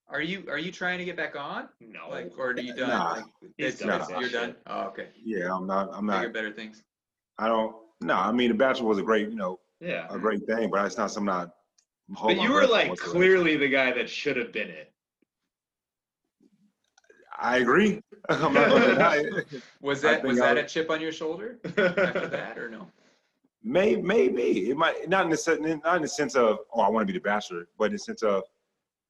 Are 0.09 0.21
you 0.21 0.45
are 0.49 0.57
you 0.59 0.71
trying 0.71 0.99
to 0.99 1.05
get 1.05 1.17
back 1.17 1.35
on? 1.35 1.67
No. 1.81 2.09
Like, 2.09 2.31
or 2.37 2.51
are 2.51 2.59
you 2.59 2.73
done? 2.73 2.89
Nah. 2.89 3.11
Like, 3.13 3.23
He's 3.57 3.73
it's- 3.73 3.79
done 3.79 3.89
it's- 3.89 4.07
with 4.07 4.09
that 4.09 4.21
you're 4.21 4.29
done. 4.29 4.55
Oh, 4.67 4.81
okay. 4.87 5.07
Yeah, 5.21 5.53
I'm 5.53 5.67
not. 5.67 5.89
I'm 5.93 6.05
not. 6.05 6.17
Bigger, 6.21 6.27
not. 6.27 6.33
better 6.33 6.51
things. 6.53 6.83
I 7.37 7.47
don't. 7.47 7.75
No, 7.99 8.13
I 8.13 8.31
mean, 8.31 8.49
The 8.49 8.55
Bachelor 8.55 8.87
was 8.87 8.99
a 8.99 9.03
great, 9.03 9.27
you 9.29 9.35
know, 9.35 9.59
yeah. 9.81 10.05
a 10.09 10.19
great 10.19 10.45
thing, 10.45 10.69
but 10.69 10.85
it's 10.85 10.97
not 10.97 11.11
something 11.11 11.29
I. 11.29 11.47
hold 12.15 12.37
But 12.37 12.43
you 12.43 12.51
were 12.53 12.67
like 12.67 12.89
whatsoever. 12.89 13.11
clearly 13.11 13.57
the 13.57 13.67
guy 13.67 13.91
that 13.91 14.07
should 14.09 14.37
have 14.37 14.53
been 14.53 14.69
it. 14.69 14.93
I 17.39 17.57
agree. 17.57 18.01
I'm 18.29 18.53
not 18.53 18.69
gonna 18.69 18.87
deny 18.87 19.15
it. 19.17 19.61
Was 19.81 20.01
that 20.01 20.23
was 20.23 20.39
that 20.39 20.57
a 20.57 20.63
chip 20.63 20.89
on 20.89 21.01
your 21.01 21.11
shoulder 21.11 21.59
after 21.65 22.27
that 22.27 22.57
or 22.57 22.69
no? 22.69 22.87
Maybe, 23.63 24.01
maybe 24.01 24.69
it 24.69 24.77
might 24.77 25.09
not 25.09 25.25
in 25.25 25.31
the 25.31 25.37
sense, 25.37 25.59
not 25.83 25.95
in 25.97 26.01
the 26.01 26.07
sense 26.07 26.35
of 26.35 26.59
oh, 26.73 26.81
I 26.81 26.89
want 26.89 27.07
to 27.07 27.11
be 27.13 27.17
the 27.17 27.23
Bachelor, 27.23 27.67
but 27.77 27.85
in 27.85 27.93
the 27.93 27.99
sense 27.99 28.23
of 28.23 28.43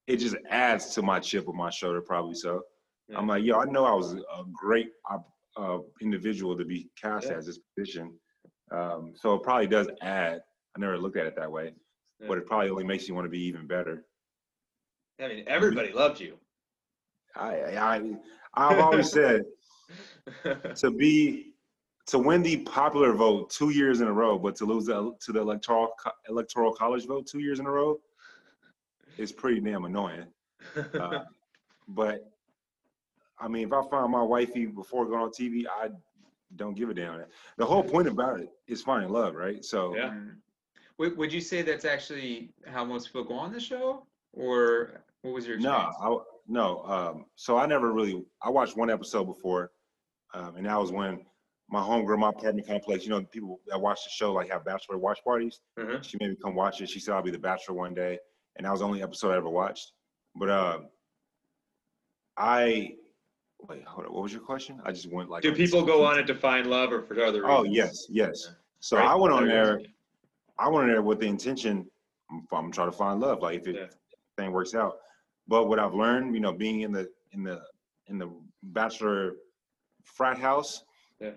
it 0.07 0.17
just 0.17 0.35
adds 0.49 0.93
to 0.95 1.01
my 1.01 1.19
chip 1.19 1.47
on 1.47 1.55
my 1.55 1.69
shoulder, 1.69 2.01
probably 2.01 2.35
so. 2.35 2.61
Yeah. 3.09 3.17
I'm 3.17 3.27
like, 3.27 3.43
yo, 3.43 3.59
I 3.59 3.65
know 3.65 3.85
I 3.85 3.93
was 3.93 4.13
a 4.13 4.43
great 4.53 4.91
uh, 5.09 5.77
individual 6.01 6.57
to 6.57 6.65
be 6.65 6.89
cast 7.01 7.27
Yeah. 7.27 7.37
as 7.37 7.45
this 7.45 7.59
position. 7.77 8.13
Um, 8.71 9.13
so 9.15 9.33
it 9.35 9.43
probably 9.43 9.67
does 9.67 9.87
add. 10.01 10.41
I 10.75 10.79
never 10.79 10.97
looked 10.97 11.17
at 11.17 11.25
it 11.25 11.35
that 11.35 11.51
way, 11.51 11.73
Yeah. 12.19 12.27
but 12.27 12.37
it 12.37 12.45
probably 12.45 12.69
only 12.69 12.83
makes 12.83 13.07
you 13.07 13.15
want 13.15 13.25
to 13.25 13.29
be 13.29 13.41
even 13.43 13.67
better. 13.67 14.05
I 15.21 15.27
mean, 15.27 15.43
everybody 15.47 15.91
loved 15.91 16.19
you. 16.19 16.37
I, 17.37 17.77
I, 17.77 18.01
I've 18.53 18.79
always 18.79 19.11
said 19.11 19.43
to 20.75 20.91
be 20.91 21.53
to 22.07 22.17
win 22.17 22.41
the 22.41 22.57
popular 22.57 23.13
vote 23.13 23.49
two 23.49 23.69
years 23.69 24.01
in 24.01 24.07
a 24.07 24.13
row, 24.13 24.39
but 24.39 24.55
to 24.55 24.65
lose 24.65 24.85
the, 24.85 25.13
to 25.19 25.31
the 25.31 25.41
electoral 25.41 25.89
electoral 26.29 26.73
college 26.73 27.05
vote 27.05 27.27
two 27.27 27.39
years 27.39 27.59
in 27.59 27.65
a 27.65 27.71
row 27.71 27.99
is 29.17 29.31
pretty 29.31 29.59
damn 29.59 29.85
annoying. 29.85 30.27
Uh, 30.75 31.19
but 31.87 32.31
I 33.39 33.47
mean, 33.47 33.67
if 33.67 33.73
I 33.73 33.81
find 33.89 34.11
my 34.11 34.21
wifey 34.21 34.65
before 34.65 35.05
going 35.05 35.21
on 35.21 35.29
TV, 35.29 35.65
I 35.67 35.89
don't 36.55 36.75
give 36.75 36.89
a 36.89 36.93
damn. 36.93 37.23
The 37.57 37.65
whole 37.65 37.83
point 37.83 38.07
about 38.07 38.39
it 38.39 38.49
is 38.67 38.81
finding 38.81 39.11
love, 39.11 39.35
right? 39.35 39.63
So 39.63 39.95
Yeah. 39.95 40.09
Mm. 40.09 40.35
Would, 40.97 41.15
would 41.15 41.31
you 41.31 41.41
say 41.41 41.61
that's 41.61 41.85
actually 41.85 42.49
how 42.65 42.83
most 42.83 43.07
people 43.07 43.23
go 43.23 43.35
on 43.35 43.53
the 43.53 43.59
show? 43.59 44.07
Or 44.33 45.03
what 45.21 45.33
was 45.33 45.45
your 45.45 45.59
no, 45.59 45.89
experience? 45.89 46.25
No. 46.47 46.83
Um, 46.83 47.25
so 47.35 47.57
I 47.57 47.65
never 47.65 47.91
really. 47.91 48.23
I 48.41 48.49
watched 48.49 48.77
one 48.77 48.89
episode 48.89 49.25
before, 49.25 49.71
um, 50.33 50.55
and 50.55 50.65
that 50.65 50.79
was 50.79 50.91
when 50.91 51.25
my 51.69 51.81
homegirl, 51.81 52.17
my 52.19 52.29
apartment 52.29 52.65
complex. 52.67 53.03
You 53.03 53.09
know, 53.11 53.21
people 53.23 53.59
that 53.67 53.79
watch 53.79 53.99
the 54.03 54.09
show 54.09 54.31
like 54.33 54.49
have 54.49 54.63
bachelor 54.65 54.97
watch 54.97 55.19
parties. 55.23 55.59
Mhm. 55.77 56.03
She 56.03 56.17
made 56.19 56.29
me 56.31 56.37
come 56.41 56.55
watch 56.55 56.79
it. 56.81 56.89
She 56.89 56.99
said 56.99 57.13
I'll 57.15 57.21
be 57.21 57.31
the 57.31 57.37
bachelor 57.39 57.75
one 57.75 57.93
day, 57.93 58.17
and 58.55 58.65
that 58.65 58.71
was 58.71 58.79
the 58.79 58.85
only 58.85 59.03
episode 59.03 59.31
I 59.33 59.37
ever 59.37 59.49
watched. 59.49 59.91
But 60.35 60.49
uh, 60.49 60.79
I 62.37 62.95
wait. 63.67 63.83
Hold 63.85 64.07
on. 64.07 64.13
What 64.13 64.23
was 64.23 64.31
your 64.31 64.41
question? 64.41 64.79
I 64.85 64.91
just 64.91 65.11
went 65.11 65.29
like. 65.29 65.41
Do 65.43 65.53
people 65.53 65.83
go 65.83 66.05
on 66.05 66.17
it 66.19 66.27
to 66.27 66.35
find 66.35 66.67
love 66.67 66.91
or 66.91 67.01
for 67.01 67.13
other 67.21 67.41
reasons? 67.41 67.59
Oh 67.59 67.63
yes, 67.63 68.05
yes. 68.09 68.47
So 68.79 68.97
Right? 68.97 69.07
I 69.07 69.15
went 69.15 69.33
on 69.33 69.47
there. 69.47 69.81
I 70.59 70.67
went 70.69 70.83
on 70.83 70.89
there 70.89 71.01
with 71.01 71.19
the 71.19 71.27
intention. 71.27 71.89
I'm, 72.31 72.47
I'm 72.51 72.71
trying 72.71 72.91
to 72.91 72.97
find 72.97 73.19
love. 73.19 73.41
Like 73.41 73.59
if 73.61 73.67
it 73.67 73.75
Yeah. 73.75 73.87
thing 74.37 74.51
works 74.51 74.75
out. 74.75 74.97
But 75.47 75.67
what 75.67 75.79
I've 75.79 75.93
learned, 75.93 76.33
you 76.33 76.41
know, 76.41 76.51
being 76.53 76.81
in 76.81 76.91
the 76.91 77.09
in 77.31 77.43
the 77.43 77.61
in 78.07 78.17
the 78.17 78.29
bachelor 78.63 79.35
frat 80.03 80.37
house, 80.37 80.83
Yeah. 81.19 81.31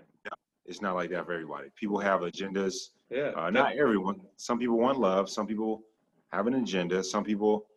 it's 0.65 0.81
not 0.81 0.95
like 0.95 1.09
that 1.11 1.25
for 1.25 1.33
everybody. 1.33 1.69
People 1.75 1.99
have 1.99 2.21
agendas. 2.21 2.89
Yeah. 3.09 3.31
Uh, 3.35 3.49
not 3.49 3.75
everyone. 3.75 4.21
Some 4.37 4.57
people 4.59 4.77
want 4.77 4.99
love. 4.99 5.29
Some 5.29 5.45
people 5.47 5.83
have 6.31 6.47
an 6.47 6.53
agenda. 6.55 7.03
Some 7.03 7.23
people 7.23 7.67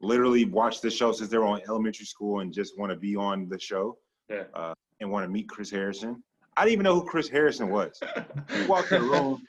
literally 0.00 0.44
watch 0.44 0.80
the 0.80 0.90
show 0.90 1.12
since 1.12 1.30
they're 1.30 1.44
on 1.44 1.60
elementary 1.68 2.06
school 2.06 2.40
and 2.40 2.52
just 2.52 2.76
want 2.78 2.90
to 2.90 2.96
be 2.96 3.14
on 3.16 3.48
the 3.48 3.58
show. 3.58 3.98
Yeah. 4.28 4.44
Uh, 4.54 4.74
and 5.00 5.10
want 5.10 5.24
to 5.24 5.28
meet 5.30 5.48
Chris 5.48 5.70
Harrison. 5.70 6.22
I 6.56 6.64
didn't 6.64 6.72
even 6.74 6.84
know 6.84 6.94
who 7.00 7.06
Chris 7.06 7.28
Harrison 7.28 7.70
was. 7.70 7.98
He 8.50 8.66
walked 8.66 8.92
in 8.92 9.02
the 9.02 9.08
room. 9.08 9.42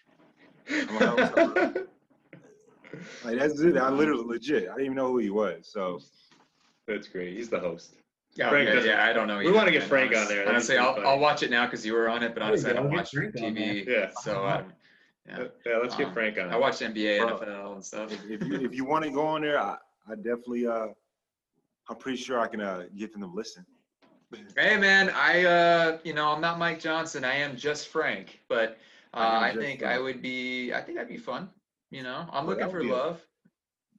I'm 0.70 1.16
like, 1.16 1.78
Like 3.26 3.40
that's 3.40 3.60
it. 3.62 3.78
I 3.78 3.90
literally 3.90 4.24
legit. 4.26 4.64
I 4.70 4.74
didn't 4.74 4.86
even 4.86 4.96
know 4.98 5.08
who 5.08 5.18
he 5.18 5.30
was. 5.30 5.68
So 5.72 6.00
That's 6.96 7.08
great. 7.08 7.36
He's 7.36 7.50
the 7.50 7.60
host. 7.60 7.96
Yeah, 8.36 8.50
Frank 8.50 8.68
yeah, 8.70 8.76
doesn't- 8.76 8.90
yeah, 8.90 9.06
I 9.06 9.12
don't 9.14 9.28
know. 9.28 9.40
we 9.40 9.46
either, 9.48 9.54
wanna 9.54 9.72
get 9.72 9.80
man, 9.82 9.90
Frank 9.90 10.16
on 10.16 10.28
there. 10.28 10.38
That'd 10.40 10.48
Honestly, 10.50 10.76
pretty 10.76 10.88
I'll, 10.88 10.96
funny. 10.96 11.08
I'll 11.08 11.20
watch 11.20 11.44
it 11.44 11.50
now 11.52 11.66
because 11.66 11.86
you 11.86 11.94
were 11.94 12.08
on 12.10 12.24
it, 12.24 12.34
but 12.34 12.42
honestly, 12.44 12.70
I 12.70 12.74
go, 12.74 12.80
don't 12.84 12.90
get 12.92 12.98
watch 12.98 13.12
Frank 13.12 13.36
on 13.36 13.42
TV. 13.56 13.86
Yeah. 13.88 14.10
So 14.22 14.44
I, 14.46 14.64
yeah. 15.28 15.44
Yeah, 15.66 15.78
let's 15.82 15.96
get 15.96 16.08
Um, 16.08 16.14
Frank 16.14 16.38
on. 16.40 16.50
I 16.50 16.56
watch 16.58 16.76
NBA, 16.80 17.20
Bro. 17.20 17.40
NFL, 17.40 17.74
and 17.74 17.86
stuff. 17.86 18.12
if, 18.12 18.24
if 18.30 18.48
you 18.48 18.56
if 18.66 18.74
you 18.74 18.86
want 18.86 19.04
to 19.06 19.12
go 19.12 19.26
on 19.26 19.42
there, 19.42 19.60
I, 19.60 19.78
I 20.10 20.16
definitely 20.16 20.66
uh 20.68 20.88
I'm 21.90 21.98
pretty 21.98 22.18
sure 22.18 22.40
I 22.40 22.48
can 22.48 22.62
uh 22.62 22.86
get 22.96 23.12
them 23.12 23.22
to 23.22 23.28
listen. 23.28 23.66
Hey 24.58 24.78
man, 24.78 25.10
I 25.10 25.44
uh 25.44 25.98
you 26.06 26.14
know 26.14 26.30
I'm 26.30 26.40
not 26.42 26.58
Mike 26.58 26.80
Johnson. 26.80 27.26
I 27.26 27.36
am 27.36 27.58
just 27.58 27.90
Frank, 27.90 28.40
but 28.48 28.78
uh, 29.14 29.18
I 29.18 29.38
am 29.38 29.44
I 29.44 29.48
just 29.50 29.60
think 29.60 29.84
I 29.84 29.86
Frank. 29.96 30.04
would 30.04 30.22
be. 30.22 30.74
I 30.74 30.80
think 30.82 30.98
I'd 31.00 31.10
be 31.10 31.18
fun. 31.18 31.50
You 31.90 32.04
know, 32.04 32.26
I'm 32.32 32.46
Well, 32.46 32.56
looking 32.56 32.62
that 32.64 32.72
for 32.72 32.78
would 32.78 32.84
be 32.86 32.90
a- 32.92 32.96
love. 32.96 33.22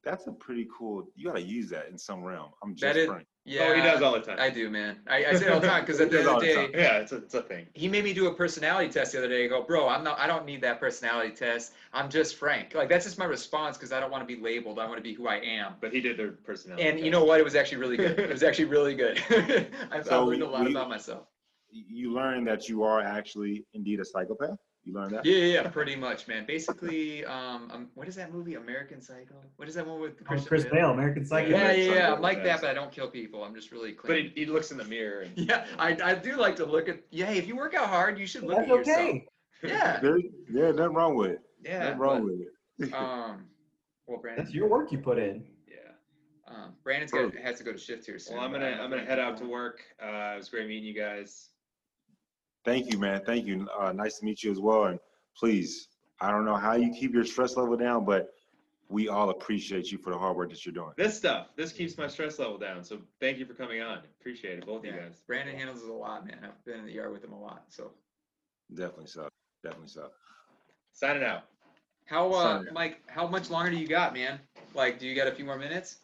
That's 0.03 0.27
a 0.27 0.31
pretty 0.33 0.67
cool. 0.77 1.07
You 1.15 1.27
gotta 1.27 1.41
use 1.41 1.69
that 1.69 1.87
in 1.89 1.97
some 1.97 2.23
realm. 2.23 2.51
I'm 2.61 2.71
just 2.75 2.81
That 2.81 2.97
is- 2.97 3.07
Frank. 3.07 3.27
Yeah, 3.45 3.67
oh, 3.71 3.75
he 3.75 3.81
does 3.81 4.01
all 4.01 4.13
the 4.13 4.21
time. 4.21 4.37
I 4.39 4.49
do, 4.49 4.69
man. 4.69 5.01
I, 5.05 5.25
I 5.25 5.33
say 5.35 5.47
it 5.47 5.51
all 5.51 5.59
the 5.59 5.67
time 5.67 5.83
because 5.83 5.99
at 6.01 6.09
the 6.09 6.15
does 6.19 6.19
end 6.25 6.27
of 6.29 6.33
all 6.35 6.39
the 6.39 6.47
the 6.47 6.53
day, 6.53 6.61
time. 6.67 6.71
yeah, 6.73 6.97
it's 6.99 7.11
a, 7.11 7.17
it's 7.17 7.33
a 7.33 7.41
thing. 7.41 7.67
he 7.73 7.89
made 7.89 8.05
me 8.05 8.13
do 8.13 8.27
a 8.27 8.33
personality 8.33 8.87
test 8.89 9.11
the 9.11 9.17
other 9.17 9.27
day. 9.27 9.43
I 9.43 9.47
go, 9.49 9.61
bro, 9.63 9.89
I'm 9.89 10.01
not. 10.01 10.17
I 10.17 10.27
don't 10.27 10.45
need 10.45 10.61
that 10.61 10.79
personality 10.79 11.31
test. 11.35 11.73
I'm 11.91 12.09
just 12.09 12.37
Frank. 12.37 12.73
Like 12.73 12.87
that's 12.87 13.03
just 13.03 13.17
my 13.19 13.25
response 13.25 13.75
because 13.75 13.91
I 13.91 13.99
don't 13.99 14.11
want 14.11 14.25
to 14.25 14.33
be 14.33 14.41
labeled. 14.41 14.79
I 14.79 14.85
want 14.85 14.95
to 14.95 15.03
be 15.03 15.13
who 15.13 15.27
I 15.27 15.41
am. 15.41 15.73
But 15.81 15.91
he 15.91 15.99
did 15.99 16.15
their 16.17 16.31
personality. 16.31 16.87
And 16.87 17.01
you 17.01 17.11
know 17.11 17.25
what? 17.25 17.41
It 17.41 17.43
was 17.43 17.55
actually 17.55 17.79
really 17.79 17.97
good. 17.97 18.17
It 18.17 18.29
was 18.29 18.43
actually 18.43 18.65
really 18.65 18.95
good. 18.95 19.21
I, 19.91 20.01
I 20.09 20.15
learned 20.15 20.41
a 20.41 20.47
lot 20.49 20.63
we- 20.63 20.71
about 20.71 20.87
myself. 20.87 21.27
You 21.69 22.13
learn 22.13 22.45
that 22.45 22.69
you 22.69 22.83
are 22.83 23.01
actually 23.01 23.65
indeed 23.73 23.99
a 23.99 24.05
psychopath. 24.05 24.57
You 24.85 24.93
learn 24.93 25.11
that. 25.13 25.25
Yeah, 25.25 25.35
yeah, 25.37 25.61
yeah, 25.61 25.67
pretty 25.69 25.95
much, 25.95 26.27
man. 26.27 26.45
Basically, 26.45 27.23
um, 27.23 27.69
um, 27.71 27.87
what 27.95 28.07
is 28.09 28.15
that 28.15 28.33
movie? 28.33 28.55
American 28.55 29.01
Psycho. 29.01 29.35
What 29.55 29.69
is 29.69 29.75
that 29.75 29.87
one 29.87 30.01
with 30.01 30.15
Oh, 30.21 30.25
Christian 30.25 30.47
Chris 30.49 30.65
Bale, 30.65 30.89
American 30.91 31.25
Psycho. 31.25 31.49
Yeah, 31.49 31.71
yeah, 31.71 31.93
yeah. 31.93 32.13
I'm 32.13 32.21
like 32.21 32.43
that, 32.43 32.59
but 32.59 32.69
I 32.69 32.73
don't 32.73 32.91
kill 32.91 33.07
people. 33.07 33.43
I'm 33.45 33.55
just 33.55 33.71
really 33.71 33.93
clean. 33.93 34.11
But 34.31 34.35
he, 34.35 34.45
he 34.45 34.45
looks 34.45 34.71
in 34.71 34.77
the 34.77 34.83
mirror. 34.83 35.21
And, 35.21 35.37
yeah, 35.37 35.65
I, 35.79 35.97
I 36.03 36.15
do 36.15 36.35
like 36.35 36.57
to 36.57 36.65
look 36.65 36.89
at. 36.89 36.99
Yeah, 37.11 37.31
if 37.31 37.47
you 37.47 37.55
work 37.55 37.73
out 37.75 37.87
hard, 37.87 38.19
you 38.19 38.25
should 38.27 38.43
look 38.43 38.57
That's 38.57 38.69
at 38.71 38.77
yourself. 38.77 38.99
okay. 38.99 39.25
Yeah, 39.63 40.01
There, 40.01 40.17
yeah, 40.51 40.71
nothing 40.71 40.93
wrong 40.93 41.15
with 41.15 41.31
it. 41.31 41.41
yeah. 41.63 41.79
nothing 41.85 41.97
wrong 41.99 42.23
with 42.25 42.41
it. 42.41 42.93
um, 42.93 43.45
well, 44.07 44.19
Brandon. 44.19 44.43
That's 44.43 44.53
your 44.53 44.67
work 44.67 44.91
you 44.91 44.97
put 44.97 45.17
in. 45.17 45.45
Yeah. 45.69 46.53
Um, 46.53 46.73
Brandon's 46.83 47.11
got 47.11 47.33
has 47.37 47.59
to 47.59 47.63
go 47.63 47.71
to 47.71 47.77
shift 47.77 48.05
here 48.05 48.19
soon. 48.19 48.35
well, 48.35 48.45
I'm 48.45 48.51
gonna 48.51 48.77
I'm 48.81 48.89
gonna 48.89 49.05
head 49.05 49.19
out 49.19 49.37
to 49.37 49.45
work. 49.45 49.79
Uh, 50.03 50.33
it 50.33 50.37
was 50.37 50.49
great 50.49 50.67
meeting 50.67 50.83
you 50.83 50.93
guys. 50.93 51.51
Thank 52.65 52.91
you, 52.91 52.97
man. 52.97 53.21
Thank 53.25 53.45
you. 53.45 53.67
Uh, 53.77 53.91
nice 53.91 54.19
to 54.19 54.25
meet 54.25 54.43
you 54.43 54.51
as 54.51 54.59
well. 54.59 54.85
And 54.85 54.99
please, 55.37 55.89
I 56.21 56.31
don't 56.31 56.45
know 56.45 56.55
how 56.55 56.73
you 56.73 56.93
keep 56.93 57.13
your 57.13 57.25
stress 57.25 57.57
level 57.57 57.75
down, 57.75 58.05
but 58.05 58.33
we 58.89 59.09
all 59.09 59.29
appreciate 59.31 59.91
you 59.91 59.97
for 59.97 60.11
the 60.11 60.17
hard 60.17 60.37
work 60.37 60.49
that 60.51 60.65
you're 60.65 60.73
doing. 60.73 60.91
This 60.95 61.17
stuff, 61.17 61.47
this 61.55 61.73
keeps 61.73 61.97
my 61.97 62.07
stress 62.07 62.39
level 62.39 62.57
down. 62.57 62.83
So 62.83 62.99
thank 63.19 63.37
you 63.37 63.45
for 63.45 63.53
coming 63.53 63.81
on. 63.81 63.99
Appreciate 64.19 64.59
it, 64.59 64.65
both 64.65 64.79
of 64.79 64.85
you 64.85 64.91
guys. 64.91 65.21
Brandon 65.27 65.57
handles 65.57 65.83
it 65.83 65.89
a 65.89 65.93
lot, 65.93 66.25
man. 66.25 66.37
I've 66.43 66.63
been 66.65 66.79
in 66.79 66.85
the 66.85 66.93
yard 66.93 67.11
with 67.11 67.23
him 67.23 67.33
a 67.33 67.39
lot. 67.39 67.63
So, 67.69 67.91
Definitely 68.73 69.07
so. 69.07 69.27
Definitely 69.63 69.89
so. 69.89 70.09
Signing 70.93 71.23
out. 71.23 71.43
how, 72.05 72.31
uh, 72.31 72.59
Sorry. 72.59 72.71
Mike? 72.71 73.01
How 73.07 73.27
much 73.27 73.49
longer 73.49 73.71
do 73.71 73.77
you 73.77 73.87
got, 73.87 74.13
man? 74.13 74.39
Like, 74.73 74.99
do 74.99 75.07
you 75.07 75.15
got 75.15 75.27
a 75.27 75.31
few 75.31 75.45
more 75.45 75.57
minutes? 75.57 75.97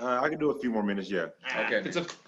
Uh, 0.00 0.20
I 0.22 0.28
can 0.28 0.38
do 0.38 0.50
a 0.50 0.58
few 0.58 0.70
more 0.70 0.82
minutes. 0.82 1.10
Yeah. 1.10 1.26
Okay, 1.58 1.82
it's 1.84 1.96
a 1.96 2.00
if 2.00 2.25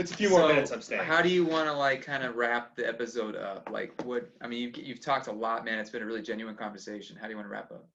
it's 0.00 0.12
a 0.12 0.16
few 0.16 0.30
more 0.30 0.40
So, 0.40 0.48
minutes. 0.48 0.70
I'm 0.70 0.82
staying. 0.82 1.04
How 1.04 1.22
do 1.22 1.28
you 1.28 1.44
want 1.44 1.68
to 1.68 1.72
like 1.72 2.04
kind 2.04 2.24
of 2.24 2.36
wrap 2.36 2.74
the 2.76 2.86
episode 2.88 3.36
up? 3.36 3.68
Like, 3.70 3.92
what? 4.04 4.28
I 4.40 4.48
mean, 4.48 4.62
you've, 4.62 4.76
you've 4.76 5.00
talked 5.00 5.26
a 5.28 5.32
lot, 5.32 5.64
man. 5.64 5.78
It's 5.78 5.90
been 5.90 6.02
a 6.02 6.06
really 6.06 6.22
genuine 6.22 6.56
conversation. 6.56 7.16
How 7.16 7.24
do 7.26 7.30
you 7.30 7.36
want 7.36 7.46
to 7.46 7.52
wrap 7.52 7.70
up? 7.70 7.86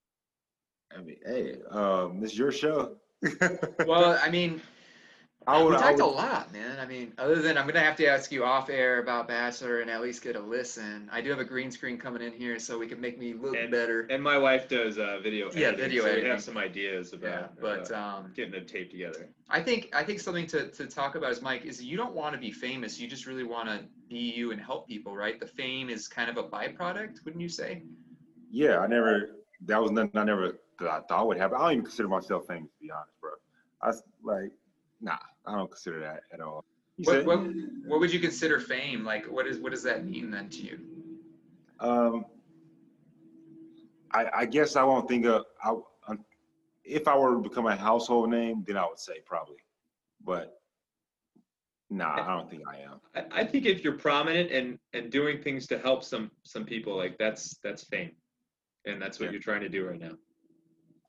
I 0.96 1.02
mean, 1.02 1.18
hey, 1.26 1.58
um, 1.72 2.22
this 2.22 2.32
is 2.32 2.38
your 2.38 2.52
show. 2.52 2.96
Well, 3.86 4.20
I 4.22 4.30
mean, 4.30 4.62
I 5.48 5.62
would, 5.62 5.70
we 5.72 5.76
I 5.76 5.80
talked 5.80 6.00
a 6.00 6.06
lot, 6.06 6.52
man. 6.52 6.80
I 6.80 6.86
mean, 6.88 7.14
other 7.20 7.36
than 7.42 7.58
I'm 7.58 7.68
gonna 7.68 7.80
have 7.80 7.96
to 7.98 8.08
ask 8.08 8.32
you 8.32 8.44
off 8.44 8.70
air 8.70 9.00
about 9.00 9.28
Bachelor 9.28 9.82
and 9.82 9.90
at 9.92 10.02
least 10.02 10.24
get 10.24 10.36
a 10.36 10.40
listen. 10.40 11.08
I 11.12 11.22
do 11.22 11.30
have 11.30 11.40
a 11.40 11.46
green 11.46 11.70
screen 11.70 11.98
coming 12.00 12.24
in 12.24 12.34
here, 12.34 12.58
so 12.58 12.80
we 12.80 12.88
can 12.88 13.00
make 13.00 13.20
me 13.20 13.34
look 13.34 13.56
And- 13.56 13.70
better. 13.70 14.08
And 14.10 14.24
my 14.24 14.38
wife 14.38 14.68
does 14.68 14.98
uh, 14.98 15.20
video. 15.22 15.52
Yeah, 15.54 15.68
editing, 15.68 15.78
video 15.90 16.02
so 16.02 16.06
We 16.06 16.12
editing. 16.14 16.32
have 16.32 16.42
some 16.44 16.58
ideas 16.58 17.14
about, 17.14 17.30
Yeah, 17.30 17.48
but 17.62 17.90
about 17.90 17.92
um, 18.26 18.34
getting 18.36 18.52
the 18.54 18.62
tape 18.62 18.90
together. 18.90 19.30
I 19.50 19.62
think 19.62 19.90
I 19.94 20.04
think 20.04 20.20
something 20.20 20.48
to, 20.48 20.70
to 20.72 20.88
talk 20.88 21.14
about 21.16 21.32
is 21.32 21.42
Mike 21.42 21.66
is 21.66 21.84
you 21.84 21.96
don't 21.98 22.16
want 22.16 22.34
to 22.34 22.40
be 22.40 22.52
famous. 22.52 23.00
You 23.00 23.08
just 23.08 23.28
really 23.28 23.44
want 23.44 23.70
to 23.70 23.86
be 24.10 24.18
you 24.36 24.52
and 24.52 24.60
help 24.60 24.88
people, 24.88 25.16
right? 25.16 25.40
The 25.40 25.48
fame 25.48 25.90
is 25.90 26.08
kind 26.08 26.30
of 26.30 26.38
a 26.38 26.44
byproduct, 26.44 27.24
wouldn't 27.24 27.42
you 27.42 27.50
say? 27.50 27.84
Yeah, 28.50 28.80
I 28.80 28.88
never. 28.88 29.36
That 29.66 29.82
was 29.82 29.92
nothing 29.92 30.18
I 30.18 30.24
never 30.24 30.60
that 30.80 30.90
I 30.90 31.02
thought 31.02 31.28
would 31.28 31.38
happen. 31.38 31.58
I 31.58 31.62
don't 31.62 31.72
even 31.74 31.86
consider 31.86 32.08
myself 32.08 32.48
famous, 32.48 32.70
to 32.72 32.82
be 32.82 32.92
honest, 32.92 33.12
bro. 33.22 33.32
I 33.82 33.92
like, 34.24 34.52
nah, 35.02 35.18
I 35.46 35.56
don't 35.56 35.70
consider 35.70 36.00
that 36.02 36.22
at 36.34 36.42
all. 36.42 36.66
You 36.98 37.06
What, 37.06 37.14
said- 37.14 37.26
what 37.28 37.40
what 37.88 38.00
would 38.00 38.14
you 38.14 38.20
consider 38.20 38.60
fame? 38.60 39.04
Like, 39.04 39.26
what 39.26 39.48
is 39.48 39.60
what 39.60 39.72
does 39.72 39.84
that 39.84 40.06
mean 40.06 40.32
then 40.32 40.50
to 40.50 40.62
you? 40.62 40.80
Um, 41.80 42.26
I, 44.12 44.30
I 44.34 44.46
guess 44.46 44.76
I 44.76 44.84
won't 44.84 45.08
think 45.10 45.26
of. 45.26 45.44
I, 45.62 45.74
if 46.86 47.08
I 47.08 47.18
were 47.18 47.34
to 47.34 47.40
become 47.42 47.66
a 47.66 47.76
household 47.76 48.30
name, 48.30 48.64
then 48.66 48.78
I 48.78 48.86
would 48.86 49.00
say 49.00 49.16
probably, 49.26 49.58
but 50.24 50.60
nah, 51.90 52.24
I 52.24 52.38
don't 52.38 52.50
think 52.50 52.62
I 52.68 52.78
am. 52.78 53.02
I, 53.16 53.42
I 53.42 53.44
think 53.44 53.66
if 53.66 53.84
you're 53.84 53.98
prominent 53.98 54.52
and 54.52 54.78
and 54.94 55.12
doing 55.12 55.42
things 55.42 55.68
to 55.68 55.80
help 55.80 56.04
some 56.04 56.32
some 56.44 56.64
people, 56.64 56.96
like 56.96 57.18
that's 57.18 57.58
that's 57.64 57.84
fame, 57.84 58.12
and 58.86 59.02
that's 59.02 59.20
what 59.20 59.26
Yeah. 59.26 59.32
you're 59.32 59.42
trying 59.42 59.62
to 59.62 59.70
do 59.70 59.88
right 59.88 60.00
now, 60.00 60.14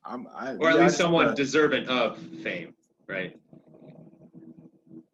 I'm, 0.05 0.27
I, 0.35 0.55
or 0.55 0.71
at 0.71 0.77
yeah, 0.77 0.83
least 0.83 0.95
just, 0.95 0.97
someone 0.99 1.29
uh, 1.29 1.35
deserving 1.35 1.89
of 1.89 2.19
fame, 2.43 2.75
right? 3.07 3.39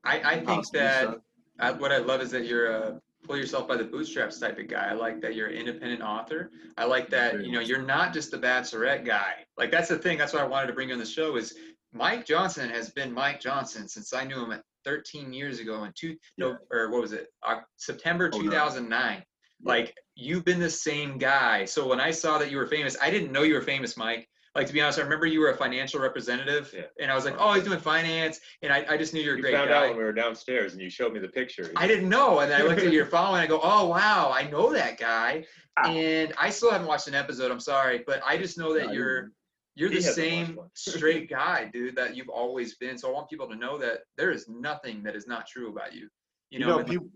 I, 0.05 0.21
I 0.35 0.45
think 0.45 0.69
that. 0.71 1.21
I, 1.61 1.71
what 1.71 1.93
I 1.93 1.99
love 1.99 2.21
is 2.23 2.31
that 2.31 2.47
you're 2.47 2.73
a 2.73 3.01
pull 3.25 3.37
yourself 3.37 3.69
by 3.69 3.77
the 3.77 3.85
bootstraps 3.85 4.39
type 4.41 4.59
of 4.59 4.67
guy. 4.67 4.89
I 4.91 4.95
like 4.95 5.21
that 5.21 5.37
you're 5.37 5.47
an 5.49 5.55
independent 5.55 6.03
author. 6.03 6.51
I 6.77 6.87
like 6.87 7.09
that 7.11 7.45
you 7.45 7.53
know 7.53 7.61
you're 7.61 7.83
not 7.83 8.13
just 8.13 8.31
the 8.31 8.39
bachelorette 8.39 9.05
guy. 9.05 9.35
Like 9.57 9.71
that's 9.71 9.89
the 9.89 9.99
thing. 9.99 10.19
That's 10.19 10.33
why 10.33 10.41
I 10.41 10.47
wanted 10.47 10.69
to 10.69 10.73
bring 10.73 10.89
you 10.89 10.95
on 10.95 10.99
the 10.99 11.07
show. 11.07 11.37
Is 11.37 11.55
Mike 11.93 12.27
Johnson 12.27 12.69
has 12.71 12.91
been 12.91 13.13
Mike 13.13 13.39
Johnson 13.41 13.87
since 13.87 14.13
I 14.13 14.25
knew 14.25 14.43
him 14.43 14.51
at 14.51 14.63
13 14.85 15.33
years 15.33 15.61
ago 15.61 15.85
in 15.85 15.93
two, 15.95 16.17
Yeah. 16.37 16.47
no, 16.47 16.57
or 16.73 16.91
what 16.91 17.03
was 17.03 17.13
it? 17.13 17.29
Oc- 17.47 17.67
September 17.77 18.31
Oh, 18.33 18.39
no. 18.39 18.45
2009. 18.45 19.23
Like 19.63 19.95
you've 20.17 20.45
been 20.45 20.59
the 20.59 20.71
same 20.71 21.19
guy. 21.19 21.65
So 21.67 21.87
when 21.87 22.01
I 22.01 22.11
saw 22.11 22.39
that 22.39 22.51
you 22.51 22.57
were 22.57 22.67
famous, 22.67 22.97
I 23.01 23.11
didn't 23.11 23.31
know 23.31 23.43
you 23.43 23.55
were 23.55 23.61
famous, 23.63 23.97
Mike. 23.97 24.27
Like 24.55 24.67
to 24.67 24.73
be 24.75 24.83
honest, 24.83 24.99
I 24.99 25.03
remember 25.03 25.25
you 25.27 25.41
were 25.41 25.51
a 25.51 25.57
financial 25.57 25.99
representative, 25.99 26.73
Yeah. 26.77 26.83
and 27.01 27.11
I 27.11 27.15
was 27.15 27.25
like, 27.25 27.37
oh, 27.39 27.55
he's 27.55 27.65
doing 27.65 27.79
finance, 27.79 28.39
and 28.61 28.71
I, 28.71 28.85
I 28.89 28.97
just 28.99 29.15
knew 29.15 29.21
you 29.23 29.31
were 29.31 29.35
a 29.35 29.37
You 29.39 29.43
great 29.43 29.55
found 29.55 29.69
guy. 29.71 29.75
Found 29.75 29.85
out 29.85 29.89
when 29.91 29.99
we 29.99 30.05
were 30.05 30.13
downstairs 30.13 30.75
and 30.75 30.83
you 30.83 30.91
showed 30.91 31.13
me 31.15 31.21
the 31.21 31.29
picture. 31.29 31.73
I 31.77 31.87
didn't 31.87 32.09
know. 32.11 32.41
And 32.41 32.51
then 32.51 32.61
I 32.61 32.65
looked 32.65 32.83
at 32.83 32.93
your 32.93 33.07
following 33.07 33.41
and 33.43 33.45
I 33.45 33.47
go, 33.47 33.61
oh, 33.63 33.87
wow, 33.89 34.31
I 34.35 34.49
know 34.51 34.71
that 34.73 34.99
guy. 34.99 35.47
Ah. 35.79 35.89
And 35.91 36.35
I 36.39 36.51
still 36.51 36.71
haven't 36.71 36.87
watched 36.87 37.09
an 37.09 37.15
episode. 37.15 37.51
I'm 37.51 37.61
sorry. 37.61 38.05
But 38.07 38.21
I 38.27 38.37
just 38.37 38.59
know 38.59 38.75
that 38.75 38.89
No, 38.89 38.93
you're 38.93 39.31
you're 39.75 39.89
the 39.89 40.03
same 40.03 40.59
straight 40.75 41.31
guy, 41.31 41.71
dude, 41.73 41.97
that 41.97 42.15
you've 42.15 42.29
always 42.29 42.75
been. 42.75 42.99
So 42.99 43.09
I 43.09 43.13
want 43.13 43.31
people 43.31 43.49
to 43.49 43.57
know 43.57 43.79
that 43.79 44.01
there 44.19 44.31
is 44.33 44.47
nothing 44.51 45.03
that 45.05 45.17
is 45.17 45.27
not 45.27 45.47
true 45.47 45.71
about 45.71 45.95
you. 45.95 46.09
You 46.51 46.59
You 46.59 46.67
know, 46.67 46.77
know, 46.79 46.85
people, 46.85 47.07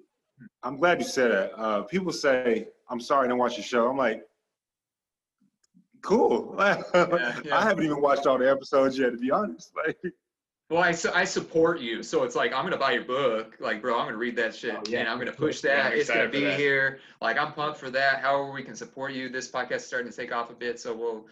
I'm 0.62 0.78
glad 0.78 1.00
you 1.02 1.06
said 1.06 1.32
that. 1.32 1.52
Uh, 1.60 1.82
people 1.82 2.12
say, 2.12 2.68
I'm 2.88 2.98
sorry 3.00 3.24
I 3.26 3.28
didn't 3.28 3.40
watch 3.40 3.58
your 3.58 3.64
show. 3.64 3.90
I'm 3.90 3.98
like, 3.98 4.22
cool. 6.06 6.54
yeah. 6.58 6.82
I 7.52 7.62
haven't 7.62 7.84
even 7.84 8.00
watched 8.00 8.26
all 8.26 8.38
the 8.38 8.50
episodes 8.50 8.98
yet, 8.98 9.10
to 9.12 9.18
be 9.18 9.30
honest. 9.30 9.72
Like, 9.86 9.98
well, 10.68 10.82
I, 10.82 10.90
su- 10.90 11.12
I 11.14 11.24
support 11.24 11.78
you. 11.80 12.02
So 12.02 12.24
it's 12.24 12.34
like, 12.34 12.52
I'm 12.52 12.62
going 12.62 12.72
to 12.72 12.78
buy 12.78 12.90
your 12.90 13.04
book. 13.04 13.56
Like, 13.60 13.80
bro, 13.80 13.94
I'm 13.94 14.04
going 14.06 14.14
to 14.14 14.18
read 14.18 14.34
that 14.36 14.52
shit 14.52 14.74
Oh, 14.74 14.82
yeah. 14.88 14.98
and 14.98 15.08
I'm 15.08 15.16
going 15.16 15.30
to 15.30 15.32
push 15.32 15.60
that. 15.60 15.92
I'm 15.92 15.92
it's 15.92 16.10
going 16.10 16.24
to 16.26 16.28
be 16.28 16.40
that. 16.44 16.58
here. 16.58 16.98
Like, 17.20 17.38
I'm 17.38 17.52
pumped 17.52 17.78
for 17.78 17.88
that. 17.90 18.18
However, 18.20 18.50
we 18.50 18.64
can 18.64 18.74
support 18.74 19.12
you. 19.12 19.28
This 19.28 19.48
podcast 19.48 19.76
is 19.76 19.86
starting 19.86 20.10
to 20.10 20.16
take 20.16 20.32
off 20.34 20.50
a 20.50 20.54
bit. 20.54 20.80
So 20.80 20.92
we'll 20.92 21.26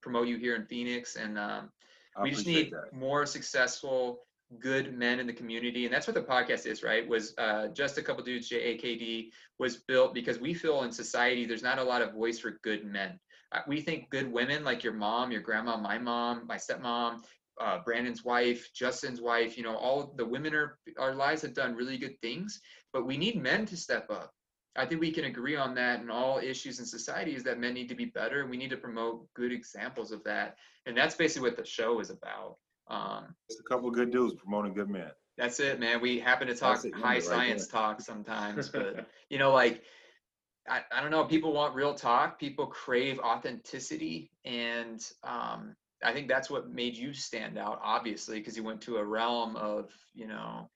promote 0.00 0.26
you 0.26 0.38
here 0.38 0.54
in 0.56 0.64
Phoenix. 0.64 1.16
And, 1.16 1.38
um, 1.38 1.70
we 2.22 2.30
just 2.30 2.46
need 2.46 2.70
that. 2.72 2.92
more 2.94 3.26
successful 3.26 4.20
good 4.58 4.96
men 4.96 5.20
in 5.20 5.26
the 5.26 5.32
community 5.32 5.84
and 5.84 5.92
that's 5.92 6.06
what 6.06 6.14
the 6.14 6.22
podcast 6.22 6.64
is 6.64 6.82
right 6.82 7.06
was 7.06 7.34
uh, 7.36 7.68
just 7.68 7.98
a 7.98 8.02
couple 8.02 8.24
dudes 8.24 8.48
jakd 8.50 9.28
was 9.58 9.76
built 9.76 10.14
because 10.14 10.40
we 10.40 10.54
feel 10.54 10.82
in 10.84 10.90
society 10.90 11.44
there's 11.44 11.62
not 11.62 11.78
a 11.78 11.84
lot 11.84 12.00
of 12.00 12.14
voice 12.14 12.38
for 12.38 12.52
good 12.64 12.82
men 12.84 13.20
we 13.66 13.80
think 13.80 14.10
good 14.10 14.30
women 14.30 14.64
like 14.64 14.84
your 14.84 14.92
mom 14.92 15.30
your 15.30 15.40
grandma 15.40 15.76
my 15.76 15.98
mom 15.98 16.46
my 16.46 16.56
stepmom 16.56 17.18
uh, 17.60 17.78
brandon's 17.84 18.24
wife 18.24 18.68
justin's 18.74 19.20
wife 19.20 19.56
you 19.56 19.62
know 19.62 19.76
all 19.76 20.12
the 20.16 20.24
women 20.24 20.54
are 20.54 20.78
our 20.98 21.14
lives 21.14 21.42
have 21.42 21.54
done 21.54 21.74
really 21.74 21.98
good 21.98 22.18
things 22.20 22.60
but 22.92 23.06
we 23.06 23.16
need 23.16 23.40
men 23.42 23.66
to 23.66 23.76
step 23.76 24.08
up 24.10 24.32
i 24.76 24.84
think 24.86 25.00
we 25.00 25.10
can 25.10 25.24
agree 25.24 25.56
on 25.56 25.74
that 25.74 26.00
in 26.00 26.10
all 26.10 26.38
issues 26.38 26.78
in 26.78 26.86
society 26.86 27.34
is 27.34 27.42
that 27.42 27.58
men 27.58 27.74
need 27.74 27.88
to 27.88 27.94
be 27.96 28.04
better 28.04 28.46
we 28.46 28.56
need 28.56 28.70
to 28.70 28.76
promote 28.76 29.26
good 29.34 29.52
examples 29.52 30.12
of 30.12 30.22
that 30.24 30.56
and 30.86 30.96
that's 30.96 31.16
basically 31.16 31.48
what 31.48 31.56
the 31.56 31.64
show 31.64 32.00
is 32.00 32.10
about 32.10 32.56
um, 32.90 33.34
Just 33.50 33.60
a 33.60 33.68
couple 33.68 33.88
of 33.88 33.94
good 33.94 34.10
dudes 34.10 34.34
promoting 34.34 34.72
good 34.74 34.88
men. 34.88 35.10
that's 35.36 35.60
it, 35.60 35.78
man. 35.78 36.00
We 36.00 36.18
happen 36.18 36.48
to 36.48 36.54
talk 36.54 36.84
it, 36.84 36.94
high 36.94 37.14
right 37.14 37.22
science 37.22 37.66
there. 37.66 37.80
talk 37.80 38.00
sometimes, 38.00 38.68
but 38.68 39.06
you 39.30 39.38
know, 39.38 39.52
like 39.52 39.82
I, 40.68 40.82
I 40.92 41.00
don't 41.00 41.10
know, 41.10 41.24
people 41.24 41.52
want 41.52 41.74
real 41.74 41.94
talk, 41.94 42.38
people 42.38 42.66
crave 42.66 43.18
authenticity, 43.20 44.30
and 44.44 45.04
um, 45.22 45.74
I 46.04 46.12
think 46.12 46.28
that's 46.28 46.50
what 46.50 46.70
made 46.70 46.96
you 46.96 47.12
stand 47.12 47.58
out, 47.58 47.80
obviously, 47.82 48.38
because 48.38 48.56
you 48.56 48.62
went 48.62 48.80
to 48.82 48.96
a 48.98 49.04
realm 49.04 49.56
of, 49.56 49.90
you 50.14 50.26
know, 50.26 50.70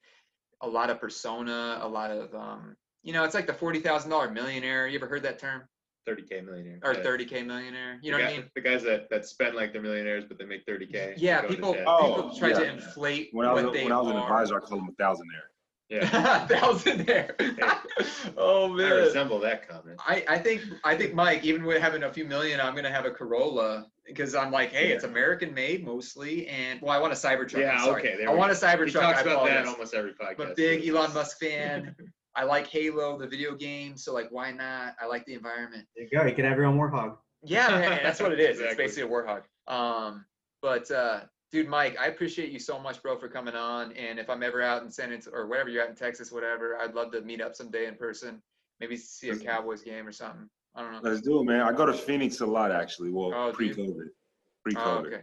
a 0.61 0.69
lot 0.69 0.91
of 0.91 1.01
persona, 1.01 1.79
a 1.83 1.89
lot 1.89 2.11
of 2.11 2.35
um, 2.35 2.77
you 3.03 3.13
know, 3.13 3.25
it's 3.25 3.35
like 3.35 3.47
the 3.47 3.55
forty 3.55 3.81
thousand 3.81 4.11
dollar 4.11 4.31
millionaire. 4.31 4.87
You 4.87 4.97
ever 4.97 5.09
heard 5.09 5.25
that 5.25 5.39
term? 5.39 5.63
30k 6.09 6.45
millionaire. 6.45 6.81
Or 6.83 6.95
Yeah. 6.95 7.03
thirty 7.03 7.25
K 7.25 7.43
millionaire. 7.43 7.99
You 8.03 8.11
know 8.11 8.19
the 8.19 8.25
what 8.25 8.33
I 8.33 8.37
mean? 8.37 8.51
The 8.55 8.61
guys 8.61 8.83
that, 8.85 9.09
that 9.11 9.27
spend 9.27 9.57
like 9.57 9.73
they're 9.73 9.83
millionaires, 9.83 10.25
but 10.25 10.39
they 10.39 10.45
make 10.45 10.67
30k. 10.67 11.15
Yeah, 11.17 11.43
go 11.43 11.49
to 11.49 11.55
people. 11.55 11.77
Oh, 11.87 12.07
people 12.07 12.39
try 12.39 12.53
to 12.53 12.65
inflate 12.73 13.29
When 13.33 13.47
I 13.47 13.53
was, 13.53 13.65
what 13.65 13.73
they 13.73 13.85
when 13.85 13.93
I 13.93 13.99
was 13.99 14.09
an 14.09 14.17
are. 14.17 14.23
advisor, 14.23 14.57
I 14.57 14.61
called 14.61 14.81
them 14.81 14.89
a 14.89 15.03
thousandaire. 15.03 15.52
Yeah, 15.93 16.47
thousand 16.47 17.07
there. 17.07 17.37
oh 18.39 18.73
I 18.73 18.77
man. 18.77 18.93
resemble 18.93 19.39
that 19.41 19.69
comment. 19.69 19.99
I, 20.01 20.25
I 20.27 20.39
think 20.39 20.63
I 20.85 20.97
think 20.97 21.13
Mike, 21.13 21.45
even 21.45 21.65
with 21.65 21.83
having 21.83 22.05
a 22.05 22.13
few 22.13 22.25
million, 22.25 22.61
I'm 22.61 22.75
gonna 22.75 22.91
have 22.91 23.05
a 23.05 23.11
Corolla 23.11 23.87
because 24.07 24.35
I'm 24.35 24.51
like, 24.51 24.73
hey, 24.73 24.91
it's 24.91 25.05
American 25.05 25.53
made 25.53 25.85
mostly, 25.85 26.49
and 26.49 26.81
well, 26.81 26.93
I 26.93 26.99
want 26.99 27.13
a 27.13 27.17
Cybertruck. 27.17 27.59
Yeah, 27.59 27.73
I'm 27.73 27.85
sorry. 27.85 28.01
okay, 28.01 28.17
there 28.17 28.31
I 28.31 28.33
we 28.33 28.39
want 28.39 28.53
a 28.53 28.55
Cybertruck. 28.55 28.87
He 28.87 28.93
talks 28.93 29.21
about 29.21 29.45
that 29.47 29.67
almost 29.67 29.93
every 29.93 30.13
podcast. 30.13 30.41
I'm 30.41 30.51
a 30.53 30.55
big 30.55 30.89
Elon 30.89 31.13
Musk 31.13 31.39
fan. 31.39 31.95
I 32.35 32.45
like 32.45 32.67
Halo, 32.69 33.19
the 33.19 33.27
video 33.27 33.55
game, 33.55 33.99
so 33.99 34.15
like, 34.15 34.29
why 34.31 34.51
not? 34.51 34.95
I 34.99 35.07
like 35.07 35.27
the 35.27 35.35
environment. 35.35 35.87
There 35.95 36.07
you 36.07 36.19
go. 36.19 36.25
You 36.25 36.35
can 36.35 36.47
have 36.47 36.57
your 36.57 36.65
own 36.65 36.79
warthog. 36.79 37.19
Yeah, 37.43 37.69
man, 37.69 38.01
that's 38.03 38.21
what 38.21 38.33
it 38.33 38.41
is. 38.41 38.61
It's 38.61 38.77
basically 38.77 39.11
a 39.11 39.13
warthog. 39.13 39.43
Um, 39.69 40.25
but 40.63 40.91
uh, 40.91 41.21
dude, 41.53 41.69
Mike, 41.69 41.97
I 42.01 42.07
appreciate 42.07 42.51
you 42.51 42.59
so 42.59 42.79
much, 42.79 43.03
bro, 43.03 43.17
for 43.17 43.29
coming 43.29 43.55
on. 43.55 43.93
And 43.93 44.19
if 44.19 44.29
I'm 44.31 44.43
ever 44.43 44.63
out 44.63 44.83
in 44.83 44.91
San 44.91 45.13
Antonio 45.13 45.39
or 45.39 45.47
wherever 45.47 45.69
you're 45.69 45.83
at 45.83 45.91
in 45.91 45.95
Texas, 45.95 46.33
whatever, 46.33 46.79
I'd 46.81 46.95
love 46.95 47.13
to 47.13 47.21
meet 47.21 47.41
up 47.41 47.55
someday 47.55 47.87
in 47.87 47.95
person. 47.95 48.43
Maybe 48.81 48.97
see 48.97 49.29
a 49.29 49.37
Cowboys 49.37 49.83
game 49.83 50.07
or 50.09 50.13
something. 50.13 50.49
I 50.75 50.81
don't 50.83 50.93
know. 50.93 51.01
Let's 51.03 51.21
do 51.21 51.39
it, 51.41 51.45
man. 51.45 51.61
I 51.61 51.73
go 51.73 51.85
to 51.87 51.93
Phoenix 51.93 52.41
a 52.41 52.47
lot, 52.47 52.73
actually. 52.73 53.11
Well, 53.11 53.33
Oh, 53.35 53.53
do 53.53 53.65
you? 53.65 53.75
pre-COVID. 53.75 54.07
Oh, 54.07 54.63
Pre-COVID. 54.65 55.07
okay. 55.07 55.23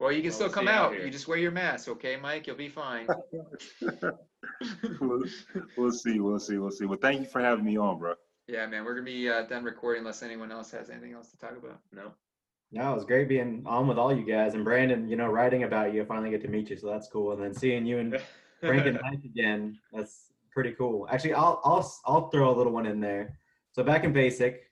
Well, 0.00 0.10
you 0.12 0.20
can 0.22 0.30
Well, 0.30 0.34
still 0.36 0.48
come 0.50 0.66
out 0.68 0.86
out. 0.86 0.92
here. 0.94 1.04
You 1.04 1.10
just 1.10 1.28
wear 1.28 1.38
your 1.38 1.50
mask, 1.52 1.88
okay, 1.88 2.16
Mike? 2.16 2.46
You'll 2.46 2.56
be 2.56 2.68
fine. 2.68 3.06
we'll, 5.00 5.22
we'll 5.76 5.92
see. 5.92 6.18
We'll 6.20 6.38
see. 6.40 6.58
We'll 6.58 6.70
see. 6.70 6.86
Well, 6.86 6.98
thank 7.00 7.20
you 7.20 7.26
for 7.26 7.40
having 7.40 7.64
me 7.64 7.76
on, 7.78 7.98
bro. 7.98 8.14
yeah, 8.48 8.66
man. 8.66 8.84
We're 8.84 8.94
gonna 8.94 9.04
be 9.04 9.28
uh, 9.28 9.42
done 9.42 9.62
recording 9.64 10.00
unless 10.00 10.22
anyone 10.22 10.50
else 10.50 10.70
has 10.72 10.90
anything 10.90 11.12
else 11.12 11.30
to 11.30 11.38
talk 11.38 11.52
about. 11.56 11.78
No. 11.92 12.12
No, 12.72 12.92
it 12.92 12.94
was 12.94 13.04
great 13.04 13.28
being 13.28 13.64
on 13.66 13.88
with 13.88 13.98
all 13.98 14.14
you 14.14 14.24
guys 14.24 14.54
and 14.54 14.64
Brandon. 14.64 15.08
You 15.08 15.16
know, 15.16 15.26
writing 15.26 15.64
about 15.64 15.92
you, 15.92 16.02
I 16.02 16.04
finally 16.04 16.30
get 16.30 16.40
to 16.42 16.48
meet 16.48 16.70
you, 16.70 16.76
so 16.76 16.86
that's 16.86 17.08
cool. 17.08 17.32
And 17.32 17.42
then 17.42 17.52
seeing 17.52 17.84
you 17.84 17.98
and 17.98 18.20
Frank 18.60 18.86
and 18.86 18.98
Mike 19.02 19.24
again, 19.24 19.78
that's 19.92 20.32
pretty 20.52 20.72
cool. 20.72 21.08
Actually, 21.10 21.34
I'll 21.34 21.60
I'll 21.64 21.92
I'll 22.06 22.30
throw 22.30 22.50
a 22.50 22.56
little 22.56 22.72
one 22.72 22.86
in 22.86 23.00
there. 23.00 23.38
So 23.72 23.82
back 23.82 24.04
in 24.04 24.12
basic, 24.12 24.70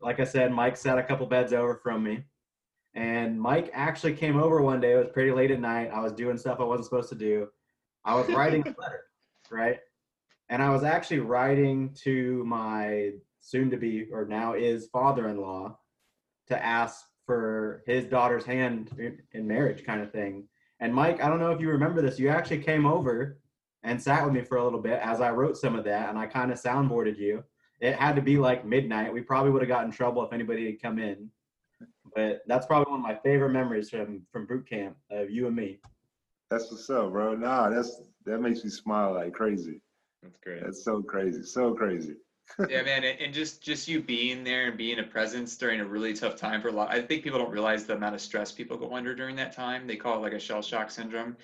like 0.00 0.20
I 0.20 0.24
said, 0.24 0.52
Mike 0.52 0.76
sat 0.76 0.98
a 0.98 1.02
couple 1.02 1.26
beds 1.26 1.52
over 1.52 1.80
from 1.82 2.02
me, 2.02 2.24
and 2.94 3.38
Mike 3.38 3.70
actually 3.74 4.14
came 4.14 4.38
over 4.38 4.62
one 4.62 4.80
day. 4.80 4.92
It 4.92 4.98
was 4.98 5.08
pretty 5.12 5.32
late 5.32 5.50
at 5.50 5.60
night. 5.60 5.90
I 5.92 6.00
was 6.00 6.12
doing 6.12 6.38
stuff 6.38 6.60
I 6.60 6.64
wasn't 6.64 6.86
supposed 6.86 7.10
to 7.10 7.14
do. 7.14 7.48
I 8.04 8.14
was 8.14 8.26
writing 8.28 8.62
a 8.62 8.70
letter, 8.80 9.04
right? 9.50 9.80
And 10.48 10.62
I 10.62 10.70
was 10.70 10.82
actually 10.82 11.18
writing 11.18 11.94
to 12.04 12.42
my 12.46 13.12
soon-to-be 13.40 14.08
or 14.12 14.24
now 14.24 14.54
is 14.54 14.86
father-in-law 14.86 15.78
to 16.48 16.64
ask 16.64 17.04
for 17.28 17.82
his 17.84 18.06
daughter's 18.06 18.46
hand 18.46 18.90
in- 18.98 19.20
in 19.32 19.46
marriage, 19.46 19.84
kind 19.84 20.00
of 20.00 20.10
thing. 20.10 20.48
And 20.80 20.94
Mike, 20.94 21.22
I 21.22 21.28
don't 21.28 21.38
know 21.38 21.52
if 21.52 21.60
you 21.60 21.68
remember 21.68 22.00
this. 22.00 22.18
You 22.18 22.30
actually 22.30 22.62
came 22.62 22.86
over 22.86 23.38
and 23.82 24.02
sat 24.02 24.24
with 24.24 24.32
me 24.32 24.40
for 24.40 24.56
a 24.56 24.64
little 24.64 24.80
bit 24.80 24.98
as 25.02 25.20
I 25.20 25.30
wrote 25.30 25.58
some 25.58 25.76
of 25.76 25.84
that, 25.84 26.08
and 26.08 26.18
I 26.18 26.26
kind 26.26 26.50
of 26.50 26.58
soundboarded 26.58 27.18
you. 27.18 27.44
It 27.80 27.96
had 27.96 28.16
to 28.16 28.22
be 28.22 28.38
like 28.38 28.64
midnight. 28.64 29.12
We 29.12 29.20
probably 29.20 29.50
would 29.50 29.60
have 29.60 29.68
got 29.68 29.84
in 29.84 29.90
trouble 29.90 30.24
if 30.24 30.32
anybody 30.32 30.64
had 30.64 30.80
come 30.80 30.98
in. 30.98 31.30
But 32.16 32.44
that's 32.46 32.64
probably 32.64 32.90
one 32.90 33.00
of 33.00 33.06
my 33.06 33.16
favorite 33.16 33.50
memories 33.50 33.90
from 33.90 34.26
from 34.32 34.46
boot 34.46 34.66
camp 34.66 34.96
of 35.10 35.30
you 35.30 35.48
and 35.48 35.54
me. 35.54 35.80
That's 36.50 36.70
what's 36.70 36.88
up, 36.88 37.12
bro. 37.12 37.36
Nah, 37.36 37.68
that's 37.68 38.00
that 38.24 38.40
makes 38.40 38.64
me 38.64 38.70
smile 38.70 39.12
like 39.12 39.34
crazy. 39.34 39.82
That's 40.22 40.38
great. 40.38 40.62
That's 40.64 40.82
so 40.82 41.02
crazy. 41.02 41.42
So 41.42 41.74
crazy. 41.74 42.16
Yeah, 42.68 42.82
man, 42.82 43.04
and, 43.04 43.32
just 43.32 43.62
just 43.62 43.88
you 43.88 44.00
being 44.00 44.44
there 44.44 44.68
and 44.68 44.76
being 44.76 44.98
a 44.98 45.02
presence 45.02 45.56
during 45.56 45.80
a 45.80 45.84
really 45.84 46.14
tough 46.14 46.36
time 46.36 46.60
for 46.60 46.68
a 46.68 46.72
lot. 46.72 46.90
I 46.90 47.00
think 47.00 47.22
people 47.22 47.38
don't 47.38 47.50
realize 47.50 47.84
the 47.84 47.94
amount 47.94 48.14
of 48.14 48.20
stress 48.20 48.52
people 48.52 48.76
go 48.76 48.94
under 48.94 49.14
during 49.14 49.36
that 49.36 49.52
time. 49.52 49.86
They 49.86 49.96
call 49.96 50.16
it 50.18 50.20
like 50.20 50.32
a 50.32 50.40
shell 50.40 50.62
shock 50.62 50.90
syndrome. 50.90 51.36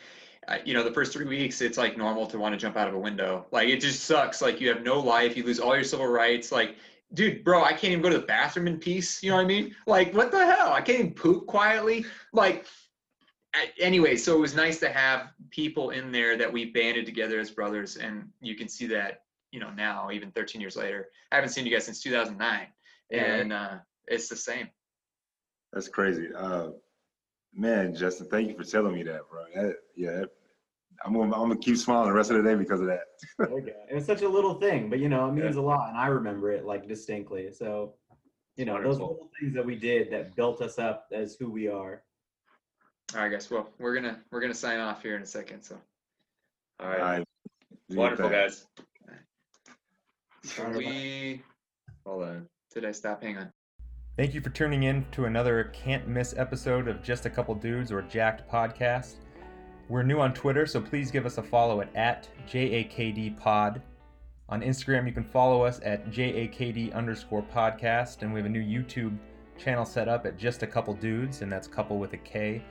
Uh, 0.47 0.59
you 0.65 0.75
know, 0.75 0.83
the 0.83 0.93
first 0.93 1.13
three 1.13 1.25
weeks, 1.25 1.63
it's 1.63 1.79
like 1.79 1.97
normal 1.97 2.27
to 2.27 2.39
want 2.39 2.53
to 2.53 2.59
jump 2.59 2.77
out 2.77 2.89
of 2.89 2.95
a 2.95 2.99
window. 2.99 3.47
Like 3.51 3.69
it 3.69 3.81
just 3.81 4.05
sucks. 4.05 4.43
Like 4.43 4.61
you 4.61 4.69
have 4.69 4.83
no 4.83 4.99
life, 4.99 5.37
you 5.37 5.45
lose 5.45 5.59
all 5.59 5.75
your 5.75 5.85
civil 5.85 6.07
rights. 6.07 6.53
Like, 6.53 6.77
dude, 7.15 7.45
bro, 7.45 7.65
I 7.65 7.71
can't 7.71 7.93
even 7.93 8.03
go 8.03 8.11
to 8.11 8.19
the 8.19 8.27
bathroom 8.27 8.67
in 8.67 8.79
peace. 8.79 9.23
You 9.23 9.31
know 9.31 9.37
what 9.37 9.43
I 9.43 9.47
mean? 9.47 9.75
Like, 9.87 10.15
what 10.15 10.31
the 10.31 10.45
hell? 10.45 10.73
I 10.73 10.81
can't 10.81 10.99
even 10.99 11.15
poop 11.15 11.47
quietly. 11.47 12.05
Like, 12.33 12.67
anyway, 13.79 14.17
so 14.17 14.35
it 14.35 14.41
was 14.41 14.55
nice 14.55 14.79
to 14.81 14.91
have 14.91 15.29
people 15.51 15.91
in 15.91 16.13
there 16.13 16.37
that 16.37 16.53
we 16.53 16.67
banded 16.67 17.07
together 17.07 17.39
as 17.39 17.51
brothers, 17.51 17.97
and 17.97 18.29
you 18.41 18.55
can 18.55 18.69
see 18.69 18.87
that 18.89 19.24
you 19.55 19.61
know 19.61 19.71
now, 19.71 20.11
even 20.11 20.33
13 20.33 20.61
years 20.61 20.77
later. 20.77 21.09
I 21.31 21.37
haven't 21.37 21.51
seen 21.51 21.65
you 21.65 21.73
guys 21.73 21.85
since 21.85 22.03
2009, 22.03 22.67
Yeah. 23.11 23.23
and 23.23 23.53
uh, 23.53 23.77
it's 24.09 24.29
the 24.29 24.35
same. 24.35 24.69
That's 25.73 25.87
crazy. 25.87 26.29
Uh, 26.37 26.71
man, 27.55 27.95
Justin, 27.95 28.27
thank 28.29 28.49
you 28.49 28.57
for 28.57 28.65
telling 28.65 28.93
me 28.95 29.05
that, 29.05 29.21
bro. 29.31 29.45
That, 29.55 29.77
yeah, 29.95 30.11
that, 30.11 30.31
I'm 31.05 31.13
gonna, 31.13 31.33
I'm 31.35 31.49
gonna 31.49 31.57
keep 31.57 31.77
smiling 31.77 32.09
the 32.09 32.13
rest 32.15 32.33
of 32.33 32.43
the 32.43 32.49
day 32.49 32.57
because 32.57 32.81
of 32.81 32.89
that. 32.89 33.05
It 33.39 33.95
was 33.95 34.05
such 34.05 34.23
a 34.23 34.29
little 34.29 34.55
thing, 34.55 34.91
but 34.91 34.99
you 34.99 35.09
know, 35.09 35.29
it 35.29 35.33
means 35.33 35.55
a 35.55 35.63
lot, 35.63 35.89
and 35.89 35.97
I 35.99 36.09
remember 36.09 36.51
it 36.51 36.65
like 36.67 36.89
distinctly. 36.89 37.53
So, 37.53 37.95
you 38.57 38.65
know, 38.65 38.83
those 38.83 38.99
little 38.99 39.31
things 39.39 39.55
that 39.55 39.65
we 39.65 39.77
did 39.77 40.11
that 40.11 40.35
built 40.35 40.61
us 40.63 40.81
up 40.81 41.07
as 41.13 41.37
who 41.39 41.49
we 41.49 41.69
are. 41.69 42.03
All 43.15 43.21
right, 43.21 43.31
guys. 43.31 43.49
Well, 43.49 43.69
we're 43.79 43.95
gonna 43.95 44.21
we're 44.33 44.41
gonna 44.41 44.53
sign 44.55 44.81
off 44.81 45.01
here 45.03 45.15
in 45.15 45.23
a 45.23 45.27
second. 45.27 45.63
So, 45.63 45.77
All 46.81 46.89
right. 46.89 47.01
All 47.01 47.05
right. 47.05 47.25
Wonderful, 47.91 48.31
guys. 48.31 48.67
Should 50.45 50.77
we 50.77 51.43
Hold 52.07 52.23
on. 52.25 52.47
did 52.73 52.85
I 52.85 52.93
stop? 52.93 53.23
Hang 53.23 53.39
on. 53.39 53.51
Thank 54.17 54.35
you 54.35 54.41
for 54.41 54.51
tuning 54.51 54.85
in 54.85 55.05
to 55.13 55.25
another 55.25 55.73
can't 55.73 56.07
miss 56.07 56.35
episode 56.37 56.87
of 56.87 57.03
Just 57.03 57.27
a 57.27 57.31
Couple 57.31 57.55
Dudes 57.55 57.91
or 57.91 58.03
Jacked 58.03 58.49
podcast. 58.51 59.17
We're 59.89 60.03
new 60.03 60.21
on 60.21 60.33
Twitter, 60.33 60.67
so 60.67 60.81
please 60.81 61.11
give 61.11 61.27
us 61.27 61.39
a 61.39 61.43
follow 61.43 61.81
at, 61.81 61.95
at 61.97 62.29
JAKDpod. 62.49 63.83
On 64.49 64.61
Instagram, 64.61 65.07
you 65.07 65.13
can 65.13 65.25
follow 65.25 65.63
us 65.63 65.81
at 65.83 66.11
JAKD 66.11 66.95
underscore 66.95 67.43
podcast, 67.43 68.23
and 68.23 68.33
we 68.33 68.39
have 68.39 68.47
a 68.47 68.51
new 68.51 68.63
YouTube 68.63 69.19
channel 69.59 69.85
set 69.85 70.09
up 70.09 70.27
at 70.27 70.39
Just 70.39 70.63
a 70.63 70.67
Couple 70.67 70.95
Dudes, 70.95 71.43
and 71.43 71.51
that's 71.51 71.67
couple 71.67 71.99
with 71.99 72.13
a 72.13 72.19
K. 72.19 72.63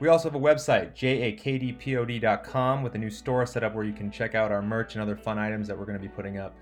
We 0.00 0.08
also 0.08 0.28
have 0.28 0.34
a 0.34 0.44
website, 0.44 0.94
jakdpod.com, 0.94 2.82
with 2.82 2.94
a 2.94 2.98
new 2.98 3.10
store 3.10 3.46
set 3.46 3.62
up 3.62 3.74
where 3.74 3.84
you 3.84 3.92
can 3.92 4.10
check 4.10 4.34
out 4.34 4.50
our 4.50 4.62
merch 4.62 4.94
and 4.94 5.02
other 5.02 5.16
fun 5.16 5.38
items 5.38 5.68
that 5.68 5.78
we're 5.78 5.86
going 5.86 5.98
to 5.98 6.02
be 6.02 6.08
putting 6.08 6.38
up. 6.38 6.56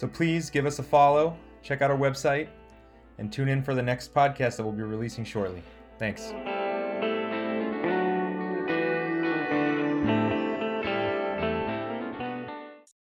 So 0.00 0.08
please 0.08 0.48
give 0.48 0.64
us 0.64 0.78
a 0.78 0.82
follow, 0.82 1.36
check 1.62 1.82
out 1.82 1.90
our 1.90 1.96
website, 1.98 2.48
and 3.18 3.30
tune 3.30 3.50
in 3.50 3.62
for 3.62 3.74
the 3.74 3.82
next 3.82 4.14
podcast 4.14 4.56
that 4.56 4.62
we'll 4.62 4.72
be 4.72 4.82
releasing 4.82 5.26
shortly. 5.26 5.62
Thanks. 5.98 6.32